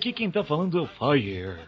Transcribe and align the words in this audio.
aqui 0.00 0.14
quem 0.14 0.30
tá 0.30 0.42
falando 0.42 0.78
é 0.78 0.80
o 0.80 0.86
Fire. 0.86 1.58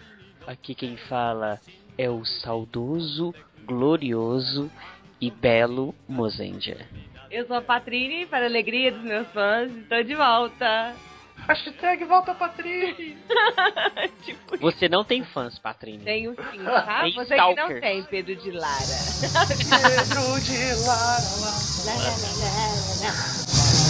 Aqui 0.47 0.75
quem 0.75 0.97
fala 0.97 1.61
é 1.99 2.09
o 2.09 2.25
saudoso, 2.25 3.35
glorioso 3.67 4.73
e 5.21 5.31
belo 5.31 5.95
Mozendia. 6.09 6.89
Eu 7.31 7.47
sou 7.47 7.57
a 7.57 7.61
Patrine, 7.61 8.25
para 8.25 8.47
a 8.47 8.49
alegria 8.49 8.91
dos 8.91 9.03
meus 9.03 9.29
fãs, 9.29 9.71
estou 9.77 10.03
de 10.03 10.15
volta. 10.15 10.95
Hashtag 11.47 12.05
volta 12.07 12.35
Patrine. 12.35 13.19
tipo, 14.25 14.57
Você 14.59 14.89
não 14.89 15.05
tem 15.05 15.23
fãs, 15.25 15.59
Patrine. 15.59 16.03
tenho 16.03 16.35
sim, 16.35 16.65
tá? 16.65 17.03
Tem 17.03 17.15
Você 17.15 17.35
que 17.35 17.55
não 17.55 17.81
tem, 17.81 18.03
Pedro 18.05 18.35
de 18.37 18.51
Lara. 18.51 18.77
Pedro 19.21 20.41
de 20.41 20.87
Lara. 20.87 21.23
Lá, 21.85 21.95
lá, 21.95 22.01
lá, 22.01 22.17
lá, 22.17 23.09
lá. 23.09 23.82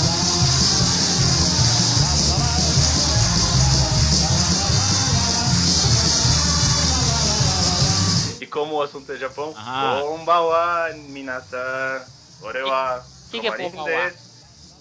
Como 8.53 8.75
o 8.77 8.83
assunto 8.83 9.11
é 9.11 9.17
Japão, 9.17 9.55
Ah. 9.57 10.01
Konbawa 10.03 10.91
minasan, 11.09 12.03
ore 12.43 12.63
wa 12.63 13.03
Que 13.31 13.41
que 13.41 13.47
é 13.49 13.51
desu. 13.57 14.33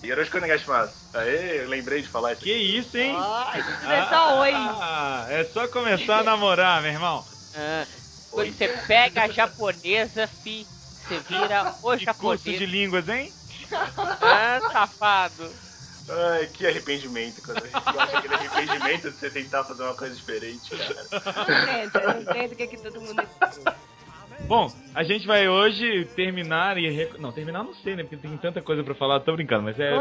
Yoroshiku 0.03 0.37
onegaishimasu. 0.37 0.93
Aê, 1.13 1.61
eu 1.63 1.69
lembrei 1.69 2.01
de 2.01 2.07
falar 2.07 2.33
isso. 2.33 2.41
Que 2.41 2.53
isso, 2.53 2.97
hein? 2.97 3.15
Tudo 3.15 3.91
é 3.91 4.05
só 4.09 4.39
oi. 4.39 4.51
Ah, 4.53 5.25
é 5.29 5.43
só 5.45 5.67
começar 5.67 6.19
a 6.19 6.23
namorar, 6.23 6.81
meu 6.81 6.91
irmão. 6.91 7.23
Ah, 7.55 7.85
quando 8.31 8.51
você 8.57 8.67
pega 8.87 9.23
a 9.23 9.27
japonesa, 9.27 10.27
fi, 10.27 10.65
você 11.07 11.19
vira 11.19 11.63
o 11.63 11.73
Que 11.73 11.79
curso 11.81 11.97
de 11.99 12.05
japonês. 12.05 12.61
línguas, 12.61 13.07
hein? 13.07 13.31
Ah, 13.71 14.59
safado. 14.71 15.49
Ai, 16.11 16.47
que 16.47 16.67
arrependimento. 16.67 17.41
Quando 17.41 17.63
a 17.63 17.67
gente 17.67 17.97
acha 17.99 18.17
aquele 18.17 18.33
arrependimento 18.35 19.11
de 19.11 19.19
você 19.19 19.29
tentar 19.29 19.63
fazer 19.63 19.83
uma 19.83 19.95
coisa 19.95 20.15
diferente, 20.15 20.69
cara. 20.75 21.07
Não 21.11 21.63
entendo, 21.63 21.95
eu 21.99 22.13
não 22.13 22.21
entendo 22.21 22.51
o 22.51 22.55
que, 22.55 22.63
é 22.63 22.67
que 22.67 22.77
todo 22.77 22.99
mundo 23.01 23.21
escuta. 23.21 23.75
Bom, 24.47 24.73
a 24.95 25.03
gente 25.03 25.25
vai 25.27 25.47
hoje 25.47 26.05
terminar 26.15 26.77
e. 26.77 26.89
rec- 26.89 27.17
Não, 27.19 27.31
terminar 27.31 27.63
não 27.63 27.73
sei, 27.75 27.95
né? 27.95 28.03
Porque 28.03 28.17
tem 28.17 28.35
tanta 28.37 28.61
coisa 28.61 28.83
pra 28.83 28.95
falar, 28.95 29.19
tô 29.21 29.33
brincando, 29.33 29.63
mas 29.63 29.79
é. 29.79 29.91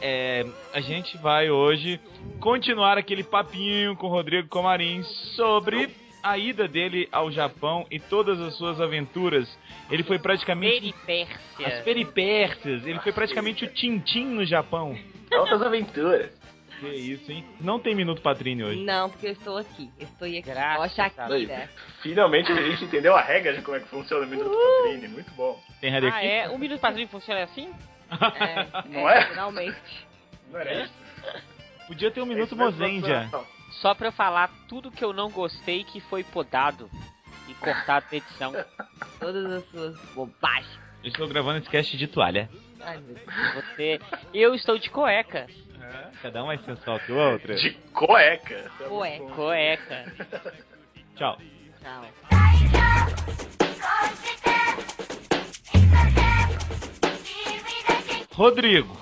É, 0.00 0.44
a 0.72 0.80
gente 0.80 1.16
vai 1.18 1.50
hoje 1.50 2.00
continuar 2.40 2.96
aquele 2.98 3.22
papinho 3.22 3.94
com 3.96 4.06
o 4.06 4.10
Rodrigo 4.10 4.48
Comarim 4.48 5.02
sobre 5.36 5.94
a 6.22 6.38
ida 6.38 6.68
dele 6.68 7.08
ao 7.10 7.30
Japão 7.32 7.86
e 7.90 7.98
todas 7.98 8.40
as 8.40 8.54
suas 8.56 8.80
aventuras. 8.80 9.48
Ele 9.90 10.02
foi 10.02 10.18
praticamente. 10.18 10.88
As 10.94 11.04
Peripécia. 11.04 11.82
peripécias. 11.84 12.86
Ele 12.86 12.98
foi 13.00 13.12
praticamente 13.12 13.64
o 13.64 13.68
Tintim 13.72 14.26
no 14.26 14.44
Japão. 14.44 14.96
Altas 15.32 15.62
aventuras. 15.62 16.40
Que 16.80 16.88
isso, 16.88 17.30
hein? 17.30 17.44
Não 17.60 17.78
tem 17.78 17.94
minuto 17.94 18.20
Patrine 18.22 18.64
hoje. 18.64 18.80
Não, 18.82 19.08
porque 19.08 19.28
eu 19.28 19.32
estou 19.32 19.56
aqui. 19.56 19.88
Eu 20.00 20.06
estou 20.08 20.26
aqui. 20.26 20.42
Graças 20.42 20.80
Ó, 20.80 20.82
a 20.82 20.88
Shakira. 20.88 21.70
Finalmente 22.02 22.50
a 22.50 22.56
gente 22.56 22.84
entendeu 22.84 23.14
a 23.16 23.20
regra 23.20 23.54
de 23.54 23.62
como 23.62 23.76
é 23.76 23.80
que 23.80 23.88
funciona 23.88 24.26
o 24.26 24.28
Minuto 24.28 24.50
Patrine. 24.50 25.08
Muito 25.08 25.30
bom. 25.32 25.60
Tem 25.80 25.94
Ah, 25.94 25.98
aqui? 25.98 26.26
é? 26.26 26.48
O 26.48 26.58
Minuto 26.58 26.80
Padrinho 26.80 27.08
funciona 27.08 27.44
assim? 27.44 27.70
É, 28.12 28.88
Não 28.88 29.08
é? 29.08 29.26
Finalmente. 29.28 29.78
Não 30.50 30.60
era 30.60 30.82
isso? 30.84 30.92
Podia 31.86 32.10
ter 32.10 32.20
um 32.20 32.26
minuto 32.26 32.46
Esse 32.46 32.54
mesmo 32.56 32.72
Mozendia. 32.72 33.30
Só 33.80 33.94
pra 33.94 34.08
eu 34.08 34.12
falar 34.12 34.50
tudo 34.68 34.90
que 34.90 35.04
eu 35.04 35.12
não 35.12 35.30
gostei 35.30 35.84
que 35.84 36.00
foi 36.00 36.22
podado 36.22 36.90
e 37.48 37.54
cortado 37.54 38.06
na 38.10 38.18
edição. 38.18 38.52
Todas 39.18 39.46
as 39.46 39.70
suas 39.70 39.98
bobagens. 40.14 40.78
Eu 41.02 41.08
estou 41.08 41.28
gravando 41.28 41.58
esse 41.58 41.68
cast 41.68 41.96
de 41.96 42.06
toalha. 42.06 42.48
Ai, 42.80 42.98
meu 42.98 43.14
Deus. 43.14 43.54
Você. 43.54 44.00
Eu 44.32 44.54
estou 44.54 44.78
de 44.78 44.90
cueca. 44.90 45.46
Cada 46.22 46.42
um 46.42 46.46
mais 46.46 46.64
sensual 46.64 47.00
que 47.00 47.12
o 47.12 47.16
outro. 47.16 47.54
De 47.56 47.70
cueca. 47.92 48.70
Bom. 48.88 49.30
Cueca. 49.34 50.14
Tchau. 51.16 51.38
Tchau. 51.82 52.06
Rodrigo, 58.32 58.96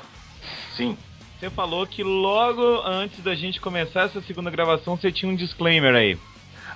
Sim. 0.77 0.99
Você 1.41 1.51
falou 1.51 1.87
que 1.87 2.03
logo 2.03 2.83
antes 2.85 3.23
da 3.25 3.35
gente 3.35 3.61
começar 3.61 4.03
essa 4.03 4.21
segunda 4.23 4.51
gravação 4.51 4.97
você 4.97 5.11
tinha 5.11 5.31
um 5.31 5.35
disclaimer 5.35 5.95
aí. 5.95 6.19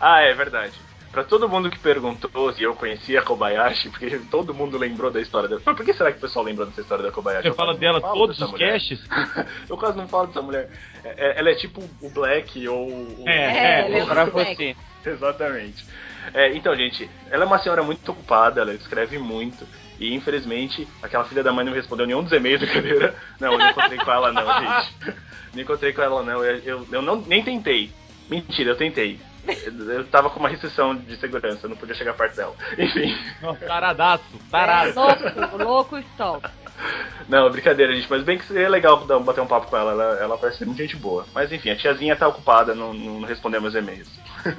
Ah, 0.00 0.22
é 0.22 0.32
verdade. 0.34 0.72
Pra 1.12 1.22
todo 1.22 1.48
mundo 1.48 1.70
que 1.70 1.78
perguntou 1.78 2.52
se 2.52 2.62
eu 2.64 2.74
conhecia 2.74 3.20
a 3.20 3.22
Kobayashi, 3.22 3.88
porque 3.88 4.18
todo 4.30 4.52
mundo 4.52 4.76
lembrou 4.76 5.12
da 5.12 5.20
história 5.20 5.48
dela. 5.48 5.60
Mas 5.64 5.76
por 5.76 5.84
que 5.86 5.92
será 5.94 6.10
que 6.10 6.18
o 6.18 6.20
pessoal 6.20 6.44
lembrou 6.44 6.66
dessa 6.66 6.80
história 6.80 7.04
da 7.04 7.12
Kobayashi? 7.12 7.42
Você 7.44 7.50
Eu 7.50 7.54
fala 7.54 7.74
dela 7.76 8.00
todos 8.00 8.40
os 8.40 8.50
mulher. 8.50 8.72
casts? 8.72 9.00
eu 9.70 9.76
quase 9.76 9.96
não 9.96 10.08
falo 10.08 10.26
dessa 10.26 10.42
mulher. 10.42 10.68
É- 11.04 11.14
é- 11.36 11.38
ela 11.38 11.50
é 11.50 11.54
tipo 11.54 11.80
o 12.02 12.10
Black 12.10 12.66
ou 12.66 12.88
o. 12.88 13.24
É, 13.28 13.32
É, 13.32 13.90
é. 13.92 13.98
é 14.00 14.04
Pra 14.06 14.24
um 14.24 14.32
moleque. 14.32 14.76
você. 15.04 15.10
Exatamente. 15.10 15.84
É, 16.32 16.56
então, 16.56 16.74
gente, 16.74 17.08
ela 17.30 17.44
é 17.44 17.46
uma 17.46 17.58
senhora 17.58 17.82
muito 17.84 18.10
ocupada, 18.10 18.62
ela 18.62 18.74
escreve 18.74 19.16
muito. 19.18 19.64
E 19.98 20.12
infelizmente, 20.14 20.86
aquela 21.02 21.24
filha 21.24 21.42
da 21.42 21.52
mãe 21.52 21.64
não 21.64 21.72
me 21.72 21.78
respondeu 21.78 22.06
nenhum 22.06 22.22
dos 22.22 22.32
e-mails, 22.32 22.60
brincadeira. 22.60 23.14
Não, 23.40 23.52
eu 23.52 23.58
não 23.58 23.70
encontrei 23.70 23.98
com 23.98 24.10
ela, 24.12 24.32
não, 24.32 24.44
gente. 24.60 25.16
Não 25.54 25.62
encontrei 25.62 25.92
com 25.92 26.02
ela, 26.02 26.22
não. 26.22 26.44
Eu, 26.44 26.56
eu, 26.64 26.86
eu 26.90 27.02
não, 27.02 27.16
nem 27.16 27.42
tentei. 27.44 27.92
Mentira, 28.28 28.70
eu 28.70 28.76
tentei. 28.76 29.20
Eu, 29.92 30.04
tava 30.06 30.30
com 30.30 30.40
uma 30.40 30.48
restrição 30.48 30.96
de 30.96 31.16
segurança, 31.18 31.66
eu 31.66 31.70
não 31.70 31.76
podia 31.76 31.94
chegar 31.94 32.14
perto 32.14 32.34
dela. 32.34 32.54
Enfim. 32.78 33.14
Nossa, 33.42 33.64
taradaço, 33.66 34.24
É, 34.34 34.50
tarado. 34.50 34.94
louco, 34.96 35.56
louco 35.62 35.98
stop. 35.98 36.48
Não, 37.28 37.50
brincadeira, 37.50 37.94
gente. 37.94 38.08
Mas 38.10 38.22
bem 38.24 38.38
que 38.38 38.44
seria 38.46 38.68
legal 38.68 39.04
dar- 39.06 39.18
bater 39.20 39.42
um 39.42 39.46
papo 39.46 39.66
com 39.68 39.76
ela. 39.76 39.92
Ela, 39.92 40.04
ela 40.20 40.38
parece 40.38 40.58
ser 40.58 40.64
muito 40.64 40.78
gente 40.78 40.96
boa. 40.96 41.26
Mas 41.34 41.52
enfim, 41.52 41.70
a 41.70 41.76
tiazinha 41.76 42.16
tá 42.16 42.26
ocupada, 42.26 42.74
não, 42.74 42.92
não 42.94 43.20
não 43.20 43.28
respondeu 43.28 43.60
meus 43.60 43.74
e-mails. 43.74 44.08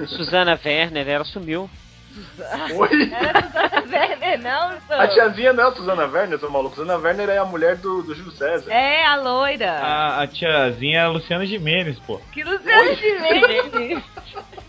Suzana 0.06 0.58
Werner, 0.64 1.08
ela 1.08 1.24
sumiu. 1.24 1.68
Oi? 2.76 3.12
Era 3.12 3.42
Suzana 3.42 3.86
Werner, 3.90 4.42
não, 4.42 4.68
A 4.70 5.06
sou. 5.06 5.14
tiazinha 5.14 5.52
não 5.52 5.64
é 5.64 5.68
a 5.68 5.72
Suzana 5.72 6.06
Werner, 6.06 6.38
seu 6.38 6.50
maluco. 6.50 6.76
Suzana 6.76 6.96
Werner 6.98 7.28
é 7.28 7.38
a 7.38 7.44
mulher 7.44 7.76
do, 7.76 8.02
do 8.02 8.14
Júlio 8.14 8.32
César. 8.32 8.70
É, 8.70 9.04
a 9.04 9.16
loira. 9.16 9.72
A, 9.72 10.22
a 10.22 10.26
tiazinha 10.26 10.98
é 11.00 11.02
a 11.02 11.08
Luciana 11.08 11.44
Gimenez, 11.46 11.98
pô. 12.00 12.20
Que 12.32 12.42
Luciana 12.42 12.90
o 12.90 12.96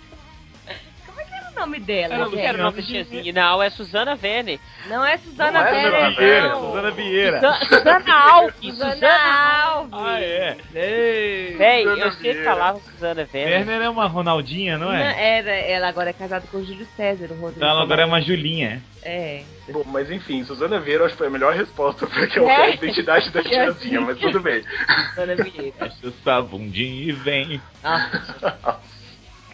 nome 1.59 1.79
dela, 1.79 2.13
Era 2.13 2.17
Como 2.23 2.29
que 2.31 2.35
gente? 2.37 2.45
era 2.47 2.57
o 2.57 2.61
nome 2.61 2.77
da 2.81 2.87
tiazinha? 2.87 3.33
Não, 3.33 3.63
é 3.63 3.69
Suzana 3.69 4.17
Werner. 4.21 4.59
Não 4.87 5.05
é 5.05 5.17
Suzana 5.17 5.51
Não 5.51 5.67
é 5.67 5.81
Suzana 5.83 6.09
Vieira, 6.11 6.49
não. 6.49 6.61
Suzana 6.67 6.91
Vieira. 6.91 7.39
Suza- 7.39 7.65
Suzana 7.77 8.13
Alves. 8.31 8.55
Suzana 8.61 8.93
Suzana 8.93 9.63
Alves. 9.65 9.93
Ah, 9.93 10.21
é. 10.21 10.57
Ei. 10.75 11.55
Véi, 11.57 11.83
Suzana 11.83 12.03
eu 12.05 12.11
sempre 12.13 12.43
falava 12.43 12.79
Suzana 12.79 13.27
Werner. 13.33 13.57
Werner 13.57 13.81
é 13.81 13.89
uma 13.89 14.07
Ronaldinha, 14.07 14.77
não 14.77 14.87
Não, 14.87 14.93
é? 14.95 15.37
Era, 15.39 15.51
ela 15.51 15.87
agora 15.89 16.09
é 16.09 16.13
casada 16.13 16.45
com 16.51 16.57
o 16.57 16.65
Júlio 16.65 16.87
César, 16.95 17.25
o 17.25 17.35
Rodrigo. 17.35 17.53
Então 17.57 17.69
ela 17.69 17.83
agora 17.83 18.01
é 18.01 18.05
uma 18.05 18.21
Julinha. 18.21 18.81
É. 19.03 19.41
Bom, 19.69 19.83
mas 19.85 20.09
enfim, 20.11 20.43
Suzana 20.43 20.79
Vieira 20.79 21.01
eu 21.03 21.05
acho 21.05 21.13
que 21.15 21.19
foi 21.19 21.27
a 21.27 21.31
melhor 21.31 21.53
resposta 21.53 22.05
pra 22.07 22.27
que 22.27 22.39
eu 22.39 22.49
É. 22.49 22.55
quero 22.55 22.71
a 22.71 22.75
identidade 22.75 23.29
da 23.31 23.41
tiazinha, 23.43 24.01
mas 24.01 24.17
tudo 24.17 24.39
bem. 24.39 24.63
Suzana 25.09 25.35
Vieira. 25.35 25.73
Essa 26.03 26.41
bundinha 26.41 27.03
e 27.09 27.11
vem. 27.11 27.61
Nossa, 27.83 28.79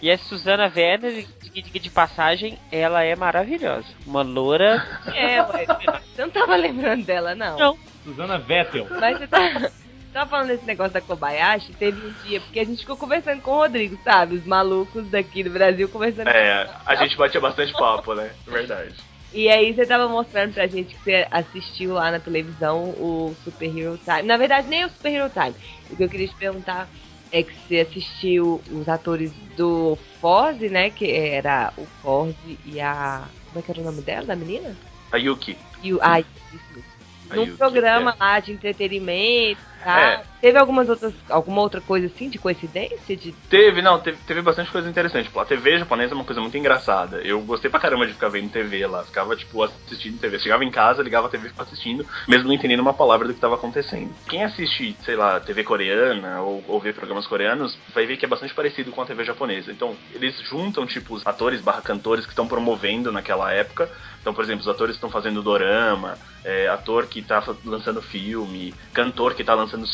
E 0.03 0.11
a 0.11 0.17
Suzana 0.17 0.69
Werner, 0.75 1.25
de, 1.41 1.61
de, 1.61 1.79
de 1.79 1.89
passagem, 1.89 2.59
ela 2.69 3.05
é 3.05 3.15
maravilhosa. 3.15 3.87
Uma 4.05 4.21
loura. 4.21 4.85
é, 5.15 5.41
ué. 5.41 5.65
Você 6.13 6.21
não 6.21 6.29
tava 6.29 6.57
lembrando 6.57 7.05
dela, 7.05 7.33
não? 7.33 7.57
Não. 7.57 7.77
Suzana 8.03 8.37
Vettel. 8.37 8.85
Mas 8.99 9.17
você 9.17 9.27
tá, 9.27 9.71
tava 10.11 10.29
falando 10.29 10.47
desse 10.49 10.65
negócio 10.65 10.91
da 10.91 10.99
Kobayashi, 10.99 11.71
teve 11.71 12.05
um 12.05 12.11
dia, 12.25 12.41
porque 12.41 12.59
a 12.59 12.65
gente 12.65 12.81
ficou 12.81 12.97
conversando 12.97 13.41
com 13.41 13.51
o 13.51 13.59
Rodrigo, 13.59 13.97
sabe? 14.03 14.35
Os 14.35 14.45
malucos 14.45 15.09
daqui 15.09 15.41
do 15.41 15.51
Brasil 15.51 15.88
conversando 15.88 16.27
É, 16.27 16.69
a 16.85 16.95
gente 16.95 17.15
batia 17.15 17.39
bastante 17.39 17.71
papo, 17.71 18.13
né? 18.13 18.29
Verdade. 18.45 18.94
E 19.31 19.47
aí 19.47 19.73
você 19.73 19.85
tava 19.85 20.09
mostrando 20.09 20.53
pra 20.53 20.67
gente 20.67 20.95
que 20.95 21.01
você 21.01 21.25
assistiu 21.31 21.94
lá 21.94 22.11
na 22.11 22.19
televisão 22.19 22.89
o 22.89 23.33
Super 23.45 23.67
Hero 23.67 23.97
Time. 24.03 24.23
Na 24.23 24.35
verdade, 24.35 24.67
nem 24.67 24.83
o 24.83 24.89
Super 24.89 25.13
Hero 25.13 25.29
Time. 25.29 25.56
O 25.89 25.95
que 25.95 26.03
eu 26.03 26.09
queria 26.09 26.27
te 26.27 26.35
perguntar 26.35 26.89
é 27.33 27.41
que 27.41 27.51
você 27.51 27.80
assistiu 27.80 28.62
os 28.71 28.88
atores 28.88 29.31
do 29.57 29.97
Forze, 30.21 30.69
né? 30.69 30.91
Que 30.91 31.12
era 31.12 31.74
o 31.75 31.85
Forze 32.01 32.59
e 32.63 32.80
a. 32.80 33.27
Como 33.47 33.59
é 33.59 33.62
que 33.63 33.71
era 33.71 33.81
o 33.81 33.83
nome 33.83 34.01
dela, 34.03 34.27
da 34.27 34.35
menina? 34.35 34.77
A 35.12 35.18
Yuki. 35.18 35.57
E. 35.83 35.97
Ai, 36.00 36.24
isso 36.53 37.35
Num 37.35 37.57
programa 37.57 38.12
é. 38.12 38.24
lá 38.24 38.39
de 38.39 38.51
entretenimento, 38.51 39.59
tá? 39.83 40.00
É. 40.00 40.32
Teve 40.44 40.60
algumas 40.60 40.90
outras. 40.90 41.13
Alguma 41.30 41.62
outra 41.62 41.80
coisa 41.81 42.07
assim 42.07 42.30
de 42.30 42.38
coincidência? 42.38 43.16
De... 43.16 43.31
Teve, 43.50 43.81
não, 43.81 44.00
teve, 44.00 44.18
teve 44.28 44.42
bastante 44.42 44.69
coisa 44.69 44.90
interessante. 44.90 45.28
Tipo, 45.28 45.40
a 45.40 45.45
TV 45.45 45.78
japonesa 45.78 46.13
é 46.13 46.16
uma 46.16 46.25
coisa 46.25 46.42
muito 46.42 46.57
engraçada. 46.57 47.22
Eu 47.22 47.40
gostei 47.42 47.72
pra 47.72 47.80
caramba 47.80 48.06
de 48.06 48.13
ficar 48.13 48.30
vendo 48.30 48.51
TV 48.51 48.86
lá. 48.86 49.04
Ficava, 49.04 49.36
tipo, 49.36 49.63
assistindo 49.63 50.19
TV. 50.19 50.38
Chegava 50.40 50.66
em 50.66 50.69
casa, 50.69 51.01
ligava 51.01 51.28
a 51.28 51.30
TV 51.30 51.48
e 51.48 51.50
ficava 51.50 51.69
assistindo, 51.69 52.06
mesmo 52.28 52.48
não 52.48 52.54
entendendo 52.54 52.81
uma 52.81 52.94
palavra 52.94 53.25
do 53.25 53.34
que 53.34 53.40
tava 53.40 53.56
acontecendo. 53.56 54.13
Quem 54.28 54.44
assiste, 54.44 54.98
sei 55.06 55.16
lá, 55.16 55.40
TV 55.40 55.63
coreana 55.63 56.42
ou, 56.42 56.63
ou 56.68 56.80
vê 56.80 56.92
programas 56.92 57.25
coreanos, 57.25 57.78
vai 57.94 58.06
ver 58.06 58.18
que 58.18 58.25
é 58.25 58.28
bastante 58.28 58.54
parecido 58.54 58.92
com 58.92 59.01
a 59.01 59.06
TV 59.06 59.24
japonesa. 59.24 59.72
Então, 59.72 59.95
eles 60.13 60.38
juntam, 60.42 60.86
tipo, 60.86 61.16
os 61.16 61.25
atores 61.25 61.62
barra 61.62 61.81
cantores 61.81 62.25
que 62.25 62.31
estão 62.34 62.48
promovendo 62.48 63.13
naquela 63.13 63.51
época. 63.54 63.90
Então, 64.19 64.34
por 64.34 64.44
exemplo, 64.44 64.62
os 64.62 64.68
atores 64.68 64.95
estão 64.95 65.10
fazendo 65.10 65.42
dorama, 65.42 66.18
é, 66.44 66.68
ator 66.68 67.07
que 67.07 67.22
tá 67.22 67.42
lançando 67.63 68.01
filme, 68.01 68.74
cantor 68.94 69.34
que 69.34 69.44
tá 69.44 69.54
lançando 69.54 69.84
lançando 69.84 69.88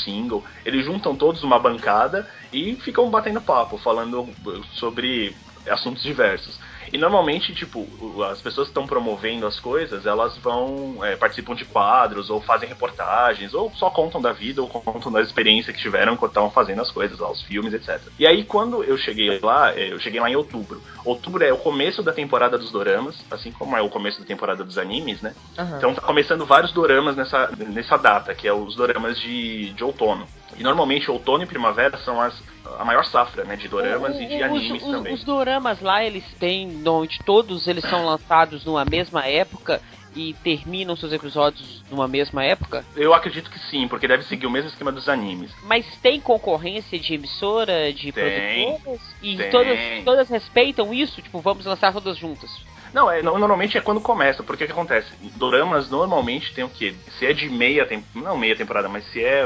Eles 0.66 0.86
juntam 0.86 1.16
todos 1.16 1.44
uma 1.44 1.60
bancada 1.60 2.30
e 2.52 2.76
ficam 2.78 3.10
batendo 3.10 3.42
papo, 3.42 3.78
falando 3.78 4.34
sobre 4.74 5.36
assuntos 5.68 6.04
diversos. 6.04 6.60
E 6.92 6.98
normalmente, 6.98 7.54
tipo, 7.54 7.88
as 8.30 8.42
pessoas 8.42 8.68
que 8.68 8.72
estão 8.72 8.88
promovendo 8.88 9.46
as 9.46 9.60
coisas, 9.60 10.06
elas 10.06 10.38
vão, 10.38 11.04
é, 11.04 11.16
participam 11.16 11.56
de 11.56 11.66
quadros, 11.66 12.30
ou 12.30 12.42
fazem 12.42 12.68
reportagens, 12.68 13.54
ou 13.54 13.72
só 13.76 13.90
contam 13.90 14.22
da 14.22 14.32
vida, 14.32 14.62
ou 14.62 14.68
contam 14.68 15.12
da 15.12 15.22
experiência 15.22 15.74
que 15.74 15.80
tiveram 15.80 16.14
enquanto 16.14 16.32
estavam 16.32 16.52
fazendo 16.52 16.82
as 16.82 16.92
coisas, 16.92 17.20
lá, 17.20 17.30
os 17.30 17.42
filmes, 17.44 17.74
etc. 17.74 18.02
E 18.18 18.26
aí, 18.26 18.44
quando 18.44 18.84
eu 18.84 18.98
cheguei 18.98 19.40
lá, 19.40 19.74
é, 19.74 19.92
eu 19.92 20.00
cheguei 20.00 20.20
lá 20.20 20.30
em 20.30 20.36
outubro. 20.36 20.82
Outubro 21.06 21.44
é 21.44 21.52
o 21.52 21.58
começo 21.58 22.04
da 22.04 22.12
temporada 22.12 22.58
dos 22.58 22.72
doramas, 22.72 23.16
assim 23.32 23.52
como 23.52 23.76
é 23.76 23.82
o 23.82 23.90
começo 23.90 24.20
da 24.20 24.26
temporada 24.26 24.64
dos 24.64 24.78
animes, 24.78 25.22
né? 25.22 25.34
Uhum. 25.58 25.78
Então 25.78 25.94
tá 25.94 26.02
começando 26.02 26.46
vários 26.46 26.72
doramas 26.72 27.16
nessa, 27.16 27.52
nessa 27.58 27.98
data, 27.98 28.34
que 28.34 28.48
é 28.48 28.54
os 28.54 28.76
doramas 28.76 29.20
de, 29.20 29.72
de 29.74 29.84
outono. 29.84 30.28
E 30.58 30.64
normalmente 30.64 31.10
outono 31.10 31.44
e 31.44 31.48
primavera 31.48 31.98
são 32.00 32.20
as, 32.20 32.34
a 32.80 32.86
maior 32.86 33.06
safra, 33.06 33.44
né, 33.44 33.56
de 33.56 33.68
doramas 33.68 34.16
o, 34.16 34.22
e 34.22 34.26
de 34.26 34.44
animes 34.44 34.84
os, 34.84 34.90
também. 34.90 35.14
Os 35.14 35.24
doramas 35.24 35.82
lá, 35.82 36.04
eles 36.04 36.24
têm, 36.40 36.68
normalmente 36.68 37.22
todos 37.26 37.68
eles 37.68 37.84
são 37.84 38.06
lançados 38.06 38.66
numa 38.66 38.86
mesma 38.86 39.26
época 39.26 39.82
e 40.16 40.34
terminam 40.44 40.96
seus 40.96 41.14
episódios 41.14 41.84
numa 41.90 42.08
mesma 42.08 42.44
época? 42.44 42.84
Eu 42.96 43.14
acredito 43.14 43.50
que 43.50 43.60
sim, 43.60 43.88
porque 43.88 44.08
deve 44.08 44.24
seguir 44.24 44.48
o 44.48 44.52
mesmo 44.52 44.70
esquema 44.70 44.92
dos 44.92 45.08
animes. 45.08 45.52
Mas 45.64 45.86
tem 46.02 46.20
concorrência 46.20 47.00
de 47.00 47.14
emissora, 47.14 47.94
de 47.94 48.12
tem, 48.12 48.74
produtoras? 48.74 49.02
E 49.22 49.38
tem. 49.38 49.50
todas, 49.50 49.80
todas 50.04 50.30
respeitam 50.30 50.94
isso? 50.94 51.22
Tipo, 51.22 51.40
vamos 51.40 51.66
lançar 51.66 51.94
todas 51.94 52.18
juntas? 52.18 52.50
Não, 52.94 53.10
é, 53.10 53.22
normalmente 53.22 53.78
é 53.78 53.82
quando 53.82 54.02
começa, 54.02 54.44
porque 54.44 54.64
o 54.64 54.68
que 54.68 54.74
acontece? 54.74 55.10
Doramas 55.36 55.90
normalmente 55.90 56.54
tem 56.54 56.64
o 56.64 56.70
quê? 56.70 56.94
Se 57.18 57.26
é 57.26 57.34
de 57.34 57.50
meia 57.50 57.86
temporada, 57.86 58.30
não 58.30 58.38
meia 58.38 58.56
temporada, 58.56 58.90
mas 58.90 59.06
se 59.12 59.24
é 59.24 59.44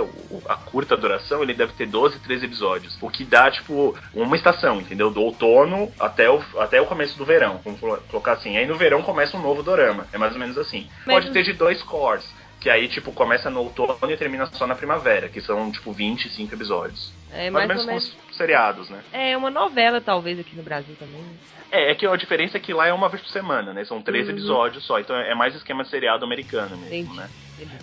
a 0.48 0.56
curta 0.56 0.96
duração, 0.96 1.42
ele 1.42 1.54
deve 1.54 1.74
ter 1.74 1.86
12, 1.86 2.20
13 2.20 2.46
episódios. 2.46 2.98
O 3.02 3.10
que 3.10 3.24
dá, 3.24 3.50
tipo, 3.52 3.98
uma 4.14 4.36
estação, 4.36 4.80
entendeu? 4.80 5.10
Do 5.10 5.22
outono 5.22 5.92
até 6.00 6.30
o, 6.30 6.42
até 6.58 6.82
o 6.82 6.86
começo 6.86 7.18
do 7.18 7.26
verão, 7.26 7.60
vamos 7.64 7.80
colocar 8.10 8.34
assim. 8.34 8.58
Aí 8.58 8.66
no 8.66 8.76
verão 8.76 9.02
começa 9.02 9.38
um 9.38 9.42
novo 9.42 9.64
dorama, 9.64 10.08
é 10.12 10.18
mais 10.18 10.34
ou 10.34 10.40
menos 10.40 10.58
assim. 10.58 10.88
Mas... 11.06 11.16
Pode 11.16 11.32
ter 11.32 11.44
de 11.44 11.54
dois 11.54 11.82
cores 11.84 12.26
que 12.64 12.70
aí, 12.70 12.88
tipo, 12.88 13.12
começa 13.12 13.50
no 13.50 13.60
outono 13.60 14.10
e 14.10 14.16
termina 14.16 14.46
só 14.46 14.66
na 14.66 14.74
primavera, 14.74 15.28
que 15.28 15.42
são, 15.42 15.70
tipo, 15.70 15.92
25 15.92 16.56
episódios. 16.56 17.12
É, 17.34 17.50
mais, 17.50 17.68
mais 17.68 17.82
ou 17.82 17.88
menos 17.88 18.10
como 18.10 18.30
os 18.30 18.38
seriados, 18.38 18.90
né? 18.90 19.02
É, 19.12 19.36
uma 19.36 19.50
novela, 19.50 20.00
talvez, 20.00 20.40
aqui 20.40 20.56
no 20.56 20.64
Brasil 20.64 20.96
também. 20.98 21.22
Né? 21.22 21.34
É, 21.72 21.92
é 21.92 21.96
que 21.96 22.06
a 22.06 22.16
diferença 22.16 22.58
é 22.58 22.60
que 22.60 22.74
lá 22.74 22.88
é 22.88 22.94
uma 22.94 23.10
vez 23.10 23.22
por 23.22 23.30
semana, 23.30 23.74
né? 23.74 23.84
São 23.86 24.02
três 24.02 24.28
uhum. 24.28 24.34
episódios 24.34 24.86
só, 24.86 25.00
então 25.00 25.16
é 25.16 25.34
mais 25.34 25.56
esquema 25.56 25.84
de 25.84 25.90
seriado 25.90 26.24
americano 26.24 26.78
mesmo, 26.78 26.96
Entendi. 26.96 27.18
né? 27.18 27.30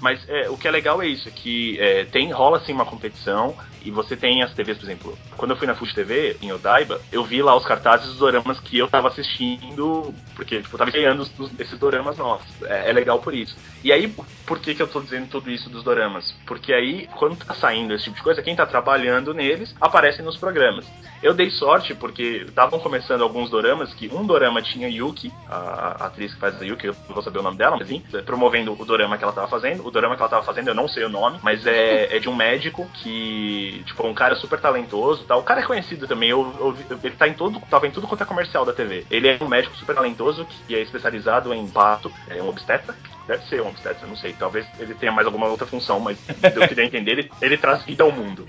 Mas 0.00 0.27
é, 0.29 0.49
o 0.49 0.56
que 0.56 0.69
é 0.69 0.71
legal 0.71 1.03
é 1.03 1.06
isso, 1.06 1.29
é 1.29 1.32
que 1.32 1.79
é, 1.81 2.05
tem, 2.05 2.31
rola 2.31 2.59
assim 2.59 2.73
uma 2.73 2.87
competição 2.87 3.56
e 3.82 3.91
você 3.91 4.17
tem 4.17 4.43
as 4.43 4.53
TVs, 4.53 4.79
por 4.79 4.85
exemplo. 4.85 5.19
Quando 5.37 5.53
eu 5.53 5.56
fui 5.56 5.67
na 5.67 5.75
Fuji 5.75 5.94
TV, 5.94 6.37
em 6.43 6.53
Odaiba, 6.53 7.00
eu 7.11 7.25
vi 7.25 7.43
lá 7.43 7.56
os 7.56 7.65
cartazes 7.65 8.06
dos 8.09 8.19
doramas 8.19 8.61
que 8.61 8.79
eu 8.79 8.88
tava 8.88 9.09
assistindo, 9.09 10.15
porque 10.37 10.61
tipo, 10.61 10.75
eu 10.75 10.79
tava 10.79 10.91
ganhando 10.91 11.27
esses 11.59 11.79
doramas 11.79 12.17
novos. 12.19 12.47
É, 12.65 12.91
é, 12.91 12.93
legal 12.93 13.19
por 13.21 13.35
isso. 13.35 13.56
E 13.82 13.93
aí, 13.93 14.12
por 14.47 14.59
que, 14.59 14.75
que 14.75 14.82
eu 14.82 14.88
tô 14.88 15.00
dizendo 15.00 15.29
tudo 15.29 15.50
isso 15.50 15.71
dos 15.71 15.83
doramas? 15.83 16.35
Porque 16.47 16.73
aí, 16.73 17.09
quando 17.17 17.37
tá 17.37 17.55
saindo 17.55 17.94
esse 17.94 18.05
tipo 18.05 18.17
de 18.17 18.23
coisa, 18.23 18.43
quem 18.43 18.55
tá 18.55 18.67
trabalhando 18.67 19.33
neles 19.33 19.75
aparece 19.81 20.23
nos 20.23 20.37
programas. 20.37 20.87
Eu 21.23 21.35
dei 21.35 21.50
sorte 21.50 21.94
porque 21.94 22.44
estavam 22.49 22.79
começando 22.79 23.23
alguns 23.23 23.50
doramas 23.50 23.93
que 23.94 24.09
um 24.09 24.25
dorama 24.25 24.62
tinha 24.62 24.88
Yuki, 24.88 25.33
a, 25.49 25.56
a, 25.56 26.06
atriz 26.06 26.33
que 26.35 26.41
faz 26.41 26.61
a 26.61 26.65
Yuki, 26.65 26.87
eu 26.87 26.97
não 27.06 27.15
vou 27.15 27.23
saber 27.23 27.38
o 27.38 27.43
nome 27.43 27.59
dela, 27.59 27.76
mas 27.79 27.91
enfim, 27.91 28.03
promovendo 28.25 28.73
o 28.73 28.85
dorama 28.85 29.17
que 29.19 29.25
ela 29.25 29.33
tava 29.33 29.49
fazendo. 29.49 29.70
O 29.81 29.91
dorama 29.91 30.17
que 30.17 30.23
ela 30.23 30.31
tava 30.31 30.45
fazendo, 30.45 30.69
eu 30.69 30.75
não 30.75 30.89
sei 30.89 31.05
o 31.05 31.09
nome, 31.09 31.39
mas 31.43 31.67
é, 31.67 32.17
é 32.17 32.19
de 32.19 32.29
um 32.29 32.35
médico 32.35 32.89
que, 32.95 33.83
tipo, 33.87 34.07
um 34.07 34.15
cara 34.15 34.35
super 34.37 34.61
talentoso 34.61 35.25
tal. 35.25 35.41
O 35.41 35.45
cara 35.45 35.61
é 35.61 35.65
conhecido 35.65 36.07
também, 36.07 36.31
eu, 36.31 36.55
eu, 36.59 36.99
ele 37.03 37.17
tá 37.17 37.29
em 37.29 37.35
todo, 37.35 37.61
tava 37.71 37.87
em 37.87 37.91
tudo 37.91 38.07
quanto 38.07 38.23
é 38.23 38.27
comercial 38.27 38.65
da 38.65 38.73
TV. 38.73 39.07
Ele 39.11 39.29
é 39.29 39.39
um 39.41 39.49
médico 39.49 39.77
super 39.77 39.95
talentoso 39.95 40.47
que 40.67 40.75
é 40.75 40.81
especializado 40.81 41.53
em 41.53 41.69
parto, 41.69 42.13
é 42.29 42.43
um 42.43 42.49
obstetra. 42.49 42.95
Deve 43.27 43.45
ser 43.47 43.63
um 43.63 43.69
obstetra, 43.69 44.09
não 44.09 44.17
sei. 44.17 44.33
Talvez 44.33 44.67
ele 44.79 44.95
tenha 44.95 45.13
mais 45.13 45.27
alguma 45.27 45.47
outra 45.47 45.67
função, 45.67 46.01
mas 46.01 46.19
eu 46.43 46.67
queria 46.67 46.85
entender, 46.85 47.13
ele, 47.13 47.33
ele 47.41 47.57
traz 47.57 47.85
vida 47.85 48.03
ao 48.03 48.11
mundo. 48.11 48.47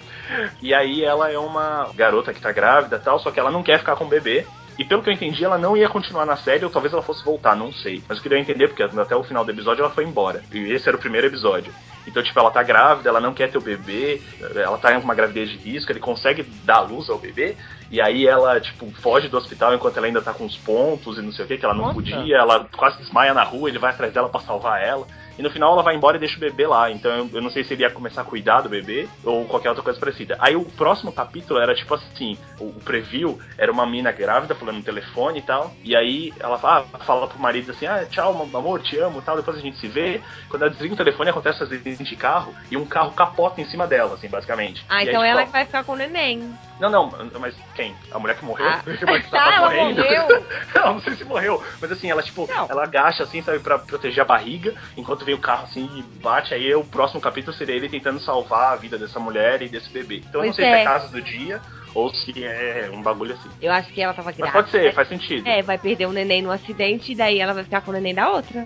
E 0.61 0.73
aí 0.73 1.03
ela 1.03 1.31
é 1.31 1.37
uma 1.37 1.91
garota 1.93 2.33
que 2.33 2.41
tá 2.41 2.51
grávida 2.51 2.97
tal, 2.97 3.19
só 3.19 3.29
que 3.29 3.39
ela 3.39 3.51
não 3.51 3.61
quer 3.61 3.77
ficar 3.77 3.95
com 3.95 4.05
o 4.05 4.09
bebê. 4.09 4.45
E 4.81 4.83
pelo 4.83 5.03
que 5.03 5.09
eu 5.11 5.13
entendi, 5.13 5.45
ela 5.45 5.59
não 5.59 5.77
ia 5.77 5.87
continuar 5.87 6.25
na 6.25 6.35
série, 6.35 6.65
ou 6.65 6.71
talvez 6.71 6.91
ela 6.91 7.03
fosse 7.03 7.23
voltar, 7.23 7.55
não 7.55 7.71
sei. 7.71 8.01
Mas 8.09 8.17
eu 8.17 8.23
queria 8.23 8.39
entender, 8.39 8.67
porque 8.67 8.81
até 8.81 9.15
o 9.15 9.23
final 9.23 9.45
do 9.45 9.51
episódio 9.51 9.83
ela 9.83 9.93
foi 9.93 10.03
embora. 10.03 10.43
E 10.51 10.73
esse 10.73 10.89
era 10.89 10.97
o 10.97 10.99
primeiro 10.99 11.27
episódio. 11.27 11.71
Então, 12.07 12.23
tipo, 12.23 12.39
ela 12.39 12.49
tá 12.49 12.63
grávida, 12.63 13.07
ela 13.07 13.19
não 13.19 13.31
quer 13.31 13.51
ter 13.51 13.59
o 13.59 13.61
bebê, 13.61 14.19
ela 14.55 14.79
tá 14.79 14.91
em 14.91 14.97
uma 14.97 15.13
gravidez 15.13 15.51
de 15.51 15.57
risco, 15.57 15.91
ele 15.91 15.99
consegue 15.99 16.41
dar 16.65 16.79
luz 16.79 17.11
ao 17.11 17.19
bebê, 17.19 17.55
e 17.91 18.01
aí 18.01 18.25
ela, 18.25 18.59
tipo, 18.59 18.89
foge 19.03 19.27
do 19.27 19.37
hospital 19.37 19.75
enquanto 19.75 19.97
ela 19.97 20.07
ainda 20.07 20.19
tá 20.19 20.33
com 20.33 20.45
os 20.45 20.57
pontos 20.57 21.19
e 21.19 21.21
não 21.21 21.31
sei 21.31 21.45
o 21.45 21.47
que, 21.47 21.59
que 21.59 21.65
ela 21.65 21.75
não 21.75 21.83
Nossa. 21.83 21.93
podia, 21.93 22.37
ela 22.37 22.67
quase 22.75 22.97
desmaia 22.97 23.35
na 23.35 23.43
rua, 23.43 23.69
ele 23.69 23.77
vai 23.77 23.91
atrás 23.91 24.11
dela 24.11 24.29
para 24.29 24.41
salvar 24.41 24.81
ela. 24.81 25.05
E 25.37 25.41
no 25.41 25.49
final 25.49 25.73
ela 25.73 25.83
vai 25.83 25.95
embora 25.95 26.17
e 26.17 26.19
deixa 26.19 26.37
o 26.37 26.39
bebê 26.39 26.67
lá. 26.67 26.91
Então 26.91 27.11
eu, 27.11 27.29
eu, 27.33 27.41
não 27.41 27.49
sei 27.49 27.63
se 27.63 27.73
ele 27.73 27.83
ia 27.83 27.89
começar 27.89 28.21
a 28.21 28.25
cuidar 28.25 28.61
do 28.61 28.69
bebê 28.69 29.07
ou 29.23 29.45
qualquer 29.45 29.69
outra 29.69 29.83
coisa 29.83 29.99
parecida. 29.99 30.37
Aí 30.39 30.55
o 30.55 30.65
próximo 30.65 31.11
capítulo 31.11 31.59
era 31.59 31.73
tipo 31.73 31.93
assim: 31.93 32.37
o, 32.59 32.65
o 32.65 32.81
preview 32.83 33.39
era 33.57 33.71
uma 33.71 33.85
mina 33.85 34.11
grávida 34.11 34.55
falando 34.55 34.77
no 34.77 34.83
telefone 34.83 35.39
e 35.39 35.41
tal. 35.41 35.71
E 35.83 35.95
aí 35.95 36.33
ela 36.39 36.57
fala, 36.57 36.85
ah, 36.93 36.97
fala 36.99 37.27
pro 37.27 37.39
marido 37.39 37.71
assim: 37.71 37.85
ah, 37.85 38.05
tchau, 38.09 38.49
amor, 38.53 38.81
te 38.81 38.97
amo 38.97 39.21
tal. 39.21 39.35
Depois 39.35 39.57
a 39.57 39.61
gente 39.61 39.77
se 39.77 39.87
vê. 39.87 40.21
Quando 40.49 40.63
ela 40.63 40.71
desliga 40.71 40.93
o 40.93 40.97
telefone, 40.97 41.29
acontece 41.29 41.63
acidente 41.63 42.03
de 42.03 42.15
carro 42.15 42.53
e 42.69 42.77
um 42.77 42.85
carro 42.85 43.11
capota 43.11 43.61
em 43.61 43.65
cima 43.65 43.87
dela, 43.87 44.15
assim, 44.15 44.27
basicamente. 44.27 44.85
Ah, 44.89 45.03
e 45.03 45.09
então 45.09 45.21
aí, 45.21 45.29
ela 45.29 45.41
tipo, 45.41 45.51
vai 45.51 45.65
ficar 45.65 45.83
com 45.83 45.93
o 45.93 45.95
neném. 45.95 46.53
Não, 46.79 46.89
não, 46.89 47.11
mas 47.39 47.55
quem? 47.75 47.95
A 48.11 48.17
mulher 48.17 48.35
que 48.35 48.43
morreu? 48.43 48.67
Ah. 48.67 48.81
que 48.83 49.29
tá, 49.29 49.53
ela 49.53 49.69
morreu? 49.69 50.27
não, 50.75 50.93
não 50.95 51.01
sei 51.01 51.15
se 51.15 51.23
morreu. 51.23 51.63
Mas 51.79 51.91
assim, 51.91 52.09
ela 52.09 52.23
tipo, 52.23 52.47
não. 52.47 52.67
ela 52.67 52.83
agacha 52.83 53.23
assim, 53.23 53.41
sabe, 53.43 53.59
pra 53.59 53.77
proteger 53.77 54.23
a 54.23 54.25
barriga, 54.25 54.73
enquanto 54.97 55.20
vem 55.25 55.35
o 55.35 55.39
carro 55.39 55.65
assim 55.65 55.89
e 55.95 56.01
bate. 56.21 56.53
Aí 56.53 56.73
o 56.75 56.83
próximo 56.83 57.21
capítulo 57.21 57.55
seria 57.55 57.75
ele 57.75 57.89
tentando 57.89 58.19
salvar 58.19 58.73
a 58.73 58.75
vida 58.75 58.97
dessa 58.97 59.19
mulher 59.19 59.61
e 59.61 59.69
desse 59.69 59.89
bebê. 59.89 60.23
Então 60.27 60.41
eu 60.41 60.47
não 60.47 60.53
sei 60.53 60.65
é. 60.65 60.75
se 60.75 60.81
é 60.81 60.83
casa 60.83 61.07
do 61.09 61.21
dia 61.21 61.61
ou 61.93 62.09
se 62.13 62.43
é 62.43 62.89
um 62.91 63.01
bagulho 63.01 63.33
assim. 63.33 63.49
Eu 63.61 63.71
acho 63.71 63.91
que 63.91 64.01
ela 64.01 64.13
tava 64.13 64.31
grávida. 64.31 64.45
Mas 64.45 64.53
pode 64.53 64.71
ser, 64.71 64.93
faz 64.93 65.07
sentido. 65.07 65.47
É, 65.47 65.61
vai 65.61 65.77
perder 65.77 66.07
um 66.07 66.11
neném 66.11 66.41
no 66.41 66.51
acidente 66.51 67.11
e 67.11 67.15
daí 67.15 67.39
ela 67.39 67.53
vai 67.53 67.63
ficar 67.63 67.81
com 67.81 67.91
o 67.91 67.93
neném 67.93 68.15
da 68.15 68.29
outra. 68.29 68.65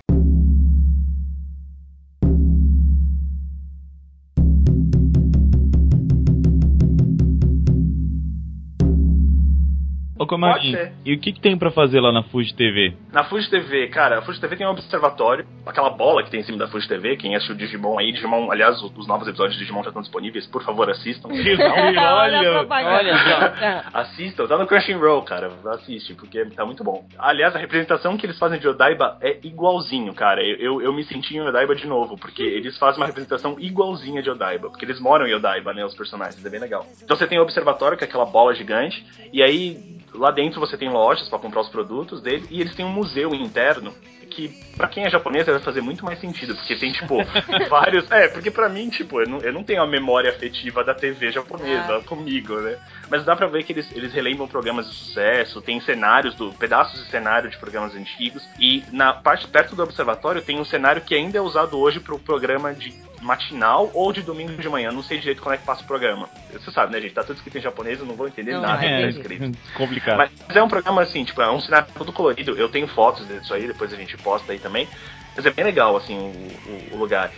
Ô, 10.25 10.27
Comarinho, 10.27 10.91
e 11.05 11.13
o 11.13 11.20
que, 11.20 11.32
que 11.32 11.39
tem 11.39 11.55
para 11.55 11.70
fazer 11.70 12.00
lá 12.00 12.12
na 12.12 12.24
Fuji 12.24 12.53
TV? 12.55 12.96
Na 13.13 13.24
Fuji 13.25 13.48
TV, 13.48 13.88
cara, 13.89 14.17
a 14.17 14.22
Fuji 14.24 14.41
TV 14.41 14.55
tem 14.55 14.65
um 14.65 14.72
observatório, 14.72 15.46
aquela 15.63 15.91
bola 15.91 16.24
que 16.24 16.32
tem 16.32 16.39
em 16.39 16.44
cima 16.44 16.58
da 16.58 16.67
Fuji 16.67 16.88
TV, 16.88 17.15
quem 17.15 17.36
assistiu 17.36 17.55
Digimon 17.55 18.00
aí, 18.00 18.12
Digimon, 18.12 18.51
aliás, 18.51 18.82
os 18.82 19.08
novos 19.08 19.27
episódios 19.27 19.53
de 19.53 19.60
Digimon 19.60 19.84
já 19.84 19.89
estão 19.89 20.01
disponíveis, 20.01 20.48
por 20.48 20.63
favor, 20.63 20.89
assistam. 20.89 21.29
olha, 21.29 22.67
olha 22.72 23.17
só. 23.17 24.00
assistam, 24.00 24.48
tá 24.48 24.58
no 24.58 24.65
Crunchyroll, 24.65 25.22
cara, 25.22 25.51
assiste, 25.74 26.15
porque 26.15 26.44
tá 26.46 26.65
muito 26.65 26.84
bom. 26.84 27.05
Aliás, 27.20 27.55
a 27.55 27.60
representação 27.60 28.17
que 28.17 28.25
eles 28.25 28.39
fazem 28.39 28.60
de 28.60 28.67
Odaiba 28.67 29.17
é 29.22 29.38
igualzinho, 29.44 30.12
cara, 30.15 30.44
eu, 30.44 30.58
eu, 30.58 30.82
eu 30.82 30.94
me 30.94 31.03
senti 31.03 31.38
em 31.38 31.41
Odaiba 31.41 31.75
de 31.75 31.86
novo, 31.86 32.17
porque 32.17 32.41
eles 32.41 32.75
fazem 32.79 33.00
uma 33.00 33.05
representação 33.05 33.58
igualzinha 33.60 34.24
de 34.24 34.29
Odaiba, 34.32 34.70
porque 34.70 34.86
eles 34.86 35.00
moram 35.00 35.27
em 35.27 35.36
Odaiba, 35.36 35.72
né, 35.72 35.86
os 35.86 35.94
personagens, 35.94 36.44
é 36.44 36.50
bem 36.50 36.60
legal. 36.60 36.84
Então 37.03 37.15
você 37.15 37.27
tem 37.27 37.38
o 37.38 37.44
observatório, 37.44 37.96
que 37.96 38.03
é 38.03 38.08
aquela 38.08 38.25
bola 38.25 38.55
gigante, 38.55 39.05
e 39.32 39.44
aí 39.44 39.96
lá 40.18 40.32
dentro 40.32 40.60
você 40.60 40.78
tem 40.78 40.90
lojas 40.90 41.30
para 41.30 41.40
comprar 41.40 41.62
os 41.62 41.70
produtos 41.70 42.22
dele 42.22 42.46
e 42.50 42.62
eles 42.62 42.76
têm 42.76 42.86
um 42.86 42.92
museu 42.92 43.34
interno 43.34 43.94
que 44.36 44.50
para 44.76 44.88
quem 44.88 45.06
é 45.06 45.10
japonês 45.10 45.46
deve 45.46 45.60
fazer 45.60 45.82
muito 45.82 46.04
mais 46.04 46.20
sentido, 46.20 46.54
porque 46.56 46.76
tem 46.76 46.92
tipo 46.92 47.18
vários, 47.70 48.10
é, 48.12 48.28
porque 48.28 48.52
para 48.52 48.68
mim, 48.68 48.90
tipo, 48.90 49.22
eu 49.22 49.30
não, 49.30 49.40
eu 49.40 49.54
não 49.54 49.64
tenho 49.64 49.82
a 49.82 49.88
memória 49.88 50.30
afetiva 50.30 50.84
da 50.84 50.94
TV 50.94 51.32
japonesa 51.32 51.98
ah. 51.98 52.02
comigo, 52.02 52.60
né? 52.60 52.78
Mas 53.10 53.24
dá 53.24 53.36
para 53.36 53.48
ver 53.48 53.64
que 53.64 53.72
eles, 53.72 53.90
eles 53.96 54.12
relembram 54.14 54.48
programas 54.48 54.90
de 54.90 54.96
sucesso, 54.96 55.62
tem 55.62 55.80
cenários 55.80 56.36
do 56.36 56.52
pedaços 56.54 57.02
de 57.02 57.10
cenário 57.10 57.50
de 57.50 57.58
programas 57.58 57.96
antigos 57.96 58.46
e 58.60 58.84
na 58.92 59.14
parte 59.14 59.48
perto 59.48 59.76
do 59.76 59.84
observatório 59.84 60.42
tem 60.42 60.60
um 60.60 60.66
cenário 60.66 61.02
que 61.02 61.16
ainda 61.16 61.38
é 61.38 61.42
usado 61.42 61.80
hoje 61.80 62.00
pro 62.00 62.20
programa 62.20 62.74
de 62.74 62.94
matinal 63.25 63.89
ou 63.94 64.13
de 64.13 64.22
domingo 64.22 64.53
de 64.53 64.70
manhã. 64.70 64.91
Não 64.91 65.01
sei 65.01 65.17
direito 65.17 65.41
como 65.41 65.53
é 65.53 65.58
que 65.58 65.65
passa 65.65 65.84
o 65.84 65.88
programa. 65.88 66.29
Você 66.53 66.72
sabe, 66.72 66.94
né, 66.94 67.01
gente? 67.01 67.13
Tá 67.13 67.24
tudo 67.24 67.36
escrito 67.36 67.58
em 67.58 67.62
japonês, 67.62 68.00
eu 68.00 68.05
não 68.05 68.15
vou 68.15 68.27
entender 68.27 68.53
não, 68.53 68.62
nada 68.62 68.86
é, 68.86 68.98
que 68.98 69.01
tá 69.01 69.20
escrito. 69.20 69.58
Complicado. 69.74 70.17
Mas 70.17 70.55
é 70.55 70.62
um 70.62 70.70
programa 70.70 71.01
assim, 71.01 71.24
tipo, 71.24 71.41
é 71.41 71.51
um 71.51 71.60
cenário 71.60 71.88
todo 71.98 72.13
colorido. 72.13 72.51
Eu 72.55 72.70
tenho 72.70 72.88
fotos 72.88 73.27
disso 73.27 73.53
aí, 73.53 73.67
depois 73.67 73.91
a 73.91 73.98
gente 73.98 74.15
posta 74.17 74.51
aí 74.51 74.60
também. 74.60 74.88
Mas 75.36 75.46
é 75.46 75.51
bem 75.51 75.65
legal, 75.65 75.96
assim, 75.98 76.18
o, 76.18 76.94
o, 76.94 76.96
o 76.96 76.98
lugar. 76.98 77.32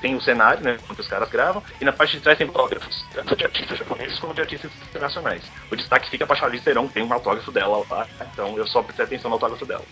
Tem 0.00 0.14
o 0.14 0.20
cenário, 0.20 0.62
né, 0.62 0.76
onde 0.90 1.00
os 1.00 1.06
caras 1.08 1.28
gravam, 1.30 1.62
e 1.80 1.84
na 1.84 1.92
parte 1.92 2.16
de 2.16 2.22
trás 2.22 2.36
tem 2.36 2.46
autógrafos, 2.46 3.04
tanto 3.14 3.34
de 3.36 3.44
artistas 3.44 3.78
japoneses 3.78 4.18
como 4.18 4.34
de 4.34 4.40
artistas 4.40 4.70
internacionais. 4.90 5.42
O 5.70 5.76
destaque 5.76 6.10
fica 6.10 6.26
pra 6.26 6.36
Charlize 6.36 6.64
Theron, 6.64 6.88
que 6.88 6.94
tem 6.94 7.02
um 7.02 7.12
autógrafo 7.12 7.50
dela 7.50 7.84
lá, 7.90 8.06
então 8.32 8.56
eu 8.58 8.66
só 8.66 8.82
prestei 8.82 9.04
atenção 9.06 9.30
no 9.30 9.36
autógrafo 9.36 9.64
dela. 9.64 9.82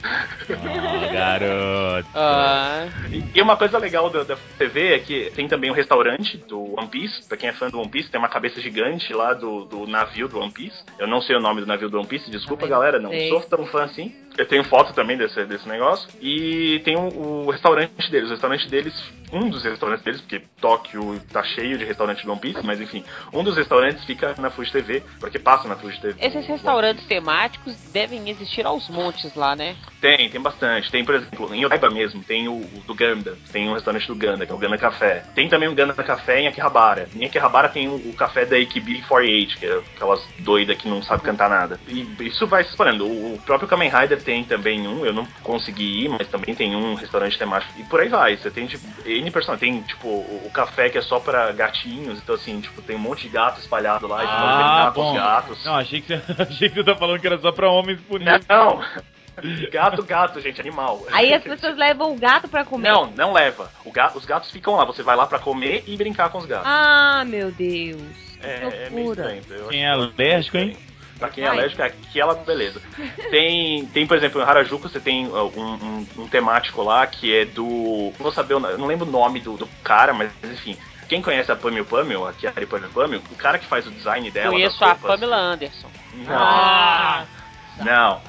Oh, 0.51 1.13
garoto. 1.13 2.09
Ah, 2.15 2.87
E 3.35 3.41
uma 3.41 3.57
coisa 3.57 3.79
legal 3.79 4.11
da, 4.11 4.25
da 4.25 4.37
TV 4.59 4.95
é 4.95 4.99
que 4.99 5.31
tem 5.35 5.49
também 5.49 5.71
um 5.71 5.75
restaurante 5.75 6.37
do 6.37 6.79
One 6.79 6.89
Piece. 6.89 7.27
Pra 7.29 7.37
quem 7.37 7.49
é 7.49 7.53
fã 7.53 7.69
do 7.69 7.79
One 7.81 7.89
Piece, 7.89 8.11
tem 8.11 8.19
uma 8.19 8.29
cabeça 8.29 8.61
gigante 8.61 9.13
lá 9.13 9.33
do, 9.35 9.65
do 9.65 9.87
navio 9.87 10.29
do 10.29 10.39
One 10.39 10.51
Piece. 10.53 10.77
Eu 10.99 11.07
não 11.07 11.21
sei 11.23 11.37
o 11.37 11.41
nome 11.41 11.61
do 11.61 11.67
navio 11.67 11.89
do 11.89 11.99
One 11.99 12.07
Piece, 12.07 12.31
desculpa, 12.31 12.63
Também 12.63 12.71
galera, 12.71 12.99
não 12.99 13.11
sei. 13.11 13.29
sou 13.29 13.41
tão 13.43 13.67
fã 13.67 13.85
assim. 13.85 14.15
Eu 14.39 14.47
tenho 14.47 14.65
foto 14.65 14.93
também 14.95 15.17
desse, 15.17 15.45
desse 15.45 15.69
negócio. 15.69 16.09
E 16.21 16.81
tem 16.85 16.97
o, 16.97 17.47
o 17.47 17.51
restaurante 17.51 18.11
deles. 18.11 18.29
O 18.29 18.33
restaurante 18.33 18.69
deles, 18.69 18.95
um 19.33 19.49
dos 19.49 19.65
restaurantes 19.65 20.05
deles, 20.05 20.21
porque 20.21 20.43
Tóquio 20.61 21.21
tá 21.33 21.43
cheio 21.43 21.79
de 21.79 21.85
restaurante 21.85 22.25
do 22.25 22.33
One 22.33 22.41
Piece, 22.41 22.65
mas 22.65 22.81
enfim, 22.81 23.05
um 23.33 23.43
dos 23.43 23.57
restaurantes 23.57 24.05
fica 24.05 24.35
na 24.39 24.51
Fuji 24.51 24.73
TV, 24.73 25.03
porque 25.19 25.39
passa 25.39 25.69
na 25.69 25.77
Fuji 25.77 26.01
TV. 26.01 26.15
esses 26.21 26.47
restaurantes 26.47 27.07
temáticos 27.07 27.77
devem 27.93 28.29
existir 28.29 28.67
aos 28.67 28.89
montes 28.89 29.35
lá, 29.35 29.55
né? 29.55 29.77
Tem, 30.01 30.29
tem 30.31 30.41
bastante. 30.41 30.91
Tem, 30.91 31.05
por 31.05 31.15
exemplo, 31.15 31.55
em 31.55 31.65
Odaiba 31.65 31.91
mesmo, 31.91 32.23
tem 32.23 32.49
o, 32.49 32.55
o 32.55 32.83
do 32.87 32.95
Ganda. 32.95 33.37
Tem 33.53 33.69
um 33.69 33.75
restaurante 33.75 34.07
do 34.07 34.15
Ganda, 34.15 34.47
que 34.47 34.53
é 34.53 34.55
o 34.55 34.59
Ganda 34.59 34.79
Café. 34.79 35.25
Tem 35.35 35.49
também 35.49 35.69
o 35.69 35.75
Ganda 35.75 35.93
Café 35.93 36.41
em 36.41 36.49
Akihabara. 36.49 37.09
Em 37.15 37.25
Akihabara 37.25 37.69
tem 37.69 37.89
o, 37.89 37.95
o 37.95 38.15
café 38.15 38.45
da 38.45 38.57
AKB 38.57 39.03
48, 39.07 39.59
que 39.59 39.67
é 39.67 39.81
aquelas 39.95 40.23
doidas 40.39 40.77
que 40.77 40.89
não 40.89 41.03
sabe 41.03 41.23
cantar 41.23 41.51
nada. 41.51 41.79
E 41.89 42.07
isso 42.21 42.47
vai 42.47 42.65
se 42.65 42.71
espalhando. 42.71 43.07
O, 43.07 43.35
o 43.35 43.39
próprio 43.45 43.69
Kamen 43.69 43.91
Rider 43.91 44.23
tem 44.23 44.45
também 44.45 44.87
um, 44.87 45.05
eu 45.05 45.13
não 45.13 45.27
consegui 45.43 46.05
ir, 46.05 46.09
mas 46.09 46.29
também 46.29 46.55
tem 46.55 46.75
um 46.75 46.95
restaurante 46.95 47.39
temático. 47.39 47.73
E 47.79 47.85
por 47.85 48.01
aí 48.01 48.09
vai. 48.09 48.37
Você 48.37 48.51
tem, 48.51 48.67
tipo, 48.67 48.87
N 49.21 49.31
personagens. 49.31 49.61
Tem, 49.61 49.83
tipo, 49.83 50.09
o, 50.09 50.43
o 50.47 50.51
café 50.51 50.89
que 50.91 50.99
é 50.99 51.03
só 51.03 51.19
pra 51.21 51.53
gatinhos. 51.53 52.19
Então, 52.19 52.35
assim, 52.35 52.61
tipo, 52.61 52.81
tem 52.83 52.97
um 52.97 53.01
monte 53.01 53.23
de 53.23 53.29
gato 53.29 53.61
espalhado 53.61 54.07
lá. 54.07 54.23
E 54.23 54.27
Ah, 54.27 54.57
brincar 54.57 54.93
com 54.95 55.03
bom. 55.03 55.11
os 55.11 55.17
gatos. 55.17 55.65
Não, 55.65 55.77
achei 55.77 56.01
que, 56.01 56.07
você, 56.17 56.23
achei 56.43 56.69
que 56.69 56.75
você 56.75 56.85
tá 56.85 56.97
falando 56.97 57.21
que 57.21 57.27
era 57.27 57.39
só 57.39 57.53
pra 57.53 57.71
homens 57.71 58.01
bonitos. 58.01 58.47
Não! 58.49 58.83
Gato, 59.73 60.03
gato, 60.03 60.39
gente, 60.41 60.61
animal. 60.61 61.03
Aí 61.11 61.33
as 61.33 61.43
pessoas 61.45 61.75
levam 61.77 62.13
o 62.13 62.19
gato 62.19 62.47
pra 62.49 62.65
comer. 62.65 62.91
Não, 62.91 63.07
não 63.17 63.33
leva. 63.33 63.71
O 63.85 63.91
ga- 63.91 64.13
os 64.15 64.27
gatos 64.27 64.51
ficam 64.51 64.75
lá. 64.77 64.85
Você 64.85 65.03
vai 65.03 65.17
lá 65.17 65.27
pra 65.27 65.39
comer 65.39 65.85
e 65.87 65.97
brincar 65.97 66.29
com 66.31 66.39
os 66.39 66.45
gatos. 66.47 66.67
Ah, 66.67 67.25
meu 67.27 67.51
Deus. 67.51 68.03
é, 68.43 68.59
que 68.59 68.65
é 68.77 68.91
meio 68.91 69.07
loucura. 69.07 69.35
estranho. 69.37 69.69
Quem 69.69 69.87
acho 69.87 70.01
é 70.03 70.05
alérgico, 70.19 70.57
hein? 70.59 70.77
Pra 71.21 71.29
quem 71.29 71.45
é 71.45 71.49
Ai. 71.49 71.59
alérgico, 71.59 71.83
é 71.83 71.87
aquela 71.87 72.35
beleza. 72.35 72.81
Tem, 73.31 73.87
tem, 73.87 74.07
por 74.07 74.17
exemplo, 74.17 74.41
em 74.41 74.45
Harajuku 74.45 74.89
você 74.89 74.99
tem 74.99 75.27
uh, 75.29 75.53
um, 75.57 75.63
um- 75.75 76.07
um 76.23 76.29
temático 76.29 76.83
lá 76.83 77.07
que 77.07 77.33
é 77.37 77.45
do. 77.45 77.63
Não 77.65 78.13
vou 78.19 78.33
saber, 78.33 78.59
não 78.59 78.87
lembro 78.87 79.07
o 79.07 79.11
nome 79.11 79.39
do, 79.39 79.57
do 79.57 79.69
cara, 79.85 80.13
mas 80.13 80.33
enfim. 80.43 80.77
Quem 81.09 81.21
conhece 81.21 81.51
a 81.53 81.57
Pamil 81.57 81.85
Pamil, 81.85 82.27
a 82.27 82.33
Kiari 82.33 82.67
Pamil 82.67 82.89
Pamil, 82.89 83.23
o 83.31 83.35
cara 83.37 83.59
que 83.59 83.67
faz 83.67 83.87
o 83.87 83.91
design 83.91 84.31
dela. 84.31 84.51
Conheço 84.53 84.83
a 84.85 84.95
Pamela 84.95 85.37
Anderson. 85.37 85.89
Não. 86.15 86.35
Ah. 86.37 87.25
Não. 87.79 88.21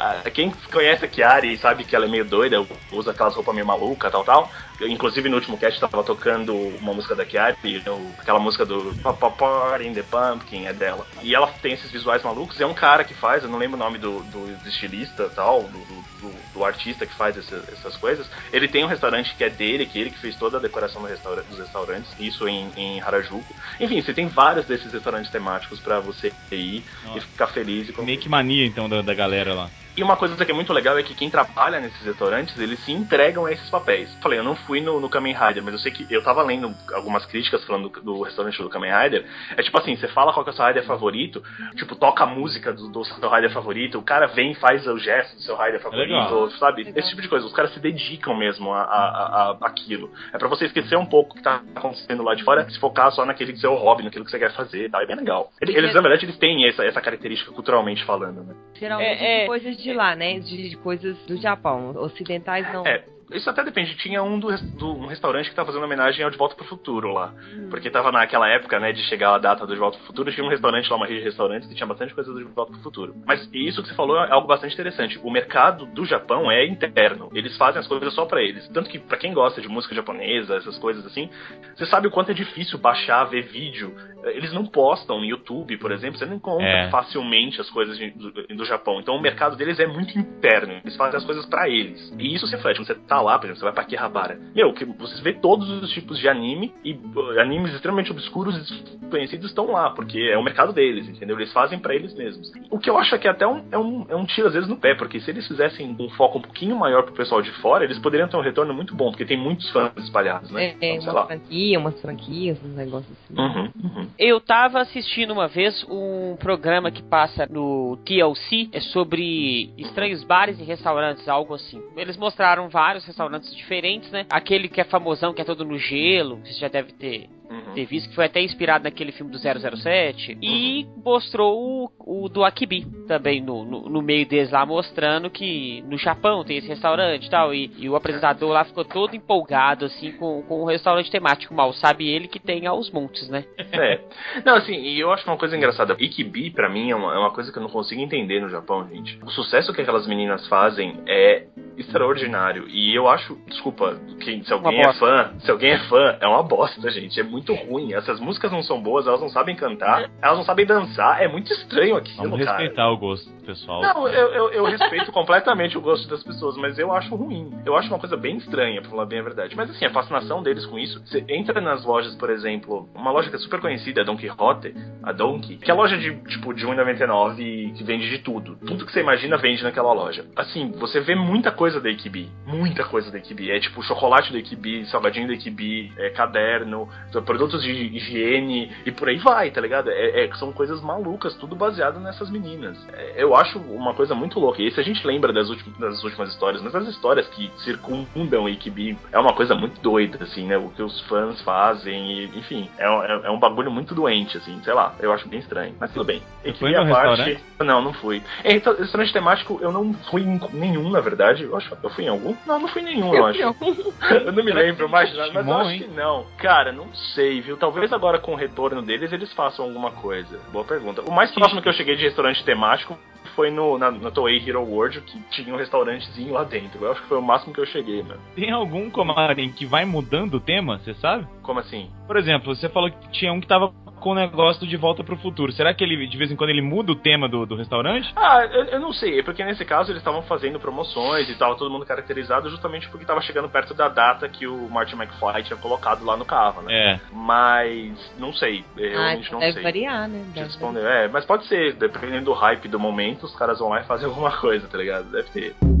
Ah, 0.00 0.16
quem 0.32 0.50
conhece 0.72 1.04
a 1.04 1.08
Kiari 1.08 1.52
e 1.52 1.58
sabe 1.58 1.84
que 1.84 1.94
ela 1.94 2.06
é 2.06 2.08
meio 2.08 2.24
doida, 2.24 2.64
usa 2.92 3.10
aquelas 3.12 3.34
roupas 3.34 3.54
meio 3.54 3.66
maluca 3.66 4.10
tal, 4.10 4.24
tal. 4.24 4.50
Eu, 4.78 4.88
inclusive 4.88 5.28
no 5.28 5.36
último 5.36 5.56
cast 5.58 5.80
tava 5.80 6.04
tocando 6.04 6.54
uma 6.54 6.92
música 6.92 7.14
da 7.14 7.24
Kiari, 7.24 7.56
o- 7.88 8.12
aquela 8.18 8.38
música 8.38 8.64
do 8.64 8.94
Party 9.02 9.86
in 9.86 9.94
the 9.94 10.02
Pumpkin 10.02 10.66
é 10.66 10.72
dela. 10.72 11.06
E 11.22 11.34
ela 11.34 11.46
tem 11.46 11.72
esses 11.72 11.90
visuais 11.90 12.22
malucos, 12.22 12.58
e 12.60 12.62
é 12.62 12.66
um 12.66 12.74
cara 12.74 13.04
que 13.04 13.14
faz, 13.14 13.42
eu 13.42 13.48
não 13.48 13.58
lembro 13.58 13.76
o 13.76 13.78
nome 13.78 13.98
do, 13.98 14.20
do, 14.24 14.46
estilista 14.68 15.30
tal, 15.30 15.62
do, 15.62 15.78
do, 15.78 16.02
do- 16.20 16.36
artista 16.64 17.06
que 17.06 17.14
faz 17.14 17.36
essa- 17.36 17.64
essas 17.72 17.96
coisas. 17.96 18.28
Ele 18.52 18.68
tem 18.68 18.84
um 18.84 18.88
restaurante 18.88 19.34
que 19.34 19.44
é 19.44 19.50
dele, 19.50 19.86
que 19.86 19.98
ele 19.98 20.10
que 20.10 20.18
fez 20.18 20.36
toda 20.36 20.58
a 20.58 20.60
decoração 20.60 21.00
do 21.00 21.08
restaura- 21.08 21.42
dos 21.42 21.58
restaurantes, 21.58 22.14
isso 22.18 22.46
em, 22.48 22.70
em 22.76 23.00
Harajuku. 23.00 23.54
Enfim, 23.80 24.00
você 24.02 24.12
tem 24.12 24.26
vários 24.28 24.66
desses 24.66 24.92
restaurantes 24.92 25.30
temáticos 25.30 25.80
pra 25.80 26.00
você 26.00 26.32
ir 26.50 26.84
Nossa. 27.04 27.18
e 27.18 27.20
ficar 27.22 27.46
feliz 27.48 27.88
e 27.88 27.92
que 28.16 28.28
mania, 28.28 28.66
então, 28.66 28.88
da, 28.88 29.00
da 29.02 29.14
galera 29.14 29.54
lá. 29.54 29.70
E 29.96 30.02
uma 30.02 30.16
coisa 30.16 30.44
que 30.44 30.50
é 30.50 30.54
muito 30.54 30.72
legal 30.74 30.98
é 30.98 31.02
que 31.02 31.14
quem 31.14 31.30
trabalha 31.30 31.80
nesses 31.80 32.04
restaurantes, 32.04 32.58
eles 32.58 32.78
se 32.84 32.92
entregam 32.92 33.46
a 33.46 33.52
esses 33.52 33.68
papéis. 33.70 34.12
Falei, 34.20 34.38
eu 34.38 34.44
não 34.44 34.54
fui 34.54 34.80
no, 34.80 35.00
no 35.00 35.08
Kamen 35.08 35.34
Rider, 35.34 35.62
mas 35.62 35.72
eu 35.72 35.80
sei 35.80 35.90
que 35.90 36.06
eu 36.12 36.22
tava 36.22 36.42
lendo 36.42 36.74
algumas 36.92 37.24
críticas 37.24 37.64
falando 37.64 37.88
do, 37.88 38.00
do 38.02 38.22
restaurante 38.22 38.60
do 38.62 38.68
Kamen 38.68 38.92
Rider. 38.92 39.24
É 39.56 39.62
tipo 39.62 39.78
assim, 39.78 39.96
você 39.96 40.06
fala 40.08 40.34
qual 40.34 40.44
que 40.44 40.50
é 40.50 40.52
o 40.52 40.56
seu 40.56 40.66
Rider 40.66 40.84
favorito, 40.84 41.42
tipo, 41.76 41.96
toca 41.96 42.24
a 42.24 42.26
música 42.26 42.74
do, 42.74 42.88
do 42.88 43.04
seu 43.04 43.30
Rider 43.30 43.50
favorito, 43.52 43.98
o 43.98 44.02
cara 44.02 44.26
vem 44.26 44.52
e 44.52 44.54
faz 44.54 44.86
o 44.86 44.98
gesto 44.98 45.36
do 45.36 45.42
seu 45.42 45.56
Rider 45.56 45.80
favorito, 45.80 46.10
Legal. 46.12 46.50
sabe? 46.50 46.84
Legal. 46.84 46.98
Esse 46.98 47.08
tipo 47.10 47.22
de 47.22 47.28
coisa. 47.28 47.46
Os 47.46 47.52
caras 47.54 47.72
se 47.72 47.80
dedicam 47.80 48.36
mesmo 48.36 48.72
a, 48.72 48.82
a, 48.82 48.82
a, 48.82 49.56
a 49.60 49.66
aquilo. 49.66 50.10
É 50.32 50.36
pra 50.36 50.48
você 50.48 50.66
esquecer 50.66 50.96
um 50.96 51.06
pouco 51.06 51.32
o 51.32 51.36
que 51.36 51.42
tá 51.42 51.62
acontecendo 51.74 52.22
lá 52.22 52.34
de 52.34 52.44
fora, 52.44 52.68
se 52.68 52.78
focar 52.78 53.10
só 53.12 53.24
naquele 53.24 53.54
que 53.54 53.60
seu 53.60 53.74
hobby, 53.74 54.04
naquilo 54.04 54.26
que 54.26 54.30
você 54.30 54.38
quer 54.38 54.52
fazer 54.54 54.86
e 54.86 54.90
tal. 54.90 55.00
É 55.00 55.06
bem 55.06 55.16
legal. 55.16 55.50
Eles, 55.60 55.94
na 55.94 56.02
verdade, 56.02 56.26
eles 56.26 56.36
têm 56.36 56.68
essa, 56.68 56.84
essa 56.84 57.00
característica 57.00 57.50
culturalmente 57.52 58.04
falando, 58.04 58.42
né? 58.44 58.54
Geralmente 58.74 59.22
É, 59.22 59.44
é. 59.44 59.46
coisas 59.46 59.76
de 59.76 59.85
lá, 59.92 60.14
né? 60.14 60.38
De, 60.38 60.70
de 60.70 60.76
coisas 60.76 61.16
do 61.26 61.36
Japão. 61.36 61.94
Ocidentais 61.96 62.70
não. 62.72 62.86
É, 62.86 63.04
isso 63.32 63.48
até 63.50 63.62
depende. 63.64 63.94
Tinha 63.96 64.22
um, 64.22 64.38
do, 64.38 64.48
do- 64.76 64.92
um 64.96 65.06
restaurante 65.06 65.48
que 65.50 65.54
tava 65.56 65.66
fazendo 65.66 65.84
homenagem 65.84 66.24
ao 66.24 66.30
De 66.30 66.36
Volta 66.36 66.54
pro 66.54 66.64
Futuro 66.64 67.12
lá. 67.12 67.32
Hum. 67.54 67.68
Porque 67.70 67.90
tava 67.90 68.12
naquela 68.12 68.48
época, 68.48 68.78
né, 68.78 68.92
de 68.92 69.02
chegar 69.04 69.34
a 69.34 69.38
data 69.38 69.66
do 69.66 69.72
De 69.74 69.78
Volta 69.80 69.98
pro 69.98 70.06
Futuro, 70.06 70.32
tinha 70.32 70.44
um 70.44 70.48
restaurante 70.50 70.88
lá, 70.90 70.96
uma 70.96 71.06
rede 71.06 71.20
de 71.20 71.24
restaurantes 71.24 71.68
que 71.68 71.74
tinha 71.74 71.86
bastante 71.86 72.14
coisa 72.14 72.32
do 72.32 72.38
De 72.38 72.44
Volta 72.44 72.72
pro 72.72 72.80
Futuro. 72.82 73.14
Mas 73.26 73.48
isso 73.52 73.82
que 73.82 73.88
você 73.88 73.94
falou 73.94 74.16
é 74.18 74.30
algo 74.30 74.46
bastante 74.46 74.74
interessante. 74.74 75.18
O 75.22 75.30
mercado 75.30 75.86
do 75.86 76.04
Japão 76.04 76.50
é 76.50 76.64
interno. 76.66 77.30
Eles 77.34 77.56
fazem 77.56 77.80
as 77.80 77.86
coisas 77.86 78.12
só 78.14 78.24
pra 78.26 78.42
eles. 78.42 78.68
Tanto 78.68 78.88
que 78.90 78.98
pra 78.98 79.16
quem 79.16 79.32
gosta 79.34 79.60
de 79.60 79.68
música 79.68 79.94
japonesa, 79.94 80.56
essas 80.56 80.78
coisas 80.78 81.04
assim, 81.06 81.28
você 81.74 81.86
sabe 81.86 82.06
o 82.06 82.10
quanto 82.10 82.30
é 82.30 82.34
difícil 82.34 82.78
baixar, 82.78 83.24
ver 83.24 83.42
vídeo. 83.42 83.94
Eles 84.24 84.52
não 84.52 84.66
postam 84.66 85.18
no 85.20 85.24
YouTube, 85.24 85.76
por 85.78 85.92
exemplo, 85.92 86.18
você 86.18 86.26
não 86.26 86.34
encontra 86.36 86.66
É. 86.66 86.90
facilmente 86.90 87.60
as 87.60 87.70
coisas 87.70 87.96
de- 87.96 88.10
do, 88.10 88.30
do 88.32 88.64
Japão. 88.64 88.98
Então 89.00 89.14
o 89.14 89.20
mercado 89.20 89.56
deles 89.56 89.78
é 89.78 89.86
muito 89.86 90.18
interno. 90.18 90.80
Eles 90.82 90.96
fazem 90.96 91.16
as 91.16 91.24
coisas 91.24 91.46
pra 91.46 91.68
eles. 91.68 92.12
E 92.18 92.34
isso 92.34 92.46
se 92.46 92.56
reflete. 92.56 92.76
Quando 92.78 92.86
você 92.88 92.94
tá 92.94 93.15
lá, 93.20 93.38
por 93.38 93.46
exemplo, 93.46 93.58
você 93.58 93.64
vai 93.64 93.72
pra 93.72 93.82
Akihabara. 93.82 94.38
Meu, 94.54 94.72
que 94.72 94.84
você 94.84 95.20
vê 95.22 95.32
todos 95.32 95.68
os 95.82 95.90
tipos 95.90 96.18
de 96.18 96.28
anime 96.28 96.72
e 96.84 96.92
uh, 96.92 97.40
animes 97.40 97.72
extremamente 97.74 98.10
obscuros 98.10 98.56
e 98.56 98.96
desconhecidos 99.00 99.48
estão 99.50 99.70
lá, 99.70 99.90
porque 99.90 100.18
é 100.18 100.36
o 100.36 100.42
mercado 100.42 100.72
deles, 100.72 101.08
entendeu? 101.08 101.38
Eles 101.38 101.52
fazem 101.52 101.78
pra 101.78 101.94
eles 101.94 102.14
mesmos. 102.14 102.50
O 102.70 102.78
que 102.78 102.90
eu 102.90 102.98
acho 102.98 103.14
é 103.14 103.18
que 103.18 103.28
até 103.28 103.46
um, 103.46 103.64
é, 103.70 103.78
um, 103.78 104.06
é 104.08 104.16
um 104.16 104.24
tiro 104.26 104.48
às 104.48 104.54
vezes 104.54 104.68
no 104.68 104.76
pé, 104.76 104.94
porque 104.94 105.20
se 105.20 105.30
eles 105.30 105.46
fizessem 105.46 105.96
um 105.98 106.10
foco 106.10 106.38
um 106.38 106.42
pouquinho 106.42 106.76
maior 106.76 107.04
pro 107.04 107.14
pessoal 107.14 107.40
de 107.40 107.50
fora, 107.60 107.84
eles 107.84 107.98
poderiam 107.98 108.28
ter 108.28 108.36
um 108.36 108.42
retorno 108.42 108.74
muito 108.74 108.94
bom, 108.94 109.10
porque 109.10 109.24
tem 109.24 109.36
muitos 109.36 109.70
fãs 109.70 109.92
espalhados, 109.96 110.50
né? 110.50 110.74
É, 110.80 110.86
é 110.86 110.90
Então, 110.94 111.00
sei 111.02 111.10
uma 111.10 111.20
lá. 111.20 111.26
franquia, 111.26 111.78
umas 111.78 112.00
franquias, 112.00 112.58
uns 112.62 112.74
negócios 112.74 113.12
assim. 113.12 113.40
Uhum, 113.40 113.70
uhum. 113.84 114.06
Eu 114.18 114.40
tava 114.40 114.80
assistindo 114.80 115.30
uma 115.32 115.48
vez 115.48 115.84
um 115.88 116.36
programa 116.36 116.90
que 116.90 117.02
passa 117.02 117.46
no 117.48 117.96
TLC, 118.04 118.68
é 118.72 118.80
sobre 118.80 119.70
estranhos 119.78 120.24
bares 120.24 120.58
e 120.58 120.64
restaurantes, 120.64 121.28
algo 121.28 121.54
assim. 121.54 121.80
Eles 121.96 122.16
mostraram 122.16 122.68
vários 122.68 123.05
restaurantes 123.06 123.54
diferentes, 123.54 124.10
né? 124.10 124.26
Aquele 124.28 124.68
que 124.68 124.80
é 124.80 124.84
famosão, 124.84 125.32
que 125.32 125.40
é 125.40 125.44
todo 125.44 125.64
no 125.64 125.78
gelo, 125.78 126.40
você 126.44 126.54
já 126.54 126.68
deve 126.68 126.92
ter, 126.92 127.28
Uhum. 127.48 127.74
ter 127.74 127.86
visto, 127.86 128.08
que 128.08 128.14
foi 128.14 128.26
até 128.26 128.40
inspirado 128.40 128.84
naquele 128.84 129.12
filme 129.12 129.30
do 129.30 129.38
007. 129.38 130.36
E 130.42 130.86
mostrou 131.04 131.90
o, 131.98 132.24
o 132.24 132.28
do 132.28 132.44
Akibi 132.44 132.84
também 133.06 133.40
no, 133.40 133.64
no, 133.64 133.88
no 133.88 134.02
meio 134.02 134.26
deles 134.26 134.50
lá, 134.50 134.66
mostrando 134.66 135.30
que 135.30 135.82
no 135.82 135.96
Japão 135.96 136.44
tem 136.44 136.58
esse 136.58 136.68
restaurante 136.68 137.26
e 137.26 137.30
tal. 137.30 137.54
E, 137.54 137.70
e 137.78 137.88
o 137.88 137.96
apresentador 137.96 138.50
lá 138.50 138.64
ficou 138.64 138.84
todo 138.84 139.14
empolgado, 139.14 139.84
assim, 139.84 140.12
com, 140.12 140.42
com 140.42 140.62
o 140.62 140.66
restaurante 140.66 141.10
temático. 141.10 141.54
Mal 141.54 141.72
sabe 141.72 142.08
ele 142.08 142.28
que 142.28 142.40
tem 142.40 142.66
aos 142.66 142.90
montes, 142.90 143.28
né? 143.28 143.44
É. 143.72 144.00
Não, 144.44 144.56
assim, 144.56 144.74
e 144.74 144.98
eu 144.98 145.12
acho 145.12 145.28
uma 145.28 145.36
coisa 145.36 145.56
engraçada. 145.56 145.96
Ikibi, 145.98 146.50
pra 146.50 146.68
mim, 146.68 146.90
é 146.90 146.96
uma, 146.96 147.14
é 147.14 147.18
uma 147.18 147.30
coisa 147.30 147.52
que 147.52 147.58
eu 147.58 147.62
não 147.62 147.68
consigo 147.68 148.00
entender 148.00 148.40
no 148.40 148.48
Japão, 148.48 148.88
gente. 148.88 149.18
O 149.22 149.30
sucesso 149.30 149.72
que 149.72 149.82
aquelas 149.82 150.06
meninas 150.06 150.46
fazem 150.48 151.00
é 151.06 151.46
extraordinário. 151.76 152.66
E 152.68 152.94
eu 152.94 153.08
acho, 153.08 153.38
desculpa, 153.46 154.00
que 154.20 154.42
se 154.44 154.52
alguém 154.52 154.80
é 154.80 154.92
fã, 154.94 155.32
se 155.40 155.50
alguém 155.50 155.72
é 155.72 155.78
fã, 155.88 156.18
é 156.20 156.26
uma 156.26 156.42
bosta, 156.42 156.90
gente. 156.90 157.20
É 157.20 157.22
muito 157.22 157.35
ruim. 157.54 157.92
Essas 157.92 158.18
músicas 158.18 158.50
não 158.50 158.62
são 158.62 158.80
boas, 158.80 159.06
elas 159.06 159.20
não 159.20 159.28
sabem 159.28 159.54
cantar, 159.54 160.10
elas 160.20 160.38
não 160.38 160.44
sabem 160.44 160.66
dançar. 160.66 161.22
É 161.22 161.28
muito 161.28 161.52
estranho 161.52 161.96
aquilo, 161.96 162.22
Vamos 162.22 162.44
cara. 162.44 162.58
respeitar 162.58 162.90
o 162.90 162.96
gosto 162.96 163.30
pessoal. 163.44 163.80
Não, 163.80 164.08
eu, 164.08 164.28
eu, 164.32 164.50
eu 164.50 164.64
respeito 164.64 165.12
completamente 165.12 165.78
o 165.78 165.80
gosto 165.80 166.08
das 166.08 166.22
pessoas, 166.22 166.56
mas 166.56 166.78
eu 166.78 166.92
acho 166.92 167.14
ruim. 167.14 167.52
Eu 167.64 167.76
acho 167.76 167.88
uma 167.88 167.98
coisa 167.98 168.16
bem 168.16 168.36
estranha, 168.38 168.80
pra 168.80 168.90
falar 168.90 169.06
bem 169.06 169.20
a 169.20 169.22
verdade. 169.22 169.54
Mas 169.56 169.70
assim, 169.70 169.84
a 169.84 169.90
fascinação 169.90 170.42
deles 170.42 170.66
com 170.66 170.78
isso. 170.78 171.00
Você 171.06 171.24
entra 171.28 171.60
nas 171.60 171.84
lojas, 171.84 172.14
por 172.16 172.30
exemplo, 172.30 172.88
uma 172.94 173.12
loja 173.12 173.30
que 173.30 173.36
é 173.36 173.38
super 173.38 173.60
conhecida, 173.60 174.00
a 174.00 174.04
Don 174.04 174.16
Quixote, 174.16 174.74
a 175.02 175.12
Donkey, 175.12 175.58
que 175.58 175.70
é 175.70 175.74
loja 175.74 175.96
de 175.96 176.16
tipo 176.24 176.52
de 176.52 176.66
1,99 176.66 177.38
e 177.38 177.72
que 177.72 177.84
vende 177.84 178.08
de 178.08 178.18
tudo. 178.18 178.56
Tudo 178.66 178.84
que 178.84 178.92
você 178.92 179.00
imagina 179.00 179.36
vende 179.36 179.62
naquela 179.62 179.92
loja. 179.92 180.24
Assim, 180.34 180.72
você 180.72 181.00
vê 181.00 181.14
muita 181.14 181.52
coisa 181.52 181.66
coisa 181.66 181.80
da 181.80 181.90
Equibi. 181.90 182.30
Muita 182.46 182.84
coisa 182.84 183.10
da 183.10 183.18
Equibi. 183.18 183.50
É 183.50 183.58
tipo 183.58 183.82
chocolate 183.82 184.32
da 184.32 184.38
Equibi, 184.38 184.86
salgadinho 184.86 185.26
da 185.26 185.34
Equibi, 185.34 185.92
é, 185.96 186.10
caderno, 186.10 186.88
produtos 187.26 187.62
de 187.62 187.70
higiene 187.70 188.72
e 188.86 188.92
por 188.92 189.08
aí 189.08 189.18
vai, 189.18 189.50
tá 189.50 189.60
ligado? 189.60 189.90
É, 189.90 190.24
é 190.24 190.34
são 190.36 190.52
coisas 190.52 190.80
malucas, 190.80 191.34
tudo 191.34 191.54
baseado 191.54 192.00
nessas 192.00 192.30
meninas. 192.30 192.78
É, 192.92 193.22
eu 193.22 193.34
acho 193.34 193.58
uma 193.58 193.92
coisa 193.94 194.14
muito 194.14 194.38
louca. 194.38 194.62
E 194.62 194.70
se 194.70 194.80
a 194.80 194.82
gente 194.82 195.06
lembra 195.06 195.32
das 195.32 195.50
últimas, 195.50 195.78
das 195.78 196.04
últimas 196.04 196.30
histórias, 196.30 196.62
mas 196.62 196.74
as 196.74 196.88
histórias 196.88 197.26
que 197.28 197.50
circundam 197.58 198.46
a 198.46 198.50
Equibi 198.50 198.96
é 199.12 199.18
uma 199.18 199.34
coisa 199.34 199.54
muito 199.54 199.80
doida, 199.80 200.22
assim, 200.22 200.46
né? 200.46 200.56
O 200.56 200.70
que 200.70 200.82
os 200.82 201.00
fãs 201.02 201.40
fazem, 201.42 202.12
e, 202.12 202.24
enfim, 202.38 202.70
é, 202.78 202.84
é, 202.84 203.26
é 203.26 203.30
um 203.30 203.38
bagulho 203.38 203.70
muito 203.70 203.94
doente, 203.94 204.36
assim, 204.36 204.60
sei 204.62 204.72
lá, 204.72 204.94
eu 205.00 205.12
acho 205.12 205.28
bem 205.28 205.40
estranho. 205.40 205.74
Mas 205.78 205.92
tudo 205.92 206.04
bem. 206.04 206.22
foi 206.58 206.72
no 206.72 206.90
parte. 206.90 207.38
Não, 207.60 207.82
não 207.82 207.92
fui. 207.92 208.22
É, 208.44 208.54
então, 208.54 208.76
restaurante 208.76 209.12
temático 209.12 209.58
eu 209.60 209.72
não 209.72 209.92
fui 210.10 210.22
em 210.22 210.40
nenhum, 210.52 210.90
na 210.90 211.00
verdade. 211.00 211.44
Eu 211.44 211.56
acho 211.56 211.76
eu 211.82 211.90
fui 211.90 212.04
em 212.04 212.08
algum? 212.08 212.34
Não, 212.46 212.58
não 212.58 212.68
fui 212.68 212.82
em 212.82 212.84
nenhum, 212.84 213.14
eu, 213.14 213.20
eu 213.20 213.26
acho. 213.26 213.40
eu 214.26 214.32
não 214.32 214.44
me 214.44 214.52
lembro 214.52 214.88
mais, 214.88 215.12
mas 215.32 215.46
eu 215.46 215.54
acho 215.54 215.78
que 215.78 215.88
não. 215.88 216.26
Cara, 216.38 216.72
não 216.72 216.92
sei, 216.94 217.15
viu? 217.40 217.56
Talvez 217.56 217.92
agora 217.92 218.18
com 218.18 218.32
o 218.32 218.36
retorno 218.36 218.82
deles 218.82 219.12
eles 219.12 219.32
façam 219.32 219.64
alguma 219.64 219.90
coisa. 219.90 220.38
Boa 220.52 220.64
pergunta. 220.64 221.02
O 221.02 221.12
mais 221.12 221.32
próximo 221.32 221.62
que 221.62 221.68
eu 221.68 221.72
cheguei 221.72 221.96
de 221.96 222.04
restaurante 222.04 222.44
temático 222.44 222.98
foi 223.34 223.50
no, 223.50 223.76
na, 223.76 223.90
na 223.90 224.10
Toei 224.10 224.38
Hero 224.38 224.62
World, 224.62 225.00
que 225.02 225.20
tinha 225.30 225.54
um 225.54 225.58
restaurantezinho 225.58 226.32
lá 226.32 226.44
dentro. 226.44 226.82
Eu 226.82 226.92
acho 226.92 227.02
que 227.02 227.08
foi 227.08 227.18
o 227.18 227.22
máximo 227.22 227.52
que 227.52 227.60
eu 227.60 227.66
cheguei, 227.66 228.02
mano. 228.02 228.20
Tem 228.34 228.50
algum, 228.50 228.90
Comarin, 228.90 229.52
que 229.52 229.66
vai 229.66 229.84
mudando 229.84 230.34
o 230.34 230.40
tema, 230.40 230.78
você 230.78 230.94
sabe? 230.94 231.26
Como 231.42 231.60
assim? 231.60 231.90
Por 232.06 232.16
exemplo, 232.16 232.54
você 232.54 232.68
falou 232.68 232.90
que 232.90 233.10
tinha 233.10 233.32
um 233.32 233.40
que 233.40 233.46
tava 233.46 233.72
com 234.06 234.12
o 234.12 234.14
negócio 234.14 234.60
do 234.60 234.68
De 234.68 234.76
Volta 234.76 235.02
pro 235.02 235.16
Futuro. 235.16 235.50
Será 235.50 235.74
que 235.74 235.82
ele, 235.82 236.06
de 236.06 236.16
vez 236.16 236.30
em 236.30 236.36
quando, 236.36 236.50
ele 236.50 236.62
muda 236.62 236.92
o 236.92 236.94
tema 236.94 237.28
do, 237.28 237.44
do 237.44 237.56
restaurante? 237.56 238.08
Ah, 238.14 238.44
eu, 238.44 238.64
eu 238.66 238.80
não 238.80 238.92
sei. 238.92 239.18
É 239.18 239.22
porque 239.24 239.44
nesse 239.44 239.64
caso 239.64 239.90
eles 239.90 240.00
estavam 240.00 240.22
fazendo 240.22 240.60
promoções 240.60 241.28
e 241.28 241.34
tava 241.34 241.56
todo 241.56 241.72
mundo 241.72 241.84
caracterizado 241.84 242.48
justamente 242.48 242.88
porque 242.88 243.04
tava 243.04 243.20
chegando 243.20 243.48
perto 243.48 243.74
da 243.74 243.88
data 243.88 244.28
que 244.28 244.46
o 244.46 244.70
Martin 244.70 244.94
McFly 244.94 245.42
tinha 245.42 245.56
colocado 245.56 246.04
lá 246.04 246.16
no 246.16 246.24
carro, 246.24 246.62
né? 246.62 246.72
É. 246.72 247.00
Mas, 247.10 247.98
não 248.16 248.32
sei. 248.32 248.64
Eu 248.76 248.96
ah, 248.96 249.06
realmente 249.06 249.32
não 249.32 249.40
deve 249.40 249.54
sei. 249.54 249.62
variar, 249.64 250.08
né? 250.08 250.24
Deve 250.32 250.46
responder. 250.46 250.84
É, 250.84 251.08
mas 251.08 251.24
pode 251.24 251.44
ser. 251.46 251.72
Dependendo 251.74 252.26
do 252.26 252.32
hype 252.32 252.68
do 252.68 252.78
momento, 252.78 253.24
os 253.24 253.34
caras 253.34 253.58
vão 253.58 253.70
lá 253.70 253.80
e 253.80 253.86
fazem 253.86 254.06
alguma 254.06 254.30
coisa, 254.36 254.68
tá 254.68 254.78
ligado? 254.78 255.10
Deve 255.10 255.28
ter. 255.30 255.75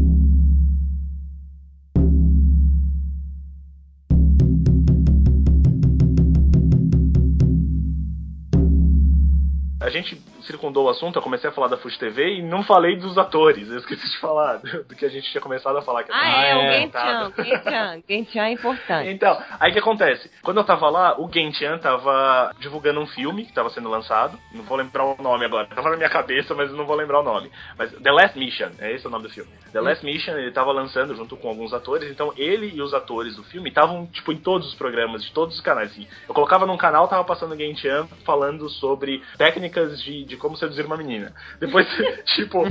Gente 9.96 10.20
circundou 10.46 10.86
o 10.86 10.88
assunto, 10.88 11.16
eu 11.16 11.22
comecei 11.22 11.48
a 11.50 11.52
falar 11.52 11.68
da 11.68 11.76
Fuji 11.76 11.98
TV 11.98 12.36
e 12.36 12.42
não 12.42 12.62
falei 12.62 12.96
dos 12.96 13.18
atores. 13.18 13.68
Eu 13.68 13.78
esqueci 13.78 14.08
de 14.08 14.18
falar 14.18 14.58
do 14.58 14.94
que 14.94 15.04
a 15.04 15.08
gente 15.08 15.30
tinha 15.30 15.40
começado 15.40 15.76
a 15.76 15.82
falar. 15.82 16.04
Que 16.04 16.12
ah, 16.12 16.44
é, 16.44 16.56
o 16.56 16.72
Gentian. 16.72 17.32
Gentian. 17.44 18.02
Gentian 18.08 18.44
é 18.44 18.52
importante. 18.52 19.10
Então, 19.10 19.38
aí 19.58 19.70
o 19.70 19.72
que 19.72 19.78
acontece? 19.78 20.30
Quando 20.42 20.58
eu 20.58 20.64
tava 20.64 20.88
lá, 20.88 21.20
o 21.20 21.30
Gentian 21.32 21.78
tava 21.78 22.52
divulgando 22.58 23.00
um 23.00 23.06
filme 23.06 23.44
que 23.44 23.52
tava 23.52 23.70
sendo 23.70 23.88
lançado. 23.88 24.38
Não 24.52 24.64
vou 24.64 24.76
lembrar 24.76 25.04
o 25.04 25.22
nome 25.22 25.44
agora. 25.44 25.66
Tava 25.66 25.90
na 25.90 25.96
minha 25.96 26.10
cabeça, 26.10 26.54
mas 26.54 26.72
não 26.72 26.86
vou 26.86 26.96
lembrar 26.96 27.20
o 27.20 27.24
nome. 27.24 27.50
Mas 27.76 27.92
The 27.92 28.12
Last 28.12 28.38
Mission, 28.38 28.70
é 28.78 28.92
esse 28.92 29.06
o 29.06 29.10
nome 29.10 29.24
do 29.24 29.30
filme. 29.30 29.50
The 29.72 29.80
Last 29.80 30.04
Mission, 30.04 30.32
ele 30.32 30.52
tava 30.52 30.72
lançando 30.72 31.14
junto 31.14 31.36
com 31.36 31.48
alguns 31.48 31.72
atores. 31.72 32.10
Então, 32.10 32.32
ele 32.36 32.72
e 32.74 32.80
os 32.80 32.94
atores 32.94 33.36
do 33.36 33.44
filme 33.44 33.68
estavam, 33.68 34.06
tipo, 34.06 34.32
em 34.32 34.38
todos 34.38 34.68
os 34.68 34.74
programas, 34.74 35.24
de 35.24 35.32
todos 35.32 35.54
os 35.54 35.60
canais. 35.60 35.90
Assim. 35.90 36.06
Eu 36.28 36.34
colocava 36.34 36.66
num 36.66 36.76
canal, 36.76 37.08
tava 37.08 37.24
passando 37.24 37.54
o 37.54 37.56
Gentian 37.56 38.06
falando 38.24 38.68
sobre 38.68 39.22
técnicas 39.36 40.02
de, 40.02 40.24
de 40.24 40.35
como 40.36 40.56
seduzir 40.56 40.84
uma 40.84 40.96
menina. 40.96 41.32
Depois, 41.60 41.86
tipo, 42.34 42.64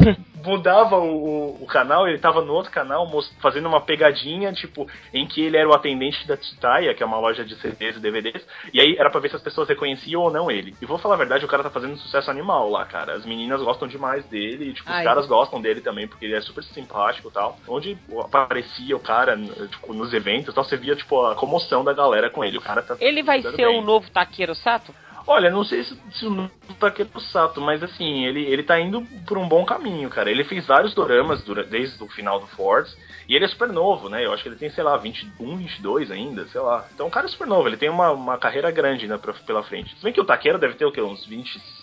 mudava 0.43 0.97
o, 0.97 1.61
o 1.61 1.67
canal, 1.67 2.07
ele 2.07 2.17
tava 2.17 2.41
no 2.41 2.53
outro 2.53 2.71
canal 2.71 3.07
fazendo 3.41 3.67
uma 3.67 3.81
pegadinha, 3.81 4.51
tipo, 4.51 4.87
em 5.13 5.27
que 5.27 5.41
ele 5.41 5.57
era 5.57 5.69
o 5.69 5.73
atendente 5.73 6.27
da 6.27 6.37
Tsutaya, 6.37 6.93
que 6.93 7.03
é 7.03 7.05
uma 7.05 7.19
loja 7.19 7.45
de 7.45 7.55
CDs 7.55 7.97
e 7.97 7.99
DVDs, 7.99 8.45
e 8.73 8.81
aí 8.81 8.95
era 8.97 9.09
pra 9.09 9.19
ver 9.19 9.29
se 9.29 9.35
as 9.35 9.41
pessoas 9.41 9.69
reconheciam 9.69 10.21
ou 10.21 10.31
não 10.31 10.49
ele. 10.49 10.75
E 10.81 10.85
vou 10.85 10.97
falar 10.97 11.15
a 11.15 11.19
verdade, 11.19 11.45
o 11.45 11.47
cara 11.47 11.63
tá 11.63 11.69
fazendo 11.69 11.93
um 11.93 11.97
sucesso 11.97 12.29
animal 12.31 12.69
lá, 12.69 12.85
cara. 12.85 13.13
As 13.13 13.25
meninas 13.25 13.61
gostam 13.61 13.87
demais 13.87 14.25
dele, 14.25 14.69
e, 14.69 14.73
tipo, 14.73 14.89
Ai. 14.89 14.99
os 14.99 15.03
caras 15.05 15.27
gostam 15.27 15.61
dele 15.61 15.81
também, 15.81 16.07
porque 16.07 16.25
ele 16.25 16.35
é 16.35 16.41
super 16.41 16.63
simpático 16.63 17.29
e 17.29 17.31
tal. 17.31 17.57
Onde 17.67 17.97
aparecia 18.19 18.95
o 18.95 18.99
cara, 18.99 19.37
tipo, 19.37 19.93
nos 19.93 20.13
eventos 20.13 20.55
tal, 20.55 20.63
você 20.63 20.77
via, 20.77 20.95
tipo, 20.95 21.23
a 21.25 21.35
comoção 21.35 21.83
da 21.83 21.93
galera 21.93 22.29
com 22.29 22.43
ele. 22.43 22.57
O 22.57 22.61
cara 22.61 22.81
tá. 22.81 22.95
Ele 22.99 23.21
vai 23.21 23.41
ser 23.41 23.57
bem. 23.57 23.79
o 23.79 23.81
novo 23.81 24.09
Takeru 24.09 24.55
Sato? 24.55 24.93
Olha, 25.27 25.49
não 25.49 25.63
sei 25.63 25.83
se, 25.83 25.97
se 26.13 26.25
o 26.25 26.49
Takeru 26.79 27.19
Sato, 27.19 27.59
mas 27.59 27.81
assim, 27.81 28.25
ele, 28.25 28.45
ele 28.45 28.61
tá 28.61 28.79
indo 28.79 29.01
por 29.27 29.37
um 29.37 29.47
bom 29.47 29.65
caminho, 29.65 30.09
cara. 30.09 30.29
Ele 30.29 30.43
fez 30.43 30.67
vários 30.67 30.93
doramas 30.93 31.43
desde 31.67 32.03
o 32.03 32.07
final 32.07 32.39
do 32.39 32.47
Force, 32.47 32.95
e 33.27 33.35
ele 33.35 33.45
é 33.45 33.47
super 33.47 33.69
novo, 33.69 34.07
né? 34.07 34.23
Eu 34.23 34.31
acho 34.31 34.43
que 34.43 34.49
ele 34.49 34.55
tem, 34.55 34.69
sei 34.69 34.83
lá, 34.83 34.95
21, 34.97 35.57
22 35.57 36.11
ainda, 36.11 36.45
sei 36.47 36.61
lá. 36.61 36.87
Então 36.93 37.07
o 37.07 37.11
cara 37.11 37.25
é 37.25 37.29
super 37.29 37.47
novo, 37.47 37.67
ele 37.67 37.77
tem 37.77 37.89
uma, 37.89 38.11
uma 38.11 38.37
carreira 38.37 38.69
grande 38.69 39.07
né, 39.07 39.19
pela 39.47 39.63
frente. 39.63 39.95
Se 39.95 40.03
bem 40.03 40.13
que 40.13 40.21
o 40.21 40.25
Takeru 40.25 40.59
deve 40.59 40.75
ter 40.75 40.85
o 40.85 40.91
quê? 40.91 41.01
Uns 41.01 41.25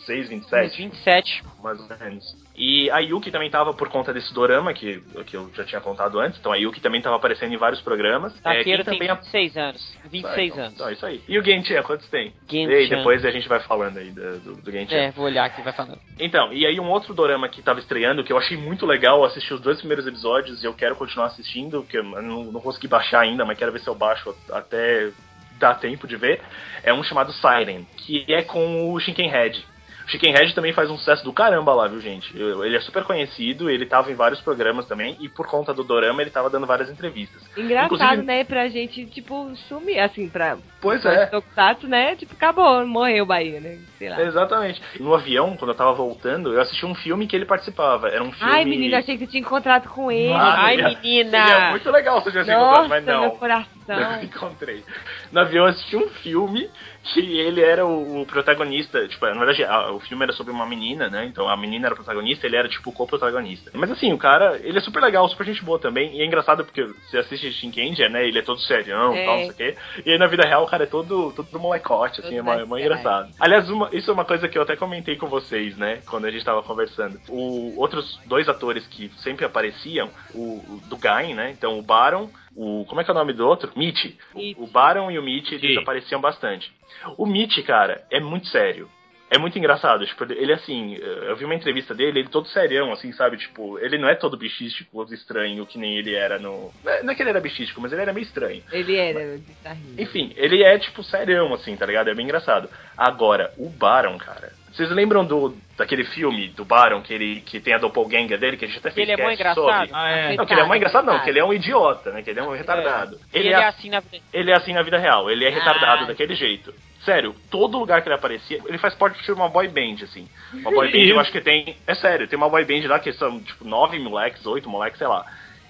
26, 0.06 0.28
27? 0.28 0.66
Uns 0.66 0.76
27. 0.76 1.44
Mais 1.62 1.80
ou 1.80 1.98
menos. 1.98 2.42
E 2.54 2.90
a 2.90 2.98
Yuki 2.98 3.30
também 3.30 3.50
tava 3.50 3.72
por 3.72 3.88
conta 3.88 4.12
desse 4.12 4.32
dorama, 4.34 4.74
que, 4.74 5.00
que 5.26 5.36
eu 5.36 5.50
já 5.54 5.64
tinha 5.64 5.80
contado 5.80 6.18
antes. 6.18 6.38
Então 6.38 6.52
a 6.52 6.56
Yuki 6.56 6.80
também 6.80 7.00
tava 7.00 7.16
aparecendo 7.16 7.52
em 7.52 7.56
vários 7.56 7.80
programas. 7.80 8.38
Takeru 8.40 8.82
é, 8.82 8.84
tem 8.84 8.98
26 8.98 9.56
a... 9.56 9.60
anos. 9.62 9.98
26 10.10 10.52
então, 10.52 10.64
anos. 10.64 10.74
Então, 10.74 10.88
é 10.88 10.92
isso 10.92 11.06
aí. 11.06 11.22
E 11.28 11.38
o 11.38 11.44
Gentian, 11.44 11.82
quantos 11.82 12.08
tem? 12.08 12.32
Gentian. 12.48 12.70
E 12.70 12.74
aí, 12.74 12.88
depois 12.88 13.24
a 13.24 13.30
gente 13.30 13.48
vai 13.48 13.60
falando 13.60 13.98
aí 13.98 14.10
do, 14.10 14.38
do. 14.38 14.72
É, 14.72 15.10
vou 15.12 15.24
olhar 15.24 15.44
aqui 15.44 15.60
e 15.60 15.64
vai 15.64 15.72
falando. 15.72 15.98
Então, 16.18 16.52
e 16.52 16.66
aí 16.66 16.78
um 16.78 16.90
outro 16.90 17.14
dorama 17.14 17.48
que 17.48 17.62
tava 17.62 17.80
estreando, 17.80 18.24
que 18.24 18.32
eu 18.32 18.38
achei 18.38 18.56
muito 18.56 18.84
legal, 18.84 19.18
eu 19.18 19.24
assisti 19.24 19.54
os 19.54 19.60
dois 19.60 19.78
primeiros 19.78 20.06
episódios 20.06 20.62
e 20.62 20.66
eu 20.66 20.74
quero 20.74 20.96
continuar 20.96 21.26
assistindo, 21.26 21.82
que 21.84 21.98
eu 21.98 22.04
não, 22.04 22.44
não 22.44 22.60
consegui 22.60 22.88
baixar 22.88 23.20
ainda, 23.20 23.44
mas 23.44 23.58
quero 23.58 23.72
ver 23.72 23.80
se 23.80 23.88
eu 23.88 23.94
baixo 23.94 24.34
até 24.50 25.10
dar 25.58 25.74
tempo 25.76 26.08
de 26.08 26.16
ver, 26.16 26.40
é 26.82 26.92
um 26.92 27.04
chamado 27.04 27.32
Siren, 27.32 27.86
que 27.96 28.24
é 28.28 28.42
com 28.42 28.92
o 28.92 28.98
Shinkenhead. 28.98 29.64
Chicken 30.06 30.32
Head 30.32 30.54
também 30.54 30.72
faz 30.72 30.90
um 30.90 30.96
sucesso 30.96 31.24
do 31.24 31.32
caramba 31.32 31.74
lá, 31.74 31.88
viu, 31.88 32.00
gente? 32.00 32.36
Ele 32.36 32.76
é 32.76 32.80
super 32.80 33.04
conhecido, 33.04 33.70
ele 33.70 33.86
tava 33.86 34.10
em 34.10 34.14
vários 34.14 34.40
programas 34.40 34.86
também, 34.86 35.16
e 35.20 35.28
por 35.28 35.46
conta 35.46 35.72
do 35.72 35.84
Dorama 35.84 36.22
ele 36.22 36.30
tava 36.30 36.50
dando 36.50 36.66
várias 36.66 36.90
entrevistas. 36.90 37.42
Engraçado, 37.56 37.94
Inclusive... 37.94 38.22
né? 38.22 38.44
Pra 38.44 38.68
gente, 38.68 39.06
tipo, 39.06 39.54
sumir, 39.68 39.98
assim, 39.98 40.28
pra. 40.28 40.58
Pois 40.80 41.04
é. 41.04 41.26
Tokusatsu, 41.26 41.86
né? 41.86 42.16
Tipo, 42.16 42.34
acabou, 42.34 42.84
morreu 42.86 43.24
o 43.24 43.26
Bahia, 43.26 43.60
né? 43.60 43.78
Sei 43.98 44.08
lá. 44.08 44.20
Exatamente. 44.20 44.82
No 44.98 45.14
avião, 45.14 45.56
quando 45.56 45.70
eu 45.70 45.76
tava 45.76 45.92
voltando, 45.92 46.52
eu 46.52 46.60
assisti 46.60 46.84
um 46.84 46.94
filme 46.94 47.26
que 47.26 47.36
ele 47.36 47.44
participava. 47.46 48.08
Era 48.08 48.22
um 48.22 48.32
filme. 48.32 48.52
Ai, 48.52 48.64
menina, 48.64 48.98
achei 48.98 49.16
que 49.16 49.24
você 49.24 49.30
tinha 49.30 49.40
encontrado 49.40 49.88
com 49.88 50.10
ele. 50.10 50.32
Ai, 50.32 50.76
menina! 50.76 51.46
Seria 51.46 51.70
muito 51.70 51.90
legal 51.90 52.20
se 52.20 52.28
eu 52.28 52.32
tivesse 52.32 52.50
encontrado, 52.50 52.88
mas 52.88 53.04
não. 53.04 53.20
Meu 53.20 53.30
coração. 53.32 53.72
Não 53.86 54.22
encontrei. 54.22 54.84
No 55.30 55.40
avião 55.40 55.64
eu 55.64 55.70
assisti 55.70 55.96
um 55.96 56.08
filme 56.08 56.70
que 57.02 57.38
ele 57.38 57.60
era 57.60 57.84
o, 57.84 58.22
o 58.22 58.26
protagonista. 58.26 59.06
Tipo, 59.08 59.26
na 59.26 59.44
verdade, 59.44 59.64
a, 59.64 59.92
o 59.92 60.00
filme 60.00 60.22
era 60.22 60.32
sobre 60.32 60.52
uma 60.52 60.66
menina, 60.66 61.08
né? 61.08 61.26
Então 61.26 61.48
a 61.48 61.56
menina 61.56 61.86
era 61.86 61.94
o 61.94 61.96
protagonista, 61.96 62.46
ele 62.46 62.56
era 62.56 62.68
tipo 62.68 62.90
o 62.90 62.92
co-protagonista. 62.92 63.70
Mas 63.74 63.90
assim, 63.90 64.12
o 64.12 64.18
cara, 64.18 64.58
ele 64.62 64.78
é 64.78 64.80
super 64.80 65.02
legal, 65.02 65.28
super 65.28 65.46
gente 65.46 65.64
boa 65.64 65.78
também. 65.78 66.16
E 66.16 66.22
é 66.22 66.26
engraçado 66.26 66.64
porque 66.64 66.84
você 66.84 67.18
assiste 67.18 67.52
Shinkendia, 67.52 68.08
né? 68.08 68.26
Ele 68.26 68.38
é 68.38 68.42
todo 68.42 68.60
serião 68.60 69.14
e 69.14 69.18
é. 69.18 69.24
tal, 69.24 69.36
não 69.38 69.44
sei 69.44 69.50
o 69.50 69.54
quê. 69.54 69.76
E 70.06 70.10
aí 70.12 70.18
na 70.18 70.26
vida 70.26 70.46
real 70.46 70.64
o 70.64 70.68
cara 70.68 70.84
é 70.84 70.86
todo, 70.86 71.32
todo 71.32 71.58
molecote, 71.58 72.20
assim, 72.20 72.36
é, 72.36 72.38
é, 72.38 72.60
é 72.60 72.80
engraçado. 72.80 73.32
Aliás, 73.38 73.68
uma, 73.68 73.90
isso 73.92 74.10
é 74.10 74.14
uma 74.14 74.24
coisa 74.24 74.48
que 74.48 74.56
eu 74.56 74.62
até 74.62 74.76
comentei 74.76 75.16
com 75.16 75.26
vocês, 75.26 75.76
né? 75.76 76.00
Quando 76.06 76.26
a 76.26 76.30
gente 76.30 76.44
tava 76.44 76.62
conversando. 76.62 77.18
O, 77.28 77.78
outros 77.80 78.20
dois 78.26 78.48
atores 78.48 78.86
que 78.86 79.10
sempre 79.18 79.44
apareciam, 79.44 80.08
o, 80.34 80.58
o 80.68 80.82
do 80.88 80.96
Gain, 80.96 81.34
né? 81.34 81.50
Então 81.50 81.78
o 81.78 81.82
Baron 81.82 82.30
o. 82.56 82.84
Como 82.86 83.00
é 83.00 83.04
que 83.04 83.10
é 83.10 83.14
o 83.14 83.16
nome 83.16 83.32
do 83.32 83.46
outro? 83.46 83.72
Mitch. 83.76 84.14
O, 84.34 84.64
o 84.64 84.66
Baron 84.66 85.10
e 85.10 85.18
o 85.18 85.22
Mitch, 85.22 85.52
eles 85.52 85.78
apareciam 85.78 86.20
bastante. 86.20 86.72
O 87.16 87.26
Mitch, 87.26 87.64
cara, 87.64 88.04
é 88.10 88.20
muito 88.20 88.46
sério. 88.48 88.88
É 89.32 89.38
muito 89.38 89.58
engraçado, 89.58 90.04
tipo, 90.04 90.30
ele 90.30 90.52
assim, 90.52 90.94
eu 90.94 91.34
vi 91.36 91.46
uma 91.46 91.54
entrevista 91.54 91.94
dele, 91.94 92.18
ele 92.18 92.28
todo 92.28 92.46
serião, 92.48 92.92
assim, 92.92 93.10
sabe? 93.12 93.38
Tipo, 93.38 93.78
ele 93.78 93.96
não 93.96 94.06
é 94.06 94.14
todo 94.14 94.36
bichístico, 94.36 95.02
estranho, 95.10 95.64
que 95.64 95.78
nem 95.78 95.96
ele 95.96 96.14
era 96.14 96.38
no. 96.38 96.70
Não 97.02 97.10
é 97.10 97.14
que 97.14 97.22
ele 97.22 97.30
era 97.30 97.40
bichístico, 97.40 97.80
mas 97.80 97.90
ele 97.92 98.02
era 98.02 98.12
meio 98.12 98.24
estranho. 98.24 98.62
Ele 98.70 98.94
era, 98.94 99.40
tá 99.62 99.74
Enfim, 99.96 100.34
ele 100.36 100.62
é, 100.62 100.78
tipo, 100.78 101.02
serião, 101.02 101.54
assim, 101.54 101.74
tá 101.74 101.86
ligado? 101.86 102.10
É 102.10 102.14
bem 102.14 102.26
engraçado. 102.26 102.68
Agora, 102.94 103.54
o 103.56 103.70
Baron, 103.70 104.18
cara, 104.18 104.52
vocês 104.72 104.90
lembram 104.90 105.24
do 105.24 105.54
daquele 105.76 106.04
filme 106.04 106.48
do 106.48 106.64
Baron 106.64 107.02
que 107.02 107.12
ele 107.12 107.40
que 107.42 107.60
tem 107.60 107.74
a 107.74 107.78
doppelganger 107.78 108.38
dele 108.38 108.56
que 108.56 108.64
a 108.64 108.68
gente 108.68 108.78
até 108.78 108.90
fez 108.90 109.08
Ele 109.08 109.20
é 109.20 109.22
muito 109.22 109.38
engraçado. 109.38 109.90
Ah, 109.92 110.10
é. 110.10 110.36
Não, 110.36 110.46
que 110.46 110.54
ele 110.54 110.60
é 110.60 110.64
muito 110.64 110.76
engraçado 110.76 111.04
não, 111.04 111.20
que 111.20 111.28
ele 111.28 111.38
é 111.38 111.44
um 111.44 111.52
idiota, 111.52 112.10
né? 112.10 112.22
Que 112.22 112.30
ele 112.30 112.40
é 112.40 112.42
um 112.42 112.52
retardado. 112.52 113.16
É. 113.32 113.38
Ele, 113.38 113.48
ele, 113.48 113.54
é, 113.54 113.60
é 113.60 113.64
assim 113.66 113.90
na 113.90 114.00
vida. 114.00 114.24
Ele 114.32 114.50
é 114.50 114.56
assim 114.56 114.72
na 114.72 114.82
vida 114.82 114.98
real. 114.98 115.30
Ele 115.30 115.44
é 115.44 115.48
ah. 115.48 115.52
retardado 115.52 116.06
daquele 116.06 116.34
jeito. 116.34 116.72
Sério, 117.04 117.34
todo 117.50 117.78
lugar 117.78 118.00
que 118.00 118.08
ele 118.08 118.14
aparecia, 118.14 118.60
ele 118.64 118.78
faz 118.78 118.94
parte 118.94 119.20
de 119.22 119.32
uma 119.32 119.48
boy 119.48 119.66
band, 119.68 120.04
assim. 120.04 120.28
Uma 120.54 120.70
boy 120.70 120.90
band, 120.90 120.98
eu 121.10 121.20
acho 121.20 121.32
que 121.32 121.40
tem. 121.40 121.76
É 121.86 121.94
sério, 121.94 122.28
tem 122.28 122.36
uma 122.36 122.48
boy 122.48 122.64
band 122.64 122.86
lá 122.86 122.98
que 122.98 123.12
são, 123.12 123.40
tipo, 123.40 123.64
nove 123.64 123.98
moleques, 123.98 124.46
oito 124.46 124.70
moleques, 124.70 124.98
sei 124.98 125.08
lá. 125.08 125.26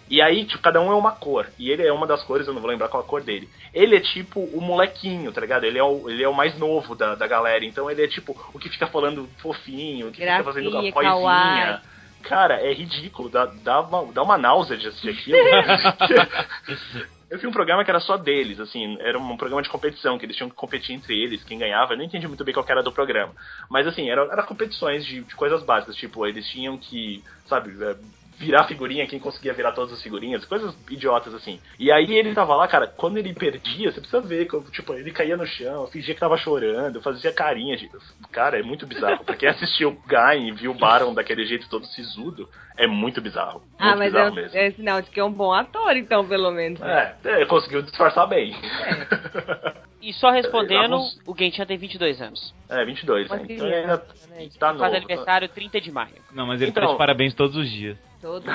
E 0.08 0.20
aí, 0.20 0.44
tipo, 0.44 0.62
cada 0.62 0.80
um 0.80 0.92
é 0.92 0.94
uma 0.94 1.12
cor. 1.12 1.46
E 1.58 1.70
ele 1.70 1.86
é 1.86 1.92
uma 1.92 2.06
das 2.06 2.22
cores, 2.24 2.46
eu 2.46 2.52
não 2.52 2.60
vou 2.60 2.70
lembrar 2.70 2.88
qual 2.88 3.02
a 3.02 3.06
cor 3.06 3.22
dele. 3.22 3.48
Ele 3.72 3.96
é 3.96 4.00
tipo 4.00 4.40
o 4.40 4.60
molequinho, 4.60 5.32
tá 5.32 5.40
ligado? 5.40 5.64
Ele 5.64 5.78
é 5.78 5.84
o, 5.84 6.08
ele 6.10 6.22
é 6.22 6.28
o 6.28 6.34
mais 6.34 6.58
novo 6.58 6.94
da, 6.94 7.14
da 7.14 7.26
galera. 7.26 7.64
Então 7.64 7.90
ele 7.90 8.04
é 8.04 8.08
tipo 8.08 8.36
o 8.52 8.58
que 8.58 8.68
fica 8.68 8.86
falando 8.86 9.28
fofinho, 9.38 10.08
o 10.08 10.12
que 10.12 10.20
Gracinha, 10.20 10.38
fica 10.38 10.52
fazendo 10.52 10.76
a 10.76 10.92
poesinha. 10.92 11.82
Cara, 12.22 12.60
é 12.60 12.72
ridículo, 12.72 13.28
dá, 13.28 13.46
dá, 13.46 13.80
uma, 13.80 14.12
dá 14.12 14.22
uma 14.22 14.38
náusea 14.38 14.76
de 14.76 14.88
assistir 14.88 15.10
aquilo. 15.10 15.38
Eu 17.32 17.38
vi 17.38 17.46
um 17.46 17.52
programa 17.52 17.82
que 17.82 17.90
era 17.90 17.98
só 17.98 18.18
deles, 18.18 18.60
assim, 18.60 18.98
era 19.00 19.18
um 19.18 19.38
programa 19.38 19.62
de 19.62 19.70
competição, 19.70 20.18
que 20.18 20.26
eles 20.26 20.36
tinham 20.36 20.50
que 20.50 20.54
competir 20.54 20.94
entre 20.94 21.18
eles, 21.18 21.42
quem 21.42 21.58
ganhava, 21.58 21.94
eu 21.94 21.96
não 21.96 22.04
entendi 22.04 22.28
muito 22.28 22.44
bem 22.44 22.52
qual 22.52 22.66
era 22.68 22.82
do 22.82 22.92
programa. 22.92 23.32
Mas 23.70 23.86
assim, 23.86 24.10
eram 24.10 24.30
era 24.30 24.42
competições 24.42 25.02
de, 25.06 25.22
de, 25.22 25.34
coisas 25.34 25.62
básicas, 25.62 25.96
tipo, 25.96 26.26
eles 26.26 26.46
tinham 26.50 26.76
que, 26.76 27.24
sabe, 27.46 27.72
é, 27.82 27.96
virar 28.42 28.64
figurinha, 28.64 29.06
quem 29.06 29.18
conseguia 29.18 29.52
virar 29.52 29.72
todas 29.72 29.92
as 29.92 30.02
figurinhas, 30.02 30.44
coisas 30.44 30.74
idiotas 30.90 31.32
assim. 31.34 31.60
E 31.78 31.90
aí 31.90 32.12
ele 32.12 32.34
tava 32.34 32.54
lá, 32.56 32.66
cara, 32.66 32.86
quando 32.86 33.16
ele 33.16 33.32
perdia, 33.32 33.90
você 33.90 34.00
precisa 34.00 34.20
ver, 34.20 34.48
tipo, 34.70 34.92
ele 34.94 35.12
caía 35.12 35.36
no 35.36 35.46
chão, 35.46 35.86
fingia 35.86 36.14
que 36.14 36.20
tava 36.20 36.36
chorando, 36.36 37.00
fazia 37.00 37.32
carinha. 37.32 37.78
Cara, 38.30 38.58
é 38.58 38.62
muito 38.62 38.86
bizarro. 38.86 39.24
Pra 39.24 39.36
quem 39.36 39.48
assistiu 39.48 39.90
o 39.90 39.92
Guy 39.92 40.48
e 40.48 40.52
viu 40.52 40.72
o 40.72 40.78
Baron 40.78 41.14
daquele 41.14 41.44
jeito 41.46 41.68
todo 41.68 41.86
sisudo, 41.86 42.48
é 42.76 42.86
muito 42.86 43.20
bizarro. 43.20 43.60
Muito 43.60 43.74
ah, 43.78 43.96
mas 43.96 44.12
bizarro 44.12 44.38
é, 44.38 44.42
mesmo. 44.42 44.58
é 44.58 44.70
sinal 44.70 45.02
de 45.02 45.10
que 45.10 45.20
é 45.20 45.24
um 45.24 45.32
bom 45.32 45.52
ator, 45.52 45.96
então, 45.96 46.26
pelo 46.26 46.50
menos. 46.50 46.80
É, 46.80 47.16
ele 47.24 47.46
conseguiu 47.46 47.82
disfarçar 47.82 48.26
bem. 48.26 48.54
É. 48.54 49.82
E 50.02 50.12
só 50.14 50.30
respondendo, 50.32 50.90
Vamos... 50.90 51.16
o 51.24 51.32
Genshin 51.36 51.64
tem 51.64 51.78
22 51.78 52.20
anos. 52.20 52.52
É, 52.68 52.84
22, 52.84 53.30
né? 53.30 53.40
Então 53.48 53.66
ele 53.66 53.76
ainda 53.76 54.04
né? 54.30 54.48
tá 54.58 54.72
novo. 54.72 54.80
Faz 54.80 54.94
aniversário 54.94 55.48
30 55.48 55.80
de 55.80 55.92
maio. 55.92 56.16
Não, 56.32 56.44
mas 56.44 56.60
ele 56.60 56.72
então... 56.72 56.84
tá 56.84 56.90
de 56.90 56.98
parabéns 56.98 57.32
todos 57.34 57.54
os 57.56 57.70
dias. 57.70 57.96
Todos. 58.20 58.48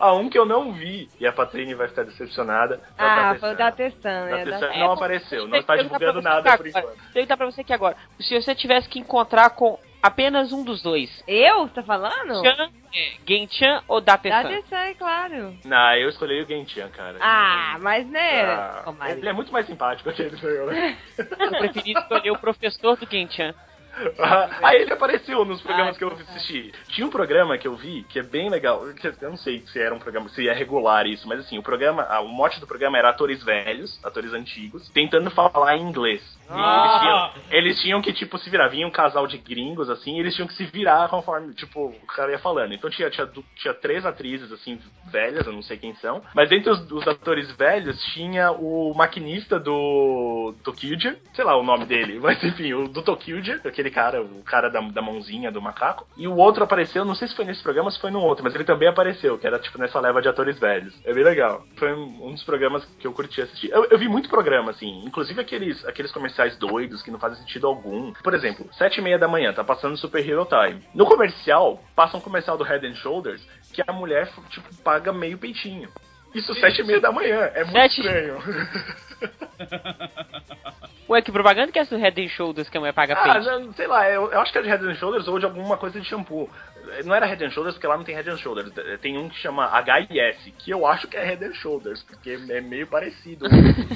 ah, 0.00 0.14
um 0.14 0.30
que 0.30 0.38
eu 0.38 0.46
não 0.46 0.72
vi, 0.72 1.10
e 1.20 1.26
a 1.26 1.32
Patrine 1.32 1.74
vai 1.74 1.88
ficar 1.88 2.04
decepcionada. 2.04 2.80
Ah, 2.96 3.36
foi 3.38 3.52
o 3.52 3.56
da 3.56 3.70
Tessan, 3.72 4.24
né? 4.24 4.44
Da 4.46 4.78
não 4.78 4.92
apareceu, 4.92 5.46
não 5.46 5.58
está 5.58 5.76
divulgando 5.76 6.22
nada 6.22 6.56
por 6.56 6.66
enquanto. 6.66 6.86
Vou 6.86 6.96
perguntar 7.12 7.36
pra 7.36 7.46
você 7.46 7.60
aqui 7.60 7.74
agora. 7.74 7.96
Se 8.20 8.40
você 8.40 8.54
tivesse 8.54 8.88
que 8.88 8.98
encontrar 8.98 9.50
com 9.50 9.78
apenas 10.02 10.52
um 10.52 10.64
dos 10.64 10.82
dois. 10.82 11.22
Eu? 11.26 11.68
Tá 11.68 11.82
falando? 11.82 12.42
Chan, 12.42 12.70
é, 12.94 13.12
Gentian 13.26 13.82
ou 13.86 14.00
Datesan? 14.00 14.42
Datesan, 14.42 14.76
é 14.76 14.94
claro. 14.94 15.58
Não, 15.64 15.94
eu 15.94 16.08
escolhi 16.08 16.42
o 16.42 16.46
Gentian, 16.46 16.88
cara. 16.88 17.18
Ah, 17.20 17.76
mas 17.80 18.08
né... 18.08 18.44
Ah, 18.44 19.10
ele 19.10 19.28
é 19.28 19.32
muito 19.32 19.52
mais 19.52 19.66
simpático 19.66 20.10
que 20.12 20.22
ele, 20.22 20.36
né? 20.66 20.96
eu 21.18 21.50
preferi 21.50 21.92
escolher 21.92 22.30
o 22.30 22.38
professor 22.38 22.96
do 22.96 23.06
Gentian. 23.10 23.54
Aí 24.62 24.82
ele 24.82 24.92
apareceu 24.92 25.44
nos 25.44 25.60
programas 25.60 25.96
que 25.96 26.04
eu 26.04 26.12
assisti. 26.12 26.72
Tinha 26.88 27.06
um 27.06 27.10
programa 27.10 27.58
que 27.58 27.66
eu 27.66 27.76
vi 27.76 28.04
que 28.04 28.18
é 28.18 28.22
bem 28.22 28.48
legal. 28.48 28.86
Eu 28.86 29.30
não 29.30 29.36
sei 29.36 29.60
se 29.66 29.80
era 29.80 29.94
um 29.94 29.98
programa, 29.98 30.28
se 30.28 30.48
é 30.48 30.52
regular 30.52 31.06
isso, 31.06 31.26
mas 31.28 31.40
assim, 31.40 31.58
o 31.58 31.62
programa, 31.62 32.06
o 32.20 32.28
mote 32.28 32.60
do 32.60 32.66
programa 32.66 32.98
era 32.98 33.10
atores 33.10 33.42
velhos, 33.42 33.98
atores 34.04 34.32
antigos, 34.32 34.88
tentando 34.90 35.30
falar 35.30 35.76
em 35.76 35.82
inglês. 35.82 36.22
Ah. 36.48 36.78
Eles, 36.78 37.00
tinham, 37.00 37.58
eles, 37.58 37.82
tinham, 37.82 38.02
que, 38.02 38.12
tipo, 38.12 38.38
se 38.38 38.48
virar. 38.48 38.68
Vinha 38.68 38.86
um 38.86 38.90
casal 38.90 39.26
de 39.26 39.38
gringos, 39.38 39.90
assim, 39.90 40.16
e 40.16 40.20
eles 40.20 40.34
tinham 40.34 40.48
que 40.48 40.54
se 40.54 40.64
virar 40.64 41.08
conforme, 41.08 41.54
tipo, 41.54 41.86
o 41.86 42.06
cara 42.06 42.32
ia 42.32 42.38
falando. 42.38 42.72
Então 42.72 42.88
tinha, 42.88 43.10
tinha, 43.10 43.28
tinha 43.56 43.74
três 43.74 44.06
atrizes, 44.06 44.50
assim, 44.50 44.78
velhas, 45.10 45.46
eu 45.46 45.52
não 45.52 45.62
sei 45.62 45.76
quem 45.76 45.94
são. 45.96 46.22
Mas 46.34 46.50
entre 46.50 46.70
os, 46.70 46.90
os 46.90 47.06
atores 47.06 47.50
velhos 47.56 48.00
tinha 48.12 48.50
o 48.52 48.94
maquinista 48.94 49.58
do 49.58 50.54
Tokyo, 50.64 50.98
sei 51.34 51.44
lá 51.44 51.56
o 51.56 51.62
nome 51.62 51.84
dele, 51.84 52.18
mas 52.22 52.42
enfim, 52.42 52.72
o 52.72 52.88
do 52.88 53.02
Tokyo, 53.02 53.40
aquele 53.78 53.90
cara, 53.90 54.20
o 54.20 54.42
cara 54.42 54.68
da, 54.68 54.80
da 54.80 55.00
mãozinha 55.00 55.52
do 55.52 55.62
macaco. 55.62 56.06
E 56.16 56.26
o 56.26 56.36
outro 56.36 56.64
apareceu, 56.64 57.04
não 57.04 57.14
sei 57.14 57.28
se 57.28 57.36
foi 57.36 57.44
nesse 57.44 57.62
programa 57.62 57.86
ou 57.86 57.92
se 57.92 58.00
foi 58.00 58.10
no 58.10 58.20
outro, 58.20 58.42
mas 58.42 58.54
ele 58.54 58.64
também 58.64 58.88
apareceu, 58.88 59.38
que 59.38 59.46
era 59.46 59.58
tipo 59.58 59.78
nessa 59.78 60.00
leva 60.00 60.20
de 60.20 60.28
atores 60.28 60.58
velhos. 60.58 60.92
É 61.04 61.14
bem 61.14 61.22
legal. 61.22 61.64
Foi 61.76 61.92
um 61.92 62.32
dos 62.32 62.42
programas 62.42 62.84
que 62.98 63.06
eu 63.06 63.12
curti 63.12 63.40
assistir. 63.40 63.70
Eu, 63.70 63.84
eu 63.84 63.98
vi 63.98 64.08
muito 64.08 64.28
programa, 64.28 64.72
assim, 64.72 65.04
inclusive 65.04 65.40
aqueles, 65.40 65.84
aqueles 65.86 66.10
comerciais 66.10 66.56
doidos 66.56 67.02
que 67.02 67.10
não 67.10 67.20
fazem 67.20 67.38
sentido 67.38 67.66
algum. 67.66 68.12
Por 68.14 68.34
exemplo, 68.34 68.68
sete 68.72 68.98
e 68.98 69.02
meia 69.02 69.18
da 69.18 69.28
manhã, 69.28 69.52
tá 69.52 69.62
passando 69.62 69.96
Super 69.96 70.28
Hero 70.28 70.46
Time. 70.46 70.82
No 70.94 71.06
comercial, 71.06 71.80
passa 71.94 72.16
um 72.16 72.20
comercial 72.20 72.58
do 72.58 72.64
Head 72.64 72.84
and 72.86 72.96
Shoulders 72.96 73.46
que 73.72 73.82
a 73.86 73.92
mulher, 73.92 74.28
tipo, 74.50 74.74
paga 74.82 75.12
meio 75.12 75.38
peitinho. 75.38 75.88
Isso 76.34 76.52
sete 76.54 76.82
e 76.82 76.84
meia 76.84 77.00
da 77.00 77.10
manhã. 77.10 77.50
É 77.54 77.64
muito 77.64 77.78
Sete... 77.78 78.00
estranho. 78.00 78.38
Ué, 81.08 81.22
que 81.22 81.32
propaganda 81.32 81.72
que 81.72 81.78
é 81.78 81.82
essa 81.82 81.96
do 81.96 82.00
Head 82.00 82.22
and 82.22 82.28
Shoulders 82.28 82.68
que 82.68 82.76
a 82.76 82.80
mulher 82.80 82.92
paga 82.92 83.16
ah, 83.16 83.40
não, 83.40 83.72
sei 83.72 83.86
lá, 83.86 84.10
eu, 84.10 84.30
eu, 84.30 84.40
acho 84.40 84.52
que 84.52 84.58
é 84.58 84.62
de 84.62 84.68
Head 84.68 84.84
and 84.84 84.94
Shoulders 84.96 85.26
ou 85.26 85.38
de 85.38 85.46
alguma 85.46 85.78
coisa 85.78 85.98
de 85.98 86.06
shampoo. 86.06 86.50
Não 87.04 87.14
era 87.14 87.26
Head 87.26 87.44
and 87.44 87.50
Shoulders, 87.50 87.74
porque 87.76 87.86
lá 87.86 87.96
não 87.96 88.04
tem 88.04 88.14
Head 88.14 88.28
and 88.28 88.36
Shoulders. 88.36 88.70
Tem 89.00 89.16
um 89.16 89.28
que 89.28 89.36
chama 89.36 89.70
HIS, 89.80 90.52
que 90.58 90.70
eu 90.70 90.86
acho 90.86 91.08
que 91.08 91.16
é 91.16 91.24
Head 91.24 91.44
and 91.44 91.54
Shoulders, 91.54 92.02
porque 92.02 92.38
é 92.50 92.60
meio 92.60 92.86
parecido 92.86 93.46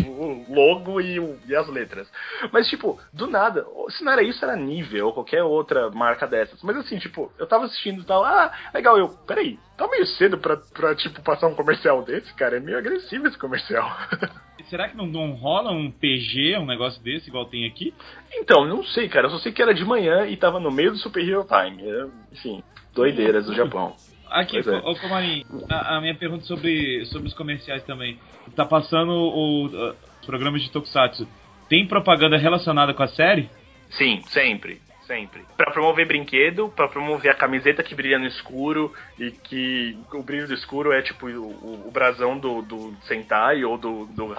o, 0.07 0.11
o 0.11 0.55
logo 0.55 1.01
e, 1.01 1.21
o, 1.21 1.39
e, 1.47 1.55
as 1.55 1.69
letras. 1.69 2.11
Mas, 2.51 2.69
tipo, 2.69 2.99
do 3.13 3.27
nada, 3.27 3.67
se 3.91 4.03
não 4.05 4.13
era 4.13 4.23
isso, 4.23 4.43
era 4.45 4.57
nível 4.57 5.07
ou 5.07 5.13
qualquer 5.13 5.43
outra 5.43 5.91
marca 5.91 6.27
dessas. 6.27 6.63
Mas 6.63 6.77
assim, 6.77 6.99
tipo, 6.99 7.31
eu 7.39 7.47
tava 7.47 7.65
assistindo 7.65 8.03
e 8.03 8.05
tal, 8.05 8.25
ah, 8.25 8.53
legal, 8.73 8.99
eu, 8.99 9.11
peraí, 9.27 9.59
tá 9.77 9.87
meio 9.87 10.07
cedo 10.07 10.39
pra, 10.39 10.57
pra, 10.57 10.95
tipo, 10.95 11.23
passar 11.23 11.47
um 11.47 11.55
comercial 11.55 12.03
desse, 12.03 12.33
cara? 12.35 12.57
É 12.57 12.61
meio 12.61 12.79
agressivo 12.79 13.27
esse 13.27 13.39
comercial. 13.39 13.91
Será 14.69 14.89
que 14.89 14.97
não, 14.97 15.07
não 15.07 15.33
rola 15.33 15.71
um 15.73 15.91
PG, 15.91 16.59
um 16.59 16.67
negócio 16.67 17.03
desse, 17.03 17.29
igual 17.29 17.47
tem 17.47 17.67
aqui? 17.67 17.95
Então, 18.33 18.67
não 18.67 18.83
sei, 18.85 19.09
cara. 19.09 19.27
Eu 19.27 19.31
só 19.31 19.39
sei 19.39 19.53
que 19.53 19.63
era 19.63 19.75
de 19.75 19.85
manhã 19.85 20.27
e 20.27 20.37
tava 20.37 20.59
no 20.59 20.71
meio 20.71 20.93
do 20.93 20.99
Super 20.99 21.27
Hero 21.27 21.47
Time. 21.47 21.83
É, 21.83 22.07
enfim, 22.33 22.63
doideiras 22.95 23.47
do 23.47 23.55
Japão. 23.55 23.95
Aqui, 24.31 24.59
é. 24.59 24.77
ô, 24.79 24.95
Comarim, 24.97 25.45
a, 25.69 25.97
a, 25.97 26.01
minha 26.01 26.15
pergunta 26.15 26.45
sobre, 26.45 27.05
sobre 27.07 27.29
os 27.29 27.35
comerciais 27.35 27.85
também. 27.85 28.19
Tá 28.57 28.65
passando 28.65 29.13
o, 29.13 29.67
os 29.67 30.27
programas 30.27 30.63
de 30.63 30.71
Tokusatsu. 30.71 31.29
Tem 31.69 31.87
propaganda 31.87 32.37
relacionada 32.37 32.95
com 32.95 33.03
a 33.03 33.09
série? 33.09 33.51
Sim, 33.91 34.23
sempre 34.29 34.81
sempre. 35.13 35.45
Para 35.59 35.71
promover 35.71 36.07
brinquedo, 36.07 36.71
para 36.71 36.89
promover 36.89 37.31
a 37.31 37.35
camiseta 37.35 37.83
que 37.83 37.95
brilha 37.95 38.19
no 38.19 38.27
escuro 38.27 38.93
e 39.19 39.31
que 39.31 39.99
o 40.11 40.23
brilho 40.23 40.49
do 40.49 40.55
escuro 40.55 40.91
é 40.91 41.03
tipo 41.03 41.29
o, 41.29 41.87
o 41.87 41.91
brasão 41.91 42.39
do, 42.39 42.63
do 42.63 42.97
Sentai 43.03 43.63
ou 43.63 43.77
do, 43.77 44.07
do. 44.07 44.33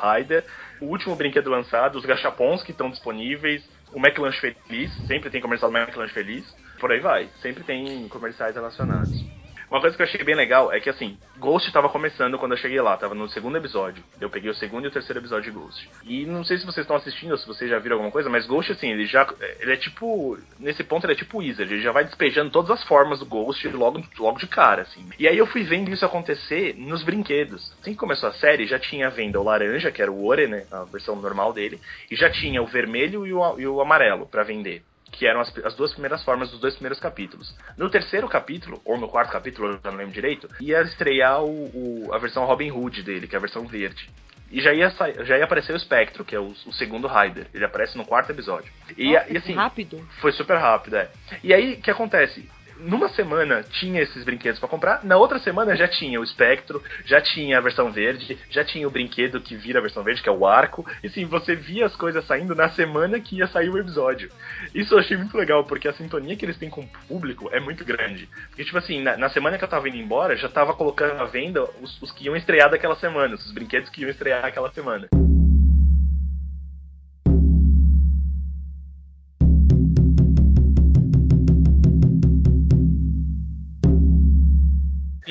O 0.82 0.86
último 0.86 1.16
brinquedo 1.16 1.50
lançado, 1.50 1.98
os 1.98 2.06
gachapons 2.06 2.64
que 2.64 2.72
estão 2.72 2.90
disponíveis, 2.90 3.64
o 3.94 4.00
McLanche 4.00 4.40
Feliz, 4.40 4.92
sempre 5.06 5.30
tem 5.30 5.40
comercial 5.40 5.70
do 5.70 5.78
McLanche 5.78 6.14
Feliz, 6.14 6.56
por 6.80 6.92
aí 6.92 7.00
vai, 7.00 7.30
sempre 7.42 7.64
tem 7.64 8.08
comerciais 8.10 8.56
relacionados. 8.56 9.43
Uma 9.74 9.82
coisa 9.82 9.96
que 9.96 10.04
eu 10.04 10.06
achei 10.06 10.24
bem 10.24 10.36
legal 10.36 10.72
é 10.72 10.80
que, 10.80 10.88
assim, 10.88 11.18
Ghost 11.40 11.68
estava 11.68 11.90
começando 11.90 12.38
quando 12.38 12.52
eu 12.52 12.60
cheguei 12.60 12.80
lá, 12.80 12.96
tava 12.96 13.16
no 13.16 13.28
segundo 13.28 13.58
episódio. 13.58 14.04
Eu 14.22 14.30
peguei 14.30 14.52
o 14.52 14.54
segundo 14.54 14.86
e 14.86 14.88
o 14.88 14.92
terceiro 14.92 15.20
episódio 15.20 15.52
de 15.52 15.58
Ghost. 15.58 15.90
E 16.04 16.28
não 16.28 16.44
sei 16.44 16.60
se 16.60 16.66
vocês 16.68 16.84
estão 16.84 16.96
assistindo 16.96 17.32
ou 17.32 17.40
se 17.40 17.48
vocês 17.48 17.72
já 17.72 17.80
viram 17.80 17.96
alguma 17.96 18.12
coisa, 18.12 18.30
mas 18.30 18.46
Ghost, 18.46 18.72
assim, 18.72 18.92
ele 18.92 19.08
já. 19.08 19.28
Ele 19.60 19.74
é 19.74 19.76
tipo. 19.76 20.38
Nesse 20.60 20.84
ponto, 20.84 21.08
ele 21.08 21.14
é 21.14 21.16
tipo 21.16 21.40
Wizard. 21.40 21.74
Ele 21.74 21.82
já 21.82 21.92
vai 21.92 22.04
despejando 22.04 22.52
todas 22.52 22.70
as 22.70 22.84
formas 22.84 23.18
do 23.18 23.26
Ghost 23.26 23.68
logo, 23.70 24.00
logo 24.20 24.38
de 24.38 24.46
cara, 24.46 24.84
assim. 24.84 25.10
E 25.18 25.28
aí 25.28 25.40
eu 25.40 25.48
fui 25.48 25.64
vendo 25.64 25.90
isso 25.90 26.06
acontecer 26.06 26.76
nos 26.78 27.02
brinquedos. 27.02 27.74
Assim 27.82 27.94
que 27.94 27.98
começou 27.98 28.30
a 28.30 28.34
série, 28.34 28.68
já 28.68 28.78
tinha 28.78 29.08
a 29.08 29.10
venda 29.10 29.40
o 29.40 29.44
laranja, 29.44 29.92
que 29.92 30.04
era 30.04 30.12
o 30.12 30.24
Ore, 30.24 30.46
né? 30.46 30.68
A 30.72 30.84
versão 30.84 31.16
normal 31.16 31.52
dele. 31.52 31.82
E 32.12 32.16
já 32.16 32.30
tinha 32.30 32.62
o 32.62 32.68
vermelho 32.68 33.26
e 33.26 33.34
o, 33.34 33.60
e 33.60 33.66
o 33.66 33.82
amarelo 33.82 34.28
para 34.28 34.44
vender 34.44 34.84
que 35.12 35.28
eram 35.28 35.42
as, 35.42 35.56
as, 35.60 35.76
duas 35.76 35.92
primeiras 35.92 36.24
formas 36.24 36.50
dos 36.50 36.60
dois 36.60 36.74
primeiros 36.74 37.00
capítulos. 37.00 37.56
No 37.78 37.90
terceiro 37.90 38.28
capítulo, 38.28 38.82
ou 38.84 38.98
no 38.98 39.08
quarto 39.08 39.32
capítulo, 39.32 39.68
eu 39.68 39.80
já 39.84 39.92
não 39.92 39.98
lembro 39.98 40.14
direito, 40.14 40.50
ia 40.60 40.82
estrear 40.82 41.44
o, 41.44 42.08
o, 42.08 42.14
a 42.14 42.18
versão 42.18 42.46
Robin 42.46 42.72
Hood 42.72 43.04
dele, 43.04 43.28
que 43.28 43.36
é 43.36 43.38
a 43.38 43.42
versão 43.42 43.68
verde. 43.68 44.10
E 44.52 44.62
já 44.62 44.72
ia, 44.72 44.90
já 45.26 45.38
ia 45.38 45.44
aparecer 45.46 45.74
o 45.74 45.80
Spectro, 45.80 46.24
que 46.24 46.36
é 46.36 46.40
o, 46.40 46.54
o 46.66 46.74
segundo 46.74 47.08
Rider. 47.08 47.48
Ele 47.54 47.66
aparece 47.66 47.98
no 47.98 48.06
quarto 48.06 48.32
episódio. 48.32 48.72
E, 48.96 49.12
Nossa, 49.12 49.34
e 49.34 49.38
assim. 49.38 49.54
Rápido. 49.54 50.08
Foi 50.22 50.32
super 50.32 50.58
rápido, 50.58 50.96
é. 50.96 51.10
E 51.44 51.52
aí, 51.52 51.74
o 51.74 51.82
que 51.82 51.90
acontece? 51.90 52.48
Numa 52.78 53.10
semana 53.10 53.64
tinha 53.64 54.02
esses 54.02 54.24
brinquedos 54.24 54.60
para 54.60 54.70
comprar, 54.70 55.04
na 55.04 55.18
outra 55.18 55.40
semana 55.40 55.76
já 55.76 55.88
tinha 55.88 56.20
o 56.20 56.24
espectro, 56.24 56.82
já 57.06 57.22
tinha 57.22 57.58
a 57.58 57.62
versão 57.62 57.92
verde, 57.92 58.38
já 58.50 58.64
tinha 58.64 58.88
o 58.88 58.92
brinquedo 58.92 59.42
que 59.42 59.56
vira 59.56 59.80
a 59.80 59.82
versão 59.82 60.04
verde, 60.04 60.22
que 60.22 60.30
é 60.30 60.32
o 60.32 60.46
arco. 60.46 60.86
E 61.04 61.10
sim, 61.10 61.26
você 61.26 61.56
via 61.56 61.86
as 61.86 61.96
coisas 61.96 62.26
saindo 62.26 62.56
na 62.56 62.70
semana 62.70 63.20
que 63.20 63.38
ia 63.38 63.48
sair 63.48 63.70
o 63.70 63.78
episódio. 63.78 64.30
Isso 64.74 64.94
eu 64.94 65.00
achei 65.00 65.18
muito 65.18 65.38
legal, 65.38 65.64
porque 65.64 65.88
a 65.88 65.94
sintonia 65.94 66.36
que 66.36 66.46
eles 66.46 66.58
têm 66.58 66.70
com 66.70 66.82
o 66.82 66.90
público 67.08 67.50
é 67.52 67.60
muito 67.60 67.84
grande. 67.86 68.30
Porque, 68.50 68.64
tipo 68.64 68.78
assim, 68.78 69.02
na, 69.02 69.18
na 69.18 69.30
semana 69.30 69.58
que 69.58 69.64
eu 69.64 69.70
tava 69.70 69.88
indo 69.88 69.98
embora, 69.98 70.36
já 70.36 70.50
tava 70.50 70.74
colocando 70.74 71.22
à 71.22 71.26
venda 71.26 71.64
os, 71.82 72.02
os 72.02 72.12
que 72.12 72.26
iam 72.26 72.36
estrear 72.36 72.70
daquela 72.70 72.96
semana, 72.96 73.36
os 73.36 73.52
brinquedos 73.52 73.90
que 73.90 74.02
iam 74.02 74.10
estrear 74.10 74.46
aquela 74.46 74.72
semana. 74.72 75.08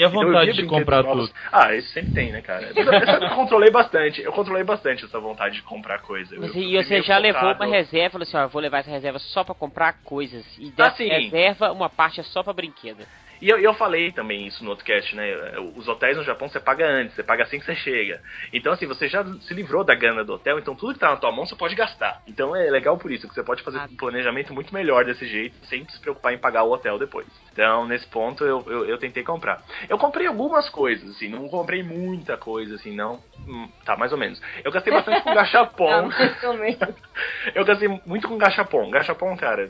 E 0.03 0.05
E 0.05 0.07
a 0.07 0.09
vontade 0.09 0.53
de 0.53 0.65
comprar 0.67 1.03
novos. 1.05 1.29
tudo? 1.31 1.38
Ah, 1.53 1.75
isso 1.77 1.88
sempre 1.93 2.12
tem, 2.12 2.33
né, 2.33 2.43
cara? 2.43 2.73
Eu, 2.75 3.29
eu 3.29 3.35
controlei 3.37 3.71
bastante, 3.71 4.21
eu 4.21 4.33
controlei 4.33 4.65
bastante 4.65 5.05
essa 5.05 5.21
vontade 5.21 5.55
de 5.57 5.62
comprar 5.62 6.01
coisa. 6.01 6.35
Mas, 6.38 6.55
Eu- 6.57 6.62
e 6.62 6.75
eu 6.75 6.83
você 6.83 7.01
já 7.03 7.19
levou 7.19 7.53
uma 7.53 7.67
reserva, 7.67 8.11
falou 8.12 8.23
assim, 8.25 8.37
ó, 8.37 8.43
eu 8.43 8.49
vou 8.49 8.61
levar 8.61 8.79
essa 8.79 8.91
reserva 8.91 9.19
só 9.21 9.45
pra 9.45 9.55
comprar 9.55 9.93
coisas. 10.03 10.45
E 10.59 10.69
Ah, 10.69 10.73
dessa 10.77 10.97
sim. 10.97 11.09
reserva, 11.09 11.71
uma 11.73 11.88
parte 11.88 12.19
é 12.21 12.25
só 12.25 12.43
pra 12.43 12.53
brinquedo. 12.53 13.07
E 13.42 13.48
eu, 13.50 13.59
eu 13.59 13.74
falei 13.74 14.12
também 14.12 14.46
isso 14.46 14.62
no 14.62 14.70
outro 14.70 14.85
cast, 14.85 15.16
né? 15.16 15.59
Os 15.74 15.88
hotéis 15.88 16.16
no 16.16 16.22
Japão 16.22 16.48
você 16.48 16.61
paga 16.61 16.87
antes, 16.87 17.16
você 17.16 17.24
paga 17.24 17.42
assim 17.42 17.59
que 17.59 17.64
você 17.66 17.74
chega. 17.74 18.20
Então, 18.52 18.72
assim, 18.72 18.87
você 18.87 19.09
já 19.09 19.24
se 19.24 19.52
livrou 19.52 19.83
da 19.83 19.96
grana 19.96 20.22
do 20.22 20.35
hotel, 20.35 20.61
então 20.61 20.76
tudo 20.76 20.94
que 20.94 21.00
tá 21.00 21.11
na 21.11 21.16
tua 21.16 21.33
mão 21.33 21.44
você 21.44 21.57
pode 21.57 21.74
gastar. 21.74 22.22
Então 22.28 22.55
é 22.55 22.70
legal 22.70 22.96
por 22.96 23.11
isso, 23.11 23.26
que 23.28 23.35
você 23.35 23.42
pode 23.42 23.61
fazer 23.64 23.78
Ah. 23.78 23.88
um 23.90 23.96
planejamento 23.96 24.55
muito 24.55 24.72
melhor 24.72 25.05
desse 25.05 25.26
jeito, 25.26 25.57
sem 25.66 25.85
se 25.88 25.98
preocupar 26.00 26.33
em 26.33 26.38
pagar 26.38 26.62
o 26.62 26.70
hotel 26.72 27.00
depois. 27.00 27.26
Então, 27.52 27.85
nesse 27.87 28.07
ponto, 28.07 28.44
eu, 28.44 28.64
eu, 28.68 28.85
eu 28.87 28.96
tentei 28.98 29.24
comprar. 29.24 29.61
Eu 29.88 29.98
comprei 29.98 30.28
algumas 30.28 30.70
coisas, 30.70 31.11
assim, 31.11 31.28
não 31.28 31.48
comprei 31.48 31.83
muita 31.83 32.37
coisa, 32.37 32.76
assim, 32.76 32.94
não. 32.94 33.20
Hum, 33.46 33.68
Tá, 33.85 33.96
mais 33.96 34.12
ou 34.12 34.18
menos. 34.18 34.40
Eu 34.62 34.70
gastei 34.70 34.92
bastante 34.92 35.20
com 35.22 35.35
gachapon. 35.35 36.02
menos. 36.02 36.78
Eu 37.57 37.64
gastei 37.64 37.88
muito 38.07 38.28
com 38.28 38.38
gachapon. 38.38 38.88
Gachapon, 38.90 39.37
cara, 39.37 39.68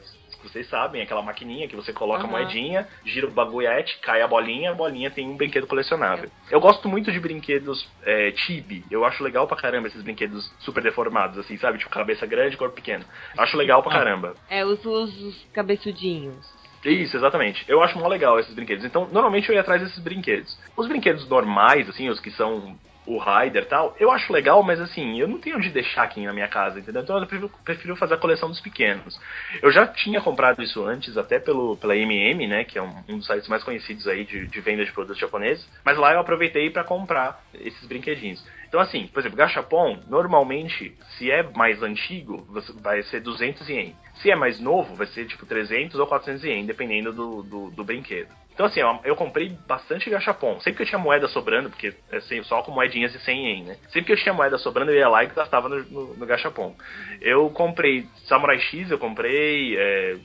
vocês 0.48 0.68
sabem, 0.68 1.00
é 1.00 1.04
aquela 1.04 1.22
maquininha 1.22 1.68
que 1.68 1.76
você 1.76 1.92
coloca 1.92 2.20
a 2.22 2.26
Aham. 2.26 2.30
moedinha, 2.32 2.86
gira 3.04 3.26
o 3.26 3.30
baguete, 3.30 3.98
cai 4.00 4.22
a 4.22 4.28
bolinha, 4.28 4.70
a 4.70 4.74
bolinha 4.74 5.10
tem 5.10 5.28
um 5.28 5.36
brinquedo 5.36 5.66
colecionável. 5.66 6.30
Eu 6.50 6.60
gosto 6.60 6.88
muito 6.88 7.10
de 7.12 7.20
brinquedos 7.20 7.88
é, 8.04 8.32
chibi. 8.36 8.84
Eu 8.90 9.04
acho 9.04 9.22
legal 9.22 9.46
pra 9.46 9.56
caramba 9.56 9.88
esses 9.88 10.02
brinquedos 10.02 10.52
super 10.60 10.82
deformados, 10.82 11.38
assim, 11.38 11.56
sabe? 11.58 11.78
Tipo, 11.78 11.90
cabeça 11.90 12.26
grande, 12.26 12.56
corpo 12.56 12.74
pequeno. 12.74 13.04
Acho 13.38 13.56
legal 13.56 13.82
pra 13.82 13.92
Ah. 13.92 13.98
caramba. 13.98 14.34
É, 14.50 14.64
os, 14.64 14.84
os, 14.84 15.22
os 15.22 15.46
cabeçudinhos. 15.52 16.46
Isso, 16.84 17.16
exatamente. 17.16 17.64
Eu 17.68 17.80
acho 17.82 17.96
mó 17.98 18.08
legal 18.08 18.38
esses 18.40 18.54
brinquedos. 18.54 18.84
Então, 18.84 19.08
normalmente 19.12 19.48
eu 19.48 19.54
ia 19.54 19.60
atrás 19.60 19.80
desses 19.80 19.98
brinquedos. 20.02 20.58
Os 20.76 20.88
brinquedos 20.88 21.28
normais, 21.28 21.88
assim, 21.88 22.08
os 22.08 22.18
que 22.18 22.30
são 22.32 22.76
o 23.04 23.18
Rider 23.18 23.64
e 23.64 23.66
tal, 23.66 23.96
eu 23.98 24.10
acho 24.10 24.32
legal, 24.32 24.62
mas 24.62 24.80
assim, 24.80 25.18
eu 25.18 25.26
não 25.26 25.38
tenho 25.38 25.56
onde 25.56 25.70
deixar 25.70 26.04
aqui 26.04 26.24
na 26.24 26.32
minha 26.32 26.48
casa, 26.48 26.78
entendeu? 26.78 27.02
Então 27.02 27.18
eu 27.18 27.26
prefiro, 27.26 27.50
prefiro 27.64 27.96
fazer 27.96 28.14
a 28.14 28.18
coleção 28.18 28.48
dos 28.48 28.60
pequenos. 28.60 29.20
Eu 29.60 29.72
já 29.72 29.86
tinha 29.86 30.20
comprado 30.20 30.62
isso 30.62 30.84
antes, 30.84 31.16
até 31.16 31.38
pelo, 31.38 31.76
pela 31.76 31.96
MM, 31.96 32.46
né, 32.46 32.64
que 32.64 32.78
é 32.78 32.82
um, 32.82 32.94
um 33.08 33.18
dos 33.18 33.26
sites 33.26 33.48
mais 33.48 33.64
conhecidos 33.64 34.06
aí 34.06 34.24
de, 34.24 34.46
de 34.46 34.60
venda 34.60 34.84
de 34.84 34.92
produtos 34.92 35.20
japoneses, 35.20 35.68
mas 35.84 35.98
lá 35.98 36.12
eu 36.12 36.20
aproveitei 36.20 36.70
para 36.70 36.84
comprar 36.84 37.42
esses 37.54 37.84
brinquedinhos. 37.86 38.44
Então 38.68 38.80
assim, 38.80 39.06
por 39.08 39.20
exemplo, 39.20 39.36
gachapon, 39.36 39.98
normalmente, 40.08 40.96
se 41.18 41.30
é 41.30 41.42
mais 41.42 41.82
antigo, 41.82 42.46
vai 42.80 43.02
ser 43.02 43.20
200 43.20 43.68
ien. 43.68 43.96
Se 44.14 44.30
é 44.30 44.36
mais 44.36 44.60
novo, 44.60 44.94
vai 44.94 45.06
ser 45.08 45.26
tipo 45.26 45.44
300 45.44 45.98
ou 45.98 46.06
400 46.06 46.44
ien, 46.44 46.64
dependendo 46.64 47.12
do, 47.12 47.42
do, 47.42 47.70
do 47.70 47.84
brinquedo. 47.84 48.30
Então 48.54 48.66
assim, 48.66 48.82
ó, 48.82 48.98
eu 49.04 49.16
comprei 49.16 49.56
bastante 49.66 50.10
gachapon. 50.10 50.60
Sempre 50.60 50.78
que 50.78 50.82
eu 50.82 50.86
tinha 50.86 50.98
moeda 50.98 51.26
sobrando, 51.28 51.70
porque 51.70 51.94
é 52.10 52.16
assim, 52.16 52.42
só 52.44 52.62
com 52.62 52.70
moedinhas 52.70 53.12
de 53.12 53.18
100 53.20 53.46
ien, 53.46 53.64
né? 53.64 53.76
Sempre 53.88 54.04
que 54.04 54.12
eu 54.12 54.16
tinha 54.16 54.34
moeda 54.34 54.58
sobrando, 54.58 54.90
eu 54.90 54.98
ia 54.98 55.08
lá 55.08 55.24
e 55.24 55.28
gastava 55.28 55.68
no, 55.68 55.82
no, 55.84 56.14
no 56.14 56.26
gachapon. 56.26 56.74
Eu 57.20 57.48
comprei 57.50 58.06
Samurai 58.26 58.58
X, 58.58 58.90
eu 58.90 58.98
comprei 58.98 59.76
é, 59.78 60.16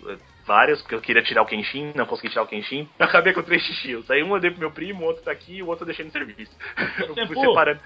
vários, 0.48 0.82
porque 0.82 0.96
eu 0.96 1.02
queria 1.02 1.22
tirar 1.22 1.42
o 1.42 1.46
Kenshin, 1.46 1.92
não 1.94 2.06
consegui 2.06 2.30
tirar 2.30 2.44
o 2.44 2.48
Kenshin. 2.48 2.88
Eu 2.98 3.06
acabei 3.06 3.34
com 3.34 3.44
três 3.44 3.62
Shields. 3.62 4.10
Aí 4.10 4.24
um 4.24 4.34
eu 4.34 4.40
dei 4.40 4.50
pro 4.50 4.62
meu 4.62 4.72
primo, 4.72 5.04
o 5.04 5.06
outro 5.06 5.22
tá 5.24 5.32
aqui 5.32 5.58
e 5.58 5.64
o 5.64 5.68
outro 5.68 5.84
eu 5.84 5.88
deixei 5.88 6.06
no 6.06 6.12
serviço. 6.12 6.56
Eu 7.00 7.28
fui 7.28 7.36
Senpu. 7.36 7.42
separando, 7.42 7.80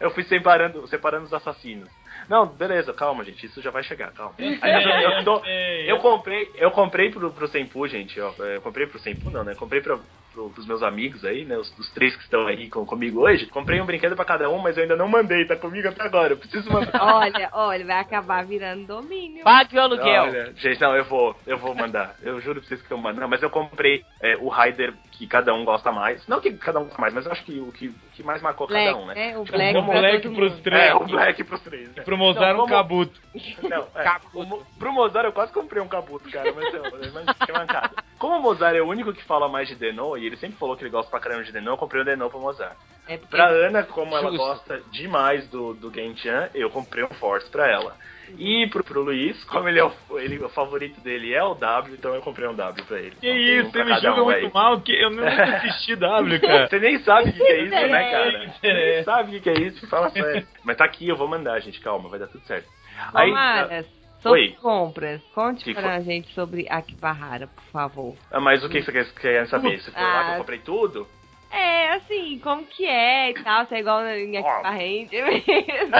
eu 0.00 0.10
fui 0.10 0.22
separando, 0.24 0.86
separando 0.88 1.24
os 1.26 1.34
assassinos. 1.34 1.88
Não, 2.28 2.46
beleza, 2.46 2.92
calma, 2.92 3.24
gente, 3.24 3.46
isso 3.46 3.62
já 3.62 3.70
vai 3.70 3.82
chegar, 3.82 4.12
calma. 4.12 4.34
Aliás, 4.62 4.84
eu, 4.84 5.10
eu 5.18 5.24
tô- 5.24 5.44
eu 5.88 5.98
comprei, 5.98 6.50
eu 6.56 6.70
comprei 6.70 7.10
pro, 7.10 7.32
pro 7.32 7.48
Senpu, 7.48 7.86
gente, 7.86 8.20
ó. 8.20 8.34
é, 8.40 8.56
Eu 8.56 8.62
comprei 8.62 8.86
pro 8.86 8.98
Senpu, 8.98 9.30
não, 9.30 9.44
né? 9.44 9.54
Comprei 9.54 9.80
pro, 9.80 10.04
pro, 10.36 10.50
pros 10.50 10.66
meus 10.66 10.82
amigos 10.82 11.24
aí, 11.24 11.46
né? 11.46 11.56
Os, 11.56 11.72
os 11.78 11.90
três 11.92 12.14
que 12.14 12.22
estão 12.22 12.46
aí 12.46 12.68
com, 12.68 12.84
comigo 12.84 13.20
hoje. 13.22 13.46
Comprei 13.46 13.80
um 13.80 13.86
brinquedo 13.86 14.14
pra 14.14 14.24
cada 14.24 14.50
um, 14.50 14.58
mas 14.58 14.76
eu 14.76 14.82
ainda 14.82 14.94
não 14.94 15.08
mandei, 15.08 15.46
tá 15.46 15.56
comigo 15.56 15.88
até 15.88 16.02
agora. 16.02 16.34
Eu 16.34 16.36
preciso 16.36 16.70
mandar. 16.70 17.00
Olha, 17.16 17.48
olha, 17.52 17.86
vai 17.86 18.00
acabar 18.00 18.44
virando 18.44 18.86
domínio. 18.86 19.42
Pague 19.42 19.76
o 19.76 19.80
aluguel. 19.80 20.24
Olha, 20.24 20.52
gente, 20.56 20.80
não, 20.80 20.94
eu 20.94 21.04
vou, 21.04 21.34
eu 21.46 21.56
vou 21.56 21.74
mandar. 21.74 22.14
Eu 22.22 22.38
juro 22.40 22.60
pra 22.60 22.68
vocês 22.68 22.82
que 22.82 22.92
eu 22.92 22.98
mando. 22.98 23.20
Não, 23.20 23.28
mas 23.28 23.42
eu 23.42 23.48
comprei 23.48 24.04
é, 24.20 24.36
o 24.36 24.48
Rider 24.48 24.92
que 25.12 25.26
cada 25.26 25.54
um 25.54 25.64
gosta 25.64 25.90
mais. 25.90 26.26
Não 26.28 26.40
que 26.40 26.52
cada 26.52 26.78
um 26.80 26.84
gosta 26.84 27.00
mais, 27.00 27.14
mas 27.14 27.24
eu 27.24 27.32
acho 27.32 27.44
que 27.44 27.58
o 27.58 27.72
que, 27.72 27.88
o 27.88 27.94
que 28.12 28.22
mais 28.22 28.42
marcou 28.42 28.66
Black, 28.66 28.86
cada 28.86 28.98
um, 28.98 29.06
né? 29.06 29.14
né? 29.14 29.38
O 29.38 29.44
Tipo, 29.44 29.56
Black 29.56 29.70
o 29.78 29.84
pra 29.84 29.94
moleque 29.94 30.22
todo 30.28 30.34
pros 30.34 30.52
mundo. 30.52 30.62
três. 30.62 30.82
É, 30.82 30.94
o 30.94 31.04
Black 31.06 31.44
pros 31.44 31.60
três. 31.62 31.94
Né? 31.94 32.02
Pro 32.02 32.18
Mozart 32.18 32.48
Não, 32.48 32.64
um 32.64 32.68
como- 32.68 32.74
cabuto. 32.74 33.20
Não, 33.62 33.86
é, 33.94 34.02
Cabuto. 34.04 34.38
o 34.54 34.66
pro 34.78 34.92
Mozart 34.92 35.24
eu 35.26 35.32
quase 35.32 35.52
comprei 35.52 35.82
um 35.82 35.88
cabuto, 35.88 36.30
cara, 36.30 36.52
mas 36.52 36.74
eu, 36.74 36.82
mas 37.14 37.36
fiquei 37.38 37.54
mancado. 37.54 37.94
Como 38.18 38.36
o 38.36 38.42
Mozart 38.42 38.74
é 38.76 38.82
o 38.82 38.86
único 38.88 39.12
que 39.12 39.24
fala 39.24 39.48
mais 39.48 39.68
de 39.68 39.74
Denon, 39.74 40.16
e 40.16 40.25
ele 40.26 40.36
sempre 40.36 40.56
falou 40.58 40.76
que 40.76 40.82
ele 40.82 40.90
gosta 40.90 41.10
pra 41.10 41.20
caramba 41.20 41.44
de 41.44 41.52
Denon, 41.52 41.72
eu 41.72 41.76
comprei 41.78 42.02
o 42.02 42.04
Denon 42.04 42.28
pro 42.28 42.40
Mozart. 42.40 42.76
É 43.08 43.16
Pra 43.18 43.46
Ana, 43.48 43.84
como 43.84 44.16
ela 44.16 44.30
Justo. 44.30 44.36
gosta 44.38 44.82
demais 44.90 45.46
do, 45.48 45.74
do 45.74 45.92
Genshin, 45.92 46.48
eu 46.54 46.68
comprei 46.70 47.04
um 47.04 47.08
Force 47.14 47.48
pra 47.50 47.70
ela. 47.70 47.94
E 48.36 48.66
pro, 48.70 48.82
pro 48.82 49.02
Luiz, 49.02 49.44
como 49.44 49.68
ele 49.68 49.78
é 49.78 49.84
o, 49.84 49.92
ele, 50.18 50.44
o 50.44 50.48
favorito 50.48 51.00
dele 51.00 51.32
é 51.32 51.44
o 51.44 51.54
W, 51.54 51.94
então 51.94 52.12
eu 52.12 52.20
comprei 52.22 52.48
um 52.48 52.54
W 52.56 52.84
pra 52.84 52.98
ele. 52.98 53.14
Que 53.20 53.30
um 53.30 53.36
isso, 53.36 53.70
pra 53.70 53.84
você 53.84 53.90
me 53.94 54.00
julga 54.00 54.22
um 54.22 54.24
muito 54.24 54.46
aí. 54.46 54.52
mal, 54.52 54.80
que 54.80 54.92
eu 54.92 55.10
nunca 55.10 55.44
assisti 55.58 55.94
W, 55.94 56.40
cara. 56.40 56.68
Você 56.68 56.78
nem 56.80 56.98
sabe 57.04 57.30
o 57.30 57.32
que, 57.32 57.38
que 57.38 57.52
é 57.52 57.62
isso, 57.62 57.70
né, 57.70 58.10
cara? 58.10 58.48
Você 58.60 58.72
nem 58.72 59.04
sabe 59.04 59.28
o 59.28 59.32
que, 59.32 59.40
que 59.40 59.50
é 59.50 59.62
isso, 59.66 59.86
fala 59.88 60.10
sério. 60.10 60.44
Mas 60.64 60.76
tá 60.76 60.84
aqui, 60.84 61.08
eu 61.08 61.16
vou 61.16 61.28
mandar, 61.28 61.60
gente, 61.60 61.78
calma, 61.80 62.08
vai 62.08 62.18
dar 62.18 62.26
tudo 62.26 62.44
certo. 62.46 62.66
Aí, 63.14 63.28
Tomara, 63.28 63.84
sobre 64.22 64.40
Oi. 64.40 64.56
compras, 64.60 65.22
conte 65.34 65.64
Que 65.64 65.74
pra 65.74 66.00
gente 66.00 66.32
sobre 66.32 66.66
Akibahara, 66.68 67.46
por 67.46 67.64
favor. 67.72 68.14
ah, 68.30 68.40
mas 68.40 68.64
o 68.64 68.68
que 68.68 68.82
você 68.82 68.92
quer, 68.92 69.06
quer 69.14 69.46
saber? 69.48 69.78
Você 69.80 69.90
foi 69.90 70.02
lá 70.02 70.24
que 70.24 70.30
eu 70.30 70.34
Ah. 70.34 70.38
comprei 70.38 70.58
tudo? 70.60 71.06
É, 71.48 71.92
assim, 71.94 72.38
como 72.40 72.66
que 72.66 72.84
é 72.84 73.30
e 73.30 73.34
tal, 73.34 73.64
se 73.66 73.74
é 73.76 73.78
igual 73.78 74.04
em 74.04 74.36
Akiba 74.36 74.68
Ranger 74.68 75.24
mesmo. 75.46 75.92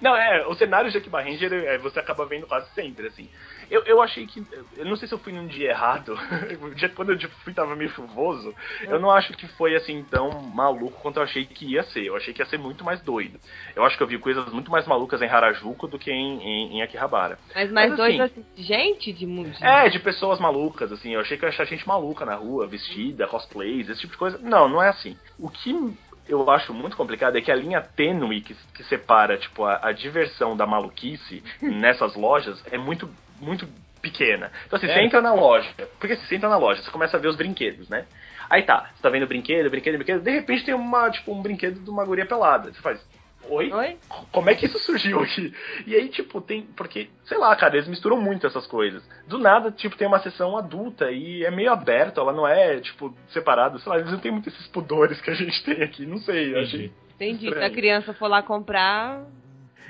não, 0.00 0.16
é, 0.16 0.44
o 0.48 0.54
cenário 0.54 0.90
de 0.90 0.98
Akiba 0.98 1.22
Ranger 1.22 1.52
é, 1.52 1.78
você 1.78 2.00
acaba 2.00 2.26
vendo 2.26 2.46
quase 2.48 2.68
sempre, 2.74 3.06
assim. 3.06 3.28
Eu, 3.72 3.82
eu 3.84 4.02
achei 4.02 4.26
que. 4.26 4.46
Eu 4.76 4.84
não 4.84 4.96
sei 4.96 5.08
se 5.08 5.14
eu 5.14 5.18
fui 5.18 5.32
num 5.32 5.46
dia 5.46 5.70
errado. 5.70 6.12
o 6.60 6.74
dia 6.74 6.90
quando 6.90 7.12
eu 7.12 7.30
fui 7.42 7.54
tava 7.54 7.74
meio 7.74 7.88
chuvoso. 7.88 8.54
Eu 8.82 9.00
não 9.00 9.10
acho 9.10 9.32
que 9.32 9.48
foi 9.48 9.74
assim 9.74 10.04
tão 10.04 10.30
maluco 10.42 11.00
quanto 11.00 11.16
eu 11.16 11.22
achei 11.22 11.46
que 11.46 11.64
ia 11.64 11.82
ser. 11.84 12.04
Eu 12.04 12.14
achei 12.14 12.34
que 12.34 12.42
ia 12.42 12.46
ser 12.46 12.58
muito 12.58 12.84
mais 12.84 13.00
doido. 13.00 13.40
Eu 13.74 13.82
acho 13.82 13.96
que 13.96 14.02
eu 14.02 14.06
vi 14.06 14.18
coisas 14.18 14.52
muito 14.52 14.70
mais 14.70 14.86
malucas 14.86 15.22
em 15.22 15.26
Harajuku 15.26 15.88
do 15.88 15.98
que 15.98 16.12
em, 16.12 16.42
em, 16.42 16.76
em 16.76 16.82
Akihabara. 16.82 17.38
Mas 17.54 17.72
mais 17.72 17.88
Mas, 17.88 17.96
dois, 17.96 18.20
assim, 18.20 18.40
assim, 18.40 18.46
de 18.54 18.62
gente 18.62 19.10
de 19.10 19.26
mundo. 19.26 19.50
É, 19.62 19.88
de 19.88 19.98
pessoas 20.00 20.38
malucas, 20.38 20.92
assim. 20.92 21.14
Eu 21.14 21.20
achei 21.20 21.38
que 21.38 21.44
eu 21.44 21.48
ia 21.48 21.54
achar 21.54 21.64
gente 21.64 21.88
maluca 21.88 22.26
na 22.26 22.34
rua, 22.34 22.66
vestida, 22.66 23.26
cosplays, 23.26 23.88
esse 23.88 24.02
tipo 24.02 24.12
de 24.12 24.18
coisa. 24.18 24.36
Não, 24.36 24.68
não 24.68 24.82
é 24.82 24.90
assim. 24.90 25.16
O 25.38 25.48
que 25.48 25.96
eu 26.28 26.48
acho 26.50 26.72
muito 26.72 26.96
complicado 26.96 27.36
é 27.36 27.40
que 27.40 27.50
a 27.50 27.56
linha 27.56 27.80
tênue 27.80 28.40
que, 28.40 28.54
que 28.74 28.84
separa, 28.84 29.36
tipo, 29.36 29.64
a, 29.64 29.80
a 29.82 29.92
diversão 29.92 30.56
da 30.56 30.66
maluquice 30.66 31.42
nessas 31.60 32.14
lojas 32.14 32.62
é 32.70 32.78
muito, 32.78 33.08
muito 33.42 33.68
pequena. 34.00 34.50
Então, 34.66 34.76
assim, 34.76 34.86
É. 34.86 34.94
você 34.94 35.00
entra 35.00 35.20
na 35.20 35.34
loja. 35.34 35.68
Porque 35.98 36.14
assim, 36.14 36.26
você 36.26 36.36
entra 36.36 36.48
na 36.48 36.56
loja, 36.56 36.82
você 36.82 36.90
começa 36.90 37.16
a 37.16 37.20
ver 37.20 37.28
os 37.28 37.36
brinquedos, 37.36 37.88
né? 37.88 38.06
Aí 38.50 38.62
tá, 38.62 38.90
você 38.94 39.02
tá 39.02 39.08
vendo 39.08 39.26
brinquedo, 39.26 39.70
brinquedo, 39.70 39.96
brinquedo. 39.96 40.22
De 40.22 40.30
repente 40.30 40.64
tem 40.64 40.74
uma, 40.74 41.10
tipo, 41.10 41.32
um 41.32 41.40
brinquedo 41.40 41.80
de 41.80 41.88
uma 41.88 42.04
guria 42.04 42.26
pelada. 42.26 42.72
Você 42.72 42.80
faz. 42.80 43.00
Oi? 43.48 43.72
Oi? 43.72 43.96
como 44.30 44.48
é 44.50 44.54
que 44.54 44.66
isso 44.66 44.78
surgiu 44.80 45.20
aqui? 45.20 45.52
E 45.86 45.96
aí, 45.96 46.08
tipo, 46.08 46.40
tem. 46.40 46.62
Porque, 46.76 47.08
sei 47.24 47.38
lá, 47.38 47.54
cara, 47.56 47.76
eles 47.76 47.88
misturam 47.88 48.20
muito 48.20 48.46
essas 48.46 48.66
coisas. 48.66 49.02
Do 49.26 49.38
nada, 49.38 49.70
tipo, 49.72 49.96
tem 49.96 50.06
uma 50.06 50.20
sessão 50.20 50.56
adulta 50.56 51.10
e 51.10 51.44
é 51.44 51.50
meio 51.50 51.72
aberto, 51.72 52.20
ela 52.20 52.32
não 52.32 52.46
é, 52.46 52.78
tipo, 52.80 53.12
separada. 53.28 53.78
Sei 53.78 53.90
lá, 53.90 53.98
eles 53.98 54.12
não 54.12 54.18
tem 54.18 54.30
muito 54.30 54.48
esses 54.48 54.66
pudores 54.68 55.20
que 55.20 55.30
a 55.30 55.34
gente 55.34 55.62
tem 55.64 55.82
aqui. 55.82 56.06
Não 56.06 56.18
sei, 56.18 56.54
eu 56.54 56.60
achei. 56.60 56.92
Entendi. 57.14 57.48
Se 57.48 57.58
a 57.58 57.70
criança 57.70 58.12
for 58.14 58.28
lá 58.28 58.42
comprar, 58.42 59.24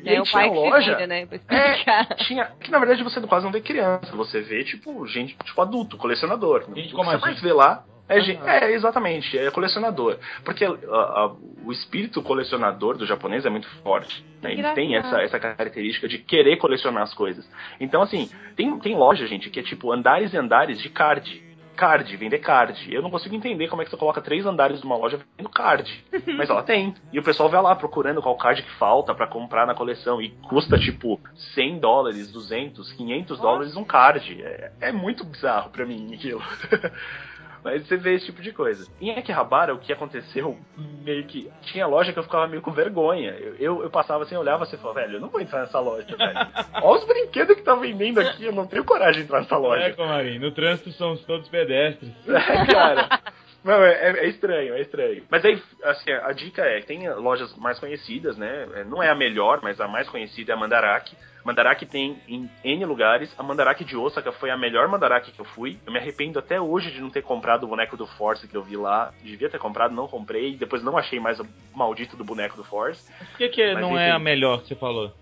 E 0.02 0.08
é 0.08 0.12
aí 0.12 0.20
o 0.20 0.24
tinha 0.24 0.32
pai 0.32 0.50
que 0.50 0.54
loja. 0.56 0.94
vira, 0.94 1.06
né? 1.06 1.28
É, 1.48 2.14
tinha. 2.24 2.44
Que 2.60 2.70
na 2.70 2.78
verdade 2.78 3.02
você 3.02 3.20
quase 3.22 3.44
não 3.44 3.52
vê 3.52 3.60
criança, 3.60 4.14
você 4.16 4.40
vê, 4.40 4.64
tipo, 4.64 5.06
gente, 5.06 5.36
tipo, 5.44 5.60
adulto, 5.62 5.96
colecionador. 5.96 6.64
Gente 6.74 6.94
o 6.94 6.98
que 6.98 7.04
você 7.04 7.16
mais 7.18 7.34
gente. 7.34 7.42
vê 7.42 7.52
lá. 7.52 7.84
É, 8.08 8.14
Aham. 8.16 8.24
gen- 8.24 8.40
é, 8.44 8.72
exatamente, 8.72 9.38
é 9.38 9.48
colecionador. 9.52 10.18
Porque 10.44 10.64
a- 10.64 10.68
a- 10.68 11.32
o 11.64 11.70
espírito 11.72 12.20
colecionador 12.20 12.98
do 12.98 13.06
japonês 13.06 13.46
é 13.46 13.48
muito 13.50 13.68
forte. 13.82 14.24
Né? 14.42 14.52
Eles 14.52 14.72
têm 14.74 14.88
Engraçado. 14.88 15.14
essa, 15.20 15.36
essa 15.36 15.40
característica 15.40 16.08
de 16.08 16.18
querer 16.18 16.56
colecionar 16.56 17.04
as 17.04 17.14
coisas. 17.14 17.48
Então, 17.80 18.02
assim, 18.02 18.28
tem, 18.56 18.76
tem 18.80 18.96
loja, 18.96 19.26
gente, 19.28 19.48
que 19.48 19.60
é 19.60 19.62
tipo 19.62 19.92
andares 19.92 20.34
e 20.34 20.36
andares 20.36 20.80
de 20.80 20.88
card. 20.90 21.42
Card, 21.76 22.16
vender 22.16 22.38
card. 22.38 22.92
Eu 22.92 23.02
não 23.02 23.10
consigo 23.10 23.34
entender 23.34 23.68
como 23.68 23.82
é 23.82 23.84
que 23.84 23.90
você 23.90 23.96
coloca 23.96 24.20
três 24.20 24.46
andares 24.46 24.80
de 24.80 24.86
uma 24.86 24.96
loja 24.96 25.16
vendendo 25.16 25.50
card. 25.50 26.04
Mas 26.36 26.48
ela 26.50 26.62
tem. 26.62 26.94
E 27.12 27.18
o 27.18 27.22
pessoal 27.22 27.48
vai 27.48 27.60
lá 27.62 27.74
procurando 27.74 28.22
qual 28.22 28.36
card 28.36 28.62
que 28.62 28.70
falta 28.72 29.14
pra 29.14 29.26
comprar 29.26 29.66
na 29.66 29.74
coleção. 29.74 30.20
E 30.20 30.30
custa 30.48 30.78
tipo 30.78 31.20
100 31.54 31.78
dólares, 31.78 32.30
200, 32.30 32.92
500 32.92 33.38
dólares 33.40 33.76
um 33.76 33.84
card. 33.84 34.42
É, 34.42 34.72
é 34.80 34.92
muito 34.92 35.24
bizarro 35.24 35.70
pra 35.70 35.86
mim 35.86 36.14
aquilo. 36.14 36.42
Mas 37.64 37.86
você 37.86 37.96
vê 37.96 38.14
esse 38.14 38.26
tipo 38.26 38.42
de 38.42 38.52
coisa. 38.52 38.90
Em 39.00 39.10
Akihabara, 39.10 39.72
o 39.74 39.78
que 39.78 39.92
aconteceu, 39.92 40.58
meio 40.76 41.24
que. 41.26 41.50
Tinha 41.62 41.86
loja 41.86 42.12
que 42.12 42.18
eu 42.18 42.22
ficava 42.24 42.48
meio 42.48 42.60
com 42.60 42.72
vergonha. 42.72 43.30
Eu, 43.30 43.54
eu, 43.56 43.82
eu 43.84 43.90
passava 43.90 44.24
assim, 44.24 44.34
eu 44.34 44.40
olhava 44.40 44.64
assim 44.64 44.76
e 44.76 44.78
falava, 44.78 45.00
velho, 45.00 45.14
eu 45.16 45.20
não 45.20 45.28
vou 45.28 45.40
entrar 45.40 45.60
nessa 45.60 45.78
loja, 45.78 46.06
velho. 46.16 46.38
Olha 46.82 46.98
os 46.98 47.04
brinquedos 47.06 47.56
que 47.56 47.62
tá 47.62 47.74
vendendo 47.74 48.20
aqui, 48.20 48.44
eu 48.44 48.52
não 48.52 48.66
tenho 48.66 48.84
coragem 48.84 49.20
de 49.20 49.26
entrar 49.26 49.40
nessa 49.40 49.54
É, 49.54 49.58
loja. 49.58 49.92
Comarim, 49.94 50.38
no 50.38 50.50
trânsito 50.50 50.90
somos 50.92 51.24
todos 51.24 51.48
pedestres. 51.48 52.10
É, 52.28 52.66
cara. 52.66 53.21
Não, 53.64 53.82
é, 53.84 54.10
é, 54.10 54.28
estranho, 54.28 54.74
é 54.74 54.80
estranho. 54.80 55.22
Mas 55.30 55.44
aí, 55.44 55.62
assim, 55.84 56.10
a 56.10 56.32
dica 56.32 56.62
é, 56.62 56.80
tem 56.80 57.08
lojas 57.14 57.56
mais 57.56 57.78
conhecidas, 57.78 58.36
né? 58.36 58.66
É, 58.74 58.84
não 58.84 59.02
é 59.02 59.08
a 59.08 59.14
melhor, 59.14 59.60
mas 59.62 59.80
a 59.80 59.86
mais 59.86 60.08
conhecida 60.08 60.52
é 60.52 60.54
a 60.54 60.58
Mandarake. 60.58 61.16
Mandarake 61.44 61.86
tem 61.86 62.20
em 62.28 62.48
N 62.64 62.84
lugares. 62.84 63.32
A 63.38 63.42
Mandarake 63.42 63.84
de 63.84 63.96
Osaka 63.96 64.32
foi 64.32 64.50
a 64.50 64.56
melhor 64.56 64.88
Mandarake 64.88 65.32
que 65.32 65.40
eu 65.40 65.44
fui. 65.44 65.78
Eu 65.86 65.92
me 65.92 65.98
arrependo 65.98 66.38
até 66.38 66.60
hoje 66.60 66.90
de 66.90 67.00
não 67.00 67.10
ter 67.10 67.22
comprado 67.22 67.64
o 67.64 67.68
boneco 67.68 67.96
do 67.96 68.06
Force 68.06 68.46
que 68.46 68.56
eu 68.56 68.62
vi 68.62 68.76
lá. 68.76 69.12
Devia 69.22 69.50
ter 69.50 69.58
comprado, 69.58 69.94
não 69.94 70.06
comprei. 70.06 70.56
Depois 70.56 70.82
não 70.82 70.96
achei 70.96 71.18
mais 71.18 71.40
o 71.40 71.46
maldito 71.74 72.16
do 72.16 72.24
boneco 72.24 72.56
do 72.56 72.64
Force. 72.64 73.12
Por 73.30 73.38
que, 73.38 73.48
que 73.48 73.74
não 73.74 73.98
é 73.98 74.10
a 74.10 74.18
melhor 74.18 74.62
que 74.62 74.68
você 74.68 74.74
falou? 74.76 75.12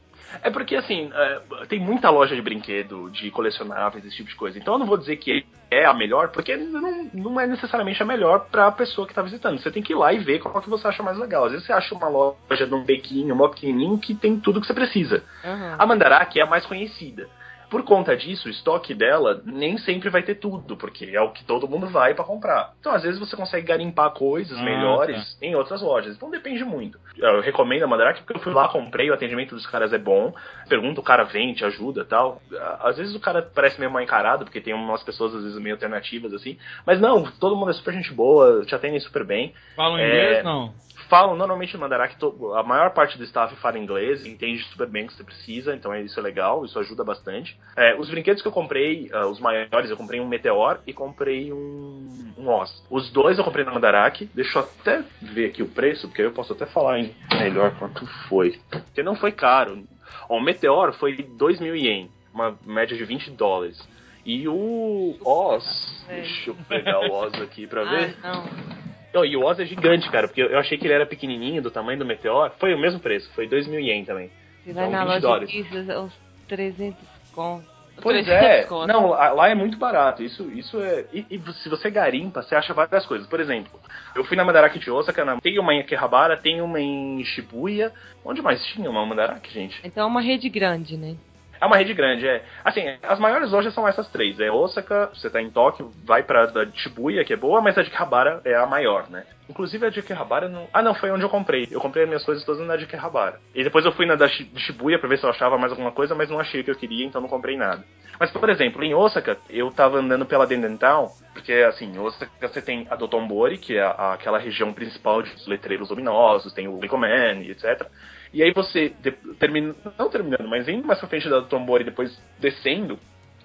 É 0.43 0.51
porque, 0.51 0.77
assim, 0.77 1.11
é, 1.13 1.41
tem 1.69 1.81
muita 1.81 2.11
loja 2.11 2.35
de 2.35 2.43
brinquedo, 2.43 3.11
de 3.11 3.31
colecionáveis, 3.31 4.05
esse 4.05 4.17
tipo 4.17 4.29
de 4.29 4.37
coisa. 4.37 4.59
Então 4.59 4.75
eu 4.75 4.79
não 4.79 4.87
vou 4.87 4.97
dizer 4.97 5.17
que 5.17 5.45
é 5.71 5.85
a 5.85 5.95
melhor, 5.95 6.29
porque 6.29 6.57
não, 6.57 7.11
não 7.13 7.41
é 7.41 7.47
necessariamente 7.47 8.03
a 8.03 8.07
melhor 8.07 8.47
para 8.51 8.67
a 8.67 8.73
pessoa 8.73 9.07
que 9.07 9.13
está 9.13 9.23
visitando. 9.23 9.59
Você 9.61 9.71
tem 9.71 9.83
que 9.83 9.93
ir 9.93 9.97
lá 9.97 10.13
e 10.13 10.19
ver 10.19 10.41
qual 10.41 10.61
que 10.61 10.71
você 10.71 10.87
acha 10.89 11.03
mais 11.03 11.19
legal. 11.19 11.45
Às 11.45 11.53
vezes 11.53 11.67
você 11.67 11.73
acha 11.73 11.95
uma 11.95 12.09
loja 12.09 12.67
de 12.67 12.75
um 12.75 12.85
bequinho, 12.85 13.35
um 13.35 13.49
pequenininho, 13.49 13.99
que 13.99 14.15
tem 14.15 14.39
tudo 14.39 14.61
que 14.61 14.67
você 14.67 14.75
precisa. 14.75 15.23
Uhum. 15.45 15.75
A 15.79 15.87
Mandarake 15.87 16.41
é 16.41 16.43
a 16.43 16.47
mais 16.47 16.67
conhecida. 16.67 17.29
Por 17.71 17.85
conta 17.85 18.17
disso, 18.17 18.49
o 18.49 18.51
estoque 18.51 18.93
dela 18.93 19.41
nem 19.45 19.79
sempre 19.79 20.11
vai 20.11 20.23
ter 20.23 20.35
tudo, 20.35 20.77
porque 20.77 21.05
é 21.05 21.21
o 21.21 21.31
que 21.31 21.45
todo 21.45 21.69
mundo 21.69 21.87
vai 21.87 22.15
para 22.15 22.25
comprar. 22.25 22.75
Então, 22.81 22.93
às 22.93 23.03
vezes, 23.03 23.19
você 23.19 23.37
consegue 23.37 23.65
garimpar 23.67 24.11
coisas 24.11 24.59
ah, 24.59 24.63
melhores 24.63 25.35
tá. 25.35 25.47
em 25.47 25.55
outras 25.55 25.81
lojas. 25.81 26.17
Então, 26.17 26.29
depende 26.29 26.65
muito. 26.65 26.99
Eu 27.17 27.41
recomendo 27.41 27.85
a 27.85 27.87
Mandarake 27.87 28.23
porque 28.23 28.37
eu 28.37 28.43
fui 28.43 28.53
lá, 28.53 28.69
comprei, 28.69 29.09
o 29.09 29.15
atendimento 29.15 29.55
dos 29.55 29.67
caras 29.67 29.93
é 29.93 29.99
bom. 29.99 30.35
Pergunta, 30.69 31.01
o 31.01 31.05
cara 31.05 31.23
vem, 31.23 31.55
te 31.55 31.65
ajuda 31.65 32.05
tal. 32.05 32.43
Às 32.81 32.97
vezes 32.97 33.15
o 33.15 33.21
cara 33.21 33.41
parece 33.43 33.79
meio 33.79 33.93
mal 33.93 34.03
encarado, 34.03 34.45
porque 34.45 34.61
tem 34.61 34.75
umas 34.75 35.05
pessoas, 35.05 35.33
às 35.35 35.45
vezes, 35.45 35.59
meio 35.61 35.77
alternativas, 35.77 36.35
assim. 36.35 36.59
Mas 36.85 37.01
não, 37.01 37.23
todo 37.39 37.55
mundo 37.55 37.71
é 37.71 37.75
super 37.75 37.95
gente 37.95 38.13
boa, 38.13 38.65
te 38.65 38.75
atendem 38.75 38.99
super 38.99 39.25
bem. 39.25 39.55
Falam 39.77 39.97
é... 39.97 40.07
inglês, 40.07 40.45
não? 40.45 40.75
Falam 41.11 41.37
normalmente 41.37 41.75
no 41.75 41.81
Mandarake, 41.81 42.17
a 42.57 42.63
maior 42.63 42.91
parte 42.91 43.19
do 43.19 43.25
staff 43.25 43.55
fala 43.57 43.79
inglês, 43.79 44.25
entende 44.25 44.63
super 44.65 44.87
bem 44.87 45.05
o 45.05 45.09
que 45.09 45.15
você 45.15 45.25
precisa, 45.25 45.75
então 45.75 45.95
isso 45.97 46.19
é 46.19 46.23
legal, 46.23 46.65
isso 46.65 46.79
ajuda 46.79 47.03
bastante. 47.03 47.59
É, 47.77 47.97
os 47.97 48.09
brinquedos 48.09 48.41
que 48.41 48.49
eu 48.49 48.53
comprei, 48.53 49.11
uh, 49.13 49.27
os 49.27 49.41
maiores, 49.41 49.91
eu 49.91 49.97
comprei 49.97 50.21
um 50.21 50.29
Meteor 50.29 50.79
e 50.87 50.93
comprei 50.93 51.53
um, 51.53 52.33
um 52.39 52.49
Oz. 52.49 52.71
Os 52.89 53.11
dois 53.11 53.37
eu 53.37 53.45
comprei 53.45 53.65
no 53.65 53.75
Mandarake, 53.75 54.31
deixa 54.33 54.61
eu 54.61 54.63
até 54.63 55.03
ver 55.21 55.47
aqui 55.47 55.63
o 55.63 55.69
preço, 55.69 56.07
porque 56.07 56.23
aí 56.23 56.29
eu 56.29 56.33
posso 56.33 56.53
até 56.53 56.65
falar 56.67 57.01
em 57.01 57.13
melhor 57.39 57.77
quanto 57.77 58.07
foi. 58.29 58.61
Porque 58.71 59.03
não 59.03 59.17
foi 59.17 59.33
caro. 59.33 59.83
Ó, 60.29 60.37
o 60.37 60.41
Meteor 60.41 60.93
foi 60.93 61.17
2 61.17 61.59
mil 61.59 61.75
ien, 61.75 62.09
uma 62.33 62.57
média 62.65 62.97
de 62.97 63.05
20 63.05 63.33
dólares. 63.33 63.77
E 64.25 64.47
o 64.47 65.17
Oz, 65.25 66.05
deixa 66.07 66.51
eu 66.51 66.57
pegar 66.69 67.01
o 67.01 67.13
Oz 67.13 67.35
aqui 67.43 67.67
pra 67.67 67.83
ver. 67.83 68.17
Ah, 68.23 68.33
não. 68.33 68.80
Oh, 69.15 69.25
e 69.25 69.37
o 69.37 69.45
Oz 69.45 69.59
é 69.59 69.65
gigante, 69.65 70.09
cara, 70.11 70.29
porque 70.29 70.43
eu 70.43 70.59
achei 70.59 70.79
que 70.79 70.87
ele 70.87 70.95
era 70.95 71.07
pequenininho, 71.07 71.61
do 71.61 71.71
tamanho 71.71 71.99
do 71.99 72.05
Meteor. 72.05 72.53
Foi 72.59 72.73
o 72.75 72.79
mesmo 72.79 73.01
preço, 73.01 73.31
foi 73.35 73.49
2 73.49 73.67
mil 73.67 73.81
ien 73.81 74.05
também. 74.05 74.31
Você 74.65 74.73
vai 74.73 74.87
então, 74.87 74.99
na 74.99 75.05
loja 75.05 75.21
dólares. 75.21 75.51
de 75.51 75.63
uns 75.63 76.13
300 76.49 76.97
com. 77.33 77.63
Pois 78.03 78.27
é, 78.29 78.67
não, 78.89 79.11
lá 79.11 79.49
é 79.51 79.55
muito 79.55 79.77
barato. 79.77 80.23
Isso, 80.23 80.51
isso 80.53 80.81
é. 80.81 81.05
E, 81.13 81.27
e, 81.31 81.53
se 81.53 81.69
você 81.69 81.91
garimpa, 81.91 82.41
você 82.41 82.55
acha 82.55 82.73
várias 82.73 83.05
coisas. 83.05 83.27
Por 83.27 83.41
exemplo, 83.41 83.79
eu 84.15 84.25
fui 84.25 84.37
na 84.39 84.45
Mandarake 84.45 84.79
de 84.79 84.91
Osaka, 84.91 85.23
na... 85.23 85.39
tem 85.39 85.59
uma 85.59 85.75
em 85.75 85.81
Akihabara, 85.81 86.37
tem 86.39 86.63
uma 86.63 86.81
em 86.81 87.23
Shibuya. 87.25 87.93
Onde 88.25 88.41
mais 88.41 88.65
tinha 88.67 88.89
uma 88.89 89.05
Mandarake, 89.05 89.53
gente? 89.53 89.81
Então 89.85 90.05
é 90.05 90.07
uma 90.07 90.23
rede 90.23 90.49
grande, 90.49 90.97
né? 90.97 91.15
É 91.61 91.67
uma 91.67 91.77
rede 91.77 91.93
grande, 91.93 92.27
é. 92.27 92.43
Assim, 92.65 92.83
as 93.03 93.19
maiores 93.19 93.51
lojas 93.51 93.75
são 93.75 93.87
essas 93.87 94.09
três. 94.09 94.41
É 94.41 94.51
Osaka, 94.51 95.11
você 95.13 95.29
tá 95.29 95.43
em 95.43 95.51
Tóquio, 95.51 95.93
vai 96.05 96.23
pra 96.23 96.47
da 96.47 96.67
Shibuya, 96.73 97.25
que 97.25 97.35
é 97.35 97.37
boa, 97.37 97.61
mas 97.61 97.77
a 97.77 97.83
de 97.83 97.91
Kihabara 97.91 98.41
é 98.45 98.55
a 98.55 98.67
maior, 98.67 99.11
né? 99.11 99.25
Inclusive 99.49 99.85
a 99.85 99.91
de 99.91 100.01
Kihabara 100.01 100.49
não... 100.49 100.69
Ah, 100.73 100.81
não, 100.81 100.95
foi 100.95 101.11
onde 101.11 101.23
eu 101.23 101.29
comprei. 101.29 101.69
Eu 101.71 101.81
comprei 101.81 102.05
as 102.05 102.09
minhas 102.09 102.25
coisas 102.25 102.45
todas 102.45 102.67
na 102.67 102.77
de 102.77 102.87
Kihabara. 102.87 103.39
E 103.55 103.63
depois 103.63 103.85
eu 103.85 103.93
fui 103.93 104.07
na 104.07 104.15
da 104.15 104.27
Shibuya 104.29 104.99
pra 104.99 105.09
ver 105.09 105.19
se 105.19 105.25
eu 105.25 105.31
achava 105.31 105.59
mais 105.59 105.73
alguma 105.73 105.93
coisa, 105.93 106.15
mas 106.15 106.31
não 106.31 106.41
achei 106.41 106.63
o 106.63 106.65
que 106.65 106.71
eu 106.71 106.77
queria, 106.77 107.05
então 107.05 107.21
não 107.21 107.29
comprei 107.29 107.57
nada. 107.57 107.85
Mas, 108.19 108.31
por 108.31 108.49
exemplo, 108.49 108.83
em 108.83 108.95
Osaka, 108.95 109.37
eu 109.49 109.71
tava 109.71 109.99
andando 109.99 110.25
pela 110.25 110.47
Dendentown, 110.47 111.09
porque, 111.33 111.53
assim, 111.53 111.87
em 111.87 111.99
Osaka 111.99 112.31
você 112.41 112.63
tem 112.63 112.87
a 112.91 112.97
Dotonbori, 112.97 113.59
que 113.59 113.77
é 113.77 113.83
a, 113.83 114.15
aquela 114.15 114.39
região 114.39 114.73
principal 114.73 115.23
de 115.23 115.33
letreiros 115.47 115.91
luminosos, 115.91 116.53
tem 116.53 116.69
o 116.69 116.79
Likoman, 116.81 117.43
etc. 117.43 117.87
E 118.33 118.43
aí 118.43 118.53
você, 118.53 118.91
de, 119.01 119.13
termina, 119.39 119.75
não 119.99 120.09
terminando, 120.09 120.49
mas 120.49 120.69
indo 120.69 120.87
mais 120.87 120.99
pra 120.99 121.09
frente 121.09 121.29
da 121.29 121.43
Tombori 121.43 121.83
e 121.83 121.87
depois 121.87 122.17
descendo, 122.39 122.99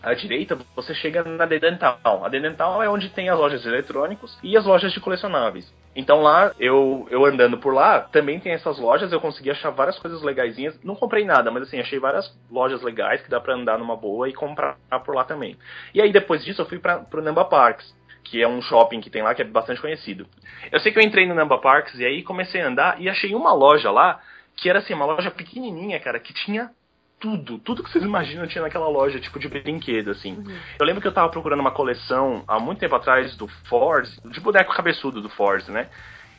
à 0.06 0.14
direita, 0.14 0.56
você 0.76 0.94
chega 0.94 1.24
na 1.24 1.48
Dedental. 1.48 2.00
A 2.24 2.30
Dedental 2.30 2.82
é 2.84 2.88
onde 2.88 3.10
tem 3.10 3.28
as 3.28 3.40
lojas 3.40 3.64
de 3.64 3.68
eletrônicos 3.68 4.38
e 4.44 4.56
as 4.56 4.64
lojas 4.64 4.94
de 4.94 5.00
colecionáveis. 5.00 5.74
Então 5.96 6.22
lá, 6.22 6.54
eu, 6.60 7.08
eu 7.10 7.26
andando 7.26 7.58
por 7.58 7.74
lá, 7.74 8.02
também 8.02 8.40
tem 8.40 8.54
essas 8.54 8.78
lojas, 8.78 9.12
eu 9.12 9.20
consegui 9.20 9.50
achar 9.50 9.72
várias 9.72 9.98
coisas 9.98 10.22
legaisinhas. 10.22 10.80
Não 10.84 10.96
comprei 10.96 11.26
nada, 11.26 11.50
mas 11.50 11.64
assim, 11.64 11.80
achei 11.80 11.98
várias 11.98 12.32
lojas 12.52 12.84
legais 12.84 13.22
que 13.24 13.32
dá 13.32 13.40
para 13.40 13.56
andar 13.56 13.80
numa 13.80 13.96
boa 13.96 14.30
e 14.30 14.34
comprar 14.34 14.78
por 15.04 15.16
lá 15.16 15.24
também. 15.24 15.58
E 15.92 16.00
aí 16.00 16.12
depois 16.12 16.46
disso 16.46 16.62
eu 16.62 16.68
fui 16.68 16.78
para 16.78 17.00
pro 17.00 17.24
Namba 17.24 17.46
Parks 17.46 17.96
que 18.26 18.42
é 18.42 18.48
um 18.48 18.60
shopping 18.60 19.02
que 19.02 19.10
tem 19.10 19.22
lá 19.22 19.36
que 19.36 19.44
é 19.44 19.46
bastante 19.46 19.80
conhecido. 19.80 20.26
Eu 20.72 20.80
sei 20.80 20.92
que 20.92 20.98
eu 20.98 21.04
entrei 21.04 21.28
no 21.28 21.36
Namba 21.36 21.60
Parks 21.60 21.94
e 22.00 22.04
aí 22.04 22.24
comecei 22.24 22.60
a 22.60 22.68
andar 22.68 23.00
e 23.00 23.08
achei 23.08 23.36
uma 23.36 23.54
loja 23.54 23.92
lá 23.92 24.20
que 24.56 24.70
era 24.70 24.80
assim, 24.80 24.94
uma 24.94 25.06
loja 25.06 25.32
pequenininha, 25.32 26.00
cara, 26.00 26.20
que 26.20 26.34
tinha 26.34 26.72
tudo, 27.20 27.58
tudo 27.60 27.84
que 27.84 27.90
vocês 27.90 28.04
imaginam 28.04 28.48
tinha 28.48 28.62
naquela 28.62 28.88
loja, 28.88 29.20
tipo 29.20 29.40
de 29.40 29.48
brinquedo, 29.48 30.12
assim. 30.12 30.34
Uhum. 30.36 30.58
Eu 30.80 30.86
lembro 30.86 31.02
que 31.02 31.08
eu 31.08 31.14
tava 31.14 31.30
procurando 31.30 31.60
uma 31.60 31.72
coleção 31.72 32.44
há 32.48 32.60
muito 32.60 32.80
tempo 32.80 32.96
atrás 32.96 33.36
do 33.36 33.48
Force, 33.70 34.20
de 34.30 34.40
boneco 34.40 34.74
cabeçudo 34.74 35.22
do 35.22 35.30
Force, 35.30 35.70
né? 35.72 35.90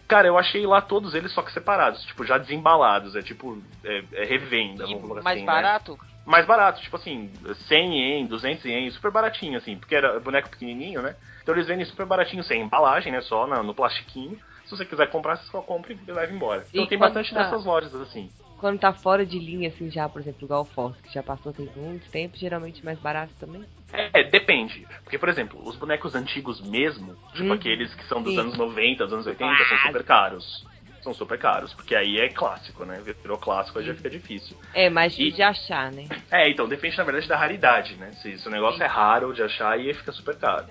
Cara, 0.06 0.28
eu 0.28 0.38
achei 0.38 0.64
lá 0.66 0.80
todos 0.80 1.14
eles 1.14 1.32
só 1.32 1.42
que 1.42 1.52
separados, 1.52 2.04
tipo, 2.04 2.24
já 2.24 2.38
desembalados, 2.38 3.16
é 3.16 3.22
tipo, 3.22 3.60
é, 3.82 4.04
é 4.12 4.24
revenda, 4.24 4.84
e 4.84 4.86
vamos 4.86 5.00
colocar 5.00 5.22
mais 5.22 5.36
assim, 5.36 5.46
né? 5.46 5.52
barato? 5.52 5.92
Né? 5.92 5.98
Mais 6.24 6.46
barato, 6.46 6.80
tipo 6.80 6.96
assim, 6.96 7.30
100 7.68 7.98
ien, 7.98 8.26
200 8.26 8.64
ien, 8.64 8.90
super 8.90 9.10
baratinho, 9.10 9.58
assim, 9.58 9.76
porque 9.76 9.94
era 9.94 10.18
boneco 10.20 10.48
pequenininho, 10.48 11.02
né? 11.02 11.16
Então 11.42 11.54
eles 11.54 11.66
vendem 11.66 11.84
super 11.86 12.06
baratinho, 12.06 12.42
sem 12.44 12.62
embalagem, 12.62 13.12
né, 13.12 13.20
só 13.20 13.46
no, 13.46 13.62
no 13.62 13.74
plastiquinho. 13.74 14.38
Se 14.66 14.76
você 14.76 14.84
quiser 14.84 15.08
comprar, 15.10 15.36
você 15.36 15.50
só 15.50 15.62
compra 15.62 15.92
e 15.92 16.12
leva 16.12 16.32
embora. 16.32 16.64
Então 16.68 16.84
e 16.84 16.88
tem 16.88 16.98
bastante 16.98 17.32
tá... 17.32 17.44
dessas 17.44 17.64
lojas 17.64 17.94
assim. 17.94 18.30
Quando 18.58 18.80
tá 18.80 18.92
fora 18.92 19.24
de 19.24 19.38
linha, 19.38 19.68
assim, 19.68 19.90
já, 19.90 20.08
por 20.08 20.20
exemplo, 20.20 20.44
igual 20.44 20.62
o 20.62 20.64
Force, 20.64 21.00
que 21.02 21.12
já 21.12 21.22
passou 21.22 21.52
tem 21.52 21.68
muito 21.76 22.10
tempo, 22.10 22.36
geralmente 22.36 22.84
mais 22.84 22.98
barato 22.98 23.32
também? 23.38 23.64
É, 23.92 24.24
depende. 24.24 24.86
Porque, 25.04 25.18
por 25.18 25.28
exemplo, 25.28 25.60
os 25.62 25.76
bonecos 25.76 26.14
antigos 26.14 26.60
mesmo, 26.62 27.14
tipo 27.34 27.50
hum, 27.50 27.52
aqueles 27.52 27.94
que 27.94 28.04
são 28.06 28.22
dos 28.22 28.32
sim. 28.32 28.40
anos 28.40 28.56
90, 28.56 29.04
dos 29.04 29.12
anos 29.12 29.26
80, 29.26 29.64
são 29.64 29.78
super 29.78 30.04
caros. 30.04 30.66
São 31.02 31.14
super 31.14 31.38
caros, 31.38 31.72
porque 31.74 31.94
aí 31.94 32.18
é 32.18 32.28
clássico, 32.30 32.84
né? 32.84 33.00
Virou 33.22 33.38
clássico, 33.38 33.78
aí 33.78 33.84
já 33.84 33.94
fica 33.94 34.10
difícil. 34.10 34.56
É, 34.74 34.90
mais 34.90 35.12
difícil 35.12 35.34
e... 35.34 35.36
de 35.36 35.42
achar, 35.42 35.92
né? 35.92 36.08
É, 36.32 36.48
então 36.50 36.66
depende, 36.66 36.96
na 36.96 37.04
verdade, 37.04 37.28
da 37.28 37.36
raridade, 37.36 37.94
né? 37.94 38.10
Se, 38.14 38.38
se 38.38 38.48
o 38.48 38.50
negócio 38.50 38.78
sim. 38.78 38.84
é 38.84 38.88
raro 38.88 39.32
de 39.32 39.42
achar, 39.42 39.72
aí 39.72 39.92
fica 39.94 40.10
super 40.10 40.36
caro. 40.36 40.66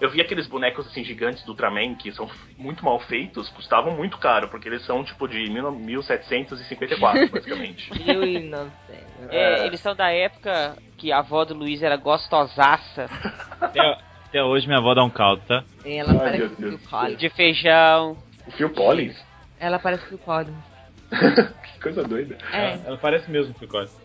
Eu 0.00 0.10
vi 0.10 0.20
aqueles 0.20 0.46
bonecos 0.46 0.86
assim 0.86 1.02
gigantes 1.02 1.42
do 1.44 1.52
Ultraman 1.52 1.94
que 1.94 2.12
são 2.12 2.28
muito 2.58 2.84
mal 2.84 2.98
feitos, 3.00 3.48
custavam 3.50 3.96
muito 3.96 4.18
caro, 4.18 4.48
porque 4.48 4.68
eles 4.68 4.84
são 4.84 5.02
tipo 5.02 5.26
de 5.26 5.48
1754, 5.48 7.28
basicamente. 7.32 7.92
1900. 7.92 8.72
É, 9.30 9.62
é, 9.62 9.66
eles 9.66 9.80
são 9.80 9.94
da 9.94 10.10
época 10.10 10.76
que 10.98 11.10
a 11.12 11.18
avó 11.18 11.44
do 11.44 11.54
Luiz 11.54 11.82
era 11.82 11.96
gostosaça. 11.96 13.06
Até, 13.58 13.80
até 14.26 14.42
hoje 14.42 14.66
minha 14.66 14.78
avó 14.78 14.92
dá 14.92 15.02
um 15.02 15.08
caldo, 15.08 15.42
tá? 15.46 15.64
Ela 15.82 16.12
Ai, 16.12 16.18
parece 16.18 16.44
o 16.44 16.56
Phil 16.56 16.78
Collins. 16.90 17.18
De 17.18 17.28
feijão. 17.30 18.18
O 18.46 18.50
Phil 18.50 18.70
Collins? 18.70 19.24
Ela 19.58 19.78
parece 19.78 20.04
o 20.04 20.08
Phil 20.08 20.18
Collins. 20.18 20.54
que 21.72 21.80
coisa 21.80 22.02
doida. 22.02 22.36
É. 22.52 22.72
Ela, 22.72 22.82
ela 22.86 22.98
parece 22.98 23.30
mesmo 23.30 23.54
o 23.54 23.58
Phil 23.58 23.68
Collins. 23.68 23.96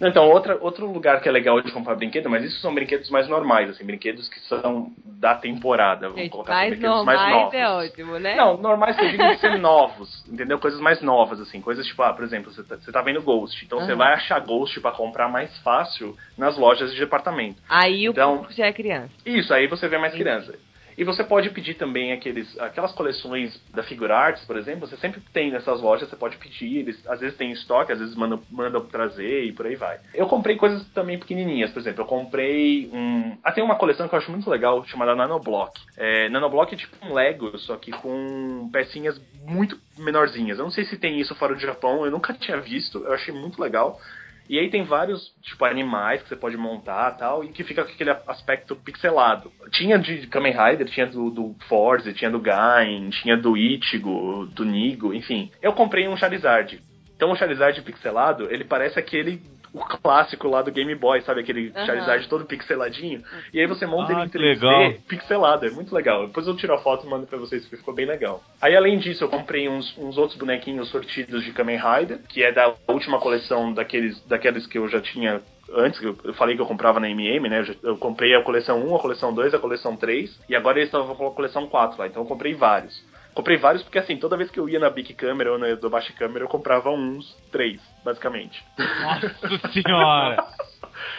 Então, 0.00 0.28
outra, 0.28 0.56
outro 0.60 0.90
lugar 0.90 1.20
que 1.20 1.28
é 1.28 1.32
legal 1.32 1.60
de 1.60 1.72
comprar 1.72 1.96
brinquedo, 1.96 2.30
mas 2.30 2.44
isso 2.44 2.60
são 2.60 2.74
brinquedos 2.74 3.10
mais 3.10 3.28
normais, 3.28 3.70
assim, 3.70 3.84
brinquedos 3.84 4.28
que 4.28 4.40
são 4.40 4.92
da 5.04 5.34
temporada. 5.34 6.08
Vamos 6.08 6.28
colocar 6.28 6.52
mais 6.52 6.72
assim, 6.72 6.80
brinquedos 6.80 7.04
mais 7.04 7.30
novos. 7.30 7.54
é 7.54 7.68
ótimo, 7.68 8.18
né? 8.18 8.36
Não, 8.36 8.56
normais 8.56 8.96
que 8.96 9.04
eu 9.04 9.10
digo 9.10 9.34
ser 9.38 9.58
novos, 9.58 10.24
entendeu? 10.28 10.58
Coisas 10.58 10.80
mais 10.80 11.00
novas, 11.02 11.40
assim, 11.40 11.60
coisas 11.60 11.86
tipo, 11.86 12.02
ah, 12.02 12.12
por 12.12 12.24
exemplo, 12.24 12.52
você 12.52 12.62
tá, 12.62 12.76
você 12.76 12.92
tá 12.92 13.02
vendo 13.02 13.22
Ghost, 13.22 13.64
então 13.64 13.78
uhum. 13.78 13.86
você 13.86 13.94
vai 13.94 14.14
achar 14.14 14.38
Ghost 14.40 14.80
para 14.80 14.92
comprar 14.92 15.28
mais 15.28 15.56
fácil 15.58 16.16
nas 16.36 16.56
lojas 16.56 16.92
de 16.92 17.00
departamento. 17.00 17.60
Aí 17.68 18.06
então, 18.06 18.34
o 18.34 18.36
público 18.36 18.54
já 18.54 18.66
é 18.66 18.72
criança. 18.72 19.10
Isso, 19.26 19.52
aí 19.52 19.66
você 19.66 19.88
vê 19.88 19.98
mais 19.98 20.14
criança. 20.14 20.54
E 20.98 21.04
você 21.04 21.22
pode 21.22 21.48
pedir 21.50 21.74
também 21.74 22.10
aqueles, 22.12 22.58
aquelas 22.58 22.90
coleções 22.90 23.56
da 23.72 23.84
Figure 23.84 24.10
Arts, 24.10 24.44
por 24.44 24.56
exemplo, 24.56 24.84
você 24.84 24.96
sempre 24.96 25.20
tem 25.32 25.48
nessas 25.48 25.80
lojas, 25.80 26.10
você 26.10 26.16
pode 26.16 26.36
pedir, 26.38 26.78
eles 26.78 27.00
às 27.06 27.20
vezes 27.20 27.38
tem 27.38 27.52
estoque, 27.52 27.92
às 27.92 28.00
vezes 28.00 28.16
mandam, 28.16 28.42
mandam 28.50 28.84
trazer 28.84 29.44
e 29.44 29.52
por 29.52 29.64
aí 29.64 29.76
vai. 29.76 30.00
Eu 30.12 30.26
comprei 30.26 30.56
coisas 30.56 30.84
também 30.88 31.16
pequenininhas, 31.16 31.70
por 31.70 31.78
exemplo, 31.78 32.02
eu 32.02 32.06
comprei 32.06 32.90
um... 32.92 33.38
Ah, 33.44 33.52
tem 33.52 33.62
uma 33.62 33.76
coleção 33.76 34.08
que 34.08 34.14
eu 34.16 34.18
acho 34.18 34.32
muito 34.32 34.50
legal, 34.50 34.84
chamada 34.86 35.14
Nanoblock. 35.14 35.80
É, 35.96 36.28
Nanoblock 36.30 36.74
é 36.74 36.78
tipo 36.78 36.96
um 37.06 37.14
Lego, 37.14 37.56
só 37.60 37.76
que 37.76 37.92
com 37.92 38.68
pecinhas 38.72 39.22
muito 39.46 39.78
menorzinhas. 39.96 40.58
Eu 40.58 40.64
não 40.64 40.72
sei 40.72 40.84
se 40.84 40.98
tem 40.98 41.20
isso 41.20 41.32
fora 41.36 41.54
do 41.54 41.60
Japão, 41.60 42.04
eu 42.04 42.10
nunca 42.10 42.34
tinha 42.34 42.60
visto, 42.60 43.04
eu 43.04 43.12
achei 43.12 43.32
muito 43.32 43.62
legal. 43.62 44.00
E 44.48 44.58
aí 44.58 44.70
tem 44.70 44.82
vários, 44.82 45.34
tipo, 45.42 45.64
animais 45.64 46.22
que 46.22 46.28
você 46.28 46.36
pode 46.36 46.56
montar 46.56 47.12
tal, 47.12 47.44
e 47.44 47.48
que 47.48 47.62
fica 47.62 47.84
com 47.84 47.90
aquele 47.90 48.10
aspecto 48.26 48.74
pixelado. 48.76 49.52
Tinha 49.72 49.98
de 49.98 50.26
Kamen 50.26 50.52
Rider, 50.52 50.88
tinha 50.88 51.06
do, 51.06 51.30
do 51.30 51.54
Forze, 51.68 52.14
tinha 52.14 52.30
do 52.30 52.40
Gain, 52.40 53.10
tinha 53.10 53.36
do 53.36 53.56
Ichigo, 53.56 54.46
do 54.46 54.64
Nigo, 54.64 55.12
enfim. 55.12 55.50
Eu 55.60 55.72
comprei 55.72 56.08
um 56.08 56.16
Charizard. 56.16 56.80
Então 57.14 57.32
o 57.32 57.36
Charizard 57.36 57.82
pixelado, 57.82 58.48
ele 58.50 58.64
parece 58.64 58.98
aquele 58.98 59.42
o 59.78 59.98
clássico 59.98 60.48
lá 60.48 60.62
do 60.62 60.72
Game 60.72 60.94
Boy, 60.94 61.20
sabe? 61.22 61.40
Aquele 61.40 61.72
Aham. 61.74 61.86
Charizard 61.86 62.28
todo 62.28 62.44
pixeladinho. 62.44 63.22
E 63.52 63.60
aí 63.60 63.66
você 63.66 63.86
monta 63.86 64.12
Ah, 64.12 64.16
ele 64.16 64.26
em 64.26 64.28
que 64.28 64.38
3D 64.38 64.64
legal. 64.64 64.92
pixelado, 65.08 65.66
é 65.66 65.70
muito 65.70 65.94
legal. 65.94 66.26
Depois 66.26 66.46
eu 66.46 66.56
tiro 66.56 66.74
a 66.74 66.78
foto 66.78 67.06
e 67.06 67.10
mando 67.10 67.26
pra 67.26 67.38
vocês, 67.38 67.62
porque 67.62 67.76
ficou 67.76 67.94
bem 67.94 68.06
legal. 68.06 68.42
Aí 68.60 68.76
além 68.76 68.98
disso, 68.98 69.24
eu 69.24 69.28
comprei 69.28 69.68
uns, 69.68 69.96
uns 69.96 70.18
outros 70.18 70.38
bonequinhos 70.38 70.88
sortidos 70.90 71.44
de 71.44 71.52
Kamen 71.52 71.78
Rider, 71.78 72.20
que 72.28 72.42
é 72.42 72.52
da 72.52 72.74
última 72.88 73.18
coleção 73.20 73.72
daqueles, 73.72 74.20
daqueles 74.26 74.66
que 74.66 74.78
eu 74.78 74.88
já 74.88 75.00
tinha 75.00 75.40
antes, 75.74 76.00
que 76.00 76.06
eu 76.06 76.34
falei 76.34 76.56
que 76.56 76.62
eu 76.62 76.66
comprava 76.66 76.98
na 76.98 77.10
MM, 77.10 77.46
né? 77.48 77.62
Eu, 77.82 77.98
comprei 77.98 78.34
a 78.34 78.42
coleção 78.42 78.86
1, 78.86 78.96
a 78.96 78.98
coleção 79.00 79.34
2, 79.34 79.52
a 79.52 79.58
coleção 79.58 79.96
3, 79.96 80.40
e 80.48 80.56
agora 80.56 80.78
eles 80.78 80.88
estavam 80.88 81.14
com 81.14 81.26
a 81.26 81.30
coleção 81.30 81.66
4 81.66 81.98
lá, 81.98 82.06
então 82.06 82.22
eu 82.22 82.26
comprei 82.26 82.54
vários. 82.54 83.04
Comprei 83.38 83.56
vários 83.56 83.84
porque, 83.84 84.00
assim, 84.00 84.16
toda 84.16 84.36
vez 84.36 84.50
que 84.50 84.58
eu 84.58 84.68
ia 84.68 84.80
na 84.80 84.90
Big 84.90 85.14
Camera 85.14 85.52
ou 85.52 85.58
na 85.58 85.72
do 85.76 85.88
Baixa 85.88 86.12
Câmera, 86.12 86.44
eu 86.44 86.48
comprava 86.48 86.90
uns 86.90 87.36
três, 87.52 87.80
basicamente. 88.04 88.64
Nossa 88.76 89.68
senhora! 89.72 90.44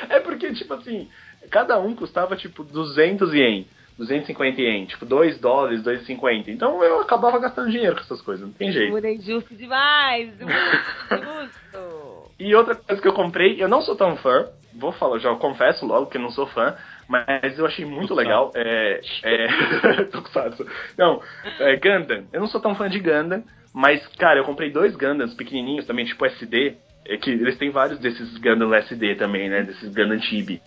É 0.10 0.20
porque, 0.20 0.52
tipo 0.54 0.74
assim, 0.74 1.08
cada 1.50 1.80
um 1.80 1.96
custava, 1.96 2.36
tipo, 2.36 2.66
200 2.66 3.34
ien. 3.34 3.66
250 3.98 4.62
ien, 4.62 4.86
tipo, 4.86 5.06
2 5.06 5.40
dólares, 5.40 5.82
2,50. 5.82 6.50
Então 6.50 6.84
eu 6.84 7.00
acabava 7.00 7.40
gastando 7.40 7.72
dinheiro 7.72 7.96
com 7.96 8.02
essas 8.02 8.22
coisas, 8.22 8.46
não 8.46 8.54
tem 8.54 8.70
jeito. 8.70 8.92
Muito 8.92 9.08
injusto 9.08 9.56
demais. 9.56 10.34
Injusto. 10.42 12.32
E 12.38 12.54
outra 12.54 12.76
coisa 12.76 13.02
que 13.02 13.08
eu 13.08 13.14
comprei, 13.14 13.64
eu 13.64 13.70
não 13.70 13.82
sou 13.82 13.96
tão 13.96 14.18
fã, 14.18 14.50
vou 14.74 14.92
falar, 14.92 15.20
já 15.20 15.34
confesso 15.36 15.86
logo 15.86 16.08
que 16.08 16.18
eu 16.18 16.22
não 16.22 16.32
sou 16.32 16.48
fã, 16.48 16.76
mas 17.10 17.58
eu 17.58 17.66
achei 17.66 17.84
muito 17.84 18.14
legal. 18.14 18.52
É. 18.56 19.02
é 19.24 20.04
Tokusatsu. 20.12 20.66
Não, 20.98 21.22
é 21.60 21.76
Gundam. 21.76 22.26
Eu 22.32 22.40
não 22.40 22.48
sou 22.48 22.62
tão 22.62 22.76
fã 22.76 22.88
de 22.90 23.00
Gundam, 23.00 23.44
mas, 23.74 24.06
cara, 24.18 24.40
eu 24.40 24.46
comprei 24.46 24.70
dois 24.72 24.96
Gundams 24.96 25.34
pequenininhos 25.34 25.86
também, 25.86 26.06
tipo 26.06 26.26
SD. 26.26 26.78
É 27.08 27.18
que 27.18 27.32
eles 27.32 27.58
têm 27.58 27.72
vários 27.72 28.00
desses 28.00 28.38
Gundam 28.38 28.74
SD 28.74 29.16
também, 29.16 29.50
né? 29.50 29.64
Desses 29.64 29.90
Gundam 29.94 30.20
Chibi. 30.22 30.62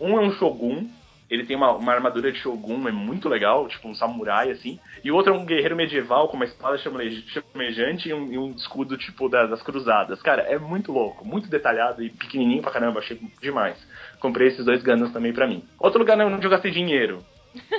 Um 0.00 0.18
é 0.18 0.20
um 0.22 0.32
Shogun, 0.32 0.88
ele 1.30 1.44
tem 1.44 1.56
uma, 1.56 1.72
uma 1.72 1.92
armadura 1.92 2.32
de 2.32 2.38
Shogun, 2.38 2.88
é 2.88 2.92
muito 2.92 3.28
legal, 3.28 3.68
tipo 3.68 3.88
um 3.88 3.94
samurai 3.94 4.50
assim. 4.50 4.78
E 5.04 5.10
o 5.10 5.14
outro 5.14 5.34
é 5.34 5.36
um 5.36 5.44
guerreiro 5.44 5.76
medieval 5.76 6.28
com 6.28 6.36
uma 6.36 6.44
espada 6.46 6.78
chamejante 6.78 8.08
e 8.08 8.14
um, 8.14 8.32
e 8.32 8.38
um 8.38 8.50
escudo 8.52 8.96
tipo 8.96 9.28
da- 9.28 9.46
das 9.46 9.62
cruzadas. 9.62 10.20
Cara, 10.22 10.42
é 10.42 10.58
muito 10.58 10.92
louco, 10.92 11.26
muito 11.26 11.48
detalhado 11.48 12.02
e 12.02 12.10
pequenininho 12.10 12.62
pra 12.62 12.70
caramba, 12.72 13.00
achei 13.00 13.18
demais. 13.40 13.76
Comprei 14.22 14.48
esses 14.48 14.64
dois 14.64 14.80
Gundams 14.84 15.12
também 15.12 15.32
pra 15.32 15.48
mim. 15.48 15.64
Outro 15.80 15.98
lugar 15.98 16.16
onde 16.20 16.46
eu 16.46 16.50
gastei 16.50 16.70
dinheiro. 16.70 17.24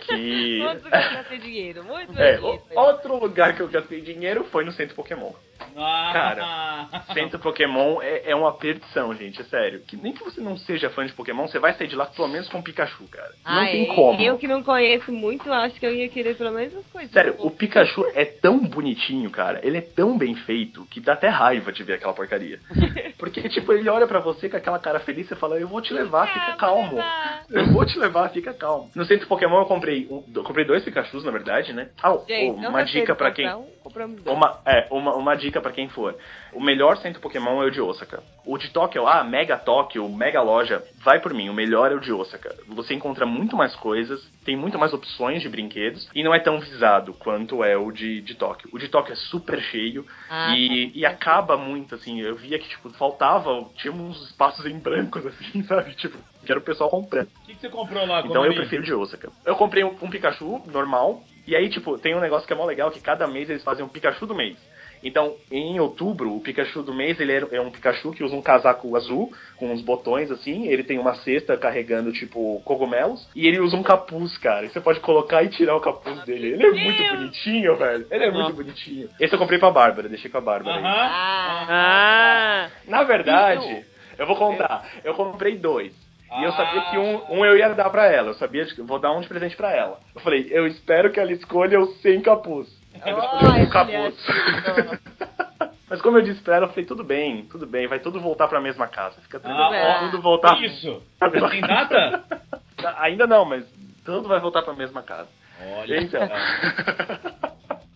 Que. 0.06 0.60
Todos 0.68 0.84
gastam 0.84 1.38
dinheiro. 1.40 1.84
Muito 1.86 2.20
É, 2.20 2.38
bem 2.38 2.46
o- 2.46 2.52
dito. 2.58 2.66
outro 2.80 3.18
lugar 3.18 3.56
que 3.56 3.62
eu 3.62 3.68
gastei 3.70 4.02
dinheiro 4.02 4.44
foi 4.52 4.66
no 4.66 4.72
Centro 4.74 4.94
Pokémon. 4.94 5.32
Cara, 5.74 6.88
Centro 7.14 7.40
Pokémon 7.40 8.02
é, 8.02 8.32
é 8.32 8.36
uma 8.36 8.54
perdição, 8.54 9.14
gente, 9.16 9.42
é 9.42 9.44
sério. 9.46 9.82
Que 9.88 9.96
nem 9.98 10.14
que 10.14 10.24
você 10.24 10.40
não 10.42 10.58
seja 10.58 10.90
fã 10.90 11.06
de 11.06 11.14
Pokémon, 11.14 11.48
você 11.48 11.60
vai 11.60 11.74
sair 11.74 11.88
de 11.88 11.96
lá 11.96 12.06
pelo 12.06 12.28
menos 12.28 12.48
com 12.50 12.62
Pikachu, 12.62 13.06
cara. 13.10 13.32
Não 13.46 13.62
Ah, 13.64 13.66
tem 13.68 13.88
como. 13.88 14.22
Eu 14.22 14.38
que 14.38 14.48
não 14.48 14.64
conheço 14.64 15.12
muito, 15.12 15.52
acho 15.52 15.80
que 15.80 15.86
eu 15.86 15.94
ia 15.94 16.08
querer 16.10 16.36
pelo 16.36 16.52
menos 16.52 16.76
as 16.76 16.86
coisas. 16.88 17.12
Sério, 17.12 17.36
o 17.40 17.50
Pikachu 17.52 18.06
é 18.14 18.26
tão 18.26 18.60
bonitinho, 18.60 19.30
cara. 19.30 19.60
Ele 19.64 19.78
é 19.78 19.82
tão 19.82 20.18
bem 20.18 20.36
feito 20.36 20.86
que 20.86 21.00
dá 21.00 21.14
até 21.14 21.28
raiva 21.30 21.72
de 21.72 21.84
ver 21.84 21.94
aquela 21.94 22.14
porcaria. 22.14 22.60
Porque, 23.18 23.48
tipo, 23.50 23.72
ele 23.74 23.90
olha 23.90 24.06
pra 24.08 24.20
você 24.20 24.50
com 24.50 24.58
aquela 24.58 24.80
cara 24.80 25.00
feliz 25.00 25.30
e 25.32 25.36
fala: 25.36 25.58
Eu 25.60 25.68
vou 25.68 25.82
te 25.82 25.94
levar, 25.94 26.28
fica 26.28 26.52
Ah, 26.54 26.56
calmo. 26.58 26.96
levar. 26.96 27.44
Eu 27.50 27.66
vou 27.72 27.86
te 27.86 27.98
levar, 27.98 28.30
fica 28.30 28.54
calmo. 28.54 28.92
No 28.96 29.06
centro 29.06 29.28
Pokémon 29.28 29.60
eu 29.60 29.66
comprei, 29.66 30.08
um- 30.10 30.24
eu 30.36 30.44
comprei 30.44 30.66
dois 30.66 30.84
Pikachus, 30.84 31.24
na 31.24 31.32
verdade, 31.32 31.72
né? 31.74 31.90
Ah, 32.02 32.18
Gente, 32.28 32.66
uma 32.66 32.84
dica 32.84 33.16
pra 33.16 33.32
quem. 33.32 33.46
Compramos 33.84 34.22
dois. 34.22 34.36
Uma, 34.36 34.60
é, 34.66 34.88
uma, 34.90 35.14
uma 35.16 35.36
dica 35.36 35.60
pra 35.62 35.72
quem 35.72 35.90
for. 35.90 36.16
O 36.54 36.62
melhor 36.62 36.98
centro 36.98 37.22
Pokémon 37.22 37.62
é 37.62 37.66
o 37.66 37.70
de 37.70 37.82
Osaka. 37.82 38.24
O 38.46 38.58
de 38.58 38.70
Tóquio, 38.70 39.08
ah, 39.08 39.24
Mega 39.24 39.58
Tóquio, 39.58 40.08
Mega 40.10 40.42
Loja, 40.42 40.84
vai 41.04 41.20
por 41.20 41.34
mim. 41.34 41.50
O 41.50 41.54
melhor 41.54 41.92
é 41.92 41.96
o 41.96 42.00
de 42.00 42.12
Osaka. 42.12 42.56
Você 42.70 42.94
encontra 42.94 43.26
muito 43.26 43.56
mais 43.56 43.76
coisas, 43.76 44.22
tem 44.46 44.56
muito 44.56 44.78
mais 44.80 44.94
opções 44.94 45.42
de 45.42 45.50
brinquedos 45.50 46.10
e 46.16 46.24
não 46.24 46.34
é 46.34 46.40
tão 46.40 46.60
visado 46.60 47.14
quanto 47.14 47.64
é 47.64 47.78
o 47.78 47.92
de, 47.92 48.22
de 48.22 48.36
Tóquio. 48.36 48.70
O 48.72 48.80
de 48.80 48.88
Tóquio 48.88 49.14
é 49.14 49.16
super 49.16 49.60
cheio 49.62 50.06
Ah, 50.30 50.56
e, 50.56 50.88
tá. 50.88 50.92
e 50.96 51.06
acaba 51.06 51.58
muito, 51.58 51.96
assim. 51.96 52.22
Eu 52.22 52.36
via 52.36 52.58
que, 52.60 52.70
tipo, 52.70 52.90
faltava, 52.92 53.64
tinha 53.76 53.94
uns 53.94 54.22
espaços 54.30 54.66
em 54.66 54.78
brancos, 54.80 55.26
assim, 55.28 55.64
sabe? 55.64 55.94
Tipo, 55.96 56.18
que 56.46 56.52
era 56.52 56.60
o 56.60 56.64
pessoal 56.64 56.90
comprando. 56.90 57.28
o 57.28 57.46
que, 57.46 57.56
que 57.56 57.62
você 57.62 57.70
comprou 57.70 58.06
lá? 58.06 58.22
Então 58.26 58.46
eu 58.46 58.54
prefiro 58.54 58.84
de 58.84 58.94
Osaka. 58.94 59.32
Eu 59.46 59.56
comprei 59.56 59.84
um, 59.84 59.96
um 60.02 60.10
Pikachu 60.10 60.62
normal, 60.72 61.24
e 61.48 61.56
aí, 61.56 61.70
tipo, 61.70 61.98
tem 61.98 62.16
um 62.16 62.20
negócio 62.22 62.48
que 62.48 62.54
é 62.54 62.56
mó 62.56 62.66
legal, 62.66 62.92
que 62.92 63.00
cada 63.02 63.28
mês 63.28 63.50
eles 63.50 63.64
fazem 63.64 63.84
um 63.86 63.90
Pikachu 63.90 64.26
do 64.26 64.36
mês. 64.36 64.58
Então, 65.06 65.36
em 65.52 65.78
outubro, 65.82 66.34
o 66.34 66.40
Pikachu 66.40 66.82
do 66.82 66.94
mês, 66.94 67.20
ele 67.20 67.34
é, 67.34 67.46
é 67.52 67.60
um 67.60 67.70
Pikachu 67.70 68.14
que 68.14 68.24
usa 68.24 68.34
um 68.34 68.42
casaco 68.42 68.96
azul, 68.96 69.34
com 69.58 69.70
uns 69.70 69.82
botões 69.82 70.32
assim, 70.32 70.68
ele 70.70 70.82
tem 70.82 70.98
uma 70.98 71.14
cesta 71.16 71.58
carregando, 71.58 72.14
tipo, 72.14 72.62
cogumelos, 72.64 73.28
e 73.36 73.46
ele 73.46 73.60
usa 73.60 73.76
um 73.76 73.84
capuz, 73.84 74.38
cara. 74.38 74.66
E 74.66 74.70
você 74.70 74.80
pode 74.80 75.02
colocar 75.02 75.44
e 75.44 75.50
tirar 75.50 75.76
o 75.76 75.82
capuz 75.82 76.24
dele. 76.24 76.54
Ele 76.54 76.66
é 76.66 76.72
muito 76.72 76.98
Deus! 76.98 77.18
bonitinho, 77.18 77.76
velho. 77.76 78.08
Ele 78.10 78.24
é 78.24 78.28
muito 78.32 78.44
Nossa. 78.44 78.56
bonitinho. 78.56 79.10
Esse 79.20 79.36
eu 79.36 79.40
comprei 79.40 79.60
pra 79.60 79.72
Bárbara, 79.72 80.08
deixei 80.08 80.32
com 80.32 80.38
a 80.38 80.42
Bárbara. 80.42 80.78
aí. 80.78 80.84
Aham. 80.86 81.10
Ah, 81.12 81.66
Ah, 81.70 82.70
Na 82.88 83.04
verdade, 83.04 83.86
eu 84.18 84.26
vou 84.26 84.38
contar. 84.38 84.90
Eu 85.04 85.14
comprei 85.16 85.58
dois. 85.58 85.94
E 86.40 86.44
eu 86.44 86.52
sabia 86.54 86.82
que 86.90 86.98
um, 86.98 87.40
um 87.40 87.46
eu 87.46 87.58
ia 87.58 87.70
dar 87.70 87.90
pra 87.90 88.06
ela. 88.08 88.30
Eu 88.30 88.34
sabia 88.36 88.66
que 88.66 88.80
eu 88.80 88.86
vou 88.86 89.00
dar 89.00 89.12
um 89.12 89.22
de 89.22 89.28
presente 89.28 89.56
pra 89.56 89.72
ela. 89.72 90.00
Eu 90.16 90.22
falei, 90.22 90.48
eu 90.52 90.66
espero 90.68 91.12
que 91.12 91.20
ela 91.20 91.32
escolha 91.32 91.80
o 91.80 91.88
sem 91.96 92.22
capuz. 92.22 92.68
Ela 93.02 93.24
escolheu 93.24 93.52
Olha, 93.52 93.66
com 93.66 93.72
capuz. 93.72 94.16
Mas 95.90 96.02
como 96.02 96.18
eu 96.18 96.24
disse 96.24 96.42
pra 96.42 96.56
ela, 96.56 96.66
eu 96.66 96.70
falei, 96.70 96.86
tudo 96.86 97.04
bem, 97.04 97.46
tudo 97.46 97.68
bem, 97.68 97.88
vai 97.88 98.00
tudo 98.00 98.20
voltar 98.20 98.48
pra 98.48 98.60
mesma 98.60 98.88
casa. 98.88 99.22
Fica 99.22 99.40
tudo, 99.40 99.54
Ah, 99.54 100.00
ó, 100.02 100.06
tudo 100.06 100.22
voltar. 100.22 100.60
Isso. 100.62 101.04
Tem 101.52 101.62
data? 101.62 102.24
Ainda 102.98 103.28
não, 103.28 103.46
mas 103.46 103.64
tudo 104.04 104.28
vai 104.28 104.40
voltar 104.40 104.64
pra 104.64 104.74
mesma 104.74 105.04
casa. 105.04 105.30
Olha. 105.62 106.02
Então. 106.02 106.22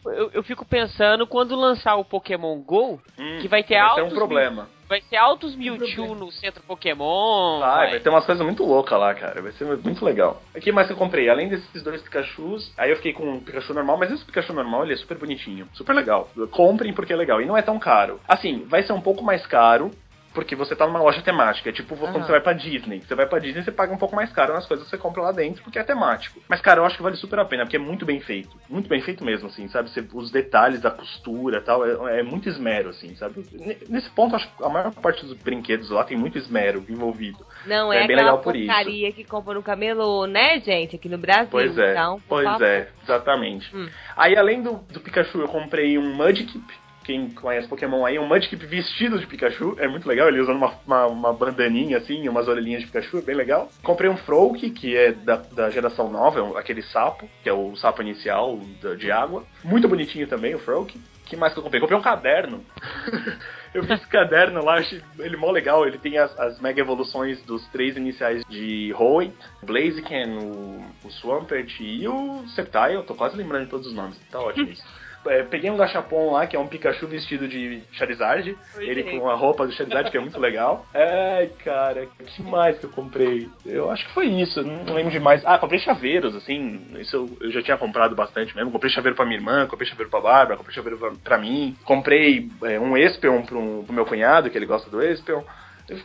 eu, 0.10 0.30
eu 0.34 0.44
fico 0.44 0.66
pensando 0.66 1.26
quando 1.28 1.56
lançar 1.56 1.96
o 1.96 2.06
Pokémon 2.06 2.58
GO, 2.62 3.00
Hum, 3.18 3.40
que 3.42 3.48
vai 3.48 3.64
ter 3.64 3.76
vai 3.76 3.84
ter 3.96 4.00
altos 4.02 4.14
um 4.14 4.16
problema. 4.16 4.68
vai 4.88 5.02
ser 5.02 5.18
altos 5.18 5.56
Mewtwo 5.56 6.16
no 6.16 6.32
centro 6.32 6.64
Pokémon. 6.64 7.60
Vai, 7.60 7.90
vai 7.92 8.00
ter 8.00 8.10
umas 8.10 8.26
coisas 8.26 8.44
muito 8.46 8.64
loucas 8.66 9.00
lá, 9.00 9.14
cara. 9.14 9.42
Vai 9.42 9.52
ser 9.54 9.66
muito 9.66 10.04
legal. 10.06 10.42
O 10.56 10.60
que 10.60 10.72
mais 10.72 10.88
que 10.88 10.94
eu 10.94 10.98
comprei? 10.98 11.30
Além 11.30 11.50
desses 11.50 11.84
dois 11.84 12.02
Pikachus, 12.02 12.72
aí 12.78 12.90
eu 12.90 12.96
fiquei 12.98 13.14
com 13.14 13.24
um 13.30 13.40
Pikachu 13.40 13.74
normal, 13.74 13.98
mas 13.98 14.12
esse 14.12 14.24
Pikachu 14.26 14.54
normal 14.54 14.84
ele 14.84 14.94
é 14.94 14.98
super 14.98 15.18
bonitinho. 15.18 15.68
Super 15.74 15.94
legal. 15.94 16.30
Comprem 16.52 16.94
porque 16.94 17.14
é 17.14 17.16
legal. 17.16 17.42
E 17.42 17.46
não 17.46 17.58
é 17.58 17.62
tão 17.62 17.78
caro. 17.80 18.20
Assim, 18.28 18.66
vai 18.70 18.84
ser 18.84 18.94
um 18.94 19.02
pouco 19.02 19.24
mais 19.24 19.46
caro. 19.46 19.92
Porque 20.38 20.56
você 20.56 20.76
tá 20.76 20.86
numa 20.86 21.00
loja 21.02 21.20
temática. 21.24 21.68
É 21.68 21.74
tipo 21.74 21.98
quando 21.98 22.16
Aham. 22.18 22.24
você 22.24 22.32
vai 22.32 22.40
pra 22.42 22.54
Disney. 22.54 23.02
Você 23.02 23.16
vai 23.16 23.26
pra 23.26 23.40
Disney 23.40 23.64
você 23.64 23.72
paga 23.72 23.92
um 23.92 23.98
pouco 23.98 24.16
mais 24.16 24.32
caro 24.32 24.54
nas 24.54 24.68
coisas 24.68 24.86
que 24.86 24.92
você 24.92 24.96
compra 24.96 25.24
lá 25.24 25.32
dentro, 25.32 25.64
porque 25.64 25.80
é 25.80 25.84
temático. 25.84 26.40
Mas, 26.48 26.62
cara, 26.62 26.80
eu 26.80 26.86
acho 26.86 26.96
que 26.96 27.02
vale 27.02 27.16
super 27.16 27.40
a 27.40 27.46
pena, 27.46 27.64
porque 27.64 27.78
é 27.78 27.80
muito 27.80 28.06
bem 28.06 28.20
feito. 28.20 28.56
Muito 28.70 28.88
bem 28.88 29.02
feito 29.02 29.24
mesmo, 29.26 29.48
assim, 29.48 29.68
sabe? 29.68 29.90
Você- 29.90 30.08
os 30.14 30.30
detalhes 30.30 30.80
da 30.80 30.92
costura 30.92 31.58
e 31.58 31.62
tal, 31.62 31.84
é, 32.08 32.20
é 32.20 32.24
muito 32.24 32.48
esmero, 32.48 32.90
assim, 32.90 33.16
sabe? 33.16 33.44
Nesse 33.90 34.12
ponto, 34.12 34.36
acho 34.36 34.48
que 34.56 34.64
a 34.64 34.70
maior 34.70 34.94
parte 34.94 35.26
dos 35.26 35.36
brinquedos 35.38 35.90
lá 35.90 36.04
tem 36.04 36.16
muito 36.16 36.38
esmero 36.38 36.86
envolvido. 36.88 37.44
Não 37.66 37.92
É 37.92 38.04
é, 38.04 38.08
bem 38.08 38.16
legal 38.16 38.38
por 38.38 38.56
isso. 38.56 38.68
porcaria 38.68 39.12
que 39.12 39.24
compra 39.24 39.56
no 39.56 39.64
camelô, 39.64 40.28
né, 40.28 40.60
gente? 40.60 40.98
Aqui 40.98 41.10
no 41.10 41.18
Brasil. 41.18 41.48
Pois 41.50 41.76
é, 41.80 41.94
Então, 41.94 42.22
pois 42.30 42.46
favor. 42.46 42.64
é, 42.64 42.90
exatamente. 43.02 43.76
Hum. 43.76 43.90
Aí, 44.16 44.38
além 44.38 44.62
do, 44.62 44.74
do 44.74 45.00
Pikachu, 45.00 45.40
eu 45.42 45.48
comprei 45.48 45.98
um 45.98 46.14
Mudkip. 46.14 46.62
Quem 47.08 47.30
conhece 47.30 47.70
Pokémon 47.70 48.06
aí, 48.06 48.20
um 48.20 48.28
Mudkip 48.28 48.66
vestido 48.66 49.18
de 49.18 49.26
Pikachu. 49.26 49.78
É 49.80 49.88
muito 49.88 50.06
legal, 50.06 50.28
ele 50.28 50.42
usando 50.42 50.58
uma, 50.58 50.74
uma, 50.86 51.06
uma 51.08 51.34
bandaninha 51.34 52.00
assim, 52.00 52.28
umas 52.28 52.50
orelhinhas 52.50 52.82
de 52.82 52.88
Pikachu, 52.88 53.20
é 53.20 53.22
bem 53.22 53.34
legal. 53.34 53.70
Comprei 53.82 54.10
um 54.10 54.18
Froak, 54.18 54.70
que 54.72 54.94
é 54.94 55.14
da, 55.14 55.38
da 55.38 55.70
geração 55.70 56.12
nova, 56.12 56.42
é 56.42 56.60
aquele 56.60 56.82
sapo, 56.82 57.26
que 57.42 57.48
é 57.48 57.54
o 57.54 57.74
sapo 57.78 58.02
inicial 58.02 58.60
de 59.00 59.10
água. 59.10 59.46
Muito 59.64 59.88
bonitinho 59.88 60.28
também, 60.28 60.54
o 60.54 60.60
Froak. 60.60 61.00
que 61.26 61.38
mais 61.38 61.54
que 61.54 61.60
eu 61.60 61.64
comprei? 61.64 61.80
Comprei 61.80 61.98
um 61.98 62.02
caderno. 62.02 62.62
eu 63.74 63.84
esse 63.86 64.08
caderno 64.08 64.62
lá, 64.62 64.74
achei 64.76 65.02
ele 65.20 65.38
mó 65.38 65.50
legal. 65.50 65.88
Ele 65.88 65.98
tem 65.98 66.18
as, 66.18 66.38
as 66.38 66.60
mega 66.60 66.82
evoluções 66.82 67.42
dos 67.44 67.66
três 67.68 67.96
iniciais 67.96 68.44
de 68.50 68.94
Hoenn, 69.00 69.32
Blaziken, 69.64 70.40
o, 70.40 70.84
o 71.06 71.10
Swampert 71.10 71.74
e 71.80 72.06
o 72.06 72.46
Sceptile. 72.50 73.04
Tô 73.04 73.16
quase 73.16 73.38
lembrando 73.38 73.64
de 73.64 73.70
todos 73.70 73.88
os 73.88 73.94
nomes. 73.94 74.20
Tá 74.30 74.42
ótimo 74.42 74.70
isso. 74.70 74.84
É, 75.30 75.44
peguei 75.44 75.70
um 75.70 75.78
gachapon 75.78 76.32
lá, 76.32 76.48
que 76.48 76.56
é 76.56 76.60
um 76.60 76.68
Pikachu 76.68 77.08
vestido 77.08 77.48
de 77.48 77.82
Charizard. 77.92 78.58
ele 78.78 79.04
com 79.04 79.30
a 79.30 79.36
roupa 79.36 79.66
do 79.66 79.74
Charizard, 79.74 80.10
que 80.12 80.18
é 80.18 80.22
muito 80.22 80.40
legal. 80.40 80.86
Ai, 80.94 81.50
cara, 81.64 82.06
que 82.06 82.44
mais 82.44 82.78
que 82.78 82.86
eu 82.86 82.90
comprei? 82.90 83.50
Eu 83.66 83.90
acho 83.92 84.06
que 84.06 84.14
foi 84.14 84.28
isso, 84.28 84.62
não 84.64 84.94
lembro 84.94 85.12
de 85.12 85.20
mais. 85.20 85.46
Ah, 85.46 85.58
comprei 85.58 85.80
chaveiros, 85.80 86.36
assim, 86.36 86.82
isso 87.00 87.16
eu, 87.16 87.38
eu 87.42 87.52
já 87.52 87.62
tinha 87.62 87.78
comprado 87.78 88.16
bastante 88.16 88.56
mesmo. 88.56 88.72
Comprei 88.72 88.92
chaveiro 88.92 89.16
pra 89.16 89.26
minha 89.26 89.38
irmã, 89.38 89.66
comprei 89.68 89.88
chaveiro 89.88 90.10
pra 90.10 90.22
Bárbara, 90.22 90.58
comprei 90.58 90.76
chaveiro 90.76 90.98
pra, 90.98 91.12
pra 91.24 91.38
mim. 91.38 91.76
Comprei 91.84 92.50
é, 92.64 92.80
um 92.80 92.98
Espeon 92.98 93.42
pro, 93.44 93.84
pro 93.84 93.94
meu 93.94 94.06
cunhado, 94.06 94.50
que 94.50 94.58
ele 94.58 94.66
gosta 94.66 94.90
do 94.90 95.02
Espeon 95.02 95.44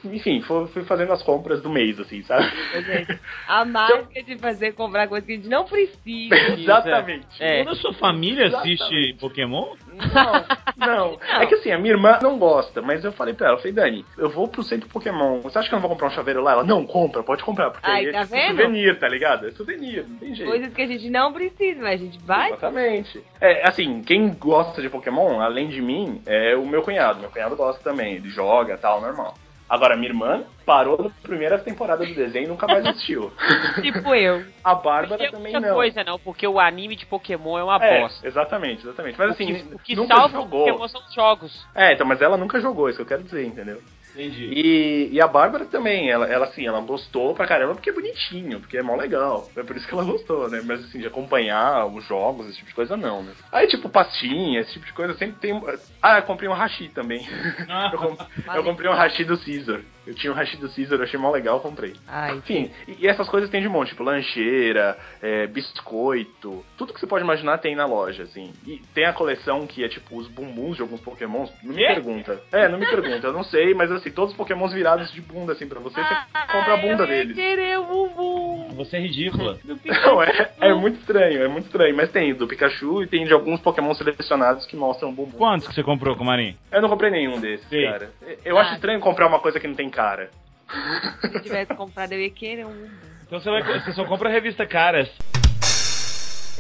enfim, 0.05 0.41
fui, 0.43 0.85
fazendo 0.85 1.13
as 1.13 1.23
compras 1.23 1.61
do 1.61 1.69
mês, 1.69 1.99
assim, 1.99 2.23
sabe? 2.23 2.47
Gente, 2.85 3.19
a 3.49 3.65
marca 3.65 4.23
de 4.23 4.39
fazer 4.39 4.73
comprar 4.73 5.09
coisa 5.09 5.27
que 5.27 5.33
a 5.33 5.37
gente 5.37 5.49
não 5.49 5.65
precisa. 5.65 6.35
Exatamente. 6.57 7.27
É. 7.41 7.65
Toda 7.65 7.73
a 7.73 7.81
sua 7.81 7.95
família 7.95 8.47
Exatamente. 8.47 8.83
assiste 8.83 9.17
Pokémon? 9.19 9.75
Não, 9.93 10.87
não, 10.87 11.19
não. 11.23 11.41
É 11.41 11.47
que 11.47 11.55
assim, 11.57 11.73
a 11.73 11.79
minha 11.79 11.95
irmã 11.95 12.19
não 12.23 12.39
gosta, 12.39 12.81
mas 12.81 13.05
eu 13.05 13.13
falei 13.13 13.35
pra 13.35 13.49
ela, 13.49 13.57
eu 13.57 13.61
falei, 13.61 13.73
Dani, 13.73 14.05
eu 14.17 14.31
vou 14.31 14.47
pro 14.47 14.63
centro 14.63 14.89
Pokémon. 14.89 15.41
Você 15.41 15.59
acha 15.59 15.69
que 15.69 15.75
eu 15.75 15.81
não 15.81 15.83
vou 15.83 15.91
comprar 15.91 16.09
um 16.09 16.13
chaveiro 16.13 16.43
lá? 16.43 16.53
Ela, 16.53 16.65
não, 16.65 16.87
compra, 16.87 17.23
pode 17.23 17.43
comprar, 17.43 17.71
porque 17.71 17.91
Ai, 17.91 18.07
é 18.07 18.13
tá 18.13 18.25
tipo, 18.25 18.37
souvenir, 18.37 18.99
tá 18.99 19.09
ligado? 19.09 19.49
É 19.49 19.51
souvenir, 19.53 20.07
não 20.07 20.17
tem 20.17 20.35
jeito. 20.35 20.49
Coisas 20.49 20.73
que 20.73 20.83
a 20.83 20.87
gente 20.87 21.11
não 21.11 21.33
precisa, 21.33 21.83
mas 21.83 22.01
a 22.01 22.05
gente 22.05 22.19
vai. 22.25 22.51
Exatamente. 22.51 23.23
É, 23.41 23.67
assim, 23.69 24.03
quem 24.03 24.33
gosta 24.35 24.81
de 24.81 24.89
Pokémon, 24.89 25.41
além 25.41 25.69
de 25.69 25.83
mim, 25.83 26.23
é 26.27 26.55
o 26.55 26.65
meu 26.65 26.83
cunhado. 26.83 27.21
Meu 27.21 27.31
cunhado 27.31 27.57
gosta 27.57 27.83
também, 27.83 28.15
ele 28.15 28.29
joga 28.29 28.77
tal, 28.79 29.01
normal. 29.01 29.35
Agora, 29.73 29.97
minha 29.97 30.11
irmã 30.11 30.45
parou 30.67 31.03
na 31.03 31.09
primeira 31.23 31.59
temporada 31.59 32.05
do 32.05 32.15
desenho 32.15 32.45
e 32.45 32.49
nunca 32.49 32.67
mais 32.67 32.85
assistiu. 32.85 33.33
tipo 33.81 34.15
eu. 34.15 34.45
A 34.63 34.75
Bárbara 34.75 35.31
também 35.31 35.51
não. 35.55 35.73
coisa 35.73 36.05
não, 36.05 36.19
porque 36.19 36.47
o 36.47 36.61
anime 36.61 36.95
de 36.95 37.07
Pokémon 37.07 37.57
é 37.57 37.65
uma 37.65 37.83
é, 37.83 38.03
bosta. 38.03 38.29
Exatamente, 38.29 38.83
exatamente. 38.83 39.17
Mas 39.17 39.31
assim, 39.31 39.51
o 39.51 39.57
que, 39.57 39.75
o 39.75 39.79
que 39.79 39.97
nunca 39.97 40.15
salva 40.15 40.41
jogou. 40.41 40.67
Pokémon 40.67 40.89
são 40.89 41.01
os 41.01 41.15
jogos. 41.15 41.67
É, 41.75 41.95
então, 41.95 42.07
mas 42.07 42.21
ela 42.21 42.37
nunca 42.37 42.61
jogou, 42.61 42.91
isso 42.91 42.99
que 42.99 43.03
eu 43.03 43.07
quero 43.07 43.23
dizer, 43.23 43.47
entendeu? 43.47 43.81
Entendi. 44.15 44.45
E, 44.55 45.09
e 45.13 45.21
a 45.21 45.27
Bárbara 45.27 45.65
também, 45.65 46.11
ela, 46.11 46.27
ela 46.27 46.47
assim, 46.47 46.67
ela 46.67 46.81
gostou 46.81 47.35
pra 47.35 47.47
caramba 47.47 47.75
porque 47.75 47.91
é 47.91 47.93
bonitinho, 47.93 48.61
porque 48.61 48.77
é 48.77 48.83
mó 48.83 48.95
legal. 48.95 49.51
É 49.57 49.63
por 49.63 49.77
isso 49.77 49.87
que 49.87 49.95
ela 49.95 50.05
gostou, 50.05 50.49
né? 50.49 50.61
Mas 50.65 50.85
assim, 50.85 50.99
de 50.99 51.07
acompanhar 51.07 51.87
os 51.87 52.05
jogos, 52.07 52.47
esse 52.47 52.59
tipo 52.59 52.69
de 52.69 52.75
coisa, 52.75 52.97
não, 52.97 53.23
né? 53.23 53.33
Aí, 53.51 53.67
tipo, 53.67 53.89
pastinha, 53.89 54.61
esse 54.61 54.75
tipo 54.75 54.87
de 54.87 54.93
coisa, 54.93 55.15
sempre 55.15 55.37
tem. 55.41 55.63
Ah, 56.01 56.19
eu 56.19 56.23
comprei 56.23 56.49
um 56.49 56.55
hashi 56.55 56.89
também. 56.89 57.27
Ah. 57.69 57.91
eu, 57.93 57.99
comp... 57.99 58.21
eu, 58.55 58.65
comprei 58.65 58.91
um 58.91 58.95
hashi 58.95 59.25
do 59.25 59.39
Caesar. 59.39 59.81
Eu 60.07 60.15
tinha 60.15 60.33
um 60.33 60.37
hashi 60.37 60.57
do 60.57 60.69
Caesar, 60.69 60.99
eu 60.99 61.05
achei 61.05 61.19
mó 61.19 61.31
legal, 61.31 61.61
comprei. 61.61 61.95
Ai, 62.09 62.37
Enfim, 62.37 62.71
e, 62.89 63.05
e, 63.05 63.07
essas 63.07 63.29
coisas 63.29 63.49
tem 63.51 63.63
de 63.63 63.69
monte, 63.69 63.89
tipo, 63.89 64.03
lancheira, 64.03 64.99
é, 65.21 65.47
biscoito, 65.47 66.65
tudo 66.77 66.93
que 66.93 67.01
você 67.01 67.07
pode 67.07 67.25
imaginar 67.25 67.59
tem 67.59 67.77
na 67.77 67.87
loja, 67.87 68.25
assim. 68.25 68.53
E 68.67 68.81
tem 68.95 69.05
a 69.05 69.13
coleção 69.13 69.67
que 69.67 69.85
é 69.85 69.89
tipo 69.89 70.17
os 70.17 70.29
bumbuns 70.29 70.77
de 70.77 70.83
alguns 70.83 71.01
pokémons. 71.01 71.53
Não 71.63 71.75
me 71.75 71.87
pergunta. 71.87 72.43
É, 72.51 72.69
não 72.69 72.79
me 72.79 72.87
pergunta, 72.87 73.29
eu 73.29 73.33
não 73.33 73.45
sei, 73.45 73.75
mas 73.75 73.91
assim, 73.93 74.11
todos 74.11 74.33
os 74.33 74.37
pokémons 74.37 74.73
virados 74.73 75.13
de 75.13 75.21
bunda, 75.21 75.53
assim, 75.53 75.67
pra 75.67 75.81
você, 75.81 76.01
você 76.01 76.15
ah, 76.35 76.47
compra 76.51 76.75
a 76.75 76.77
bunda 76.77 77.07
deles. 77.07 77.35
querer 77.35 77.79
o 77.79 77.85
bumbum. 77.85 78.62
Você 78.85 78.97
é 78.97 79.01
ridícula. 79.01 79.59
Não, 79.65 80.23
é, 80.23 80.51
é 80.61 80.75
muito 80.75 80.99
estranho, 80.99 81.43
é 81.43 81.49
muito 81.49 81.67
estranho. 81.67 81.97
Mas 81.97 82.11
tem 82.11 82.35
do 82.35 82.47
Pikachu 82.47 83.03
e 83.03 83.07
tem 83.07 83.25
de 83.25 83.33
alguns 83.33 83.61
pokémons 83.61 83.99
selecionados 83.99 84.67
que 84.67 84.77
mostram 84.77 85.11
o 85.11 85.13
bumbum. 85.13 85.39
Quantos 85.39 85.69
que 85.69 85.75
você 85.75 85.83
comprou 85.83 86.17
com 86.17 86.23
o 86.23 86.27
Marinho? 86.27 86.57
Eu 86.71 86.83
não 86.83 86.89
comprei 86.89 87.11
nenhum 87.11 87.41
desses, 87.41 87.67
Sim. 87.69 87.85
cara. 87.85 88.11
Eu 88.45 88.59
ah. 88.59 88.63
acho 88.63 88.75
estranho 88.75 89.01
comprar 89.01 89.27
uma 89.27 89.39
coisa 89.39 89.61
que 89.61 89.69
não 89.69 89.75
tem 89.75 89.89
cara. 89.89 90.31
Se 91.21 91.37
eu 91.37 91.43
tivesse 91.43 91.75
comprado, 91.75 92.13
eu 92.13 92.21
ia 92.21 92.31
querer 92.31 92.67
um 92.67 92.73
bumbum. 92.73 93.13
Então 93.27 93.41
você, 93.41 93.51
vai, 93.51 93.63
você 93.63 93.93
só 93.93 94.05
compra 94.05 94.29
a 94.29 94.33
revista 94.33 94.67
Caras. 94.67 95.11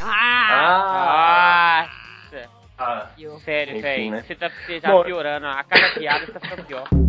Ah! 0.00 1.88
Nossa! 1.88 2.02
Ah, 2.78 3.10
Sério, 3.44 3.80
velho. 3.80 4.10
Né? 4.10 4.22
Você 4.22 4.34
tá, 4.34 4.48
você 4.48 4.80
tá 4.80 5.04
piorando. 5.04 5.46
A 5.46 5.62
cada 5.62 5.90
piada 5.94 6.26
tá 6.26 6.40
ficando 6.40 6.64
pior. 6.64 7.01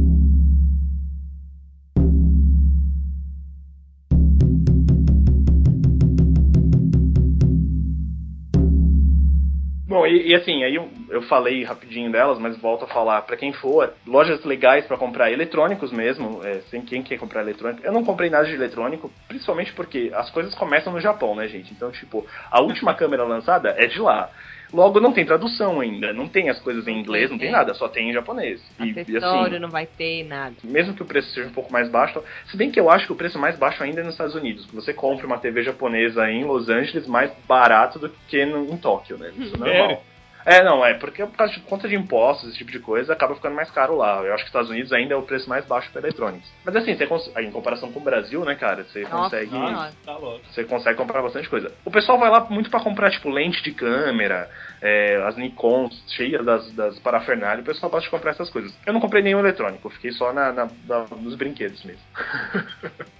Bom, 9.94 10.08
e, 10.08 10.30
e, 10.30 10.36
assim, 10.36 10.64
aí 10.64 10.74
eu, 10.74 10.90
eu 11.08 11.22
falei 11.22 11.64
rapidinho 11.64 12.12
delas, 12.12 12.40
mas 12.40 12.58
volto 12.58 12.84
a 12.84 12.88
falar 12.88 13.22
para 13.22 13.38
quem 13.38 13.54
for, 13.54 13.94
lojas 14.08 14.44
legais 14.44 14.88
para 14.88 14.98
comprar 14.98 15.32
eletrônicos 15.32 15.92
mesmo, 15.92 16.44
é, 16.44 16.62
sem 16.72 16.82
quem 16.82 17.04
quer 17.04 17.20
comprar 17.20 17.42
eletrônico. 17.42 17.86
Eu 17.86 17.94
não 17.94 18.04
comprei 18.04 18.28
nada 18.28 18.48
de 18.48 18.56
eletrônico, 18.56 19.12
principalmente 19.28 19.72
porque 19.74 20.12
as 20.16 20.32
coisas 20.32 20.56
começam 20.56 20.92
no 20.92 21.00
Japão, 21.00 21.36
né, 21.36 21.48
gente? 21.48 21.72
Então, 21.72 21.92
tipo, 21.92 22.26
a 22.50 22.60
última 22.60 22.96
câmera 22.96 23.24
lançada 23.24 23.76
é 23.78 23.86
de 23.86 24.00
lá. 24.02 24.32
Logo, 24.74 25.00
não 25.00 25.14
tem 25.14 25.26
tradução 25.26 25.80
ainda, 25.80 26.12
não 26.12 26.28
tem 26.28 26.50
as 26.50 26.60
coisas 26.60 26.88
em 26.88 27.00
inglês, 27.00 27.30
não 27.30 27.38
tem 27.38 27.52
nada, 27.52 27.74
só 27.76 27.88
tem 27.88 28.10
em 28.10 28.14
japonês. 28.14 28.60
E, 28.80 28.94
e 29.08 29.18
assim, 29.18 29.60
não 29.60 29.70
vai 29.70 29.86
ter 29.86 30.24
nada. 30.24 30.56
Mesmo 30.64 30.96
que 30.96 31.04
o 31.04 31.06
preço 31.06 31.30
seja 31.30 31.48
um 31.48 31.54
pouco 31.54 31.72
mais 31.72 31.90
baixo, 31.90 32.22
se 32.50 32.58
bem 32.58 32.72
que 32.72 32.80
eu 32.80 32.90
acho 32.90 33.06
que 33.06 33.14
o 33.14 33.16
preço 33.16 33.38
mais 33.38 33.56
baixo 33.56 33.84
ainda 33.84 34.02
é 34.02 34.04
nos 34.04 34.14
Estados 34.14 34.34
Unidos. 34.34 34.66
Que 34.66 34.76
você 34.76 34.94
compra 34.94 35.28
uma 35.28 35.38
TV 35.38 35.62
japonesa 35.64 36.30
em 36.30 36.44
Los 36.44 36.70
Angeles 36.70 37.06
mais 37.08 37.32
barato 37.48 38.00
do 38.00 38.10
que 38.28 38.46
no, 38.46 38.66
em 38.74 38.78
Tóquio, 38.78 39.18
né? 39.18 39.32
Isso 39.38 39.56
é 39.56 39.58
normal. 39.58 40.04
É, 40.46 40.64
não, 40.64 40.86
é, 40.86 40.94
porque 40.96 41.26
por 41.26 41.38
causa 41.38 41.54
de 41.54 41.60
conta 41.62 41.88
de 41.88 41.96
impostos, 41.96 42.50
esse 42.50 42.58
tipo 42.58 42.72
de 42.72 42.80
coisa, 42.80 43.14
acaba 43.14 43.36
ficando 43.36 43.56
mais 43.56 43.72
caro 43.72 43.96
lá. 43.96 44.22
Eu 44.22 44.34
acho 44.34 44.44
que 44.44 44.50
os 44.50 44.50
Estados 44.50 44.70
Unidos 44.70 44.92
ainda 44.92 45.14
é 45.14 45.18
o 45.18 45.24
preço 45.24 45.50
mais 45.50 45.66
baixo 45.66 45.90
para 45.92 46.02
eletrônicos. 46.02 46.50
Mas 46.66 46.76
assim, 46.76 46.96
você 46.96 47.32
em 47.42 47.52
comparação 47.52 47.92
com 47.92 48.00
o 48.00 48.04
Brasil, 48.04 48.44
né, 48.44 48.56
cara, 48.56 48.84
você 48.84 49.02
nossa, 49.04 49.24
consegue. 49.24 49.52
Nossa, 49.52 49.94
tá 50.06 50.18
você 50.52 50.64
consegue 50.64 50.98
comprar 50.98 51.22
bastante 51.22 51.50
coisa. 51.50 51.72
O 51.86 51.92
pessoal 51.92 52.20
vai 52.20 52.30
lá 52.30 52.42
muito 52.50 52.70
para 52.70 52.80
comprar, 52.82 53.12
tipo, 53.12 53.30
lente 53.30 53.64
de 53.64 53.72
câmera, 53.72 54.50
é, 54.82 55.24
as 55.26 55.38
Nikon 55.38 55.90
cheias 56.10 56.46
das, 56.46 56.72
das 56.74 57.00
parafernálias, 57.00 57.62
o 57.62 57.70
pessoal 57.70 57.90
gosta 57.90 58.06
de 58.06 58.12
comprar 58.12 58.32
essas 58.32 58.50
coisas. 58.50 58.76
Eu 58.86 58.94
não 58.94 59.00
comprei 59.00 59.24
nenhum 59.24 59.40
eletrônico, 59.40 59.90
fiquei 59.90 60.12
só 60.12 60.34
na, 60.34 60.52
na, 60.52 60.68
na 60.88 61.06
nos 61.16 61.36
brinquedos 61.36 61.84
mesmo. 61.84 62.02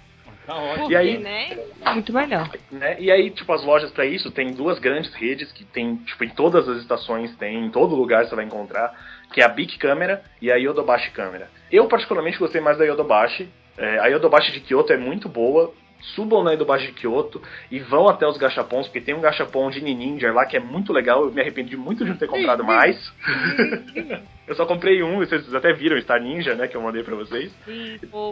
Tá 0.46 0.54
ótimo. 0.54 0.90
E 0.90 0.96
aí, 0.96 1.18
né? 1.18 1.58
Muito 1.92 2.12
melhor. 2.12 2.50
Né? 2.70 2.96
E 3.00 3.10
aí, 3.10 3.30
tipo, 3.30 3.50
as 3.52 3.64
lojas 3.64 3.90
para 3.90 4.04
isso 4.04 4.30
tem 4.30 4.52
duas 4.52 4.78
grandes 4.78 5.12
redes 5.14 5.50
que 5.52 5.64
tem, 5.64 5.96
tipo, 5.96 6.24
em 6.24 6.28
todas 6.28 6.68
as 6.68 6.78
estações 6.78 7.34
tem, 7.36 7.64
em 7.64 7.70
todo 7.70 7.94
lugar 7.94 8.24
você 8.24 8.34
vai 8.34 8.44
encontrar, 8.44 8.94
que 9.32 9.40
é 9.40 9.44
a 9.44 9.48
Bic 9.48 9.78
Câmera 9.78 10.22
e 10.40 10.52
a 10.52 10.56
Yodobashi 10.56 11.10
Câmera. 11.12 11.48
Eu 11.72 11.86
particularmente 11.86 12.38
gostei 12.38 12.60
mais 12.60 12.76
da 12.76 12.84
Yodobashi. 12.84 13.48
É, 13.76 13.98
a 13.98 14.06
Yodobashi 14.06 14.52
de 14.52 14.60
Kyoto 14.60 14.92
é 14.92 14.96
muito 14.96 15.28
boa, 15.28 15.72
subam 16.00 16.42
na 16.42 16.52
Yodobashi 16.52 16.88
de 16.88 16.92
Kyoto 16.92 17.40
e 17.70 17.78
vão 17.80 18.08
até 18.08 18.26
os 18.26 18.36
gachapons, 18.36 18.86
porque 18.86 19.00
tem 19.00 19.14
um 19.14 19.20
gachapon 19.20 19.70
de 19.70 19.80
Ninja 19.80 20.32
lá 20.32 20.46
que 20.46 20.56
é 20.56 20.60
muito 20.60 20.92
legal, 20.92 21.24
eu 21.24 21.32
me 21.32 21.40
arrependi 21.40 21.76
muito 21.76 22.04
de 22.04 22.10
não 22.10 22.16
ter 22.16 22.28
comprado 22.28 22.62
mais. 22.62 22.96
eu 24.46 24.54
só 24.54 24.66
comprei 24.66 25.02
um, 25.02 25.18
vocês 25.18 25.54
até 25.54 25.72
viram, 25.72 26.00
Star 26.00 26.20
Ninja, 26.20 26.54
né, 26.54 26.68
que 26.68 26.76
eu 26.76 26.82
mandei 26.82 27.02
pra 27.02 27.14
vocês. 27.14 27.52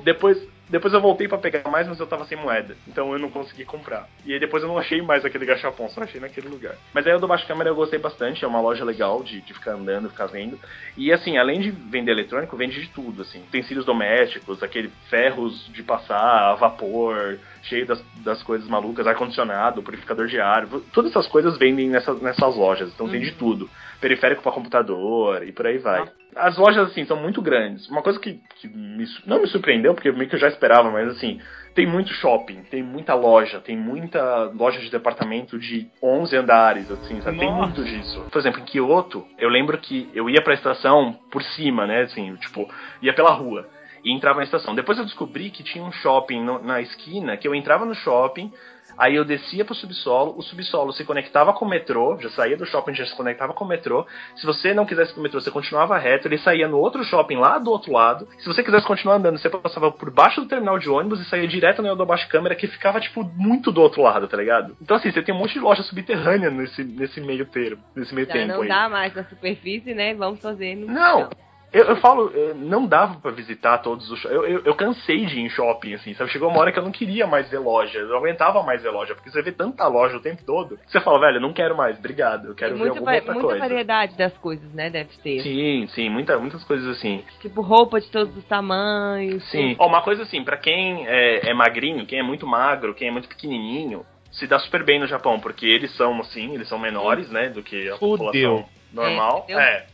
Depois, 0.05 0.47
depois 0.69 0.93
eu 0.93 1.01
voltei 1.01 1.29
para 1.29 1.39
pegar 1.39 1.69
mais, 1.71 1.89
mas 1.89 1.99
eu 1.99 2.07
tava 2.07 2.25
sem 2.27 2.37
moeda. 2.37 2.77
Então 2.87 3.13
eu 3.13 3.19
não 3.19 3.31
consegui 3.31 3.65
comprar. 3.65 4.09
E 4.25 4.33
aí 4.33 4.41
depois 4.41 4.63
eu 4.63 4.69
não 4.69 4.79
achei 4.79 5.01
mais 5.03 5.25
aquele 5.25 5.47
gachapon, 5.47 5.89
só 5.89 6.03
achei 6.03 6.21
naquele 6.21 6.49
lugar. 6.49 6.77
Mas 6.93 7.07
aí 7.07 7.15
o 7.15 7.19
do 7.19 7.29
Baixo 7.29 7.47
Câmera 7.47 7.71
eu 7.71 7.75
gostei 7.75 7.99
bastante, 7.99 8.45
é 8.45 8.49
uma 8.49 8.61
loja 8.61 8.85
legal 8.85 9.23
de, 9.23 9.41
de 9.41 9.55
ficar 9.55 9.73
andando, 9.73 10.11
ficar 10.11 10.27
vendo. 10.27 10.59
E 10.97 11.13
assim, 11.13 11.39
além 11.39 11.61
de 11.61 11.71
vender 11.71 12.13
eletrônico, 12.13 12.57
vende 12.57 12.81
de 12.81 12.89
tudo, 12.89 13.23
assim. 13.23 13.41
Utensílios 13.43 13.85
domésticos, 13.85 14.63
aquele 14.63 14.91
ferros 15.09 15.67
de 15.73 15.83
passar, 15.83 16.55
vapor, 16.55 17.39
cheio 17.63 17.87
das, 17.87 18.03
das 18.25 18.43
coisas 18.43 18.69
malucas, 18.69 19.07
ar-condicionado, 19.07 19.83
purificador 19.83 20.27
de 20.27 20.41
ar. 20.41 20.67
Todas 20.93 21.11
essas 21.11 21.27
coisas 21.29 21.57
vendem 21.59 21.89
nessa, 21.89 22.15
nessas 22.15 22.57
lojas, 22.57 22.93
então 22.93 23.07
uhum. 23.07 23.13
tem 23.13 23.21
de 23.21 23.33
tudo. 23.33 23.69
Periférico 24.01 24.43
para 24.43 24.53
computador 24.53 25.47
e 25.47 25.53
por 25.53 25.67
aí 25.67 25.79
vai. 25.79 26.05
As 26.35 26.57
lojas, 26.57 26.91
assim, 26.91 27.05
são 27.05 27.17
muito 27.17 27.43
grandes. 27.43 27.89
Uma 27.89 28.03
coisa 28.03 28.19
que, 28.19 28.41
que 28.57 28.69
me, 28.69 29.05
não 29.27 29.41
me 29.41 29.47
surpreendeu, 29.47 29.95
porque 29.95 30.11
meio 30.11 30.29
que 30.29 30.35
eu 30.35 30.41
já 30.41 30.49
esperava, 30.49 30.91
mas 30.91 31.09
assim, 31.09 31.41
tem 31.75 31.87
muito 31.87 32.13
shopping, 32.15 32.63
tem 32.71 32.83
muita 32.83 33.15
loja, 33.15 33.61
tem 33.61 33.77
muita 33.77 34.45
loja 34.55 34.81
de 34.81 34.91
departamento 34.91 35.59
de 35.59 35.89
11 36.03 36.37
andares, 36.37 36.91
assim, 36.91 37.21
sabe? 37.21 37.39
Tem 37.39 37.53
muito 37.53 37.85
disso. 37.85 38.27
Por 38.31 38.39
exemplo, 38.39 38.61
em 38.61 38.65
Kyoto, 38.65 39.27
eu 39.39 39.49
lembro 39.49 39.79
que 39.79 40.11
eu 40.15 40.29
ia 40.29 40.43
pra 40.43 40.55
estação 40.55 41.19
por 41.31 41.43
cima, 41.43 41.87
né, 41.87 42.03
assim, 42.03 42.35
tipo, 42.37 42.69
ia 43.01 43.15
pela 43.15 43.31
rua. 43.31 43.69
E 44.05 44.13
entrava 44.13 44.39
na 44.39 44.45
estação. 44.45 44.75
Depois 44.75 44.99
eu 44.99 45.05
descobri 45.05 45.51
que 45.51 45.63
tinha 45.63 45.85
um 45.85 45.93
shopping 45.93 46.43
no, 46.43 46.63
na 46.63 46.81
esquina, 46.81 47.37
que 47.37 47.47
eu 47.47 47.55
entrava 47.55 47.85
no 47.85 47.95
shopping, 47.95 48.53
Aí 48.97 49.17
eu 49.17 49.25
descia 49.25 49.65
pro 49.65 49.75
subsolo, 49.75 50.35
o 50.37 50.43
subsolo 50.43 50.93
se 50.93 51.05
conectava 51.05 51.53
com 51.53 51.65
o 51.65 51.69
metrô, 51.69 52.19
já 52.21 52.31
saía 52.31 52.57
do 52.57 52.67
shopping, 52.67 52.95
já 52.95 53.07
se 53.07 53.17
conectava 53.17 53.55
com 53.55 53.65
o 53.65 53.69
metrô. 53.69 54.07
Se 54.37 54.47
você 54.47 54.75
não 54.75 54.85
quisesse 54.85 55.13
ir 55.13 55.15
pro 55.15 55.23
metrô, 55.23 55.41
você 55.41 55.51
continuava 55.51 55.97
reto, 55.99 56.29
ele 56.29 56.39
saía 56.39 56.69
no 56.69 56.79
outro 56.79 57.03
shopping 57.05 57.37
lá 57.37 57.59
do 57.59 57.71
outro 57.71 57.93
lado. 57.93 58.29
Se 58.39 58.47
você 58.47 58.63
quisesse 58.63 58.87
continuar 58.87 59.17
andando, 59.17 59.39
você 59.39 59.49
passava 59.49 59.91
por 59.91 60.11
baixo 60.11 60.41
do 60.41 60.49
terminal 60.49 60.79
de 60.79 60.89
ônibus 60.89 61.21
e 61.21 61.25
saía 61.25 61.49
direto 61.49 61.83
no 61.83 61.89
Yodobashi 61.89 62.29
Câmera, 62.29 62.55
que 62.55 62.67
ficava, 62.67 63.01
tipo, 63.01 63.25
muito 63.37 63.73
do 63.73 63.81
outro 63.81 64.03
lado, 64.03 64.29
tá 64.29 64.37
ligado? 64.37 64.77
Então, 64.81 64.97
assim, 64.97 65.11
você 65.11 65.23
tem 65.23 65.35
um 65.35 65.39
monte 65.39 65.55
de 65.55 65.61
loja 65.61 65.83
subterrânea 65.83 66.51
nesse, 66.51 66.85
nesse 66.85 67.21
meio 67.21 67.47
termo, 67.47 67.83
nesse 67.97 68.15
meio 68.15 68.27
Já 68.27 68.35
tempo 68.35 68.49
não 68.53 68.63
aí. 68.63 68.69
dá 68.69 68.89
mais 68.89 69.15
na 69.15 69.25
superfície, 69.25 69.95
né? 69.95 70.15
Vamos 70.15 70.41
fazer 70.41 70.77
no 70.77 70.87
Não, 70.87 71.21
chão. 71.21 71.31
Eu, 71.73 71.85
eu 71.87 71.97
falo, 71.97 72.31
eh, 72.35 72.53
não 72.55 72.87
dava 72.87 73.19
pra 73.21 73.31
visitar 73.31 73.79
todos 73.79 74.11
os 74.11 74.19
shoppings. 74.21 74.45
Eu, 74.45 74.59
eu, 74.59 74.63
eu 74.65 74.75
cansei 74.75 75.25
de 75.25 75.39
ir 75.39 75.41
em 75.41 75.49
shopping, 75.49 75.95
assim, 75.95 76.13
sabe? 76.15 76.31
Chegou 76.31 76.51
uma 76.51 76.61
hora 76.61 76.71
que 76.71 76.79
eu 76.79 76.83
não 76.83 76.93
queria 76.93 77.27
mais 77.27 77.49
ver 77.51 77.59
loja, 77.59 77.99
eu 77.99 78.09
não 78.09 78.19
aguentava 78.19 78.63
mais 78.63 78.83
ver 78.83 78.91
loja, 78.91 79.15
porque 79.15 79.31
você 79.31 79.41
vê 79.43 79.53
tanta 79.53 79.87
loja 79.87 80.17
o 80.17 80.21
tempo 80.21 80.43
todo, 80.45 80.77
que 80.77 80.93
você 80.93 81.01
fala, 81.01 81.21
velho, 81.21 81.41
não 81.41 81.53
quero 81.53 81.77
mais, 81.77 81.99
obrigado, 81.99 82.49
eu 82.49 82.55
quero 82.55 82.75
ver 82.75 82.81
muita, 82.81 82.99
alguma 82.99 83.15
outra 83.15 83.33
muita 83.33 83.49
coisa. 83.49 83.61
variedade 83.61 84.17
das 84.17 84.37
coisas, 84.39 84.71
né? 84.73 84.91
Deve 84.91 85.11
ter. 85.23 85.41
Sim, 85.41 85.87
sim, 85.89 86.11
muita, 86.11 86.39
muitas 86.39 86.63
coisas 86.65 86.87
assim. 86.97 87.25
Tipo 87.41 87.63
roupa 87.63 88.01
de 88.01 88.11
todos 88.11 88.37
os 88.37 88.45
tamanhos. 88.45 89.43
Sim. 89.51 89.75
Ó, 89.79 89.87
uma 89.87 90.03
coisa 90.03 90.25
assim, 90.25 90.45
pra 90.45 90.59
quem 90.59 91.07
é, 91.07 91.51
é 91.51 91.55
magrinho, 91.55 92.07
quem 92.07 92.19
é 92.19 92.23
muito 92.23 92.47
magro, 92.47 92.95
quem 92.95 93.09
é 93.09 93.11
muito 93.11 93.29
pequenininho, 93.29 94.05
se 94.31 94.47
dá 94.47 94.59
super 94.59 94.85
bem 94.85 94.99
no 95.01 95.07
Japão, 95.07 95.41
porque 95.41 95.67
eles 95.67 95.95
são, 95.97 96.21
assim, 96.21 96.55
eles 96.55 96.69
são 96.69 96.79
menores, 96.79 97.31
né, 97.31 97.49
do 97.49 97.63
que 97.63 97.89
a 97.89 97.97
Fudeu. 97.97 98.19
população 98.19 98.72
normal. 98.93 99.47
É, 99.49 99.55
É. 99.55 99.87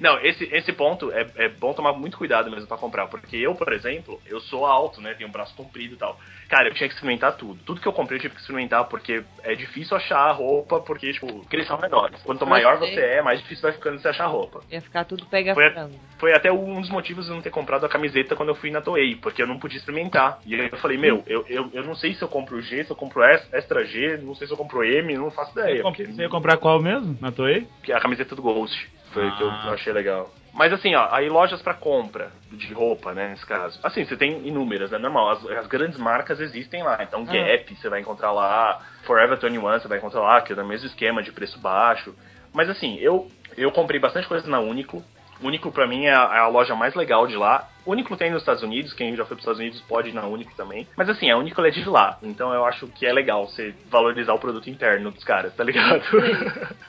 Não, 0.00 0.18
esse, 0.20 0.44
esse 0.52 0.72
ponto 0.72 1.10
é, 1.12 1.26
é 1.36 1.48
bom 1.48 1.72
tomar 1.72 1.92
muito 1.92 2.16
cuidado 2.18 2.50
mesmo 2.50 2.66
pra 2.66 2.76
comprar, 2.76 3.06
porque 3.06 3.36
eu, 3.36 3.54
por 3.54 3.72
exemplo, 3.72 4.20
eu 4.26 4.40
sou 4.40 4.66
alto, 4.66 5.00
né, 5.00 5.14
tenho 5.14 5.28
um 5.28 5.32
braço 5.32 5.54
comprido 5.54 5.94
e 5.94 5.96
tal. 5.96 6.18
Cara, 6.48 6.68
eu 6.68 6.74
tinha 6.74 6.88
que 6.88 6.94
experimentar 6.94 7.36
tudo. 7.36 7.58
Tudo 7.64 7.80
que 7.80 7.88
eu 7.88 7.92
comprei 7.92 8.18
eu 8.18 8.22
tive 8.22 8.34
que 8.34 8.40
experimentar, 8.40 8.84
porque 8.84 9.24
é 9.42 9.54
difícil 9.54 9.96
achar 9.96 10.30
roupa, 10.30 10.78
porque, 10.80 11.12
tipo, 11.12 11.26
porque 11.26 11.56
eles 11.56 11.66
são 11.66 11.78
menores. 11.80 12.22
Quanto 12.22 12.46
maior 12.46 12.78
Mas 12.78 12.90
você 12.90 13.00
é, 13.00 13.22
mais 13.22 13.40
difícil 13.40 13.62
vai 13.62 13.72
ficando 13.72 13.98
você 14.00 14.08
achar 14.08 14.26
roupa. 14.26 14.62
Ia 14.70 14.80
ficar 14.80 15.04
tudo 15.04 15.26
pega 15.26 15.54
Foi 15.54 15.66
a-. 15.66 15.88
Foi 16.18 16.32
até 16.32 16.50
um 16.52 16.80
dos 16.80 16.88
motivos 16.88 17.24
de 17.26 17.30
eu 17.30 17.34
não 17.34 17.42
ter 17.42 17.50
comprado 17.50 17.84
a 17.84 17.88
camiseta 17.88 18.34
quando 18.36 18.50
eu 18.50 18.54
fui 18.54 18.70
na 18.70 18.80
Toei, 18.80 19.16
porque 19.16 19.42
eu 19.42 19.46
não 19.46 19.58
podia 19.58 19.76
experimentar. 19.78 20.38
E 20.46 20.54
aí 20.54 20.68
eu 20.70 20.78
falei, 20.78 20.96
meu, 20.96 21.22
eu, 21.26 21.44
eu, 21.48 21.68
eu 21.74 21.82
não 21.84 21.94
sei 21.94 22.14
se 22.14 22.22
eu 22.22 22.28
compro 22.28 22.60
G, 22.62 22.84
se 22.84 22.90
eu 22.90 22.96
compro 22.96 23.22
S- 23.24 23.46
Extra 23.52 23.84
G, 23.84 24.16
não 24.18 24.34
sei 24.34 24.46
se 24.46 24.52
eu 24.52 24.56
compro 24.56 24.84
M, 24.84 25.14
não 25.14 25.30
faço 25.32 25.52
Você, 25.52 25.60
ideia. 25.60 25.82
porque- 25.82 26.04
você 26.06 26.22
ia 26.22 26.28
comprar 26.28 26.56
qual 26.58 26.80
mesmo? 26.80 27.18
Na 27.20 27.32
Toei? 27.32 27.66
que 27.82 27.92
é 27.92 27.96
a 27.96 28.00
camiseta 28.00 28.35
do 28.36 28.42
Ghost. 28.42 28.88
Foi 29.12 29.26
o 29.26 29.36
que 29.36 29.42
eu 29.42 29.50
Ah. 29.50 29.70
achei 29.72 29.92
legal. 29.92 30.30
Mas 30.52 30.72
assim, 30.72 30.94
ó, 30.94 31.08
aí 31.10 31.28
lojas 31.28 31.60
pra 31.60 31.74
compra 31.74 32.30
de 32.50 32.72
roupa, 32.72 33.12
né, 33.12 33.28
nesse 33.28 33.44
caso. 33.44 33.78
Assim, 33.82 34.04
você 34.04 34.16
tem 34.16 34.46
inúmeras, 34.46 34.90
né, 34.90 34.98
normal. 34.98 35.30
As, 35.30 35.46
as 35.50 35.66
grandes 35.66 35.98
marcas 35.98 36.40
existem 36.40 36.82
lá. 36.82 36.98
Então, 37.02 37.24
Ah. 37.28 37.32
Gap, 37.32 37.74
você 37.74 37.88
vai 37.90 38.00
encontrar 38.00 38.32
lá. 38.32 38.80
Forever 39.04 39.38
21, 39.38 39.60
você 39.80 39.88
vai 39.88 39.98
encontrar 39.98 40.20
lá, 40.20 40.40
que 40.40 40.52
é 40.52 40.56
no 40.56 40.64
mesmo 40.66 40.86
esquema 40.86 41.22
de 41.22 41.30
preço 41.32 41.58
baixo. 41.58 42.14
Mas 42.54 42.70
assim, 42.70 42.96
eu, 42.98 43.30
eu 43.56 43.70
comprei 43.70 44.00
bastante 44.00 44.26
coisa 44.26 44.48
na 44.48 44.58
Uniqlo. 44.60 45.02
Uniqlo 45.42 45.70
pra 45.70 45.86
mim 45.86 46.06
é 46.06 46.14
a, 46.14 46.30
é 46.36 46.38
a 46.38 46.48
loja 46.48 46.74
mais 46.74 46.94
legal 46.94 47.26
de 47.26 47.36
lá. 47.36 47.68
Uniqlo 47.86 48.16
tem 48.16 48.30
nos 48.30 48.42
Estados 48.42 48.62
Unidos, 48.62 48.92
quem 48.92 49.14
já 49.16 49.24
foi 49.24 49.36
pros 49.36 49.40
Estados 49.44 49.60
Unidos 49.60 49.80
pode 49.82 50.08
ir 50.08 50.12
na 50.12 50.26
Uniqlo 50.26 50.54
também. 50.56 50.86
Mas 50.96 51.08
assim, 51.08 51.30
a 51.30 51.36
Uniqlo 51.38 51.64
é 51.66 51.70
de 51.70 51.88
lá, 51.88 52.18
então 52.22 52.52
eu 52.52 52.64
acho 52.64 52.86
que 52.88 53.06
é 53.06 53.12
legal 53.12 53.46
você 53.46 53.74
valorizar 53.88 54.34
o 54.34 54.38
produto 54.38 54.68
interno 54.68 55.10
dos 55.10 55.22
caras, 55.24 55.54
tá 55.54 55.62
ligado? 55.64 56.02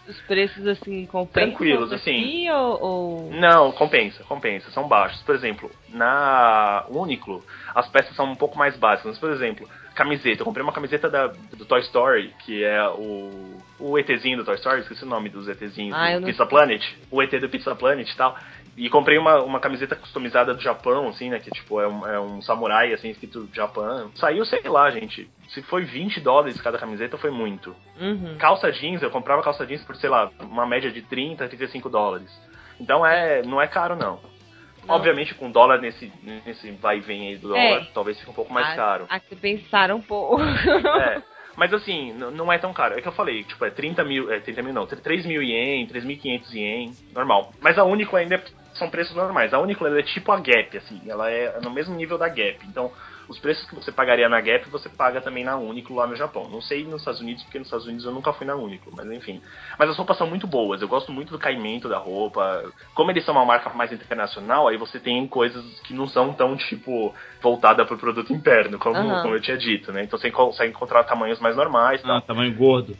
Os 0.07 0.19
preços, 0.21 0.65
assim, 0.67 1.05
compensam 1.05 1.49
Tranquilos, 1.51 1.91
aqui, 1.93 2.47
Ou, 2.49 2.81
ou- 2.83 3.31
Não, 3.31 3.71
compensa, 3.71 4.23
compensa, 4.23 4.71
são 4.71 4.87
baixos. 4.87 5.21
Por 5.21 5.35
exemplo, 5.35 5.69
na 5.89 6.85
Uniqlo, 6.89 7.43
as 7.75 7.87
peças 7.89 8.15
são 8.15 8.25
um 8.25 8.35
pouco 8.35 8.57
mais 8.57 8.75
básicas. 8.77 9.11
Mas, 9.11 9.19
por 9.19 9.29
exemplo, 9.31 9.67
camiseta. 9.93 10.41
Eu 10.41 10.45
comprei 10.45 10.63
uma 10.63 10.71
camiseta 10.71 11.09
da, 11.09 11.27
do 11.27 11.65
Toy 11.65 11.81
Story, 11.81 12.33
que 12.45 12.63
é 12.63 12.87
o, 12.89 13.59
o 13.79 13.97
ETzinho 13.99 14.37
do 14.37 14.45
Toy 14.45 14.55
Story, 14.55 14.81
esqueci 14.81 15.03
o 15.03 15.07
nome 15.07 15.27
dos 15.29 15.47
ETzinhos 15.47 15.95
Ah, 15.97 16.13
do 16.13 16.21
não 16.21 16.27
Pizza 16.27 16.45
Planet. 16.45 16.83
O 17.11 17.21
ET 17.21 17.31
do 17.39 17.49
Pizza 17.49 17.75
Planet 17.75 18.09
e 18.09 18.15
tal. 18.15 18.37
E 18.77 18.89
comprei 18.91 19.17
uma, 19.17 19.41
uma 19.41 19.59
camiseta 19.59 19.95
customizada 19.95 20.53
do 20.53 20.61
Japão, 20.61 21.07
assim, 21.09 21.31
né? 21.31 21.39
Que 21.39 21.49
tipo, 21.49 21.81
é 21.81 21.87
um, 21.87 22.07
é 22.07 22.19
um 22.19 22.41
samurai, 22.43 22.93
assim, 22.93 23.09
escrito 23.09 23.49
Japão. 23.51 24.11
Saiu, 24.15 24.45
sei 24.45 24.61
lá, 24.69 24.91
gente. 24.91 25.27
Se 25.49 25.63
foi 25.63 25.83
20 25.83 26.19
dólares 26.21 26.61
cada 26.61 26.77
camiseta, 26.77 27.17
foi 27.17 27.31
muito. 27.31 27.75
Uhum. 27.99 28.37
Calça 28.37 28.71
jeans, 28.71 29.01
eu 29.01 29.09
comprava 29.09 29.41
calça 29.41 29.65
jeans 29.65 29.83
por, 29.83 29.95
sei 29.95 30.09
lá, 30.11 30.29
uma 30.41 30.67
média 30.67 30.91
de 30.91 31.01
30, 31.01 31.47
35 31.47 31.89
dólares. 31.89 32.29
Então 32.79 33.03
é, 33.03 33.41
não 33.41 33.59
é 33.59 33.67
caro, 33.67 33.95
não. 33.95 34.19
Não. 34.85 34.95
Obviamente, 34.95 35.33
com 35.33 35.49
dólar 35.51 35.81
nesse, 35.81 36.13
nesse 36.45 36.69
vai 36.73 36.97
e 36.97 37.01
vem 37.01 37.29
aí 37.29 37.37
do 37.37 37.47
dólar, 37.49 37.81
É. 37.81 37.87
talvez 37.93 38.17
fique 38.19 38.29
um 38.29 38.33
pouco 38.33 38.53
mais 38.53 38.67
Ah, 38.69 38.75
caro. 38.75 39.05
Aqui 39.09 39.35
pensaram 39.35 39.95
um 39.97 40.01
pouco. 40.01 40.39
É. 40.41 41.21
Mas 41.57 41.73
assim, 41.73 42.13
não 42.13 42.53
é 42.53 42.59
tão 42.59 42.71
caro. 42.71 42.93
É 42.95 43.01
que 43.01 43.07
eu 43.07 43.11
falei, 43.11 43.43
tipo, 43.43 43.65
é 43.65 43.71
30 43.71 44.03
mil, 44.03 44.31
é 44.31 44.39
30 44.39 44.61
mil 44.61 44.71
não, 44.73 44.85
3 44.85 45.25
mil 45.25 45.41
ien, 45.41 45.87
3.500 45.87 46.53
ien, 46.53 46.91
normal. 47.11 47.51
Mas 47.59 47.79
a 47.79 47.83
Uniqlo 47.83 48.15
ainda 48.15 48.35
é- 48.35 48.43
são 48.77 48.89
preços 48.89 49.15
normais. 49.15 49.53
A 49.53 49.59
Uniqlo 49.59 49.87
é 49.97 50.03
tipo 50.03 50.31
a 50.31 50.37
Gap, 50.37 50.77
assim, 50.77 51.01
ela 51.07 51.29
é 51.29 51.59
no 51.61 51.69
mesmo 51.71 51.95
nível 51.95 52.17
da 52.17 52.27
Gap. 52.29 52.59
Então, 52.67 52.91
os 53.27 53.37
preços 53.39 53.67
que 53.67 53.75
você 53.75 53.91
pagaria 53.91 54.29
na 54.29 54.39
Gap, 54.39 54.69
você 54.69 54.87
paga 54.87 55.19
também 55.19 55.43
na 55.43 55.57
Uniqlo 55.57 55.95
lá 55.95 56.07
no 56.07 56.15
Japão. 56.15 56.47
Não 56.49 56.61
sei 56.61 56.85
nos 56.85 57.01
Estados 57.01 57.19
Unidos, 57.19 57.43
porque 57.43 57.57
nos 57.59 57.67
Estados 57.67 57.85
Unidos 57.85 58.05
eu 58.05 58.11
nunca 58.11 58.31
fui 58.33 58.47
na 58.47 58.55
Uniqlo, 58.55 58.93
mas 58.95 59.05
enfim. 59.11 59.41
Mas 59.77 59.89
as 59.89 59.97
roupas 59.97 60.17
são 60.17 60.27
muito 60.27 60.47
boas, 60.47 60.81
eu 60.81 60.87
gosto 60.87 61.11
muito 61.11 61.31
do 61.31 61.39
caimento 61.39 61.89
da 61.89 61.97
roupa. 61.97 62.63
Como 62.93 63.11
eles 63.11 63.25
são 63.25 63.35
uma 63.35 63.45
marca 63.45 63.69
mais 63.71 63.91
internacional, 63.91 64.67
aí 64.67 64.77
você 64.77 64.99
tem 64.99 65.27
coisas 65.27 65.63
que 65.81 65.93
não 65.93 66.07
são 66.07 66.33
tão, 66.33 66.55
tipo, 66.55 67.13
voltada 67.41 67.85
pro 67.85 67.97
produto 67.97 68.31
interno, 68.31 68.79
como, 68.79 68.95
Aham. 68.97 69.21
como 69.21 69.35
eu 69.35 69.41
tinha 69.41 69.57
dito, 69.57 69.91
né? 69.91 70.03
Então 70.03 70.17
você 70.17 70.31
consegue 70.31 70.71
encontrar 70.71 71.03
tamanhos 71.03 71.39
mais 71.39 71.55
normais 71.55 72.01
e 72.03 72.09
Ah, 72.09 72.21
tamanho 72.21 72.53
gordo. 72.55 72.97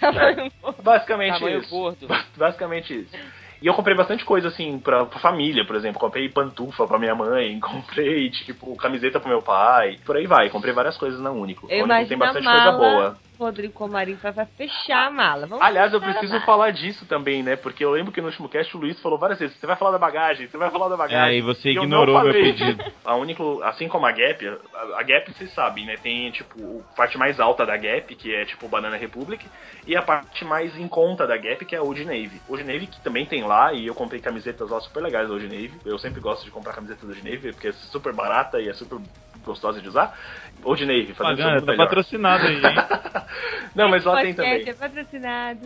Basicamente 0.82 1.34
Tamanho 1.38 1.58
isso. 1.60 1.70
gordo. 1.70 2.06
Ba- 2.06 2.24
Basicamente 2.36 3.00
isso. 3.00 3.16
E 3.62 3.66
eu 3.66 3.74
comprei 3.74 3.96
bastante 3.96 4.24
coisa, 4.24 4.48
assim, 4.48 4.78
pra, 4.78 5.04
pra 5.04 5.20
família, 5.20 5.66
por 5.66 5.76
exemplo. 5.76 6.00
Comprei 6.00 6.28
pantufa 6.28 6.86
pra 6.86 6.98
minha 6.98 7.14
mãe, 7.14 7.58
comprei, 7.60 8.30
tipo, 8.30 8.74
camiseta 8.76 9.20
pro 9.20 9.28
meu 9.28 9.42
pai. 9.42 9.98
Por 10.04 10.16
aí 10.16 10.26
vai. 10.26 10.48
Comprei 10.48 10.72
várias 10.72 10.96
coisas 10.96 11.20
na 11.20 11.30
Único. 11.30 11.66
Eu 11.68 11.84
Único 11.84 12.08
tem 12.08 12.18
bastante 12.18 12.46
coisa 12.46 12.72
boa. 12.72 13.16
Rodrigo 13.44 13.72
Comarim 13.72 14.14
vai 14.14 14.32
vai 14.32 14.46
fechar 14.46 15.06
a 15.06 15.10
mala. 15.10 15.46
Vamos 15.46 15.64
Aliás, 15.64 15.92
eu 15.92 16.00
preciso 16.00 16.40
falar 16.40 16.70
disso 16.70 17.06
também, 17.06 17.42
né? 17.42 17.56
Porque 17.56 17.84
eu 17.84 17.90
lembro 17.90 18.12
que 18.12 18.20
no 18.20 18.28
último 18.28 18.48
cast 18.48 18.76
o 18.76 18.80
Luiz 18.80 19.00
falou 19.00 19.18
várias 19.18 19.38
vezes: 19.38 19.56
você 19.56 19.66
vai 19.66 19.76
falar 19.76 19.92
da 19.92 19.98
bagagem, 19.98 20.46
você 20.46 20.56
vai 20.56 20.70
falar 20.70 20.88
da 20.88 20.96
bagagem. 20.96 21.34
É, 21.34 21.38
e 21.38 21.40
você 21.40 21.70
eu 21.70 21.82
ignorou 21.82 22.22
meu 22.22 22.32
pedido. 22.32 22.84
A 23.04 23.16
Uniqlo, 23.16 23.62
assim 23.64 23.88
como 23.88 24.06
a 24.06 24.12
Gap, 24.12 24.46
a, 24.46 25.00
a 25.00 25.02
Gap 25.02 25.32
vocês 25.32 25.52
sabem, 25.54 25.86
né? 25.86 25.96
Tem 25.96 26.30
tipo 26.30 26.84
a 26.92 26.96
parte 26.96 27.18
mais 27.18 27.40
alta 27.40 27.64
da 27.64 27.76
Gap, 27.76 28.14
que 28.14 28.34
é 28.34 28.44
tipo 28.44 28.68
Banana 28.68 28.96
Republic, 28.96 29.44
e 29.86 29.96
a 29.96 30.02
parte 30.02 30.44
mais 30.44 30.76
em 30.78 30.86
conta 30.86 31.26
da 31.26 31.36
Gap, 31.36 31.64
que 31.64 31.74
é 31.74 31.78
a 31.78 31.82
Old 31.82 32.04
Navy. 32.04 32.40
Old 32.48 32.62
Navy 32.62 32.86
que 32.86 33.00
também 33.00 33.26
tem 33.26 33.42
lá, 33.42 33.72
e 33.72 33.86
eu 33.86 33.94
comprei 33.94 34.20
camisetas 34.20 34.70
lá 34.70 34.80
super 34.80 35.02
legais 35.02 35.28
da 35.28 35.34
Old 35.34 35.46
Navy. 35.46 35.72
Eu 35.84 35.98
sempre 35.98 36.20
gosto 36.20 36.44
de 36.44 36.50
comprar 36.50 36.74
camiseta 36.74 37.06
da 37.06 37.12
Old 37.12 37.24
Navy, 37.24 37.52
porque 37.52 37.68
é 37.68 37.72
super 37.72 38.12
barata 38.12 38.60
e 38.60 38.68
é 38.68 38.72
super 38.74 38.98
gostosa 39.44 39.80
de 39.80 39.88
usar. 39.88 40.16
Old 40.62 40.84
Navy, 40.84 41.14
fazendo 41.14 41.38
Pagana, 41.38 41.60
tá 41.60 41.72
melhor. 41.72 41.84
patrocinado 41.86 42.46
aí, 42.46 42.56
hein? 42.56 42.62
Não, 43.74 43.88
mas 43.88 44.04
lá 44.04 44.20
tem 44.20 44.34
também. 44.34 44.68
é 44.68 44.74
patrocinado. 44.74 45.60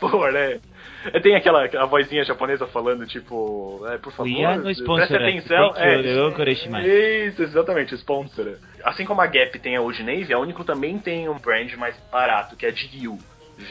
Pô, 0.00 0.30
né? 0.30 0.60
Tem 1.22 1.34
aquela 1.34 1.64
a 1.64 1.86
vozinha 1.86 2.24
japonesa 2.24 2.66
falando, 2.66 3.06
tipo, 3.06 3.84
é, 3.88 3.98
por 3.98 4.12
favor, 4.12 4.70
sponsor, 4.70 5.06
preste 5.08 5.16
atenção. 5.16 5.72
thank 5.72 5.80
you, 6.08 6.14
É, 6.84 7.26
isso, 7.26 7.42
exatamente, 7.42 7.94
sponsor. 7.94 8.58
Assim 8.84 9.04
como 9.04 9.20
a 9.20 9.26
Gap 9.26 9.58
tem 9.58 9.76
a 9.76 9.80
Old 9.80 10.02
Navy, 10.02 10.32
a 10.32 10.38
Uniqlo 10.38 10.64
também 10.64 10.98
tem 10.98 11.28
um 11.28 11.38
brand 11.38 11.72
mais 11.74 11.96
barato, 12.12 12.56
que 12.56 12.66
é 12.66 12.68
a 12.68 12.72
GU. 12.72 13.18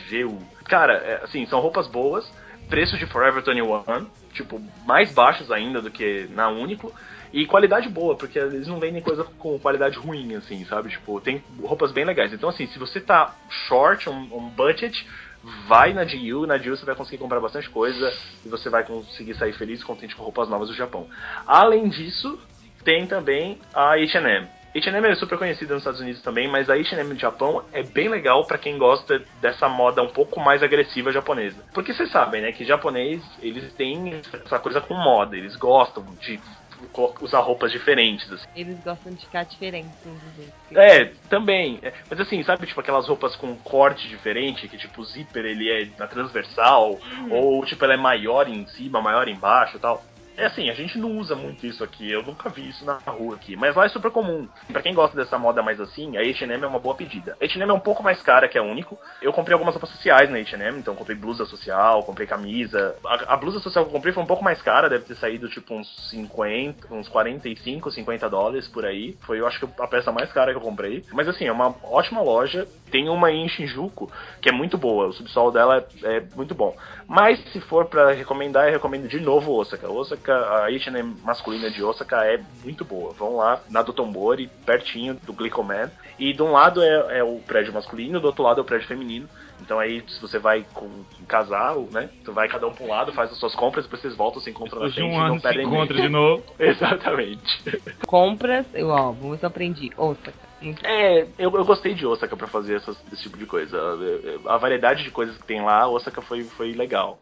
GU. 0.10 0.38
Cara, 0.66 0.94
é, 0.96 1.24
assim, 1.24 1.46
são 1.46 1.60
roupas 1.60 1.88
boas, 1.88 2.30
preço 2.70 2.98
de 2.98 3.06
Forever 3.06 3.44
21, 3.44 4.06
tipo, 4.34 4.62
mais 4.86 5.14
baixos 5.14 5.50
ainda 5.52 5.82
do 5.82 5.92
que 5.92 6.28
na 6.32 6.50
Uniqlo. 6.50 6.94
E 7.34 7.46
qualidade 7.46 7.90
boa, 7.90 8.16
porque 8.16 8.40
eles 8.40 8.68
não 8.68 8.80
vendem 8.80 9.02
coisa 9.02 9.24
com 9.24 9.60
qualidade 9.60 9.98
ruim, 9.98 10.36
assim, 10.36 10.64
sabe? 10.66 10.90
Tipo, 10.90 11.20
tem 11.20 11.44
roupas 11.62 11.92
bem 11.92 12.06
legais. 12.06 12.34
Então, 12.34 12.50
assim, 12.50 12.68
se 12.68 12.80
você 12.80 13.00
tá 13.00 13.36
short, 13.68 14.10
um, 14.10 14.30
um 14.34 14.50
budget, 14.50 15.06
vai 15.68 15.94
na 15.94 16.04
GU, 16.04 16.46
na 16.46 16.58
GU 16.58 16.76
você 16.76 16.86
vai 16.86 16.96
conseguir 16.96 17.18
comprar 17.18 17.40
bastante 17.40 17.70
coisa 17.70 18.12
e 18.46 18.50
você 18.50 18.70
vai 18.70 18.84
conseguir 18.84 19.36
sair 19.36 19.54
feliz 19.54 19.82
e 19.82 19.86
contente 19.86 20.16
com 20.16 20.24
roupas 20.24 20.50
novas 20.50 20.70
do 20.70 20.76
Japão. 20.76 21.08
Além 21.46 21.90
disso, 21.90 22.40
tem 22.84 23.06
também 23.06 23.60
a 23.74 23.94
H&M. 23.94 24.48
H&M 24.76 25.08
é 25.08 25.16
super 25.16 25.38
conhecida 25.40 25.74
nos 25.74 25.82
Estados 25.82 26.02
Unidos 26.02 26.22
também, 26.22 26.48
mas 26.48 26.70
a 26.70 26.74
H&M 26.74 27.14
no 27.14 27.20
Japão 27.20 27.64
é 27.74 27.82
bem 27.82 28.10
legal 28.10 28.46
pra 28.46 28.58
quem 28.58 28.78
gosta 28.78 29.24
dessa 29.42 29.68
moda 29.68 30.04
um 30.04 30.10
pouco 30.10 30.40
mais 30.40 30.62
agressiva 30.62 31.12
japonesa. 31.12 31.64
Porque 31.74 31.94
vocês 31.94 32.12
sabem, 32.12 32.42
né, 32.42 32.52
que 32.52 32.64
japonês, 32.64 33.24
eles 33.42 33.74
têm 33.74 34.22
essa 34.46 34.60
coisa 34.60 34.82
com 34.82 34.94
moda, 34.94 35.36
eles 35.36 35.56
gostam 35.56 36.06
de 36.22 36.40
usar 37.22 37.40
roupas 37.40 37.72
diferentes, 37.72 38.32
assim. 38.32 38.46
Eles 38.56 38.80
gostam 38.84 39.14
de 39.14 39.26
ficar 39.26 39.44
diferentes 39.44 39.92
uns. 40.06 40.78
É, 40.78 41.06
também. 41.30 41.80
É, 41.82 41.94
Mas 42.10 42.20
assim, 42.20 42.42
sabe, 42.44 42.66
tipo, 42.68 42.80
aquelas 42.80 43.08
roupas 43.08 43.36
com 43.36 43.56
corte 43.58 44.08
diferente, 44.08 44.68
que 44.68 44.78
tipo, 44.78 45.02
o 45.02 45.06
zíper 45.06 45.46
ele 45.46 45.70
é 45.70 45.90
na 45.98 46.08
transversal, 46.08 47.00
ou 47.30 47.66
tipo, 47.66 47.84
ela 47.84 47.94
é 47.94 47.98
maior 47.98 48.48
em 48.48 48.66
cima, 48.68 49.02
maior 49.02 49.28
embaixo 49.28 49.78
e 49.78 49.80
tal. 49.80 50.04
É 50.38 50.46
assim, 50.46 50.70
a 50.70 50.74
gente 50.76 51.00
não 51.00 51.18
usa 51.18 51.36
muito 51.36 51.66
isso 51.66 51.84
aqui, 51.84 52.12
eu 52.12 52.22
nunca 52.22 52.48
vi 52.48 52.70
isso 52.70 52.86
na 52.86 53.00
rua 53.08 53.34
aqui, 53.34 53.56
mas 53.56 53.76
lá 53.76 53.86
é 53.86 53.90
super 53.90 54.12
comum. 54.12 54.48
Pra 54.72 54.84
quem 54.84 54.94
gosta 54.94 55.18
dessa 55.18 55.36
moda 55.36 55.64
mais 55.64 55.82
assim, 55.82 56.16
a 56.16 56.22
H&M 56.22 56.64
é 56.64 56.68
uma 56.68 56.78
boa 56.78 56.94
pedida. 56.94 57.36
A 57.42 57.44
H&M 57.44 57.72
é 57.72 57.74
um 57.74 57.80
pouco 57.80 58.04
mais 58.04 58.22
cara 58.22 58.48
que 58.48 58.56
a 58.56 58.62
Único. 58.62 59.00
Eu 59.20 59.34
comprei 59.34 59.54
algumas 59.54 59.74
roupas 59.74 59.90
sociais 59.90 60.30
na 60.30 60.38
H&M, 60.38 60.78
então 60.78 60.94
comprei 60.94 61.18
blusa 61.18 61.44
social, 61.46 62.04
comprei 62.04 62.28
camisa. 62.28 62.96
A, 63.04 63.34
a, 63.34 63.38
blusa 63.38 63.60
social 63.60 63.84
que 63.84 63.90
eu 63.90 63.94
comprei 63.94 64.14
foi 64.14 64.22
um 64.22 64.28
pouco 64.28 64.44
mais 64.44 64.62
cara, 64.62 64.88
deve 64.88 65.06
ter 65.06 65.16
saído 65.16 65.50
tipo 65.50 65.74
uns 65.74 65.88
50, 66.12 66.94
uns 66.94 67.08
45, 67.08 67.90
50 67.90 68.30
dólares 68.30 68.68
por 68.68 68.86
aí. 68.86 69.18
Foi, 69.22 69.40
eu 69.40 69.48
acho 69.48 69.60
que 69.60 69.82
a 69.82 69.88
peça 69.88 70.12
mais 70.12 70.32
cara 70.32 70.52
que 70.52 70.58
eu 70.58 70.62
comprei. 70.62 71.04
Mas 71.14 71.28
assim, 71.28 71.46
é 71.46 71.52
uma 71.52 71.74
ótima 71.84 72.22
loja. 72.22 72.68
Tem 72.92 73.10
uma 73.10 73.32
em 73.32 73.50
Shinjuku 73.50 74.12
que 74.40 74.50
é 74.50 74.52
muito 74.52 74.78
boa, 74.78 75.08
o 75.08 75.14
subsolo 75.14 75.52
dela 75.52 75.86
é, 76.04 76.18
é 76.18 76.24
muito 76.36 76.54
bom. 76.54 76.76
Mas 77.08 77.40
se 77.52 77.60
for 77.62 77.86
para 77.86 78.12
recomendar, 78.12 78.68
eu 78.68 78.74
recomendo 78.74 79.08
de 79.08 79.20
novo 79.20 79.54
Osaka. 79.54 79.90
Osaka, 79.90 80.27
a 80.32 80.66
H&M 80.66 81.16
masculina 81.24 81.70
de 81.70 81.84
Osaka 81.84 82.26
é 82.26 82.42
muito 82.64 82.84
boa. 82.84 83.14
Vão 83.14 83.38
lá 83.38 83.62
na 83.70 83.82
Dotonbori, 83.82 84.50
pertinho 84.66 85.16
do 85.24 85.34
Glicoman. 85.34 85.92
E 86.20 86.34
de 86.34 86.42
um 86.42 86.52
lado 86.52 86.82
é, 86.82 87.20
é, 87.20 87.24
o 87.24 87.40
prédio 87.40 87.74
masculino, 87.74 88.20
do 88.20 88.28
outro 88.28 88.44
lado 88.44 88.60
é 88.60 88.62
o 88.62 88.66
prédio 88.66 88.88
feminino. 88.88 89.28
Então 89.62 89.80
aí, 89.80 90.04
se 90.08 90.22
você 90.22 90.40
vai 90.40 90.66
com 90.74 90.86
um 90.86 91.26
casal, 91.28 91.88
né? 91.92 92.10
Tu 92.24 92.32
vai 92.32 92.48
cada 92.48 92.68
um 92.68 92.74
pra 92.74 92.86
um 92.86 92.90
lado, 92.90 93.12
faz 93.14 93.32
as 93.32 93.38
suas 93.38 93.56
compras, 93.56 93.86
depois 93.86 94.02
vocês 94.02 94.16
voltam, 94.16 94.42
se 94.42 94.50
encontram 94.50 94.82
na 94.82 94.90
frente 94.90 95.04
um 95.04 95.20
ano 95.20 95.36
não 95.36 95.40
se 95.40 95.62
encontra 95.62 96.02
de 96.02 96.10
novo. 96.10 96.44
Exatamente. 96.60 97.82
Compras, 98.06 98.66
eu, 98.74 98.90
ó, 98.90 99.12
vamos 99.12 99.44
aprendi. 99.44 99.92
Osaka. 99.98 100.48
É, 100.84 101.22
eu, 101.38 101.52
eu 101.56 101.66
gostei 101.66 101.94
de 101.94 102.06
Osaka 102.06 102.36
para 102.36 102.48
fazer 102.48 102.76
essas, 102.76 102.98
esse 103.12 103.24
tipo 103.24 103.38
de 103.38 103.46
coisa. 103.46 103.78
A, 104.46 104.56
a 104.56 104.58
variedade 104.58 105.04
de 105.04 105.12
coisas 105.12 105.38
que 105.38 105.46
tem 105.46 105.62
lá, 105.62 105.88
Osaka 105.88 106.22
foi, 106.22 106.44
foi 106.44 106.74
legal. 106.74 107.20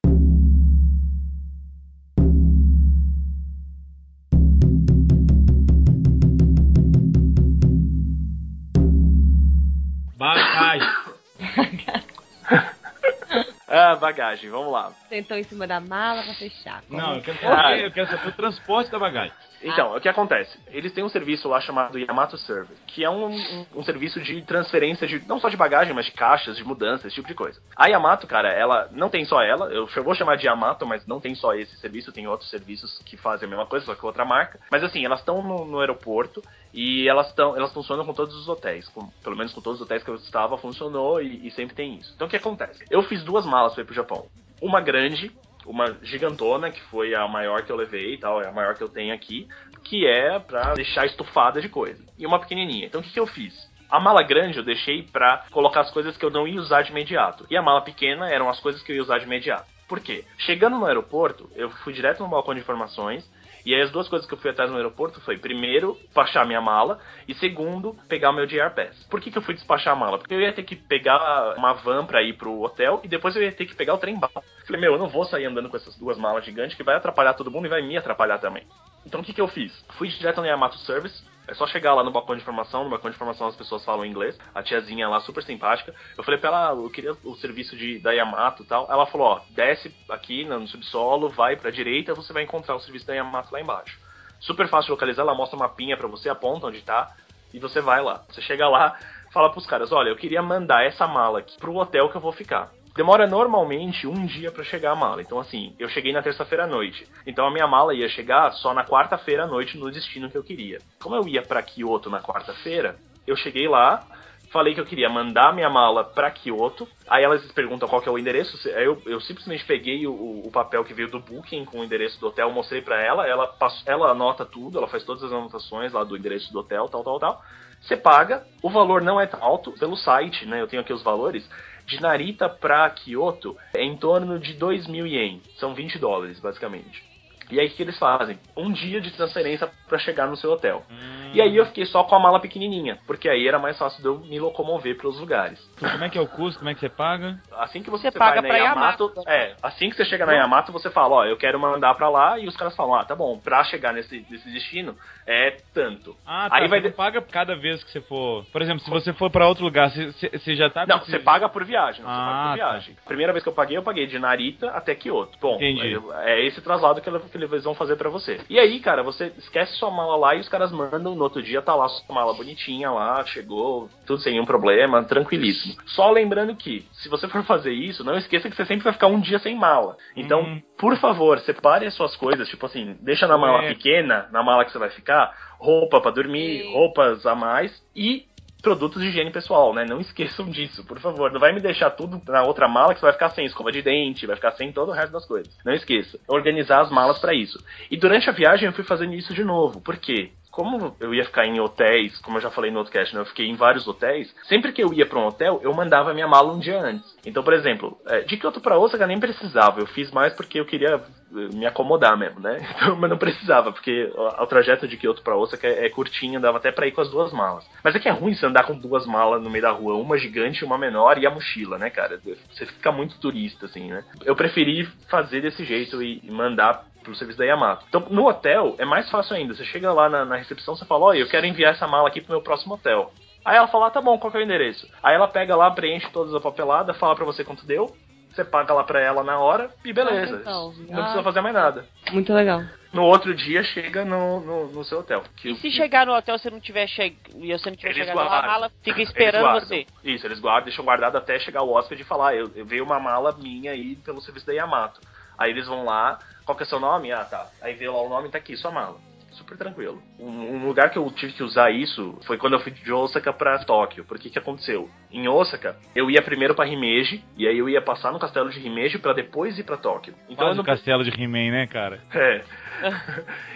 Ah, 13.95 13.99
bagagem, 13.99 14.49
vamos 14.49 14.71
lá. 14.71 14.91
Sentou 15.09 15.37
em 15.37 15.43
cima 15.43 15.67
da 15.67 15.79
mala 15.79 16.23
pra 16.23 16.33
fechar. 16.33 16.81
Como 16.87 16.99
Não, 16.99 17.15
eu 17.15 17.21
quero 17.21 17.37
foi? 17.37 17.49
saber, 17.49 17.85
eu 17.85 17.91
quero 17.91 18.07
saber 18.09 18.27
o 18.29 18.31
transporte 18.33 18.91
da 18.91 18.99
bagagem. 18.99 19.33
Então, 19.61 19.95
o 19.95 19.99
que 19.99 20.07
acontece? 20.07 20.59
Eles 20.67 20.93
têm 20.93 21.03
um 21.03 21.09
serviço 21.09 21.47
lá 21.49 21.59
chamado 21.59 21.97
Yamato 21.97 22.37
Service, 22.37 22.79
que 22.85 23.03
é 23.03 23.09
um, 23.09 23.27
um, 23.27 23.65
um 23.77 23.83
serviço 23.83 24.21
de 24.21 24.41
transferência 24.43 25.07
de 25.07 25.27
não 25.27 25.39
só 25.39 25.49
de 25.49 25.57
bagagem, 25.57 25.93
mas 25.93 26.05
de 26.05 26.11
caixas, 26.11 26.55
de 26.55 26.63
mudança, 26.63 27.07
esse 27.07 27.15
tipo 27.15 27.27
de 27.27 27.33
coisa. 27.33 27.59
A 27.75 27.87
Yamato, 27.87 28.27
cara, 28.27 28.49
ela 28.51 28.87
não 28.91 29.09
tem 29.09 29.25
só 29.25 29.41
ela, 29.41 29.71
eu 29.71 29.87
vou 30.03 30.13
chamar 30.13 30.35
de 30.35 30.45
Yamato, 30.45 30.85
mas 30.85 31.07
não 31.07 31.19
tem 31.19 31.33
só 31.33 31.53
esse 31.53 31.75
serviço, 31.77 32.11
tem 32.11 32.27
outros 32.27 32.49
serviços 32.49 33.01
que 33.05 33.17
fazem 33.17 33.47
a 33.47 33.49
mesma 33.49 33.65
coisa, 33.65 33.85
só 33.85 33.95
que 33.95 34.05
outra 34.05 34.23
marca. 34.23 34.59
Mas 34.69 34.83
assim, 34.83 35.03
elas 35.03 35.19
estão 35.19 35.41
no, 35.41 35.65
no 35.65 35.79
aeroporto 35.79 36.43
e 36.73 37.07
elas 37.07 37.27
estão, 37.29 37.55
elas 37.55 37.73
funcionam 37.73 38.05
com 38.05 38.13
todos 38.13 38.35
os 38.35 38.47
hotéis, 38.47 38.87
com, 38.89 39.07
pelo 39.23 39.37
menos 39.37 39.53
com 39.53 39.61
todos 39.61 39.79
os 39.79 39.85
hotéis 39.85 40.03
que 40.03 40.09
eu 40.09 40.15
estava 40.15 40.57
funcionou 40.57 41.21
e, 41.21 41.47
e 41.47 41.51
sempre 41.51 41.73
tem 41.73 41.95
isso. 41.95 42.11
Então 42.15 42.27
o 42.27 42.29
que 42.29 42.35
acontece? 42.35 42.85
Eu 42.89 43.01
fiz 43.03 43.23
duas 43.23 43.45
malas 43.45 43.73
para 43.73 43.84
ir 43.85 43.87
pro 43.87 43.95
Japão. 43.95 44.25
Uma 44.61 44.81
grande, 44.81 45.31
uma 45.65 45.97
gigantona, 46.01 46.71
que 46.71 46.81
foi 46.83 47.15
a 47.15 47.27
maior 47.27 47.63
que 47.63 47.71
eu 47.71 47.75
levei 47.75 48.15
e 48.15 48.17
tal, 48.17 48.41
é 48.41 48.47
a 48.47 48.51
maior 48.51 48.75
que 48.75 48.83
eu 48.83 48.89
tenho 48.89 49.13
aqui, 49.13 49.47
que 49.83 50.05
é 50.05 50.39
pra 50.39 50.73
deixar 50.73 51.05
estufada 51.05 51.61
de 51.61 51.69
coisa. 51.69 52.03
E 52.17 52.25
uma 52.25 52.39
pequenininha. 52.39 52.87
Então 52.87 53.01
o 53.01 53.03
que, 53.03 53.11
que 53.11 53.19
eu 53.19 53.27
fiz? 53.27 53.53
A 53.89 53.99
mala 53.99 54.23
grande 54.23 54.57
eu 54.57 54.63
deixei 54.63 55.03
pra 55.03 55.45
colocar 55.51 55.81
as 55.81 55.91
coisas 55.91 56.17
que 56.17 56.25
eu 56.25 56.31
não 56.31 56.47
ia 56.47 56.59
usar 56.59 56.81
de 56.81 56.91
imediato. 56.91 57.45
E 57.49 57.55
a 57.55 57.61
mala 57.61 57.81
pequena 57.81 58.29
eram 58.29 58.49
as 58.49 58.59
coisas 58.59 58.81
que 58.81 58.91
eu 58.91 58.95
ia 58.95 59.01
usar 59.01 59.19
de 59.19 59.25
imediato. 59.25 59.69
Por 59.87 59.99
quê? 59.99 60.25
Chegando 60.39 60.77
no 60.77 60.85
aeroporto, 60.85 61.49
eu 61.55 61.69
fui 61.69 61.93
direto 61.93 62.23
no 62.23 62.29
balcão 62.29 62.55
de 62.55 62.59
informações. 62.59 63.29
E 63.65 63.73
aí 63.73 63.81
as 63.81 63.91
duas 63.91 64.07
coisas 64.07 64.27
que 64.27 64.33
eu 64.33 64.37
fui 64.37 64.51
atrás 64.51 64.69
no 64.69 64.77
aeroporto 64.77 65.19
foi, 65.21 65.37
primeiro, 65.37 65.97
despachar 66.03 66.45
minha 66.45 66.61
mala 66.61 66.99
e 67.27 67.33
segundo, 67.33 67.95
pegar 68.07 68.29
o 68.29 68.33
meu 68.33 68.45
JR 68.45 68.69
Pass. 68.75 69.03
Por 69.09 69.19
que, 69.19 69.31
que 69.31 69.37
eu 69.37 69.41
fui 69.41 69.55
despachar 69.55 69.93
a 69.93 69.95
mala? 69.95 70.19
Porque 70.19 70.33
eu 70.33 70.41
ia 70.41 70.53
ter 70.53 70.63
que 70.63 70.75
pegar 70.75 71.55
uma 71.57 71.73
van 71.73 72.05
pra 72.05 72.21
ir 72.21 72.33
pro 72.33 72.61
hotel 72.61 73.01
e 73.03 73.07
depois 73.07 73.35
eu 73.35 73.41
ia 73.41 73.51
ter 73.51 73.65
que 73.65 73.73
pegar 73.73 73.95
o 73.95 73.97
trem 73.97 74.19
bala. 74.19 74.43
Falei, 74.67 74.79
meu, 74.79 74.93
eu 74.93 74.99
não 74.99 75.07
vou 75.07 75.25
sair 75.25 75.45
andando 75.45 75.69
com 75.69 75.77
essas 75.77 75.97
duas 75.97 76.17
malas 76.17 76.45
gigantes 76.45 76.77
que 76.77 76.83
vai 76.83 76.95
atrapalhar 76.95 77.33
todo 77.33 77.49
mundo 77.49 77.65
e 77.65 77.69
vai 77.69 77.81
me 77.81 77.97
atrapalhar 77.97 78.37
também. 78.37 78.67
Então 79.03 79.21
o 79.21 79.23
que, 79.23 79.33
que 79.33 79.41
eu 79.41 79.47
fiz? 79.47 79.73
Fui 79.97 80.07
direto 80.09 80.41
no 80.41 80.47
Yamato 80.47 80.77
Service. 80.79 81.23
É 81.47 81.53
só 81.53 81.67
chegar 81.67 81.93
lá 81.93 82.03
no 82.03 82.11
balcão 82.11 82.35
de 82.35 82.41
informação. 82.41 82.83
No 82.83 82.89
balcão 82.89 83.09
de 83.09 83.15
informação 83.15 83.47
as 83.47 83.55
pessoas 83.55 83.83
falam 83.85 84.05
inglês. 84.05 84.37
A 84.53 84.63
tiazinha 84.63 85.07
lá, 85.07 85.19
super 85.21 85.43
simpática. 85.43 85.93
Eu 86.17 86.23
falei 86.23 86.39
pra 86.39 86.49
ela, 86.49 86.71
eu 86.71 86.89
queria 86.89 87.13
o 87.23 87.35
serviço 87.35 87.75
de, 87.75 87.99
da 87.99 88.11
Yamato 88.11 88.63
e 88.63 88.65
tal. 88.65 88.87
Ela 88.89 89.05
falou: 89.05 89.27
ó, 89.27 89.41
desce 89.49 89.93
aqui 90.09 90.45
no 90.45 90.67
subsolo, 90.67 91.29
vai 91.29 91.55
pra 91.55 91.71
direita, 91.71 92.13
você 92.13 92.33
vai 92.33 92.43
encontrar 92.43 92.75
o 92.75 92.79
serviço 92.79 93.05
da 93.05 93.13
Yamato 93.13 93.53
lá 93.53 93.61
embaixo. 93.61 93.99
Super 94.39 94.67
fácil 94.67 94.87
de 94.87 94.91
localizar. 94.91 95.21
Ela 95.21 95.35
mostra 95.35 95.55
uma 95.55 95.67
mapinha 95.67 95.97
pra 95.97 96.07
você, 96.07 96.29
aponta 96.29 96.67
onde 96.67 96.81
tá. 96.81 97.15
E 97.53 97.59
você 97.59 97.79
vai 97.79 98.01
lá. 98.01 98.23
Você 98.29 98.41
chega 98.41 98.67
lá, 98.67 98.97
fala 99.31 99.51
pros 99.51 99.65
caras: 99.65 99.91
olha, 99.91 100.09
eu 100.09 100.15
queria 100.15 100.41
mandar 100.41 100.83
essa 100.85 101.07
mala 101.07 101.39
aqui 101.39 101.57
pro 101.57 101.75
hotel 101.75 102.09
que 102.09 102.17
eu 102.17 102.21
vou 102.21 102.31
ficar. 102.31 102.71
Demora 102.95 103.27
normalmente 103.27 104.07
um 104.07 104.25
dia 104.25 104.49
para 104.49 104.63
chegar 104.63 104.93
a 104.93 104.95
mala. 104.95 105.21
Então, 105.21 105.37
assim, 105.37 105.75
eu 105.77 105.89
cheguei 105.89 106.13
na 106.13 106.21
terça-feira 106.21 106.63
à 106.63 106.67
noite. 106.67 107.05
Então, 107.27 107.45
a 107.45 107.51
minha 107.51 107.67
mala 107.67 107.93
ia 107.93 108.07
chegar 108.07 108.53
só 108.53 108.73
na 108.73 108.85
quarta-feira 108.85 109.43
à 109.43 109.47
noite 109.47 109.77
no 109.77 109.91
destino 109.91 110.29
que 110.31 110.37
eu 110.37 110.43
queria. 110.43 110.79
Como 111.01 111.13
eu 111.13 111.27
ia 111.27 111.41
para 111.41 111.61
Kyoto 111.61 112.09
na 112.09 112.21
quarta-feira, 112.21 112.95
eu 113.27 113.35
cheguei 113.35 113.67
lá, 113.67 114.07
falei 114.49 114.73
que 114.73 114.79
eu 114.79 114.85
queria 114.85 115.09
mandar 115.09 115.53
minha 115.53 115.69
mala 115.69 116.05
para 116.05 116.31
Kyoto. 116.31 116.87
Aí 117.09 117.21
elas 117.21 117.45
perguntam 117.51 117.89
qual 117.89 118.01
que 118.01 118.07
é 118.07 118.11
o 118.13 118.17
endereço. 118.17 118.65
Eu, 118.69 119.01
eu 119.05 119.19
simplesmente 119.19 119.65
peguei 119.65 120.07
o, 120.07 120.13
o, 120.45 120.49
papel 120.49 120.85
que 120.85 120.93
veio 120.93 121.11
do 121.11 121.19
booking 121.19 121.65
com 121.65 121.81
o 121.81 121.83
endereço 121.83 122.17
do 122.21 122.27
hotel, 122.27 122.49
mostrei 122.49 122.81
para 122.81 123.03
ela. 123.03 123.27
Ela, 123.27 123.53
ela 123.85 124.11
anota 124.11 124.45
tudo, 124.45 124.77
ela 124.77 124.87
faz 124.87 125.03
todas 125.03 125.21
as 125.21 125.33
anotações 125.33 125.91
lá 125.91 126.05
do 126.05 126.15
endereço 126.15 126.49
do 126.53 126.59
hotel, 126.59 126.87
tal, 126.87 127.03
tal, 127.03 127.19
tal. 127.19 127.41
Você 127.81 127.97
paga, 127.97 128.45
o 128.63 128.69
valor 128.69 129.01
não 129.01 129.19
é 129.19 129.29
alto 129.41 129.73
pelo 129.73 129.97
site, 129.97 130.45
né? 130.45 130.61
Eu 130.61 130.67
tenho 130.67 130.81
aqui 130.81 130.93
os 130.93 131.03
valores. 131.03 131.47
De 131.85 132.01
Narita 132.01 132.49
para 132.49 132.89
Kyoto 132.89 133.55
é 133.75 133.83
em 133.83 133.95
torno 133.95 134.39
de 134.39 134.53
2 134.53 134.87
mil 134.87 135.05
ien. 135.05 135.41
São 135.57 135.73
20 135.73 135.99
dólares, 135.99 136.39
basicamente. 136.39 137.03
E 137.51 137.59
aí 137.59 137.67
o 137.67 137.69
que 137.69 137.83
eles 137.83 137.97
fazem? 137.99 138.39
Um 138.57 138.71
dia 138.71 138.99
de 138.99 139.11
transferência 139.11 139.69
para 139.87 139.99
chegar 139.99 140.27
no 140.27 140.35
seu 140.35 140.51
hotel. 140.51 140.83
Hum. 140.89 141.24
E 141.35 141.41
aí 141.41 141.55
eu 141.57 141.65
fiquei 141.65 141.85
só 141.85 142.03
com 142.03 142.15
a 142.15 142.19
mala 142.19 142.39
pequenininha, 142.39 142.97
porque 143.05 143.27
aí 143.29 143.47
era 143.47 143.59
mais 143.59 143.77
fácil 143.77 144.01
de 144.01 144.07
eu 144.07 144.19
me 144.19 144.39
locomover 144.39 144.97
pelos 144.97 145.19
lugares. 145.19 145.59
Como 145.79 146.03
é 146.03 146.09
que 146.09 146.17
é 146.17 146.21
o 146.21 146.27
custo? 146.27 146.59
Como 146.59 146.69
é 146.69 146.73
que 146.73 146.79
você 146.79 146.89
paga? 146.89 147.39
Assim 147.57 147.83
que 147.83 147.89
você, 147.89 148.09
Você 148.11 148.17
paga 148.17 148.41
vai 148.41 148.51
na 148.51 148.57
Yamato, 148.57 149.03
Yamato. 149.15 149.29
é, 149.29 149.55
assim 149.61 149.89
que 149.89 149.95
você 149.95 150.05
chega 150.05 150.25
na 150.25 150.33
Yamato, 150.33 150.71
você 150.71 150.89
fala, 150.89 151.15
ó, 151.15 151.25
eu 151.25 151.37
quero 151.37 151.59
mandar 151.59 151.93
pra 151.95 152.09
lá 152.09 152.39
e 152.39 152.47
os 152.47 152.55
caras 152.55 152.75
falam, 152.75 152.95
ah, 152.95 153.03
tá 153.03 153.15
bom, 153.15 153.37
pra 153.37 153.63
chegar 153.63 153.93
nesse, 153.93 154.25
nesse 154.29 154.49
destino 154.51 154.95
é 155.27 155.57
tanto. 155.73 156.15
Ah, 156.25 156.47
tá. 156.49 156.57
Aí 156.57 156.67
vai 156.67 156.81
você 156.81 156.89
de- 156.89 156.95
paga 156.95 157.21
cada 157.21 157.55
vez 157.55 157.83
que 157.83 157.91
você 157.91 158.01
for. 158.01 158.45
Por 158.51 158.61
exemplo, 158.61 158.79
se 158.83 158.89
você 158.89 159.11
for 159.13 159.29
pra 159.29 159.47
outro 159.47 159.63
lugar, 159.65 159.89
você, 159.89 160.55
já 160.55 160.69
tá. 160.69 160.85
Não, 160.85 160.99
você 160.99 161.19
paga 161.19 161.49
por 161.49 161.63
viagem, 161.65 162.03
não, 162.03 162.09
você 162.09 162.19
Ah, 162.21 162.25
paga 162.25 162.41
por 162.41 162.47
tá. 162.49 162.55
viagem. 162.55 162.95
Primeira 163.05 163.33
vez 163.33 163.43
que 163.43 163.49
eu 163.49 163.53
paguei, 163.53 163.77
eu 163.77 163.83
paguei 163.83 164.05
de 164.07 164.17
Narita 164.19 164.69
até 164.71 164.93
Kyoto. 164.95 165.37
Bom, 165.41 165.55
Entendi. 165.55 165.95
é 166.23 166.35
é 166.35 166.45
esse 166.45 166.61
traslado 166.61 167.01
que 167.01 167.09
ele- 167.09 167.19
que 167.19 167.37
eles 167.37 167.63
vão 167.63 167.73
fazer 167.73 167.95
pra 167.95 168.09
você. 168.09 168.39
E 168.49 168.59
aí, 168.59 168.79
cara, 168.79 169.01
você 169.03 169.31
esquece 169.37 169.73
sua 169.77 169.89
mala 169.89 170.15
lá 170.17 170.35
e 170.35 170.39
os 170.39 170.49
caras 170.49 170.71
mandam, 170.71 171.15
no 171.15 171.24
outro 171.25 171.41
dia 171.43 171.61
tá 171.61 171.75
lá 171.75 171.87
sua 171.89 172.13
mala 172.15 172.33
bonitinha 172.33 172.89
lá, 172.91 173.23
chegou, 173.25 173.89
tudo 174.05 174.19
sem 174.21 174.33
nenhum 174.33 174.45
problema, 174.45 175.03
tranquilíssimo. 175.03 175.75
Só 175.87 176.09
lembrando 176.11 176.55
que, 176.55 176.85
se 176.93 177.09
você 177.09 177.27
for 177.27 177.43
fazer 177.43 177.73
isso, 177.73 178.03
não 178.03 178.17
esqueça 178.17 178.49
que 178.49 178.55
você 178.55 178.65
sempre 178.65 178.83
vai 178.83 178.93
ficar 178.93 179.07
um 179.07 179.19
dia 179.19 179.39
sem 179.39 179.55
mala. 179.55 179.97
Então, 180.15 180.41
Hum. 180.41 180.61
por 180.77 180.95
favor, 180.97 181.39
separe 181.39 181.85
as 181.85 181.93
suas 181.93 182.15
coisas, 182.15 182.47
tipo 182.49 182.65
assim, 182.65 182.97
deixa 183.01 183.27
na 183.27 183.37
mala 183.37 183.63
É. 183.65 183.67
pequena, 183.69 184.27
na 184.31 184.41
mala 184.43 184.63
que 184.65 184.71
você 184.71 184.79
vai 184.79 184.89
ficar, 184.89 185.33
roupa 185.59 185.99
pra 186.01 186.11
dormir, 186.11 186.63
Sim. 186.63 186.73
roupas 186.73 187.25
a 187.25 187.35
mais 187.35 187.71
e 187.95 188.25
produtos 188.61 188.99
de 188.99 189.09
higiene 189.09 189.29
pessoal, 189.29 189.75
né? 189.75 189.85
Não 189.85 189.99
esqueçam 190.01 190.49
disso, 190.49 190.83
por 190.87 190.99
favor. 190.99 191.31
Não 191.31 191.39
vai 191.39 191.53
me 191.53 191.59
deixar 191.59 191.91
tudo 191.91 192.19
na 192.27 192.41
outra 192.41 192.67
mala 192.67 192.95
que 192.95 192.99
você 192.99 193.05
vai 193.05 193.13
ficar 193.13 193.29
sem 193.29 193.45
escova 193.45 193.71
de 193.71 193.83
dente, 193.83 194.25
vai 194.25 194.35
ficar 194.35 194.53
sem 194.53 194.71
todo 194.71 194.89
o 194.89 194.91
resto 194.91 195.11
das 195.11 195.23
coisas. 195.27 195.55
Não 195.63 195.71
esqueça. 195.71 196.19
Organizar 196.27 196.81
as 196.81 196.89
malas 196.89 197.19
pra 197.19 197.31
isso. 197.31 197.63
E 197.91 197.95
durante 197.95 198.27
a 198.27 198.33
viagem 198.33 198.65
eu 198.65 198.73
fui 198.73 198.83
fazendo 198.83 199.13
isso 199.13 199.35
de 199.35 199.43
novo. 199.43 199.81
Por 199.81 199.97
quê? 199.97 200.31
Como 200.55 200.95
eu 201.01 201.13
ia 201.13 201.25
ficar 201.25 201.45
em 201.45 201.59
hotéis, 201.59 202.17
como 202.19 202.37
eu 202.37 202.41
já 202.41 202.49
falei 202.49 202.71
no 202.71 202.77
outro 202.77 202.93
cast, 202.93 203.13
né? 203.13 203.19
eu 203.19 203.25
fiquei 203.25 203.45
em 203.45 203.57
vários 203.57 203.85
hotéis. 203.85 204.33
Sempre 204.47 204.71
que 204.71 204.81
eu 204.81 204.93
ia 204.93 205.05
pra 205.05 205.19
um 205.19 205.27
hotel, 205.27 205.59
eu 205.61 205.73
mandava 205.73 206.13
minha 206.13 206.29
mala 206.29 206.53
um 206.53 206.59
dia 206.59 206.79
antes. 206.79 207.13
Então, 207.25 207.43
por 207.43 207.51
exemplo, 207.51 207.99
é, 208.05 208.21
de 208.21 208.37
Kyoto 208.37 208.61
pra 208.61 208.79
Osaka 208.79 209.05
nem 209.05 209.19
precisava. 209.19 209.81
Eu 209.81 209.87
fiz 209.87 210.09
mais 210.11 210.31
porque 210.33 210.57
eu 210.57 210.65
queria 210.65 210.95
eh, 210.95 211.49
me 211.53 211.65
acomodar 211.65 212.17
mesmo, 212.17 212.39
né? 212.39 212.65
Então, 212.75 212.95
mas 212.95 213.09
não 213.09 213.17
precisava, 213.17 213.73
porque 213.73 214.09
o, 214.15 214.47
trajeto 214.47 214.87
de 214.87 214.95
Kyoto 214.95 215.21
pra 215.23 215.35
Osaka 215.35 215.67
é, 215.67 215.89
curtinho, 215.89 216.39
dava 216.39 216.57
até 216.57 216.71
pra 216.71 216.87
ir 216.87 216.93
com 216.93 217.01
as 217.01 217.09
duas 217.09 217.33
malas. 217.33 217.65
Mas 217.83 217.93
é 217.93 217.99
que 217.99 218.07
é 218.07 218.11
ruim 218.11 218.33
você 218.33 218.45
andar 218.45 218.63
com 218.63 218.77
duas 218.77 219.05
malas 219.05 219.43
no 219.43 219.49
meio 219.49 219.61
da 219.61 219.71
rua, 219.71 219.95
uma 219.95 220.17
gigante 220.17 220.63
uma 220.63 220.77
menor 220.77 221.17
e 221.17 221.27
a 221.27 221.31
mochila, 221.31 221.77
né, 221.77 221.89
cara? 221.89 222.21
Você 222.51 222.65
fica 222.65 222.93
muito 222.93 223.19
turista, 223.19 223.65
assim, 223.65 223.89
né? 223.89 224.05
Eu 224.23 224.37
preferi 224.37 224.87
fazer 225.09 225.41
desse 225.41 225.65
jeito 225.65 226.01
e 226.01 226.21
mandar 226.31 226.85
pro 227.05 227.15
serviço 227.15 227.39
da 227.39 227.45
Yamato. 227.45 227.85
Então, 227.87 228.05
no 228.09 228.27
hotel, 228.27 228.75
é 228.77 228.85
mais 228.85 229.09
fácil 229.09 229.35
ainda. 229.35 229.53
Você 229.53 229.63
chega 229.65 229.93
lá 229.93 230.09
na, 230.09 230.25
na 230.25 230.35
recepção, 230.35 230.75
você 230.75 230.85
fala, 230.85 231.05
olha, 231.05 231.19
eu 231.19 231.29
quero 231.29 231.45
enviar 231.45 231.73
essa 231.73 231.87
mala 231.87 232.07
aqui 232.07 232.19
pro 232.19 232.31
meu 232.31 232.41
próximo 232.41 232.73
hotel. 232.73 233.11
Aí 233.45 233.55
ela 233.55 233.67
fala, 233.67 233.87
ah, 233.87 233.91
tá 233.91 234.01
bom, 234.01 234.17
qual 234.17 234.31
que 234.31 234.37
é 234.37 234.41
o 234.41 234.43
endereço? 234.43 234.87
Aí 235.03 235.13
ela 235.13 235.27
pega 235.27 235.55
lá, 235.55 235.69
preenche 235.71 236.09
toda 236.11 236.35
a 236.35 236.41
papelada, 236.41 236.93
fala 236.95 237.15
pra 237.15 237.23
você 237.23 237.43
quanto 237.43 237.65
deu, 237.65 237.95
você 238.35 238.43
paga 238.43 238.73
lá 238.73 238.83
pra 238.83 238.99
ela 238.99 239.23
na 239.23 239.39
hora 239.39 239.69
e 239.83 239.93
beleza. 239.93 240.37
Ah, 240.37 240.41
então, 240.41 240.73
Não 240.89 240.99
ah. 240.99 241.03
precisa 241.03 241.23
fazer 241.23 241.41
mais 241.41 241.53
nada. 241.53 241.85
Muito 242.11 242.33
legal. 242.33 242.63
no 242.91 243.03
outro 243.03 243.33
dia 243.33 243.63
chega 243.63 244.03
no, 244.03 244.39
no, 244.41 244.67
no 244.67 244.83
seu 244.83 244.99
hotel. 244.99 245.23
Que, 245.37 245.51
e 245.51 245.55
se 245.55 245.71
chegar 245.71 246.05
no 246.05 246.13
hotel 246.13 246.37
você 246.37 246.49
não 246.49 246.59
tiver 246.59 246.87
che... 246.87 247.15
e 247.35 247.53
você 247.53 247.69
não 247.69 247.77
tiver 247.77 247.91
Eles 247.91 248.07
chegado 248.07 248.17
lá, 248.17 248.39
a 248.39 248.47
mala 248.47 248.71
fica 248.83 249.01
esperando 249.01 249.61
você. 249.61 249.85
Isso, 250.03 250.25
eles 250.25 250.39
guardam, 250.39 250.65
deixam 250.65 250.83
guardado 250.83 251.17
até 251.17 251.39
chegar 251.39 251.61
o 251.61 251.71
hóspede 251.71 252.01
e 252.01 252.05
falar, 252.05 252.35
eu, 252.35 252.51
eu 252.55 252.65
veio 252.65 252.83
uma 252.83 252.99
mala 252.99 253.31
minha 253.37 253.71
aí 253.71 253.95
pelo 253.97 254.19
serviço 254.21 254.47
da 254.47 254.53
Yamato. 254.53 254.99
Aí 255.37 255.51
eles 255.51 255.67
vão 255.67 255.83
lá, 255.83 256.19
qual 256.45 256.55
que 256.55 256.63
é 256.63 256.65
seu 256.65 256.79
nome? 256.79 257.11
Ah, 257.11 257.25
tá. 257.25 257.49
Aí 257.61 257.73
vê 257.73 257.89
lá 257.89 258.01
o 258.01 258.09
nome, 258.09 258.29
tá 258.29 258.37
aqui, 258.37 258.55
sua 258.55 258.71
mala. 258.71 258.99
Super 259.35 259.57
tranquilo. 259.57 260.01
Um, 260.19 260.55
um 260.55 260.65
lugar 260.67 260.89
que 260.89 260.97
eu 260.97 261.09
tive 261.11 261.33
que 261.33 261.43
usar 261.43 261.71
isso 261.71 262.17
foi 262.25 262.37
quando 262.37 262.53
eu 262.53 262.59
fui 262.59 262.71
de 262.71 262.91
Osaka 262.91 263.31
pra 263.33 263.59
Tóquio. 263.59 264.05
Porque 264.05 264.29
que 264.29 264.39
aconteceu? 264.39 264.89
Em 265.11 265.27
Osaka, 265.27 265.77
eu 265.95 266.09
ia 266.09 266.21
primeiro 266.21 266.55
pra 266.55 266.67
Himeji, 266.67 267.23
e 267.37 267.47
aí 267.47 267.57
eu 267.57 267.69
ia 267.69 267.81
passar 267.81 268.11
no 268.11 268.19
castelo 268.19 268.49
de 268.49 268.65
Himeji 268.65 268.97
pra 268.99 269.13
depois 269.13 269.57
ir 269.59 269.63
pra 269.63 269.77
Tóquio. 269.77 270.13
Então 270.29 270.47
Quase 270.47 270.57
não 270.57 270.63
o 270.63 270.65
castelo 270.65 271.03
de 271.03 271.09
He-Man, 271.11 271.51
né, 271.51 271.67
cara? 271.67 271.99
é. 272.13 272.43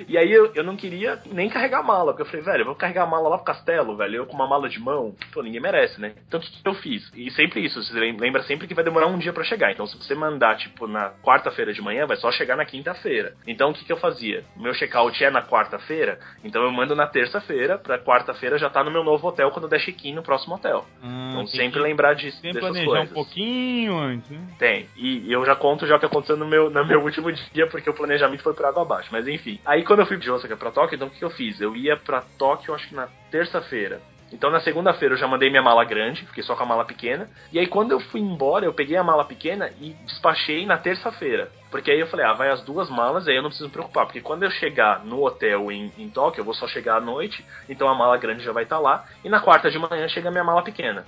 e 0.08 0.18
aí 0.18 0.32
eu, 0.32 0.54
eu 0.54 0.64
não 0.64 0.76
queria 0.76 1.20
nem 1.26 1.50
carregar 1.50 1.84
mala, 1.84 2.14
porque 2.14 2.22
eu 2.22 2.26
falei, 2.26 2.42
velho, 2.42 2.62
eu 2.62 2.66
vou 2.66 2.76
carregar 2.76 3.04
a 3.04 3.08
mala 3.08 3.30
lá 3.30 3.38
pro 3.38 3.46
castelo, 3.46 3.96
velho, 3.96 4.16
eu 4.16 4.26
com 4.26 4.36
uma 4.36 4.48
mala 4.48 4.70
de 4.70 4.80
mão, 4.80 5.14
pô, 5.34 5.42
ninguém 5.42 5.62
merece, 5.62 6.00
né? 6.00 6.14
Então 6.28 6.40
o 6.40 6.44
que 6.44 6.62
eu 6.66 6.74
fiz? 6.76 7.12
E 7.16 7.30
sempre 7.32 7.60
isso, 7.64 7.82
você 7.84 7.94
lem- 8.00 8.18
lembra 8.18 8.44
sempre 8.44 8.68
que 8.68 8.74
vai 8.74 8.84
demorar 8.84 9.08
um 9.08 9.18
dia 9.18 9.34
pra 9.34 9.44
chegar. 9.44 9.72
Então 9.72 9.86
se 9.88 9.98
você 9.98 10.16
mandar, 10.16 10.56
tipo, 10.58 10.88
na 10.88 11.12
quarta-feira 11.24 11.74
de 11.74 11.82
manhã, 11.82 12.06
vai 12.06 12.18
só 12.18 12.32
chegar 12.32 12.56
na 12.56 12.66
quinta-feira. 12.66 13.34
Então 13.46 13.72
o 13.72 13.74
que 13.74 13.84
que 13.86 13.92
eu 13.92 13.98
fazia? 13.98 14.44
O 14.56 14.62
meu 14.62 14.74
check-out 14.74 15.22
é 15.24 15.30
na 15.30 15.42
quarta-feira, 15.70 16.20
então 16.44 16.64
eu 16.64 16.72
mando 16.72 16.96
na 16.96 17.06
terça-feira, 17.08 17.78
pra 17.78 18.00
quarta-feira 18.00 18.58
já 18.58 18.70
tá 18.70 18.84
no 18.84 18.92
meu 18.92 19.04
novo 19.04 19.28
hotel 19.28 19.52
quando 19.52 19.68
der 19.68 19.80
check-in 19.80 20.14
no 20.14 20.24
próximo 20.24 20.56
hotel. 20.56 20.86
Ah, 21.04 21.30
Então 21.32 21.48
sempre 21.48 21.80
lembrar 21.80 22.16
disso, 22.16 22.42
Tem 22.42 22.52
dessas 22.52 22.70
planejar 22.70 22.88
coisas. 22.88 23.12
um 23.12 23.14
pouquinho 23.14 23.98
antes, 23.98 24.30
né? 24.32 24.40
Tem. 24.58 24.90
E 24.98 25.32
eu 25.32 25.46
já 25.46 25.56
conto 25.56 25.86
já 25.86 25.96
o 25.96 26.00
que 26.00 26.06
aconteceu 26.06 26.36
no 26.38 26.48
meu, 26.48 26.70
no 26.70 26.86
meu 26.86 27.02
último 27.04 27.32
dia, 27.32 27.68
porque 27.68 27.90
o 27.90 27.94
planejamento 27.94 28.42
foi 28.42 28.54
por 28.54 28.66
água 28.66 28.82
abaixo. 28.82 29.10
Mas 29.12 29.28
enfim. 29.28 29.60
Aí 29.66 29.84
quando 29.84 30.00
eu 30.00 30.06
fui 30.06 30.18
de 30.18 30.30
Osaka 30.32 30.58
pra 30.58 30.72
Tóquio, 30.72 30.96
então 30.96 31.08
o 31.08 31.12
que 31.12 31.24
eu 31.24 31.30
fiz? 31.30 31.62
Eu 31.62 31.76
ia 31.76 31.96
pra 31.98 32.22
Tóquio, 32.38 32.74
acho 32.74 32.88
que 32.90 32.96
na 32.96 33.08
terça-feira. 33.32 34.02
Então 34.32 34.52
na 34.52 34.60
segunda-feira 34.60 35.16
eu 35.16 35.18
já 35.18 35.28
mandei 35.28 35.50
minha 35.50 35.62
mala 35.64 35.84
grande, 35.84 36.24
fiquei 36.28 36.44
só 36.44 36.56
com 36.56 36.62
a 36.64 36.66
mala 36.66 36.86
pequena. 36.86 37.28
E 37.52 37.58
aí 37.60 37.66
quando 37.68 37.92
eu 37.92 38.00
fui 38.00 38.22
embora, 38.22 38.66
eu 38.66 38.74
peguei 38.74 38.96
a 38.96 39.04
mala 39.04 39.26
pequena 39.26 39.72
e 39.82 39.94
despachei 40.06 40.66
na 40.68 40.78
terça-feira. 40.78 41.50
Porque 41.72 41.92
aí 41.92 42.00
eu 42.00 42.08
falei, 42.08 42.26
ah, 42.26 42.34
vai 42.34 42.50
as 42.50 42.64
duas 42.64 42.90
malas, 42.90 43.28
aí 43.28 43.36
eu 43.36 43.42
não 43.42 43.50
preciso 43.50 43.68
me 43.68 43.74
preocupar. 43.74 44.06
Porque 44.06 44.22
quando 44.22 44.44
eu 44.44 44.52
chegar 44.52 45.06
no 45.06 45.24
hotel 45.24 45.72
em, 45.72 45.92
em 45.98 46.10
Tóquio, 46.10 46.42
eu 46.42 46.46
vou 46.46 46.54
só 46.54 46.68
chegar 46.68 46.98
à 46.98 47.02
noite, 47.02 47.46
então 47.68 47.88
a 47.88 47.96
mala 47.96 48.18
grande 48.18 48.44
já 48.44 48.52
vai 48.52 48.64
estar 48.64 48.80
lá. 48.80 49.06
E 49.24 49.30
na 49.30 49.40
quarta 49.40 49.70
de 49.70 49.78
manhã 49.78 50.08
chega 50.08 50.30
a 50.30 50.32
minha 50.32 50.44
mala 50.44 50.64
pequena. 50.64 51.06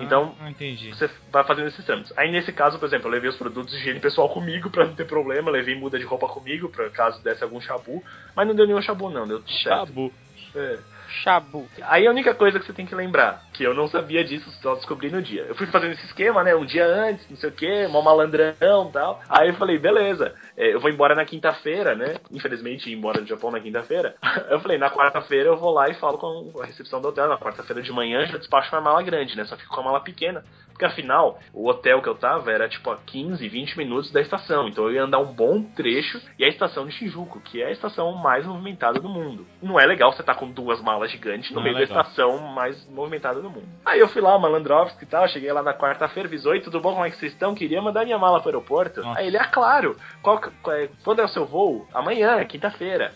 Então, 0.00 0.34
Ah, 0.40 0.50
entendi. 0.50 0.90
Você 0.90 1.10
vai 1.30 1.44
fazendo 1.44 1.68
esses 1.68 1.84
trâmites. 1.84 2.12
Aí 2.16 2.30
nesse 2.30 2.52
caso, 2.52 2.78
por 2.78 2.86
exemplo, 2.86 3.08
eu 3.08 3.12
levei 3.12 3.28
os 3.28 3.36
produtos 3.36 3.72
de 3.72 3.78
higiene 3.78 4.00
pessoal 4.00 4.28
comigo 4.28 4.70
pra 4.70 4.86
não 4.86 4.94
ter 4.94 5.06
problema, 5.06 5.50
levei 5.50 5.74
muda 5.74 5.98
de 5.98 6.04
roupa 6.04 6.28
comigo 6.28 6.68
pra 6.70 6.88
caso 6.90 7.22
desse 7.22 7.42
algum 7.44 7.60
chabu, 7.60 8.02
mas 8.34 8.46
não 8.46 8.54
deu 8.54 8.66
nenhum 8.66 8.80
chabu 8.80 9.10
não, 9.10 9.26
deu 9.26 9.40
tudo 9.40 9.52
certo. 9.52 9.86
Chabu. 9.88 10.12
É. 10.54 10.78
Chabu. 11.22 11.68
Aí 11.82 12.06
a 12.06 12.10
única 12.10 12.34
coisa 12.34 12.58
que 12.58 12.66
você 12.66 12.72
tem 12.72 12.86
que 12.86 12.94
lembrar, 12.94 13.44
que 13.52 13.62
eu 13.62 13.74
não 13.74 13.86
sabia 13.88 14.24
disso, 14.24 14.50
só 14.62 14.74
descobri 14.74 15.10
no 15.10 15.22
dia. 15.22 15.42
Eu 15.42 15.54
fui 15.54 15.66
fazendo 15.66 15.92
esse 15.92 16.06
esquema, 16.06 16.42
né, 16.42 16.54
um 16.54 16.64
dia 16.64 16.86
antes, 16.86 17.28
não 17.28 17.36
sei 17.36 17.50
o 17.50 17.52
que, 17.52 17.86
mó 17.88 18.02
malandrão 18.02 18.88
e 18.88 18.92
tal. 18.92 19.20
Aí 19.28 19.48
eu 19.48 19.54
falei, 19.54 19.78
beleza, 19.78 20.34
é, 20.56 20.74
eu 20.74 20.80
vou 20.80 20.90
embora 20.90 21.14
na 21.14 21.24
quinta-feira, 21.24 21.94
né, 21.94 22.16
infelizmente 22.30 22.90
ir 22.90 22.94
embora 22.94 23.20
do 23.20 23.26
Japão 23.26 23.50
na 23.50 23.60
quinta-feira. 23.60 24.14
Eu 24.50 24.60
falei, 24.60 24.76
na 24.76 24.90
quarta-feira 24.90 25.48
eu 25.48 25.56
vou 25.56 25.72
lá 25.72 25.88
e 25.88 25.94
falo 25.94 26.18
com 26.18 26.60
a 26.60 26.66
recepção 26.66 27.00
do 27.00 27.08
hotel, 27.08 27.28
na 27.28 27.38
quarta-feira 27.38 27.80
de 27.80 27.92
manhã 27.92 28.26
já 28.26 28.36
despacho 28.38 28.74
uma 28.74 28.82
mala 28.82 29.02
grande, 29.02 29.36
né, 29.36 29.44
só 29.44 29.56
fico 29.56 29.74
com 29.74 29.80
a 29.80 29.84
mala 29.84 30.00
pequena. 30.00 30.44
Porque 30.82 30.86
afinal, 31.00 31.38
o 31.54 31.68
hotel 31.68 32.02
que 32.02 32.08
eu 32.08 32.14
tava 32.16 32.50
era 32.50 32.68
tipo 32.68 32.90
a 32.90 32.96
15, 32.96 33.46
20 33.48 33.78
minutos 33.78 34.10
da 34.10 34.20
estação. 34.20 34.66
Então 34.66 34.84
eu 34.86 34.94
ia 34.94 35.04
andar 35.04 35.20
um 35.20 35.32
bom 35.32 35.62
trecho 35.62 36.20
e 36.36 36.44
a 36.44 36.48
estação 36.48 36.84
de 36.86 36.92
Shinjuku, 36.92 37.40
que 37.40 37.62
é 37.62 37.66
a 37.66 37.70
estação 37.70 38.12
mais 38.14 38.44
movimentada 38.44 38.98
do 38.98 39.08
mundo. 39.08 39.46
Não 39.62 39.78
é 39.78 39.86
legal 39.86 40.12
você 40.12 40.22
estar 40.22 40.34
com 40.34 40.50
duas 40.50 40.80
malas 40.82 41.12
gigantes 41.12 41.50
no 41.50 41.56
Não 41.56 41.62
meio 41.62 41.76
é 41.76 41.78
da 41.78 41.84
estação 41.84 42.38
mais 42.38 42.84
movimentada 42.90 43.40
do 43.40 43.48
mundo. 43.48 43.68
Aí 43.86 44.00
eu 44.00 44.08
fui 44.08 44.20
lá, 44.20 44.36
Malandrovski 44.36 45.04
e 45.04 45.06
tal, 45.06 45.28
cheguei 45.28 45.52
lá 45.52 45.62
na 45.62 45.72
quarta-feira, 45.72 46.28
fiz, 46.28 46.44
oi, 46.44 46.60
tudo 46.60 46.80
bom? 46.80 46.94
Como 46.94 47.04
é 47.04 47.10
que 47.10 47.16
vocês 47.16 47.32
estão? 47.32 47.54
Queria 47.54 47.80
mandar 47.80 48.04
minha 48.04 48.18
mala 48.18 48.40
pro 48.40 48.48
aeroporto. 48.48 49.02
Nossa. 49.02 49.20
Aí 49.20 49.28
ele, 49.28 49.36
ah, 49.36 49.46
claro. 49.46 49.96
Qual, 50.20 50.40
qual 50.62 50.76
é- 50.76 50.88
quando 51.04 51.20
é 51.20 51.24
o 51.24 51.28
seu 51.28 51.46
voo? 51.46 51.86
Amanhã, 51.94 52.38
é 52.40 52.44
quinta-feira. 52.44 53.12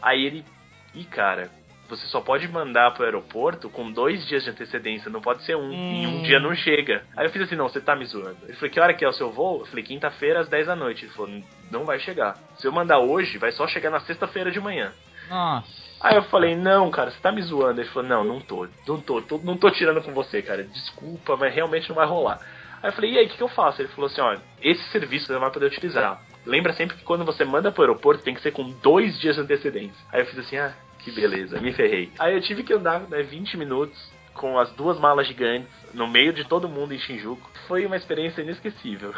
Aí 0.00 0.24
ele, 0.24 0.42
ih, 0.94 1.04
cara, 1.04 1.50
você 1.90 2.06
só 2.06 2.20
pode 2.20 2.46
mandar 2.48 2.92
pro 2.94 3.04
aeroporto 3.04 3.68
com 3.68 3.90
dois 3.92 4.26
dias 4.26 4.44
de 4.44 4.50
antecedência, 4.50 5.10
não 5.10 5.20
pode 5.20 5.42
ser 5.44 5.56
um. 5.56 5.70
Em 5.72 6.06
um 6.06 6.18
Hum. 6.20 6.22
dia 6.22 6.38
não 6.40 6.54
chega. 6.54 7.02
Aí 7.16 7.26
eu 7.26 7.30
fiz 7.30 7.42
assim, 7.42 7.56
não, 7.56 7.68
você 7.68 7.80
tá 7.80 7.94
me 7.94 8.04
zoando. 8.06 8.38
Ele 8.44 8.54
falou, 8.54 8.70
que 8.70 8.80
hora 8.80 8.94
que 8.94 9.04
é 9.04 9.08
o 9.08 9.12
seu 9.12 9.30
voo? 9.30 9.60
Eu 9.60 9.66
falei, 9.66 9.84
quinta-feira 9.84 10.40
às 10.40 10.48
10 10.48 10.66
da 10.68 10.76
noite. 10.76 11.04
Ele 11.04 11.12
falou, 11.12 11.30
não 11.70 11.84
vai 11.84 11.98
chegar. 11.98 12.36
Se 12.56 12.66
eu 12.66 12.72
mandar 12.72 12.98
hoje, 13.00 13.36
vai 13.36 13.52
só 13.52 13.66
chegar 13.66 13.90
na 13.90 14.00
sexta-feira 14.00 14.50
de 14.50 14.60
manhã. 14.60 14.92
Nossa. 15.28 15.68
Aí 16.00 16.16
eu 16.16 16.22
falei, 16.24 16.56
não, 16.56 16.90
cara, 16.90 17.10
você 17.10 17.20
tá 17.20 17.30
me 17.30 17.42
zoando. 17.42 17.80
Ele 17.80 17.88
falou, 17.90 18.08
não, 18.08 18.24
não 18.24 18.40
tô, 18.40 18.66
não 18.86 19.00
tô, 19.00 19.20
tô- 19.20 19.38
não 19.44 19.56
tô 19.56 19.70
tirando 19.70 20.00
com 20.02 20.12
você, 20.14 20.40
cara. 20.40 20.62
Desculpa, 20.64 21.36
mas 21.36 21.54
realmente 21.54 21.88
não 21.88 21.96
vai 21.96 22.06
rolar. 22.06 22.40
Aí 22.82 22.88
eu 22.88 22.92
falei, 22.94 23.12
e 23.12 23.18
aí, 23.18 23.26
o 23.26 23.28
que, 23.28 23.36
que 23.36 23.42
eu 23.42 23.48
faço? 23.48 23.82
Ele 23.82 23.88
falou 23.90 24.06
assim, 24.06 24.20
olha, 24.22 24.40
esse 24.62 24.82
serviço 24.90 25.26
você 25.26 25.34
não 25.34 25.40
vai 25.40 25.50
poder 25.50 25.66
utilizar. 25.66 26.22
Lembra 26.46 26.72
sempre 26.72 26.96
que 26.96 27.04
quando 27.04 27.24
você 27.26 27.44
manda 27.44 27.70
pro 27.70 27.82
aeroporto 27.82 28.22
tem 28.24 28.34
que 28.34 28.40
ser 28.40 28.52
com 28.52 28.70
dois 28.82 29.18
dias 29.20 29.34
de 29.36 29.42
antecedência. 29.42 30.02
Aí 30.10 30.22
eu 30.22 30.26
fiz 30.26 30.38
assim, 30.38 30.56
ah, 30.56 30.72
que 31.02 31.10
beleza, 31.10 31.60
me 31.60 31.72
ferrei. 31.72 32.10
Aí 32.18 32.34
eu 32.34 32.40
tive 32.40 32.62
que 32.62 32.72
andar 32.72 33.08
né, 33.08 33.22
20 33.22 33.56
minutos 33.56 34.10
com 34.34 34.58
as 34.58 34.70
duas 34.72 34.98
malas 34.98 35.26
gigantes 35.26 35.68
no 35.92 36.06
meio 36.06 36.32
de 36.32 36.44
todo 36.44 36.68
mundo 36.68 36.94
em 36.94 36.98
Shinjuku. 36.98 37.48
Foi 37.66 37.84
uma 37.86 37.96
experiência 37.96 38.42
inesquecível. 38.42 39.12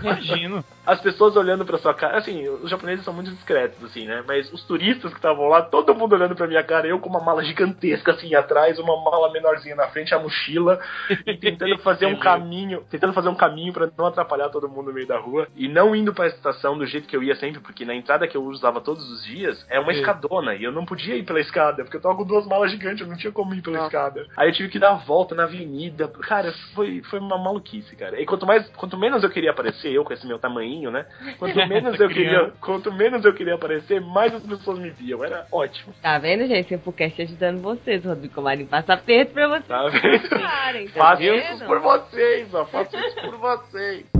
Imagino. 0.00 0.64
As 0.86 1.00
pessoas 1.00 1.36
olhando 1.36 1.64
pra 1.64 1.78
sua 1.78 1.94
cara, 1.94 2.18
assim, 2.18 2.48
os 2.48 2.68
japoneses 2.68 3.04
são 3.04 3.14
muito 3.14 3.30
discretos, 3.30 3.82
assim, 3.84 4.06
né? 4.06 4.24
Mas 4.26 4.52
os 4.52 4.64
turistas 4.64 5.10
que 5.12 5.18
estavam 5.18 5.46
lá, 5.46 5.62
todo 5.62 5.94
mundo 5.94 6.14
olhando 6.14 6.34
pra 6.34 6.48
minha 6.48 6.64
cara, 6.64 6.86
eu 6.88 6.98
com 6.98 7.08
uma 7.08 7.20
mala 7.20 7.44
gigantesca 7.44 8.10
assim 8.12 8.34
atrás, 8.34 8.76
uma 8.78 8.96
mala 9.04 9.30
menorzinha 9.30 9.76
na 9.76 9.86
frente, 9.88 10.12
a 10.14 10.18
mochila, 10.18 10.80
e 11.26 11.36
tentando 11.36 11.78
fazer 11.82 12.06
um 12.06 12.18
caminho, 12.18 12.82
tentando 12.90 13.12
fazer 13.12 13.28
um 13.28 13.34
caminho 13.36 13.72
pra 13.72 13.88
não 13.96 14.06
atrapalhar 14.06 14.48
todo 14.48 14.68
mundo 14.68 14.86
no 14.88 14.92
meio 14.94 15.06
da 15.06 15.18
rua, 15.18 15.46
e 15.54 15.68
não 15.68 15.94
indo 15.94 16.12
pra 16.12 16.26
estação 16.26 16.76
do 16.76 16.86
jeito 16.86 17.06
que 17.06 17.16
eu 17.16 17.22
ia 17.22 17.36
sempre, 17.36 17.60
porque 17.60 17.84
na 17.84 17.94
entrada 17.94 18.26
que 18.26 18.36
eu 18.36 18.42
usava 18.44 18.80
todos 18.80 19.08
os 19.10 19.24
dias 19.24 19.64
é 19.68 19.78
uma 19.78 19.92
escadona, 19.92 20.54
e 20.56 20.64
eu 20.64 20.72
não 20.72 20.84
podia 20.84 21.14
ir 21.14 21.24
pela 21.24 21.40
escada, 21.40 21.84
porque 21.84 21.98
eu 21.98 22.02
tava 22.02 22.16
com 22.16 22.24
duas 22.24 22.46
malas 22.46 22.70
gigantes, 22.72 23.02
eu 23.02 23.06
não 23.06 23.16
tinha 23.16 23.32
como 23.32 23.54
ir 23.54 23.62
pela 23.62 23.82
Ah. 23.82 23.86
escada. 23.86 24.26
Aí 24.40 24.48
eu 24.48 24.54
tive 24.54 24.70
que 24.70 24.78
dar 24.78 24.92
a 24.92 24.94
volta 24.94 25.34
na 25.34 25.42
avenida, 25.44 26.08
cara, 26.22 26.50
foi, 26.74 27.02
foi 27.10 27.18
uma 27.18 27.36
maluquice, 27.36 27.94
cara. 27.94 28.18
E 28.18 28.24
quanto 28.24 28.46
mais, 28.46 28.66
quanto 28.70 28.96
menos 28.96 29.22
eu 29.22 29.28
queria 29.28 29.50
aparecer, 29.50 29.92
eu 29.92 30.02
com 30.02 30.14
esse 30.14 30.26
meu 30.26 30.38
tamanhinho, 30.38 30.90
né? 30.90 31.04
Quanto 31.38 31.54
menos 31.68 32.00
eu 32.00 32.08
queria, 32.08 32.50
quanto 32.58 32.90
menos 32.90 33.22
eu 33.22 33.34
queria 33.34 33.56
aparecer, 33.56 34.00
mais 34.00 34.34
as 34.34 34.42
pessoas 34.42 34.78
me 34.78 34.88
viam. 34.88 35.22
Era 35.22 35.46
ótimo, 35.52 35.92
Tá 36.00 36.18
vendo, 36.18 36.46
gente? 36.46 36.70
Sempocast 36.70 37.20
ajudando 37.20 37.60
vocês. 37.60 38.02
Rodrigo 38.02 38.40
Marinho 38.40 38.66
passa 38.66 38.96
perto 38.96 39.34
pra 39.34 39.46
vocês 39.46 39.66
tá 39.66 39.88
vendo? 39.88 40.28
tá 40.30 40.98
Faço 40.98 41.22
vendo? 41.22 41.36
isso 41.36 41.66
por 41.66 41.80
vocês, 41.80 42.54
ó, 42.54 42.64
faço 42.64 42.96
isso 42.96 43.16
por 43.20 43.36
vocês. 43.36 44.19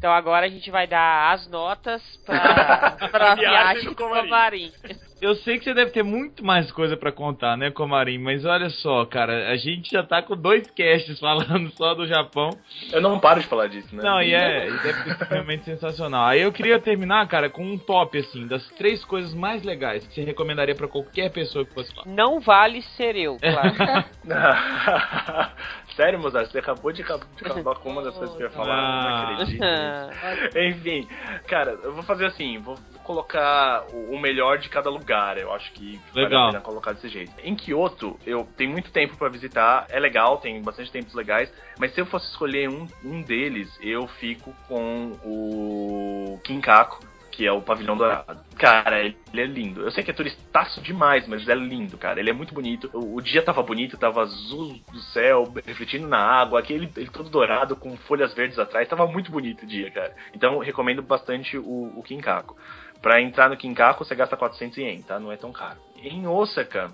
Então 0.00 0.14
agora 0.14 0.46
a 0.46 0.48
gente 0.48 0.70
vai 0.70 0.86
dar 0.86 1.30
as 1.34 1.46
notas 1.50 2.02
pra, 2.24 2.96
pra 3.12 3.34
Viagem 3.34 3.84
do 3.84 3.90
do 3.90 3.94
Comarim. 3.96 4.72
Eu 5.20 5.34
sei 5.34 5.58
que 5.58 5.64
você 5.64 5.74
deve 5.74 5.90
ter 5.90 6.02
muito 6.02 6.42
mais 6.42 6.72
coisa 6.72 6.96
pra 6.96 7.12
contar, 7.12 7.54
né, 7.54 7.70
Comarim? 7.70 8.16
Mas 8.16 8.46
olha 8.46 8.70
só, 8.70 9.04
cara, 9.04 9.50
a 9.50 9.56
gente 9.56 9.90
já 9.92 10.02
tá 10.02 10.22
com 10.22 10.34
dois 10.34 10.66
casts 10.70 11.20
falando 11.20 11.70
só 11.72 11.92
do 11.92 12.06
Japão. 12.06 12.56
Eu 12.90 13.02
não 13.02 13.20
paro 13.20 13.40
de 13.40 13.46
falar 13.46 13.66
disso, 13.66 13.94
né? 13.94 14.02
Não, 14.02 14.22
e 14.22 14.32
é, 14.32 14.68
e 14.72 14.78
deve 14.78 15.02
ser 15.02 15.24
realmente 15.28 15.64
sensacional. 15.66 16.24
Aí 16.24 16.40
eu 16.40 16.50
queria 16.50 16.80
terminar, 16.80 17.28
cara, 17.28 17.50
com 17.50 17.62
um 17.62 17.76
top, 17.76 18.16
assim, 18.16 18.46
das 18.46 18.66
três 18.70 19.04
coisas 19.04 19.34
mais 19.34 19.62
legais 19.62 20.06
que 20.06 20.14
você 20.14 20.24
recomendaria 20.24 20.74
pra 20.74 20.88
qualquer 20.88 21.30
pessoa 21.30 21.66
que 21.66 21.74
fosse 21.74 21.94
lá. 21.94 22.04
Não 22.06 22.40
vale 22.40 22.80
ser 22.96 23.16
eu, 23.16 23.36
claro. 23.38 23.74
Sério, 25.96 26.18
Mozart, 26.18 26.50
você 26.50 26.58
acabou 26.58 26.92
de 26.92 27.02
de 27.02 27.12
acabar 27.44 27.74
com 27.76 27.90
uma 27.90 28.02
das 28.02 28.14
coisas 28.16 28.36
que 28.36 28.42
eu 28.42 28.46
ia 28.48 28.52
falar, 28.52 28.74
Ah. 28.74 29.32
não 29.32 29.32
acredito. 29.32 29.60
Enfim, 30.58 31.08
cara, 31.46 31.72
eu 31.82 31.92
vou 31.92 32.02
fazer 32.02 32.26
assim, 32.26 32.58
vou 32.58 32.76
colocar 33.04 33.84
o 33.92 34.18
melhor 34.18 34.58
de 34.58 34.68
cada 34.68 34.88
lugar. 34.88 35.36
Eu 35.36 35.52
acho 35.52 35.72
que 35.72 36.00
vale 36.14 36.26
Legal. 36.26 36.48
a 36.48 36.50
pena 36.52 36.60
colocar 36.62 36.92
desse 36.92 37.08
jeito. 37.08 37.32
Em 37.42 37.54
Kyoto, 37.56 38.18
eu 38.26 38.46
tenho 38.56 38.70
muito 38.70 38.90
tempo 38.92 39.16
pra 39.16 39.28
visitar, 39.28 39.86
é 39.90 39.98
legal, 39.98 40.38
tem 40.38 40.62
bastante 40.62 40.92
tempos 40.92 41.14
legais, 41.14 41.52
mas 41.78 41.92
se 41.94 42.00
eu 42.00 42.06
fosse 42.06 42.26
escolher 42.30 42.68
um, 42.68 42.86
um 43.04 43.20
deles, 43.22 43.68
eu 43.82 44.06
fico 44.06 44.54
com 44.68 45.12
o 45.24 46.40
Kinkaku. 46.44 47.00
Que 47.30 47.46
é 47.46 47.52
o 47.52 47.62
pavilhão 47.62 47.96
dourado. 47.96 48.40
Cara, 48.56 49.00
ele 49.00 49.16
é 49.34 49.44
lindo. 49.44 49.82
Eu 49.82 49.90
sei 49.90 50.02
que 50.02 50.10
é 50.10 50.14
turistaço 50.14 50.80
demais, 50.82 51.26
mas 51.28 51.48
é 51.48 51.54
lindo, 51.54 51.96
cara. 51.96 52.18
Ele 52.18 52.30
é 52.30 52.32
muito 52.32 52.52
bonito. 52.52 52.90
O, 52.92 53.16
o 53.16 53.20
dia 53.20 53.42
tava 53.42 53.62
bonito, 53.62 53.96
tava 53.96 54.22
azul 54.22 54.78
do 54.92 54.98
céu, 55.12 55.52
refletindo 55.64 56.08
na 56.08 56.18
água, 56.18 56.60
aquele 56.60 56.90
ele 56.96 57.10
todo 57.10 57.30
dourado 57.30 57.76
com 57.76 57.96
folhas 57.96 58.34
verdes 58.34 58.58
atrás. 58.58 58.88
Tava 58.88 59.06
muito 59.06 59.30
bonito 59.30 59.62
o 59.62 59.66
dia, 59.66 59.90
cara. 59.90 60.14
Então, 60.34 60.58
recomendo 60.58 61.02
bastante 61.02 61.56
o, 61.56 61.92
o 61.96 62.02
Kinkaku. 62.02 62.56
Pra 63.00 63.20
entrar 63.20 63.48
no 63.48 63.56
Kinkaku, 63.56 64.04
você 64.04 64.14
gasta 64.14 64.36
400 64.36 64.76
ien, 64.78 65.02
tá? 65.02 65.18
Não 65.18 65.32
é 65.32 65.36
tão 65.36 65.52
caro. 65.52 65.78
Em 66.02 66.26
Osaka, 66.26 66.92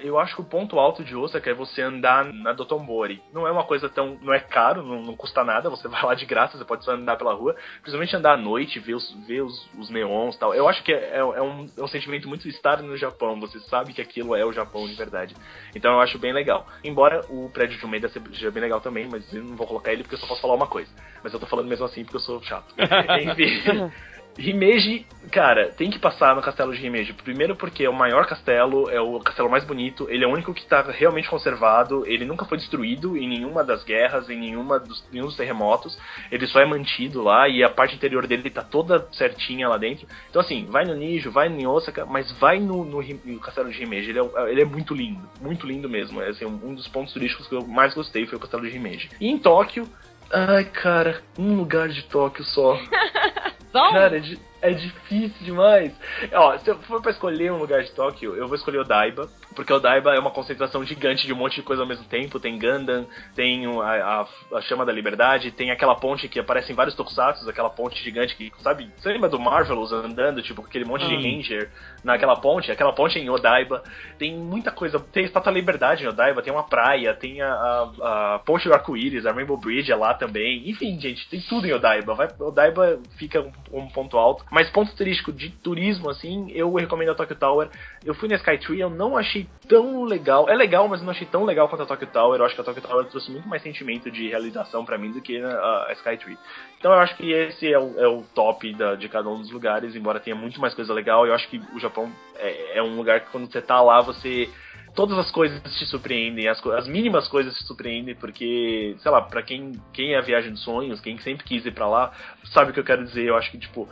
eu 0.00 0.18
acho 0.18 0.34
que 0.34 0.42
o 0.42 0.44
ponto 0.44 0.78
alto 0.78 1.02
de 1.02 1.16
Osaka 1.16 1.50
é 1.50 1.54
você 1.54 1.80
andar 1.80 2.24
na 2.32 2.52
Dotonbori. 2.52 3.22
Não 3.32 3.46
é 3.46 3.50
uma 3.50 3.64
coisa 3.64 3.88
tão. 3.88 4.18
não 4.20 4.32
é 4.32 4.38
caro, 4.38 4.82
não, 4.82 5.02
não, 5.02 5.16
custa 5.16 5.42
nada, 5.42 5.70
você 5.70 5.88
vai 5.88 6.02
lá 6.04 6.14
de 6.14 6.26
graça, 6.26 6.58
você 6.58 6.64
pode 6.64 6.84
só 6.84 6.92
andar 6.92 7.16
pela 7.16 7.32
rua. 7.32 7.56
Principalmente 7.80 8.14
andar 8.14 8.34
à 8.34 8.36
noite, 8.36 8.78
ver 8.78 8.94
os, 8.94 9.12
ver 9.26 9.42
os, 9.42 9.68
os 9.78 9.90
neons 9.90 10.36
e 10.36 10.38
tal. 10.38 10.54
Eu 10.54 10.68
acho 10.68 10.82
que 10.84 10.92
é, 10.92 11.16
é, 11.16 11.18
é, 11.18 11.42
um, 11.42 11.66
é 11.76 11.82
um 11.82 11.88
sentimento 11.88 12.28
muito 12.28 12.48
estar 12.48 12.82
no 12.82 12.96
Japão, 12.96 13.40
você 13.40 13.58
sabe 13.60 13.92
que 13.92 14.02
aquilo 14.02 14.36
é 14.36 14.44
o 14.44 14.52
Japão 14.52 14.86
de 14.86 14.94
verdade. 14.94 15.34
Então 15.74 15.92
eu 15.94 16.00
acho 16.00 16.18
bem 16.18 16.32
legal. 16.32 16.66
Embora 16.82 17.22
o 17.28 17.48
prédio 17.50 17.78
de 17.78 17.84
Umeda 17.84 18.08
seja 18.08 18.50
bem 18.50 18.62
legal 18.62 18.80
também, 18.80 19.08
mas 19.10 19.32
eu 19.32 19.42
não 19.42 19.56
vou 19.56 19.66
colocar 19.66 19.92
ele 19.92 20.02
porque 20.02 20.16
eu 20.16 20.20
só 20.20 20.26
posso 20.26 20.42
falar 20.42 20.54
uma 20.54 20.66
coisa. 20.66 20.90
Mas 21.22 21.32
eu 21.32 21.40
tô 21.40 21.46
falando 21.46 21.68
mesmo 21.68 21.86
assim 21.86 22.04
porque 22.04 22.16
eu 22.16 22.20
sou 22.20 22.42
chato. 22.42 22.74
Enfim. 23.22 23.90
Himeji, 24.36 25.06
cara, 25.30 25.70
tem 25.70 25.90
que 25.90 25.98
passar 25.98 26.34
no 26.34 26.42
castelo 26.42 26.74
de 26.74 26.84
Himeji. 26.84 27.12
Primeiro 27.12 27.54
porque 27.54 27.84
é 27.84 27.88
o 27.88 27.94
maior 27.94 28.26
castelo, 28.26 28.90
é 28.90 29.00
o 29.00 29.20
castelo 29.20 29.48
mais 29.48 29.64
bonito, 29.64 30.06
ele 30.10 30.24
é 30.24 30.26
o 30.26 30.32
único 30.32 30.52
que 30.52 30.60
está 30.60 30.82
realmente 30.82 31.28
conservado, 31.28 32.04
ele 32.06 32.24
nunca 32.24 32.44
foi 32.44 32.58
destruído 32.58 33.16
em 33.16 33.28
nenhuma 33.28 33.62
das 33.62 33.84
guerras, 33.84 34.28
em 34.28 34.38
nenhuma 34.38 34.78
dos, 34.80 35.04
nenhum 35.12 35.26
dos 35.26 35.36
terremotos, 35.36 35.96
ele 36.30 36.46
só 36.46 36.60
é 36.60 36.66
mantido 36.66 37.22
lá 37.22 37.48
e 37.48 37.62
a 37.62 37.68
parte 37.68 37.94
interior 37.94 38.26
dele 38.26 38.48
está 38.48 38.62
toda 38.62 39.06
certinha 39.12 39.68
lá 39.68 39.76
dentro. 39.76 40.06
Então 40.28 40.42
assim, 40.42 40.66
vai 40.66 40.84
no 40.84 40.94
Nijo, 40.94 41.30
vai 41.30 41.48
em 41.48 41.66
Osaka, 41.66 42.04
mas 42.04 42.30
vai 42.32 42.58
no, 42.58 42.84
no, 42.84 43.00
no 43.02 43.40
castelo 43.40 43.70
de 43.70 43.82
Himeji, 43.82 44.10
ele 44.10 44.18
é, 44.18 44.50
ele 44.50 44.62
é, 44.62 44.64
muito 44.64 44.94
lindo, 44.94 45.28
muito 45.40 45.66
lindo 45.66 45.88
mesmo. 45.88 46.20
É 46.20 46.30
assim, 46.30 46.44
um, 46.44 46.74
dos 46.74 46.88
pontos 46.88 47.12
turísticos 47.12 47.46
que 47.46 47.54
eu 47.54 47.64
mais 47.66 47.94
gostei 47.94 48.26
foi 48.26 48.36
o 48.36 48.40
castelo 48.40 48.68
de 48.68 48.76
Himeji. 48.76 49.10
E 49.20 49.28
em 49.28 49.38
Tóquio, 49.38 49.88
ai 50.32 50.64
cara, 50.64 51.22
um 51.38 51.54
lugar 51.54 51.88
de 51.88 52.02
Tóquio 52.04 52.44
só. 52.44 52.76
Cara, 53.92 54.20
di 54.20 54.38
é, 54.70 54.72
difícil 54.72 55.44
demais. 55.44 55.92
Ó, 56.32 56.58
se 56.58 56.70
eu 56.70 56.78
for 56.80 57.00
pra 57.00 57.12
escolher 57.12 57.52
um 57.52 57.58
lugar 57.58 57.82
de 57.82 57.92
Tóquio, 57.92 58.34
eu 58.34 58.46
vou 58.48 58.56
escolher 58.56 58.78
o 58.78 58.84
Daiba, 58.84 59.28
porque 59.54 59.72
o 59.72 59.78
Daiba 59.78 60.14
é 60.14 60.18
uma 60.18 60.30
concentração 60.30 60.84
gigante 60.84 61.26
de 61.26 61.32
um 61.32 61.36
monte 61.36 61.56
de 61.56 61.62
coisa 61.62 61.82
ao 61.82 61.88
mesmo 61.88 62.04
tempo. 62.04 62.40
Tem 62.40 62.58
Gundam, 62.58 63.06
tem 63.34 63.66
a, 63.66 64.26
a, 64.52 64.56
a 64.56 64.60
Chama 64.62 64.84
da 64.84 64.92
Liberdade, 64.92 65.52
tem 65.52 65.70
aquela 65.70 65.94
ponte 65.94 66.28
que 66.28 66.40
aparece 66.40 66.72
em 66.72 66.74
vários 66.74 66.96
tokusatsu, 66.96 67.48
aquela 67.48 67.70
ponte 67.70 68.02
gigante 68.02 68.34
que, 68.36 68.52
sabe, 68.60 68.90
você 68.96 69.12
lembra 69.12 69.28
do 69.28 69.38
Marvelous 69.38 69.92
andando, 69.92 70.42
tipo, 70.42 70.62
aquele 70.62 70.84
monte 70.84 71.04
hum. 71.04 71.08
de 71.08 71.16
Ranger 71.16 71.70
naquela 72.02 72.36
ponte? 72.36 72.72
Aquela 72.72 72.92
ponte 72.92 73.18
é 73.18 73.22
em 73.22 73.30
Odaiba. 73.30 73.82
Tem 74.18 74.34
muita 74.36 74.72
coisa, 74.72 74.98
tem 74.98 75.22
a 75.22 75.26
Estátua 75.26 75.52
da 75.52 75.58
Liberdade 75.58 76.04
em 76.04 76.08
Odaiba, 76.08 76.42
tem 76.42 76.52
uma 76.52 76.64
praia, 76.64 77.14
tem 77.14 77.40
a, 77.40 77.52
a, 77.52 78.34
a 78.34 78.38
ponte 78.40 78.66
do 78.66 78.74
arco-íris, 78.74 79.26
a 79.26 79.32
Rainbow 79.32 79.56
Bridge 79.56 79.92
é 79.92 79.96
lá 79.96 80.14
também. 80.14 80.68
Enfim, 80.68 80.98
gente, 80.98 81.28
tem 81.28 81.40
tudo 81.40 81.66
em 81.66 81.72
Odaiba. 81.72 82.14
Vai, 82.14 82.28
Odaiba 82.40 82.98
fica 83.18 83.40
um 83.70 83.84
um 83.84 83.88
ponto 83.88 84.16
alto. 84.16 84.44
Mas 84.54 84.70
ponto 84.70 84.94
turístico 84.94 85.32
de 85.32 85.50
turismo, 85.50 86.08
assim, 86.08 86.48
eu 86.52 86.72
recomendo 86.72 87.10
a 87.10 87.14
Tokyo 87.16 87.34
Tower. 87.34 87.68
Eu 88.04 88.14
fui 88.14 88.28
na 88.28 88.36
Skytree, 88.36 88.78
eu 88.78 88.88
não 88.88 89.16
achei 89.16 89.48
tão 89.68 90.04
legal. 90.04 90.48
É 90.48 90.54
legal, 90.54 90.86
mas 90.86 91.02
não 91.02 91.10
achei 91.10 91.26
tão 91.26 91.44
legal 91.44 91.68
quanto 91.68 91.82
a 91.82 91.86
Tokyo 91.86 92.06
Tower. 92.06 92.38
Eu 92.38 92.46
acho 92.46 92.54
que 92.54 92.60
a 92.60 92.64
Tokyo 92.64 92.80
Tower 92.80 93.04
trouxe 93.06 93.32
muito 93.32 93.48
mais 93.48 93.64
sentimento 93.64 94.12
de 94.12 94.28
realização 94.28 94.84
para 94.84 94.96
mim 94.96 95.10
do 95.10 95.20
que 95.20 95.42
a, 95.42 95.88
Skytree. 95.94 96.38
Então 96.78 96.92
eu 96.92 97.00
acho 97.00 97.16
que 97.16 97.32
esse 97.32 97.66
é 97.66 97.76
o, 97.76 97.98
é 97.98 98.06
o 98.06 98.22
top 98.32 98.72
da, 98.74 98.94
de 98.94 99.08
cada 99.08 99.28
um 99.28 99.40
dos 99.40 99.50
lugares, 99.50 99.96
embora 99.96 100.20
tenha 100.20 100.36
muito 100.36 100.60
mais 100.60 100.72
coisa 100.72 100.94
legal. 100.94 101.26
Eu 101.26 101.34
acho 101.34 101.48
que 101.48 101.60
o 101.74 101.80
Japão 101.80 102.12
é, 102.36 102.78
é 102.78 102.82
um 102.82 102.94
lugar 102.94 103.22
que 103.22 103.32
quando 103.32 103.50
você 103.50 103.60
tá 103.60 103.82
lá, 103.82 104.02
você 104.02 104.48
todas 104.94 105.18
as 105.18 105.32
coisas 105.32 105.60
te 105.76 105.84
surpreendem, 105.86 106.46
as, 106.46 106.64
as 106.64 106.86
mínimas 106.86 107.26
coisas 107.26 107.58
te 107.58 107.64
surpreendem, 107.64 108.14
porque, 108.14 108.94
sei 109.00 109.10
lá, 109.10 109.20
pra 109.20 109.42
quem, 109.42 109.72
quem 109.92 110.14
é 110.14 110.18
a 110.18 110.22
viagem 110.22 110.52
dos 110.52 110.62
sonhos, 110.62 111.00
quem 111.00 111.18
sempre 111.18 111.44
quis 111.44 111.66
ir 111.66 111.72
para 111.72 111.88
lá, 111.88 112.12
sabe 112.44 112.70
o 112.70 112.74
que 112.74 112.78
eu 112.78 112.84
quero 112.84 113.04
dizer. 113.04 113.24
Eu 113.24 113.36
acho 113.36 113.50
que, 113.50 113.58
tipo, 113.58 113.88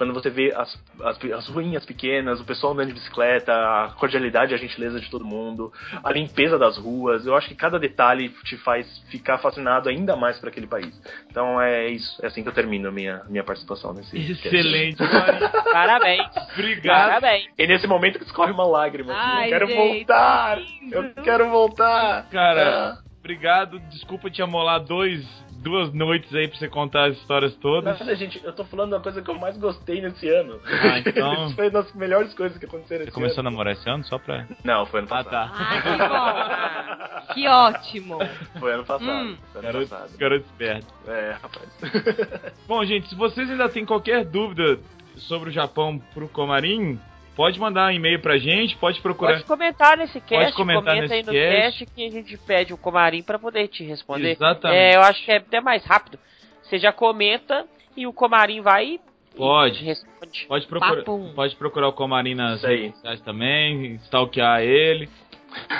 quando 0.00 0.14
você 0.14 0.30
vê 0.30 0.50
as, 0.56 0.82
as, 1.02 1.18
as 1.36 1.46
ruínas 1.48 1.84
pequenas, 1.84 2.40
o 2.40 2.44
pessoal 2.46 2.72
andando 2.72 2.86
de 2.88 2.94
bicicleta, 2.94 3.52
a 3.52 3.90
cordialidade 3.98 4.50
e 4.50 4.54
a 4.54 4.58
gentileza 4.58 4.98
de 4.98 5.10
todo 5.10 5.26
mundo, 5.26 5.70
a 6.02 6.10
limpeza 6.10 6.58
das 6.58 6.78
ruas, 6.78 7.26
eu 7.26 7.36
acho 7.36 7.46
que 7.48 7.54
cada 7.54 7.78
detalhe 7.78 8.30
te 8.44 8.56
faz 8.56 8.86
ficar 9.10 9.36
fascinado 9.36 9.90
ainda 9.90 10.16
mais 10.16 10.38
para 10.38 10.48
aquele 10.48 10.66
país. 10.66 10.98
Então 11.30 11.60
é 11.60 11.86
isso, 11.90 12.18
é 12.24 12.28
assim 12.28 12.42
que 12.42 12.48
eu 12.48 12.54
termino 12.54 12.88
a 12.88 12.90
minha, 12.90 13.22
minha 13.28 13.44
participação 13.44 13.92
nesse 13.92 14.16
Excelente, 14.16 14.96
Parabéns. 15.70 16.26
Obrigado. 16.54 17.20
Parabéns. 17.20 17.48
E 17.58 17.66
nesse 17.66 17.86
momento 17.86 18.18
que 18.18 18.24
escorre 18.24 18.52
uma 18.52 18.64
lágrima. 18.66 19.12
Ai, 19.14 19.48
eu 19.48 19.50
quero 19.50 19.66
gente, 19.66 19.76
voltar! 19.76 20.58
Eu 20.90 21.14
quero 21.22 21.50
voltar! 21.50 22.26
Cara, 22.30 22.94
Ah. 22.94 22.98
obrigado. 23.18 23.78
Desculpa 23.90 24.30
te 24.30 24.40
amolar 24.40 24.80
dois, 24.80 25.26
duas 25.60 25.92
noites 25.92 26.34
aí 26.34 26.48
pra 26.48 26.58
você 26.58 26.68
contar 26.68 27.08
as 27.10 27.16
histórias 27.18 27.54
todas. 27.56 28.00
Olha, 28.00 28.16
gente, 28.16 28.40
eu 28.44 28.52
tô 28.52 28.64
falando 28.64 28.90
da 28.92 29.00
coisa 29.00 29.20
que 29.22 29.30
eu 29.30 29.38
mais 29.38 29.56
gostei 29.58 30.00
nesse 30.00 30.28
ano. 30.28 30.58
Ah, 30.66 30.98
então- 30.98 31.46
Isso 31.46 31.54
foi 31.56 31.64
uma 31.66 31.70
das 31.82 31.92
melhores 31.94 32.32
coisas 32.34 32.56
que 32.58 32.64
aconteceram 32.66 33.04
Você 33.04 33.08
esse 33.10 33.14
começou 33.14 33.38
a 33.38 33.40
ano. 33.42 33.50
namorar 33.50 33.72
esse 33.74 33.88
ano 33.88 34.02
só 34.04 34.18
pra. 34.18 34.46
Não, 34.64 34.86
foi 34.86 35.00
ano 35.00 35.08
Ah, 35.10 35.22
passado. 35.24 35.50
tá. 35.50 35.52
Ah, 35.54 37.32
que 37.34 37.34
bom. 37.34 37.34
que 37.34 37.48
ótimo. 37.48 38.18
Foi 38.58 38.72
ano 38.72 38.84
passado. 38.84 39.10
Hum. 39.10 39.36
Foi 39.52 39.60
ano 39.60 39.72
Garoto, 39.72 39.88
passado. 39.90 40.18
garoto 40.18 40.44
esperto. 40.46 40.86
É, 41.06 41.36
rapaz. 41.42 42.54
Bom, 42.66 42.84
gente, 42.84 43.08
se 43.08 43.14
vocês 43.14 43.50
ainda 43.50 43.68
têm 43.68 43.84
qualquer 43.84 44.24
dúvida 44.24 44.78
sobre 45.16 45.50
o 45.50 45.52
Japão 45.52 45.98
pro 46.14 46.28
Comarim, 46.28 46.98
pode 47.40 47.58
mandar 47.58 47.88
um 47.88 47.90
e-mail 47.90 48.20
pra 48.20 48.36
gente, 48.36 48.76
pode 48.76 49.00
procurar. 49.00 49.32
Pode 49.32 49.44
comentar 49.44 49.96
nesse 49.96 50.20
cast, 50.20 50.54
comentar 50.54 50.94
comenta 50.94 51.14
aí 51.14 51.22
nesse 51.22 51.26
no 51.26 51.32
cast. 51.32 51.78
cast 51.78 51.86
que 51.86 52.06
a 52.06 52.10
gente 52.10 52.36
pede 52.36 52.74
o 52.74 52.76
Comarim 52.76 53.22
pra 53.22 53.38
poder 53.38 53.66
te 53.68 53.82
responder. 53.82 54.32
Exatamente. 54.32 54.78
É, 54.78 54.94
eu 54.94 55.00
acho 55.00 55.24
que 55.24 55.32
é 55.32 55.38
até 55.38 55.58
mais 55.58 55.82
rápido. 55.82 56.18
Você 56.62 56.78
já 56.78 56.92
comenta 56.92 57.66
e 57.96 58.06
o 58.06 58.12
Comarim 58.12 58.60
vai 58.60 58.84
e 58.84 59.00
Pode. 59.34 59.78
te 59.78 59.84
responde. 59.84 60.44
Pode 60.46 60.66
procurar, 60.66 61.02
pode 61.34 61.56
procurar 61.56 61.88
o 61.88 61.94
Comarim 61.94 62.34
nas 62.34 62.62
redes 62.62 62.94
sociais 62.96 63.22
também, 63.22 63.94
stalkear 64.04 64.60
ele. 64.60 65.08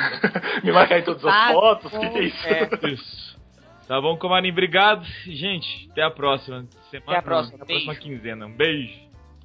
Me 0.64 0.72
marca 0.72 0.94
aí 0.94 1.02
todas 1.02 1.22
as 1.22 1.52
fotos. 1.52 1.90
Que 1.92 2.08
que 2.08 2.18
é 2.18 2.22
isso? 2.22 2.48
É. 2.48 2.70
Isso. 2.90 3.38
Tá 3.86 4.00
bom, 4.00 4.16
Comarim? 4.16 4.50
Obrigado. 4.50 5.04
Gente, 5.26 5.90
até 5.90 6.04
a 6.04 6.10
próxima. 6.10 6.64
Semana, 6.90 7.10
Até 7.10 7.18
a 7.18 7.22
próxima. 7.22 7.56
Até 7.56 7.64
a 7.64 7.66
próxima 7.66 7.94
quinzena. 7.96 8.46
Um 8.46 8.56
beijo. 8.56 8.98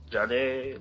Já 0.09 0.25
dei. 0.25 0.77